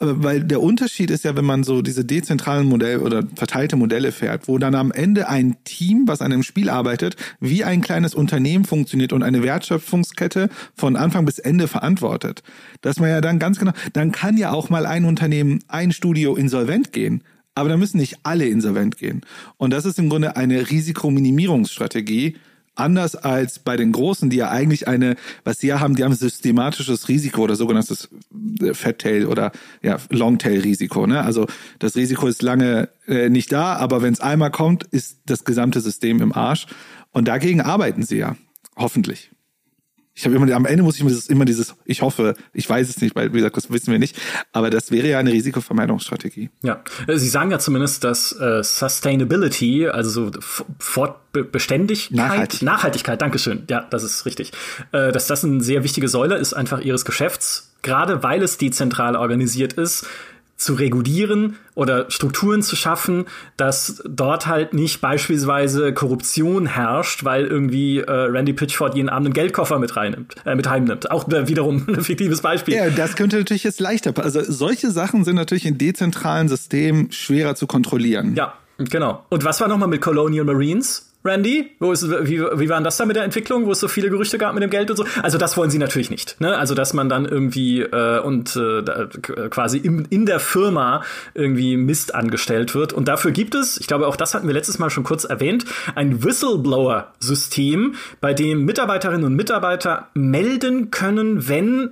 weil 0.00 0.44
der 0.44 0.60
Unterschied 0.60 1.10
ist 1.10 1.24
ja, 1.24 1.34
wenn 1.36 1.44
man 1.44 1.64
so 1.64 1.82
diese 1.82 2.04
dezentralen 2.04 2.66
Modelle 2.68 3.00
oder 3.00 3.22
verteilte 3.34 3.76
Modelle 3.76 4.12
fährt, 4.12 4.46
wo 4.46 4.58
dann 4.58 4.74
am 4.74 4.92
Ende 4.92 5.28
ein 5.28 5.56
Team, 5.64 6.04
was 6.06 6.20
an 6.20 6.32
einem 6.32 6.42
Spiel 6.42 6.68
arbeitet, 6.68 7.16
wie 7.40 7.64
ein 7.64 7.80
kleines 7.80 8.14
Unternehmen 8.14 8.64
funktioniert 8.64 9.12
und 9.12 9.22
eine 9.22 9.42
Wertschöpfungskette 9.42 10.50
von 10.74 10.96
Anfang 10.96 11.24
bis 11.24 11.38
Ende 11.38 11.68
verantwortet. 11.68 12.42
Dass 12.82 12.98
man 12.98 13.08
ja 13.08 13.20
dann 13.20 13.38
ganz 13.38 13.58
genau, 13.58 13.72
dann 13.94 14.12
kann 14.12 14.36
ja 14.36 14.52
auch 14.52 14.68
mal 14.68 14.84
ein 14.84 15.04
Unternehmen, 15.04 15.60
ein 15.68 15.92
Studio 15.92 16.36
insolvent 16.36 16.92
gehen. 16.92 17.24
Aber 17.54 17.68
da 17.68 17.76
müssen 17.76 17.98
nicht 17.98 18.18
alle 18.22 18.46
insolvent 18.46 18.98
gehen. 18.98 19.22
Und 19.56 19.72
das 19.72 19.84
ist 19.84 19.98
im 19.98 20.08
Grunde 20.08 20.36
eine 20.36 20.70
Risikominimierungsstrategie, 20.70 22.36
anders 22.78 23.16
als 23.16 23.58
bei 23.58 23.76
den 23.76 23.92
Großen, 23.92 24.30
die 24.30 24.36
ja 24.36 24.50
eigentlich 24.50 24.88
eine, 24.88 25.16
was 25.44 25.58
sie 25.58 25.68
ja 25.68 25.80
haben, 25.80 25.96
die 25.96 26.04
haben 26.04 26.14
systematisches 26.14 27.08
Risiko 27.08 27.42
oder 27.42 27.56
sogenanntes 27.56 28.08
äh, 28.60 28.74
Fat-Tail 28.74 29.26
oder 29.26 29.52
ja, 29.82 29.98
Long-Tail-Risiko. 30.10 31.06
Ne? 31.06 31.22
Also 31.22 31.46
das 31.78 31.96
Risiko 31.96 32.26
ist 32.26 32.42
lange 32.42 32.88
äh, 33.06 33.28
nicht 33.28 33.52
da, 33.52 33.76
aber 33.76 34.02
wenn 34.02 34.12
es 34.12 34.20
einmal 34.20 34.50
kommt, 34.50 34.84
ist 34.84 35.18
das 35.26 35.44
gesamte 35.44 35.80
System 35.80 36.20
im 36.20 36.32
Arsch. 36.32 36.66
Und 37.12 37.28
dagegen 37.28 37.60
arbeiten 37.60 38.02
sie 38.02 38.18
ja, 38.18 38.36
hoffentlich. 38.76 39.30
Ich 40.18 40.24
habe 40.24 40.34
immer, 40.34 40.52
am 40.52 40.66
Ende 40.66 40.82
muss 40.82 40.96
ich 40.96 41.02
immer 41.02 41.10
dieses, 41.10 41.28
immer 41.28 41.44
dieses, 41.44 41.76
ich 41.84 42.02
hoffe, 42.02 42.34
ich 42.52 42.68
weiß 42.68 42.88
es 42.88 43.00
nicht, 43.00 43.14
weil, 43.14 43.32
wie 43.32 43.36
gesagt, 43.36 43.56
das 43.56 43.70
wissen 43.70 43.92
wir 43.92 44.00
nicht. 44.00 44.16
Aber 44.52 44.68
das 44.68 44.90
wäre 44.90 45.06
ja 45.06 45.20
eine 45.20 45.32
Risikovermeidungsstrategie. 45.32 46.50
Ja, 46.64 46.82
äh, 47.06 47.16
Sie 47.16 47.28
sagen 47.28 47.52
ja 47.52 47.60
zumindest, 47.60 48.02
dass 48.02 48.32
äh, 48.32 48.64
Sustainability, 48.64 49.86
also 49.86 50.10
so 50.10 50.40
Fortbeständigkeit, 50.80 52.16
Nachhaltig. 52.16 52.62
Nachhaltigkeit, 52.62 53.22
Dankeschön, 53.22 53.62
ja, 53.70 53.86
das 53.90 54.02
ist 54.02 54.26
richtig, 54.26 54.50
äh, 54.90 55.12
dass 55.12 55.28
das 55.28 55.44
eine 55.44 55.60
sehr 55.60 55.84
wichtige 55.84 56.08
Säule 56.08 56.36
ist, 56.36 56.52
einfach 56.52 56.80
Ihres 56.80 57.04
Geschäfts, 57.04 57.72
gerade 57.82 58.24
weil 58.24 58.42
es 58.42 58.58
dezentral 58.58 59.14
organisiert 59.14 59.74
ist 59.74 60.04
zu 60.58 60.74
regulieren 60.74 61.56
oder 61.74 62.10
Strukturen 62.10 62.62
zu 62.62 62.74
schaffen, 62.74 63.26
dass 63.56 64.02
dort 64.04 64.48
halt 64.48 64.74
nicht 64.74 65.00
beispielsweise 65.00 65.94
Korruption 65.94 66.66
herrscht, 66.66 67.24
weil 67.24 67.46
irgendwie 67.46 68.00
äh, 68.00 68.10
Randy 68.10 68.52
Pitchford 68.52 68.96
jeden 68.96 69.08
Abend 69.08 69.28
einen 69.28 69.34
Geldkoffer 69.34 69.78
mit 69.78 69.96
reinnimmt, 69.96 70.34
äh, 70.44 70.56
mit 70.56 70.68
heimnimmt. 70.68 71.10
Auch 71.12 71.28
äh, 71.28 71.46
wiederum 71.46 71.86
ein 71.88 72.02
fiktives 72.02 72.42
Beispiel. 72.42 72.74
Ja, 72.74 72.90
das 72.90 73.14
könnte 73.14 73.38
natürlich 73.38 73.64
jetzt 73.64 73.78
leichter. 73.78 74.12
Also 74.22 74.42
solche 74.42 74.90
Sachen 74.90 75.24
sind 75.24 75.36
natürlich 75.36 75.64
in 75.64 75.78
dezentralen 75.78 76.48
Systemen 76.48 77.12
schwerer 77.12 77.54
zu 77.54 77.68
kontrollieren. 77.68 78.34
Ja, 78.34 78.54
genau. 78.78 79.24
Und 79.28 79.44
was 79.44 79.60
war 79.60 79.68
nochmal 79.68 79.88
mit 79.88 80.00
Colonial 80.00 80.44
Marines? 80.44 81.07
Randy? 81.24 81.70
Wo 81.80 81.92
ist, 81.92 82.08
wie, 82.08 82.40
wie 82.40 82.68
war 82.68 82.76
denn 82.76 82.84
das 82.84 82.96
da 82.96 83.04
mit 83.04 83.16
der 83.16 83.24
Entwicklung, 83.24 83.66
wo 83.66 83.72
es 83.72 83.80
so 83.80 83.88
viele 83.88 84.08
Gerüchte 84.08 84.38
gab 84.38 84.54
mit 84.54 84.62
dem 84.62 84.70
Geld 84.70 84.90
und 84.90 84.96
so? 84.96 85.04
Also 85.22 85.36
das 85.36 85.56
wollen 85.56 85.70
sie 85.70 85.78
natürlich 85.78 86.10
nicht. 86.10 86.40
Ne? 86.40 86.56
Also 86.56 86.74
dass 86.74 86.94
man 86.94 87.08
dann 87.08 87.24
irgendwie 87.24 87.80
äh, 87.80 88.20
und 88.20 88.56
äh, 88.56 88.82
quasi 89.50 89.78
im, 89.78 90.06
in 90.10 90.26
der 90.26 90.40
Firma 90.40 91.02
irgendwie 91.34 91.76
Mist 91.76 92.14
angestellt 92.14 92.74
wird. 92.74 92.92
Und 92.92 93.08
dafür 93.08 93.32
gibt 93.32 93.54
es, 93.54 93.78
ich 93.78 93.86
glaube 93.86 94.06
auch 94.06 94.16
das 94.16 94.34
hatten 94.34 94.46
wir 94.46 94.54
letztes 94.54 94.78
Mal 94.78 94.90
schon 94.90 95.04
kurz 95.04 95.24
erwähnt, 95.24 95.64
ein 95.94 96.22
Whistleblower-System, 96.22 97.94
bei 98.20 98.32
dem 98.32 98.64
Mitarbeiterinnen 98.64 99.24
und 99.24 99.34
Mitarbeiter 99.34 100.08
melden 100.14 100.90
können, 100.90 101.48
wenn 101.48 101.90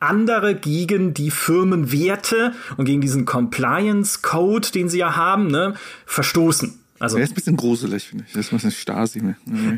andere 0.00 0.54
gegen 0.54 1.14
die 1.14 1.30
Firmenwerte 1.30 2.52
und 2.76 2.84
gegen 2.84 3.00
diesen 3.00 3.24
Compliance-Code, 3.24 4.70
den 4.72 4.88
sie 4.88 4.98
ja 4.98 5.16
haben, 5.16 5.46
ne, 5.46 5.74
verstoßen. 6.04 6.78
Also, 6.98 7.16
der 7.16 7.24
ist 7.24 7.32
ein 7.32 7.34
bisschen 7.34 7.56
gruselig, 7.56 8.08
finde 8.08 8.24
ich. 8.26 8.32
Das 8.32 8.46
ist 8.46 8.52
ein 8.52 8.56
bisschen 8.56 8.70
Stasi. 8.70 9.22
Nee. 9.22 9.34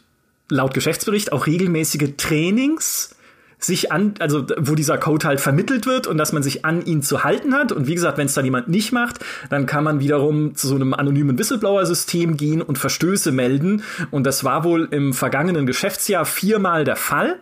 laut 0.50 0.74
Geschäftsbericht 0.74 1.32
auch 1.32 1.46
regelmäßige 1.46 2.14
Trainings 2.16 3.14
sich 3.58 3.90
an, 3.90 4.14
also 4.20 4.46
wo 4.56 4.74
dieser 4.74 4.98
Code 4.98 5.26
halt 5.26 5.40
vermittelt 5.40 5.86
wird 5.86 6.06
und 6.06 6.16
dass 6.16 6.32
man 6.32 6.42
sich 6.42 6.64
an 6.64 6.84
ihn 6.84 7.02
zu 7.02 7.24
halten 7.24 7.54
hat. 7.54 7.72
Und 7.72 7.86
wie 7.86 7.94
gesagt, 7.94 8.18
wenn 8.18 8.26
es 8.26 8.34
dann 8.34 8.44
jemand 8.44 8.68
nicht 8.68 8.92
macht, 8.92 9.18
dann 9.50 9.66
kann 9.66 9.84
man 9.84 10.00
wiederum 10.00 10.54
zu 10.54 10.68
so 10.68 10.76
einem 10.76 10.94
anonymen 10.94 11.38
Whistleblower-System 11.38 12.36
gehen 12.36 12.62
und 12.62 12.78
Verstöße 12.78 13.32
melden. 13.32 13.82
Und 14.10 14.24
das 14.24 14.44
war 14.44 14.64
wohl 14.64 14.88
im 14.90 15.12
vergangenen 15.12 15.66
Geschäftsjahr 15.66 16.24
viermal 16.24 16.84
der 16.84 16.96
Fall. 16.96 17.38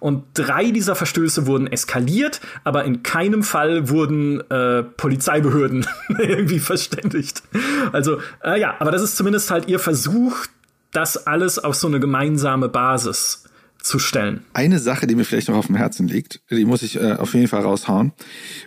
Und 0.00 0.24
drei 0.34 0.70
dieser 0.70 0.94
Verstöße 0.94 1.46
wurden 1.46 1.66
eskaliert, 1.66 2.40
aber 2.62 2.84
in 2.84 3.02
keinem 3.02 3.42
Fall 3.42 3.88
wurden 3.88 4.42
äh, 4.50 4.82
Polizeibehörden 4.82 5.86
irgendwie 6.18 6.58
verständigt. 6.58 7.42
Also, 7.90 8.18
äh, 8.44 8.60
ja, 8.60 8.74
aber 8.80 8.90
das 8.90 9.02
ist 9.02 9.16
zumindest 9.16 9.50
halt 9.50 9.68
ihr 9.68 9.78
Versuch, 9.78 10.46
das 10.92 11.26
alles 11.26 11.58
auf 11.58 11.74
so 11.74 11.86
eine 11.86 12.00
gemeinsame 12.00 12.68
Basis 12.68 13.44
zu 13.82 13.98
stellen. 13.98 14.44
Eine 14.52 14.78
Sache, 14.78 15.06
die 15.06 15.14
mir 15.14 15.24
vielleicht 15.24 15.48
noch 15.48 15.56
auf 15.56 15.66
dem 15.66 15.76
Herzen 15.76 16.08
liegt, 16.08 16.40
die 16.50 16.64
muss 16.64 16.82
ich 16.82 16.96
äh, 16.96 17.12
auf 17.12 17.34
jeden 17.34 17.48
Fall 17.48 17.62
raushauen. 17.62 18.12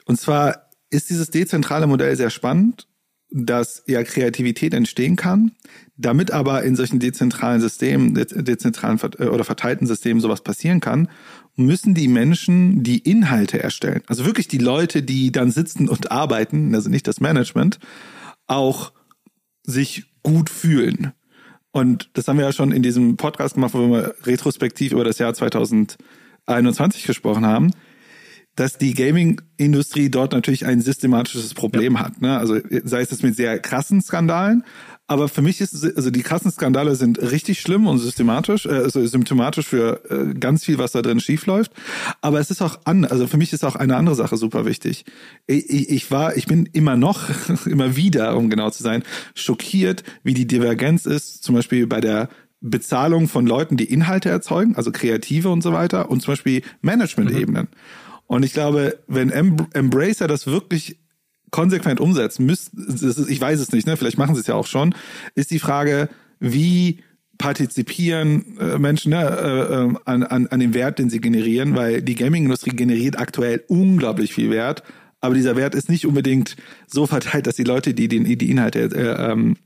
Und 0.06 0.20
zwar 0.20 0.70
ist 0.90 1.10
dieses 1.10 1.30
dezentrale 1.30 1.88
Modell 1.88 2.16
sehr 2.16 2.30
spannend, 2.30 2.88
dass 3.32 3.84
ja 3.88 4.04
Kreativität 4.04 4.74
entstehen 4.74 5.16
kann, 5.16 5.52
damit 5.98 6.32
aber 6.32 6.64
in 6.64 6.76
solchen 6.76 7.00
dezentralen 7.00 7.60
Systemen, 7.60 8.14
dezentralen 8.14 9.00
äh, 9.18 9.26
oder 9.26 9.44
verteilten 9.44 9.88
Systemen 9.88 10.22
sowas 10.22 10.42
passieren 10.42 10.80
kann, 10.80 11.10
müssen 11.56 11.94
die 11.94 12.08
Menschen 12.08 12.84
die 12.84 13.00
Inhalte 13.00 13.62
erstellen, 13.62 14.02
also 14.08 14.26
wirklich 14.26 14.48
die 14.48 14.58
Leute, 14.58 15.04
die 15.04 15.32
dann 15.32 15.52
sitzen 15.52 15.88
und 15.90 16.12
arbeiten, 16.12 16.76
also 16.76 16.90
nicht 16.90 17.08
das 17.08 17.22
Management, 17.22 17.80
auch 18.48 18.92
sich 19.64 20.14
gut 20.22 20.50
fühlen. 20.50 21.14
Und 21.76 22.10
das 22.14 22.30
haben 22.30 22.38
wir 22.38 22.46
ja 22.46 22.54
schon 22.54 22.72
in 22.72 22.84
diesem 22.84 23.18
Podcast 23.18 23.56
gemacht, 23.56 23.74
wo 23.74 23.92
wir 23.92 24.16
retrospektiv 24.24 24.94
über 24.94 25.04
das 25.04 25.18
Jahr 25.18 25.34
2021 25.34 27.04
gesprochen 27.04 27.46
haben 27.46 27.72
dass 28.56 28.78
die 28.78 28.94
Gaming-Industrie 28.94 30.10
dort 30.10 30.32
natürlich 30.32 30.66
ein 30.66 30.80
systematisches 30.80 31.54
Problem 31.54 31.96
ja. 31.96 32.00
hat. 32.00 32.22
Ne? 32.22 32.38
Also 32.38 32.58
sei 32.86 33.02
es 33.02 33.22
mit 33.22 33.36
sehr 33.36 33.60
krassen 33.60 34.02
Skandalen, 34.02 34.64
aber 35.08 35.30
für 35.30 35.42
mich 35.42 35.62
ist 35.62 35.74
es, 35.74 35.96
also 35.96 36.10
die 36.10 36.24
krassen 36.24 36.52
Skandale 36.52 36.96
sind 36.96 37.20
richtig 37.20 37.62
schlimm 37.62 37.86
und 37.86 38.00
systematisch, 38.00 38.66
äh, 38.66 38.70
also 38.70 39.06
symptomatisch 39.06 39.68
für 39.68 40.02
äh, 40.10 40.34
ganz 40.34 40.66
viel, 40.66 40.78
was 40.78 40.94
da 40.94 41.02
drin 41.02 41.20
schiefläuft. 41.20 41.72
Aber 42.22 42.40
es 42.40 42.50
ist 42.50 42.62
auch 42.62 42.80
an, 42.86 43.06
also 43.06 43.28
für 43.28 43.38
mich 43.38 43.54
ist 43.54 43.64
auch 43.64 43.76
eine 43.76 43.98
andere 43.98 44.16
Sache 44.16 44.38
super 44.38 44.66
wichtig. 44.66 45.06
Ich, 45.46 45.90
ich 45.90 46.12
war, 46.12 46.36
ich 46.38 46.48
bin 46.48 46.68
immer 46.74 46.98
noch, 46.98 47.30
immer 47.66 47.96
wieder, 47.96 48.36
um 48.36 48.50
genau 48.50 48.72
zu 48.72 48.82
sein, 48.82 49.04
schockiert, 49.36 50.04
wie 50.24 50.34
die 50.34 50.48
Divergenz 50.48 51.06
ist, 51.06 51.44
zum 51.44 51.54
Beispiel 51.54 51.86
bei 51.86 52.02
der 52.02 52.30
Bezahlung 52.62 53.28
von 53.28 53.46
Leuten, 53.46 53.78
die 53.78 53.92
Inhalte 53.92 54.30
erzeugen, 54.30 54.76
also 54.76 54.92
Kreative 54.92 55.50
und 55.50 55.62
so 55.62 55.72
weiter, 55.72 56.10
und 56.10 56.22
zum 56.22 56.32
Beispiel 56.32 56.64
Management-Ebenen. 56.82 57.68
Mhm. 57.72 57.78
Und 58.28 58.44
ich 58.44 58.54
glaube, 58.54 58.98
wenn 59.08 59.30
Embracer 59.30 60.28
das 60.28 60.48
wirklich 60.48 60.98
konsequent 61.52 62.00
umsetzt, 62.00 62.40
müsst, 62.40 62.72
ich 63.28 63.40
weiß 63.40 63.60
es 63.60 63.72
nicht, 63.72 63.88
ne? 63.88 63.98
vielleicht 63.98 64.18
machen 64.18 64.36
sie 64.36 64.42
es 64.42 64.48
ja 64.48 64.56
auch 64.56 64.68
schon, 64.68 64.96
ist 65.36 65.52
die 65.52 65.60
Frage, 65.60 66.10
wie 66.40 67.00
partizipieren 67.38 68.58
äh, 68.60 68.78
Menschen 68.78 69.12
ne, 69.12 69.24
äh, 69.26 69.74
äh, 69.74 69.94
an, 70.06 70.24
an, 70.24 70.48
an 70.48 70.60
dem 70.60 70.74
Wert, 70.74 71.00
den 71.00 71.10
sie 71.10 71.20
generieren, 71.20 71.76
weil 71.76 72.02
die 72.02 72.16
Gaming-Industrie 72.16 72.76
generiert 72.76 73.20
aktuell 73.20 73.64
unglaublich 73.68 74.34
viel 74.34 74.50
Wert, 74.50 74.84
aber 75.22 75.36
dieser 75.36 75.56
Wert 75.56 75.76
ist 75.76 75.90
nicht 75.90 76.06
unbedingt 76.06 76.56
so 76.88 77.08
verteilt, 77.08 77.48
dass 77.48 77.56
die 77.56 77.64
Leute, 77.64 77.94
die 77.94 78.08
den, 78.08 78.26
die 78.26 78.50
Inhalte 78.50 78.84
äh, 78.84 79.32
ähm, 79.32 79.58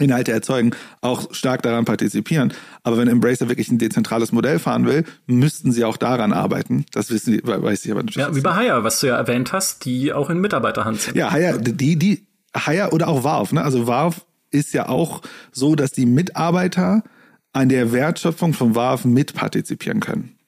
Inhalte 0.00 0.32
erzeugen, 0.32 0.72
auch 1.00 1.32
stark 1.34 1.62
daran 1.62 1.84
partizipieren. 1.84 2.52
Aber 2.82 2.98
wenn 2.98 3.08
Embracer 3.08 3.48
wirklich 3.48 3.70
ein 3.70 3.78
dezentrales 3.78 4.32
Modell 4.32 4.58
fahren 4.58 4.86
will, 4.86 5.04
müssten 5.26 5.72
sie 5.72 5.84
auch 5.84 5.96
daran 5.96 6.32
arbeiten. 6.32 6.86
Das 6.92 7.10
wissen 7.10 7.32
die, 7.32 7.42
weiß 7.44 7.84
ich 7.84 7.92
aber 7.92 8.02
nicht. 8.02 8.16
Ja, 8.16 8.34
wie 8.34 8.40
bei 8.40 8.54
Haya, 8.54 8.84
was 8.84 9.00
du 9.00 9.08
ja 9.08 9.16
erwähnt 9.16 9.52
hast, 9.52 9.84
die 9.84 10.12
auch 10.12 10.30
in 10.30 10.40
Mitarbeiterhand 10.40 11.00
sind. 11.00 11.16
Ja, 11.16 11.30
Haya, 11.30 11.58
die, 11.58 11.96
die, 11.96 12.26
Haya 12.54 12.90
oder 12.90 13.08
auch 13.08 13.24
Valve, 13.24 13.54
ne? 13.54 13.62
Also 13.62 13.86
Valve 13.86 14.22
ist 14.50 14.74
ja 14.74 14.88
auch 14.88 15.22
so, 15.52 15.76
dass 15.76 15.92
die 15.92 16.06
Mitarbeiter 16.06 17.04
an 17.52 17.68
der 17.68 17.92
Wertschöpfung 17.92 18.52
von 18.52 18.74
Valve 18.74 19.06
mitpartizipieren 19.06 20.00
können 20.00 20.39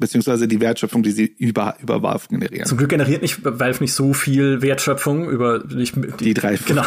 beziehungsweise 0.00 0.48
die 0.48 0.60
Wertschöpfung, 0.60 1.02
die 1.02 1.12
sie 1.12 1.34
über, 1.38 1.76
über 1.80 2.02
Valve 2.02 2.28
generieren. 2.28 2.66
Zum 2.66 2.78
Glück 2.78 2.90
generiert 2.90 3.22
nicht 3.22 3.44
Valve 3.44 3.80
nicht 3.80 3.94
so 3.94 4.12
viel 4.12 4.62
Wertschöpfung 4.62 5.30
über 5.30 5.62
nicht, 5.64 5.94
die, 5.94 6.24
die 6.24 6.34
350. 6.34 6.66
Genau. 6.66 6.84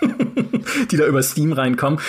die 0.90 0.96
da 0.96 1.06
über 1.06 1.22
Steam 1.22 1.52
reinkommen. 1.52 2.00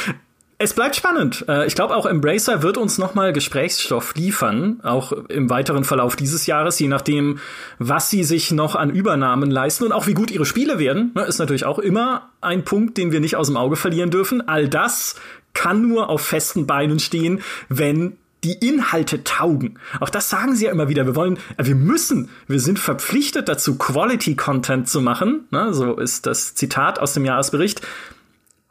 Es 0.63 0.73
bleibt 0.73 0.95
spannend. 0.95 1.43
Äh, 1.47 1.65
ich 1.65 1.73
glaube, 1.73 1.95
auch 1.95 2.05
Embracer 2.05 2.61
wird 2.61 2.77
uns 2.77 2.99
nochmal 2.99 3.33
Gesprächsstoff 3.33 4.13
liefern, 4.15 4.79
auch 4.83 5.11
im 5.11 5.49
weiteren 5.49 5.83
Verlauf 5.83 6.15
dieses 6.15 6.45
Jahres, 6.45 6.77
je 6.77 6.87
nachdem, 6.87 7.39
was 7.79 8.11
sie 8.11 8.23
sich 8.23 8.51
noch 8.51 8.75
an 8.75 8.91
Übernahmen 8.91 9.49
leisten 9.49 9.85
und 9.85 9.91
auch 9.91 10.05
wie 10.05 10.13
gut 10.13 10.29
ihre 10.29 10.45
Spiele 10.45 10.77
werden. 10.77 11.11
Ne, 11.15 11.23
ist 11.23 11.39
natürlich 11.39 11.65
auch 11.65 11.79
immer 11.79 12.29
ein 12.41 12.63
Punkt, 12.63 12.97
den 12.97 13.11
wir 13.11 13.19
nicht 13.19 13.35
aus 13.35 13.47
dem 13.47 13.57
Auge 13.57 13.75
verlieren 13.75 14.11
dürfen. 14.11 14.47
All 14.47 14.69
das 14.69 15.15
kann 15.53 15.87
nur 15.87 16.09
auf 16.09 16.21
festen 16.21 16.67
Beinen 16.67 16.99
stehen, 16.99 17.41
wenn 17.67 18.17
die 18.43 18.53
Inhalte 18.53 19.23
taugen. 19.23 19.77
Auch 19.99 20.09
das 20.09 20.29
sagen 20.29 20.55
sie 20.55 20.65
ja 20.65 20.71
immer 20.71 20.89
wieder. 20.89 21.05
Wir 21.05 21.15
wollen, 21.15 21.37
äh, 21.57 21.65
wir 21.65 21.75
müssen, 21.75 22.29
wir 22.47 22.59
sind 22.59 22.79
verpflichtet 22.79 23.47
dazu, 23.47 23.77
Quality 23.77 24.35
Content 24.35 24.89
zu 24.89 25.01
machen. 25.01 25.45
Ne, 25.51 25.73
so 25.73 25.97
ist 25.97 26.25
das 26.25 26.55
Zitat 26.55 26.99
aus 26.99 27.13
dem 27.13 27.25
Jahresbericht. 27.25 27.81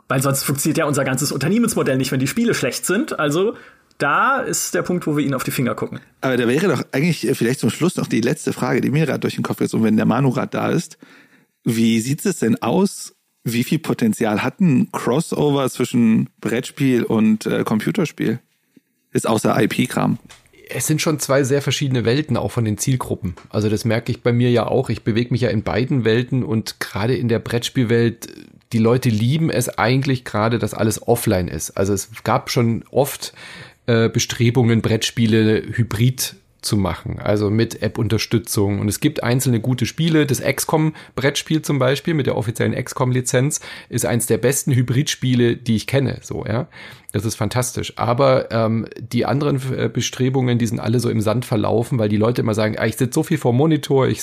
Weil 0.09 0.23
sonst 0.23 0.43
funktioniert 0.43 0.79
ja 0.79 0.87
unser 0.87 1.05
ganzes 1.05 1.31
Unternehmensmodell 1.31 1.97
nicht, 1.97 2.11
wenn 2.11 2.19
die 2.19 2.27
Spiele 2.27 2.53
schlecht 2.55 2.85
sind. 2.85 3.21
Also 3.21 3.55
da 3.99 4.41
ist 4.41 4.75
der 4.75 4.83
Punkt, 4.83 5.07
wo 5.07 5.17
wir 5.17 5.25
ihnen 5.25 5.35
auf 5.35 5.45
die 5.45 5.53
Finger 5.53 5.77
gucken. 5.77 6.01
Aber 6.21 6.37
da 6.37 6.49
wäre 6.49 6.69
doch 6.69 6.83
eigentlich 6.91 7.29
äh, 7.29 7.35
vielleicht 7.35 7.61
zum 7.61 7.71
Schluss 7.71 7.97
noch 7.97 8.09
die 8.09 8.21
letzte 8.21 8.53
Frage, 8.53 8.81
die 8.81 8.91
mir 8.91 9.07
gerade 9.07 9.21
durch 9.21 9.37
den 9.37 9.45
Kopf 9.45 9.61
ist. 9.61 9.73
Und 9.75 9.85
wenn 9.85 9.97
der 9.97 10.07
Manurat 10.07 10.53
da 10.53 10.71
ist, 10.71 10.99
wie 11.65 12.01
sieht 12.01 12.25
es 12.27 12.39
denn 12.39 12.61
aus? 12.61 13.15
Wie 13.45 13.65
viel 13.65 13.79
Potenzial 13.79 14.43
hat 14.43 14.61
ein 14.61 14.91
Crossover 14.93 15.71
zwischen 15.71 16.29
Brettspiel 16.41 17.05
und 17.05 17.47
äh, 17.47 17.65
Computerspiel? 17.65 18.41
Ist 19.13 19.29
außer 19.29 19.61
IP-Kram 19.63 20.19
es 20.73 20.87
sind 20.87 21.03
schon 21.03 21.19
zwei 21.19 21.43
sehr 21.43 21.63
verschiedene 21.63 22.05
Welten, 22.05 22.37
auch 22.37 22.53
von 22.53 22.65
den 22.65 22.79
Zielgruppen. 22.79 23.35
Also 23.49 23.69
das 23.69 23.85
merke 23.85 24.13
ich 24.13 24.23
bei 24.23 24.33
mir 24.33 24.53
ja 24.53 24.69
auch. 24.69 24.89
Ich 24.89 25.03
bewege 25.03 25.33
mich 25.33 25.41
ja 25.41 25.51
in 25.51 25.65
beiden 25.65 26.05
Welten 26.05 26.45
und 26.45 26.79
gerade 26.79 27.17
in 27.17 27.27
der 27.27 27.41
Brettspielwelt 27.41 28.29
die 28.73 28.79
Leute 28.79 29.09
lieben 29.09 29.51
es 29.51 29.69
eigentlich 29.69 30.25
gerade, 30.25 30.59
dass 30.59 30.75
alles 30.75 31.07
offline 31.07 31.49
ist. 31.49 31.73
Also 31.73 31.93
es 31.93 32.11
gab 32.23 32.51
schon 32.51 32.85
oft 32.91 33.33
äh, 33.87 34.09
Bestrebungen, 34.09 34.81
Brettspiele 34.81 35.65
hybrid 35.73 36.37
zu 36.63 36.77
machen, 36.77 37.19
also 37.19 37.51
mit 37.51 37.83
App-Unterstützung. 37.83 38.81
Und 38.81 38.89
es 38.89 39.01
gibt 39.01 39.23
einzelne 39.23 39.61
gute 39.61 39.87
Spiele. 39.87 40.27
Das 40.27 40.43
XCOM-Brettspiel 40.43 41.63
zum 41.63 41.79
Beispiel 41.79 42.15
mit 42.15 42.27
der 42.27 42.37
offiziellen 42.37 42.75
XCOM-Lizenz 42.75 43.61
ist 43.89 44.05
eins 44.07 44.27
der 44.27 44.39
besten 44.39 44.73
Hybridspiele, 44.73 45.57
die 45.57 45.77
ich 45.77 45.87
kenne. 45.87 46.19
So, 46.23 46.45
ja. 46.47 46.69
Das 47.13 47.25
ist 47.25 47.35
fantastisch. 47.35 47.95
Aber 47.97 48.53
ähm, 48.53 48.87
die 48.99 49.27
anderen 49.27 49.61
äh, 49.77 49.89
Bestrebungen, 49.89 50.59
die 50.59 50.67
sind 50.67 50.79
alle 50.79 51.01
so 51.01 51.11
im 51.11 51.21
Sand 51.21 51.45
verlaufen, 51.45 51.99
weil 51.99 52.09
die 52.09 52.17
Leute 52.17 52.43
immer 52.43 52.55
sagen, 52.55 52.77
ah, 52.79 52.87
ich 52.87 52.97
sitze 52.97 53.15
so 53.15 53.23
viel 53.25 53.39
vor 53.39 53.53
Monitor, 53.53 54.07
ich 54.07 54.23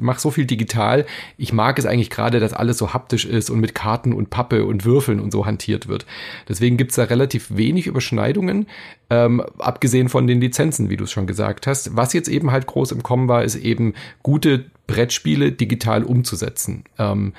mache 0.00 0.20
so 0.20 0.30
viel 0.32 0.44
digital. 0.44 1.06
Ich 1.36 1.52
mag 1.52 1.78
es 1.78 1.86
eigentlich 1.86 2.10
gerade, 2.10 2.40
dass 2.40 2.52
alles 2.52 2.78
so 2.78 2.92
haptisch 2.92 3.24
ist 3.24 3.50
und 3.50 3.60
mit 3.60 3.74
Karten 3.74 4.12
und 4.12 4.30
Pappe 4.30 4.64
und 4.64 4.84
Würfeln 4.84 5.20
und 5.20 5.30
so 5.30 5.46
hantiert 5.46 5.86
wird. 5.86 6.06
Deswegen 6.48 6.76
gibt's 6.76 6.96
da 6.96 7.04
relativ 7.04 7.56
wenig 7.56 7.86
Überschneidungen, 7.86 8.66
ähm, 9.10 9.40
abgesehen 9.58 10.08
von 10.08 10.26
den 10.26 10.40
Lizenzen, 10.40 10.90
wie 10.90 10.96
du 10.96 11.04
es 11.04 11.12
schon 11.12 11.28
gesagt 11.28 11.68
hast. 11.68 11.96
Was 11.96 12.14
jetzt 12.14 12.28
eben 12.28 12.50
halt 12.50 12.66
groß 12.66 12.90
im 12.92 13.04
Kommen 13.04 13.28
war, 13.28 13.44
ist 13.44 13.56
eben 13.56 13.94
gute 14.22 14.64
Brettspiele 14.86 15.52
digital 15.52 16.04
umzusetzen. 16.04 16.84
Ähm, 16.98 17.32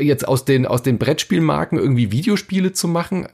jetzt 0.00 0.26
aus 0.26 0.44
den, 0.44 0.66
aus 0.66 0.82
den 0.82 0.98
Brettspielmarken 0.98 1.78
irgendwie 1.78 2.12
Videospiele 2.12 2.72
zu 2.72 2.88
machen, 2.88 3.28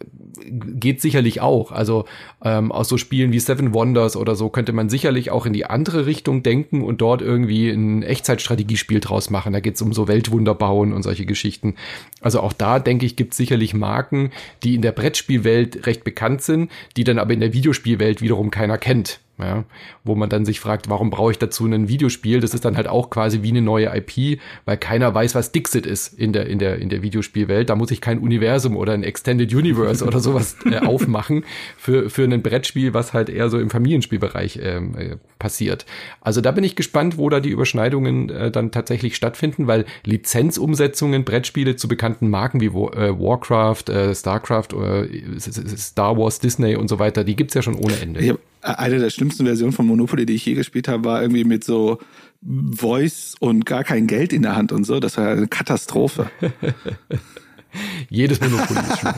geht 0.45 1.01
sicherlich 1.01 1.41
auch. 1.41 1.73
Also 1.73 2.05
ähm, 2.45 2.73
aus 2.73 2.89
so 2.89 2.97
Spielen 2.97 3.33
wie 3.33 3.39
Seven 3.39 3.75
Wonders 3.75 4.17
oder 4.17 4.35
so 4.35 4.49
könnte 4.49 4.73
man 4.73 4.89
sicherlich 4.89 5.31
auch 5.31 5.47
in 5.47 5.53
die 5.53 5.67
andere 5.67 6.07
Richtung 6.07 6.43
denken 6.43 6.83
und 6.83 7.01
dort 7.01 7.23
irgendwie 7.23 7.71
ein 7.71 8.03
Echtzeitstrategiespiel 8.03 9.01
draus 9.01 9.31
machen. 9.31 9.53
Da 9.53 9.61
geht 9.61 9.75
es 9.75 9.83
um 9.83 9.93
so 9.93 10.09
Weltwunder 10.09 10.55
bauen 10.55 10.93
und 10.93 11.03
solche 11.03 11.27
Geschichten. 11.27 11.75
Also 12.21 12.41
auch 12.41 12.53
da, 12.53 12.79
denke 12.79 13.07
ich, 13.07 13.17
gibt 13.17 13.33
es 13.33 13.39
sicherlich 13.39 13.75
Marken, 13.75 14.31
die 14.63 14.75
in 14.75 14.83
der 14.83 14.93
Brettspielwelt 14.93 15.87
recht 15.87 16.05
bekannt 16.05 16.43
sind, 16.43 16.71
die 16.97 17.05
dann 17.05 17.19
aber 17.19 17.33
in 17.33 17.41
der 17.41 17.53
Videospielwelt 17.53 18.23
wiederum 18.23 18.51
keiner 18.51 18.79
kennt 18.79 19.21
ja, 19.41 19.65
wo 20.05 20.15
man 20.15 20.29
dann 20.29 20.45
sich 20.45 20.61
fragt, 20.61 20.89
warum 20.89 21.11
brauche 21.11 21.33
ich 21.33 21.39
dazu 21.39 21.67
ein 21.67 21.89
Videospiel? 21.89 22.41
Das 22.41 22.55
ist 22.55 22.65
dann 22.65 22.77
halt 22.77 22.89
auch 22.89 23.11
quasi 23.11 23.43
wie 23.43 23.51
eine 23.51 23.63
neue 23.63 23.95
IP, 23.95 24.41
weil 24.65 24.77
keiner 24.77 25.15
weiß, 25.15 25.35
was 25.35 25.53
Dixit 25.53 25.87
ist 25.87 26.19
in 26.19 26.33
der 26.33 26.47
in 26.47 26.59
der 26.59 26.79
in 26.79 26.89
der 26.89 27.03
Videospielwelt. 27.03 27.71
Da 27.71 27.77
muss 27.77 27.91
ich 27.91 28.01
kein 28.01 28.19
Universum 28.19 28.77
oder 28.77 28.93
ein 28.93 29.03
Extended 29.03 29.53
Universe 29.53 30.05
oder 30.05 30.21
sowas 30.21 30.57
äh, 30.65 30.79
aufmachen 30.87 31.45
für 31.77 32.11
für 32.11 32.25
ein 32.25 32.43
Brettspiel, 32.43 32.95
was 32.95 33.13
halt 33.13 33.29
eher 33.29 33.49
so 33.49 33.59
im 33.59 33.71
Familienspielbereich 33.71 34.61
ähm, 34.63 34.95
äh, 34.97 35.17
passiert. 35.39 35.87
Also 36.21 36.41
da 36.41 36.53
bin 36.53 36.65
ich 36.65 36.77
gespannt, 36.77 37.19
wo 37.19 37.29
da 37.29 37.41
die 37.41 37.51
Überschneidungen 37.51 38.31
äh, 38.31 38.51
dann 38.51 38.71
tatsächlich 38.71 39.17
stattfinden, 39.17 39.67
weil 39.67 39.85
Lizenzumsetzungen 40.05 41.25
Brettspiele 41.25 41.77
zu 41.77 41.89
bekannten 42.11 42.31
Marken 42.31 42.61
wie 42.61 42.67
äh, 42.67 43.19
Warcraft, 43.19 43.89
äh, 43.89 44.15
Starcraft, 44.15 44.69
äh, 44.73 45.39
Star 45.39 46.17
Wars, 46.17 46.41
Disney 46.41 46.77
und 46.77 46.89
so 46.89 46.99
weiter, 46.99 47.25
die 47.25 47.37
gibt's 47.37 47.55
ja 47.55 47.63
schon 47.63 47.75
ohne 47.75 47.99
Ende. 48.01 48.39
Eine 48.63 48.99
der 48.99 49.11
schlimmsten 49.11 49.47
Versionen 49.47 49.73
von 49.73 49.87
Monopoly, 49.87 50.27
die 50.27 50.35
ich 50.35 50.45
je 50.45 50.55
gespielt 50.55 50.89
habe, 50.89 51.05
war 51.05 51.23
irgendwie 51.23 51.45
mit 51.45 51.65
so 51.65 51.99
Voice 52.43 53.37
und 53.41 53.65
gar 53.65 53.85
kein 53.85 54.07
Geld 54.07 54.33
in 54.33 54.43
der 54.43 54.57
Hand 54.57 54.73
und 54.73 54.85
so. 54.85 55.01
Das 55.01 55.17
war 55.17 55.29
eine 55.29 55.49
Katastrophe. 55.49 56.31
Jedes 58.09 58.41
Monopoly 58.41 58.81
ist 58.81 58.99
schlimm. 58.99 59.15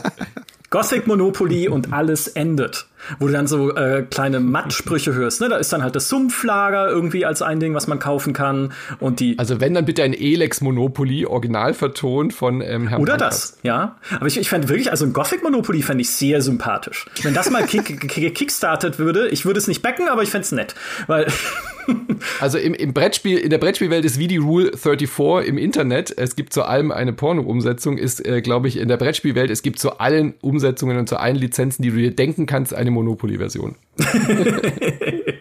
Gothic 0.69 1.07
Monopoly 1.07 1.67
und 1.67 1.91
alles 1.91 2.27
endet. 2.27 2.87
Wo 3.19 3.27
du 3.27 3.33
dann 3.33 3.47
so 3.47 3.75
äh, 3.75 4.03
kleine 4.09 4.39
Mattsprüche 4.39 5.13
hörst. 5.13 5.41
Ne? 5.41 5.49
Da 5.49 5.57
ist 5.57 5.73
dann 5.73 5.83
halt 5.83 5.95
das 5.95 6.09
Sumpflager 6.09 6.89
irgendwie 6.89 7.25
als 7.25 7.41
ein 7.41 7.59
Ding, 7.59 7.73
was 7.73 7.87
man 7.87 7.99
kaufen 7.99 8.33
kann. 8.33 8.73
Und 8.99 9.19
die. 9.19 9.37
Also 9.39 9.59
wenn 9.59 9.73
dann 9.73 9.85
bitte 9.85 10.03
ein 10.03 10.13
Elex 10.13 10.61
Monopoly, 10.61 11.25
original 11.25 11.73
vertont 11.73 12.33
von 12.33 12.61
ähm, 12.61 12.87
Herrn 12.87 13.01
Oder 13.01 13.13
Pankratz. 13.13 13.51
das, 13.53 13.59
ja. 13.63 13.97
Aber 14.15 14.27
ich, 14.27 14.37
ich 14.37 14.49
fände 14.49 14.69
wirklich, 14.69 14.91
also 14.91 15.05
ein 15.05 15.13
Gothic 15.13 15.43
Monopoly 15.43 15.81
fände 15.81 16.01
ich 16.01 16.09
sehr 16.09 16.41
sympathisch. 16.41 17.05
Wenn 17.21 17.33
das 17.33 17.49
mal 17.49 17.63
kick, 17.67 18.09
kickstartet 18.35 18.99
würde, 18.99 19.29
ich 19.29 19.45
würde 19.45 19.59
es 19.59 19.67
nicht 19.67 19.81
backen, 19.81 20.07
aber 20.09 20.23
ich 20.23 20.29
fände 20.29 20.45
es 20.45 20.51
nett. 20.51 20.75
Weil 21.07 21.27
Also 22.39 22.57
im, 22.57 22.73
im 22.73 22.93
Brettspiel, 22.93 23.37
in 23.37 23.49
der 23.49 23.57
Brettspielwelt 23.57 24.05
ist 24.05 24.19
wie 24.19 24.27
die 24.27 24.37
Rule 24.37 24.71
34 24.77 25.47
im 25.47 25.57
Internet. 25.57 26.13
Es 26.17 26.35
gibt 26.35 26.53
zu 26.53 26.63
allem 26.63 26.91
eine 26.91 27.13
Porno-Umsetzung, 27.13 27.97
ist, 27.97 28.25
äh, 28.25 28.41
glaube 28.41 28.67
ich, 28.67 28.77
in 28.77 28.87
der 28.87 28.97
Brettspielwelt, 28.97 29.49
es 29.49 29.61
gibt 29.61 29.79
zu 29.79 29.99
allen 29.99 30.33
Umsetzungen 30.41 30.97
und 30.97 31.09
zu 31.09 31.17
allen 31.17 31.35
Lizenzen, 31.35 31.83
die 31.83 31.89
du 31.89 31.97
dir 31.97 32.15
denken 32.15 32.45
kannst, 32.45 32.73
eine 32.73 32.91
Monopoly-Version. 32.93 33.75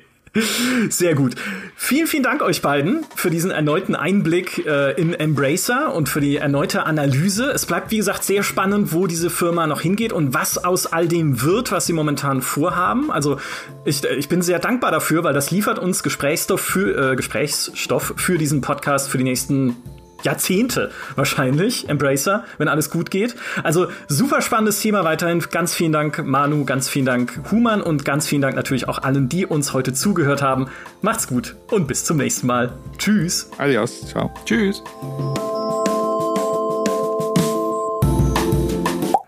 Sehr 0.88 1.14
gut. 1.14 1.34
Vielen, 1.76 2.06
vielen 2.06 2.22
Dank 2.22 2.40
euch 2.40 2.62
beiden 2.62 3.04
für 3.14 3.28
diesen 3.28 3.50
erneuten 3.50 3.94
Einblick 3.94 4.64
äh, 4.64 4.92
in 4.92 5.12
Embracer 5.12 5.94
und 5.94 6.08
für 6.08 6.22
die 6.22 6.36
erneute 6.36 6.84
Analyse. 6.84 7.50
Es 7.50 7.66
bleibt, 7.66 7.90
wie 7.90 7.98
gesagt, 7.98 8.24
sehr 8.24 8.42
spannend, 8.42 8.94
wo 8.94 9.06
diese 9.06 9.28
Firma 9.28 9.66
noch 9.66 9.82
hingeht 9.82 10.12
und 10.12 10.32
was 10.32 10.56
aus 10.56 10.86
all 10.86 11.06
dem 11.06 11.42
wird, 11.42 11.70
was 11.70 11.84
sie 11.84 11.92
momentan 11.92 12.40
vorhaben. 12.40 13.10
Also 13.10 13.40
ich, 13.84 14.04
ich 14.04 14.30
bin 14.30 14.40
sehr 14.40 14.58
dankbar 14.58 14.90
dafür, 14.90 15.22
weil 15.22 15.34
das 15.34 15.50
liefert 15.50 15.78
uns 15.78 16.02
Gesprächsstoff 16.02 16.62
für, 16.62 17.12
äh, 17.12 17.16
Gesprächsstoff 17.16 18.14
für 18.16 18.38
diesen 18.38 18.62
Podcast 18.62 19.10
für 19.10 19.18
die 19.18 19.24
nächsten 19.24 19.76
Jahrzehnte 20.22 20.90
wahrscheinlich, 21.16 21.88
Embracer, 21.88 22.44
wenn 22.58 22.68
alles 22.68 22.90
gut 22.90 23.10
geht. 23.10 23.34
Also 23.62 23.88
super 24.08 24.40
spannendes 24.42 24.80
Thema 24.80 25.04
weiterhin. 25.04 25.40
Ganz 25.50 25.74
vielen 25.74 25.92
Dank, 25.92 26.24
Manu, 26.24 26.64
ganz 26.64 26.88
vielen 26.88 27.06
Dank, 27.06 27.40
Human 27.50 27.82
und 27.82 28.04
ganz 28.04 28.26
vielen 28.26 28.42
Dank 28.42 28.56
natürlich 28.56 28.88
auch 28.88 28.98
allen, 28.98 29.28
die 29.28 29.46
uns 29.46 29.72
heute 29.72 29.92
zugehört 29.92 30.42
haben. 30.42 30.68
Macht's 31.00 31.26
gut 31.26 31.56
und 31.70 31.86
bis 31.86 32.04
zum 32.04 32.16
nächsten 32.16 32.46
Mal. 32.46 32.72
Tschüss. 32.98 33.50
Adios. 33.58 34.06
Ciao. 34.08 34.32
Tschüss. 34.44 34.82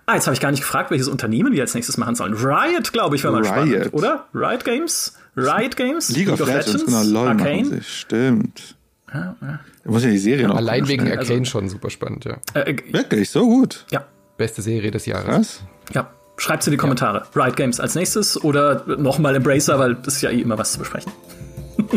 Ah, 0.07 0.17
jetzt 0.17 0.27
habe 0.27 0.35
ich 0.35 0.41
gar 0.41 0.51
nicht 0.51 0.61
gefragt, 0.61 0.91
welches 0.91 1.09
Unternehmen 1.09 1.53
wir 1.53 1.63
als 1.63 1.75
nächstes 1.75 1.97
machen 1.97 2.15
sollen. 2.15 2.35
Riot, 2.35 2.93
glaube 2.93 3.17
ich, 3.17 3.25
wäre 3.25 3.33
mal 3.33 3.43
Riot. 3.43 3.49
spannend, 3.49 3.95
oder? 3.95 4.27
Riot 4.35 4.65
Games? 4.65 5.15
Riot 5.37 5.77
Games? 5.77 6.11
League, 6.11 6.29
of, 6.31 6.47
Legends, 6.47 6.85
genau, 6.85 7.03
LOL 7.03 7.35
machen 7.35 7.65
sie. 7.65 7.83
Stimmt. 7.83 8.77
Ja, 9.13 9.35
ja. 9.41 9.61
Muss 9.85 10.05
ja 10.05 10.11
die 10.11 10.19
Serie 10.19 10.49
noch 10.49 10.57
Allein 10.57 10.87
wegen. 10.89 11.11
Arcane 11.11 11.45
schon 11.45 11.69
super 11.69 11.91
spannend, 11.91 12.25
ja. 12.25 12.39
Äh, 12.55 12.71
äh, 12.71 12.77
Wirklich, 12.93 13.31
so 13.31 13.47
gut. 13.47 13.85
ja, 13.91 14.05
Beste 14.37 14.63
Serie 14.63 14.91
des 14.91 15.07
Jahres. 15.07 15.27
Krass. 15.27 15.63
ja. 15.93 16.11
Schreibt's 16.37 16.67
in 16.67 16.73
die 16.73 16.77
Kommentare. 16.77 17.25
Riot 17.37 17.55
Games 17.55 17.79
als 17.79 17.95
nächstes 17.95 18.43
oder 18.43 18.83
nochmal 18.99 19.37
Embracer, 19.37 19.79
weil 19.79 19.95
das 19.95 20.17
ist 20.17 20.23
ja 20.23 20.31
eh 20.31 20.41
immer 20.41 20.59
was 20.59 20.73
zu 20.73 20.81
besprechen. 20.81 21.13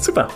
Super. 0.00 0.28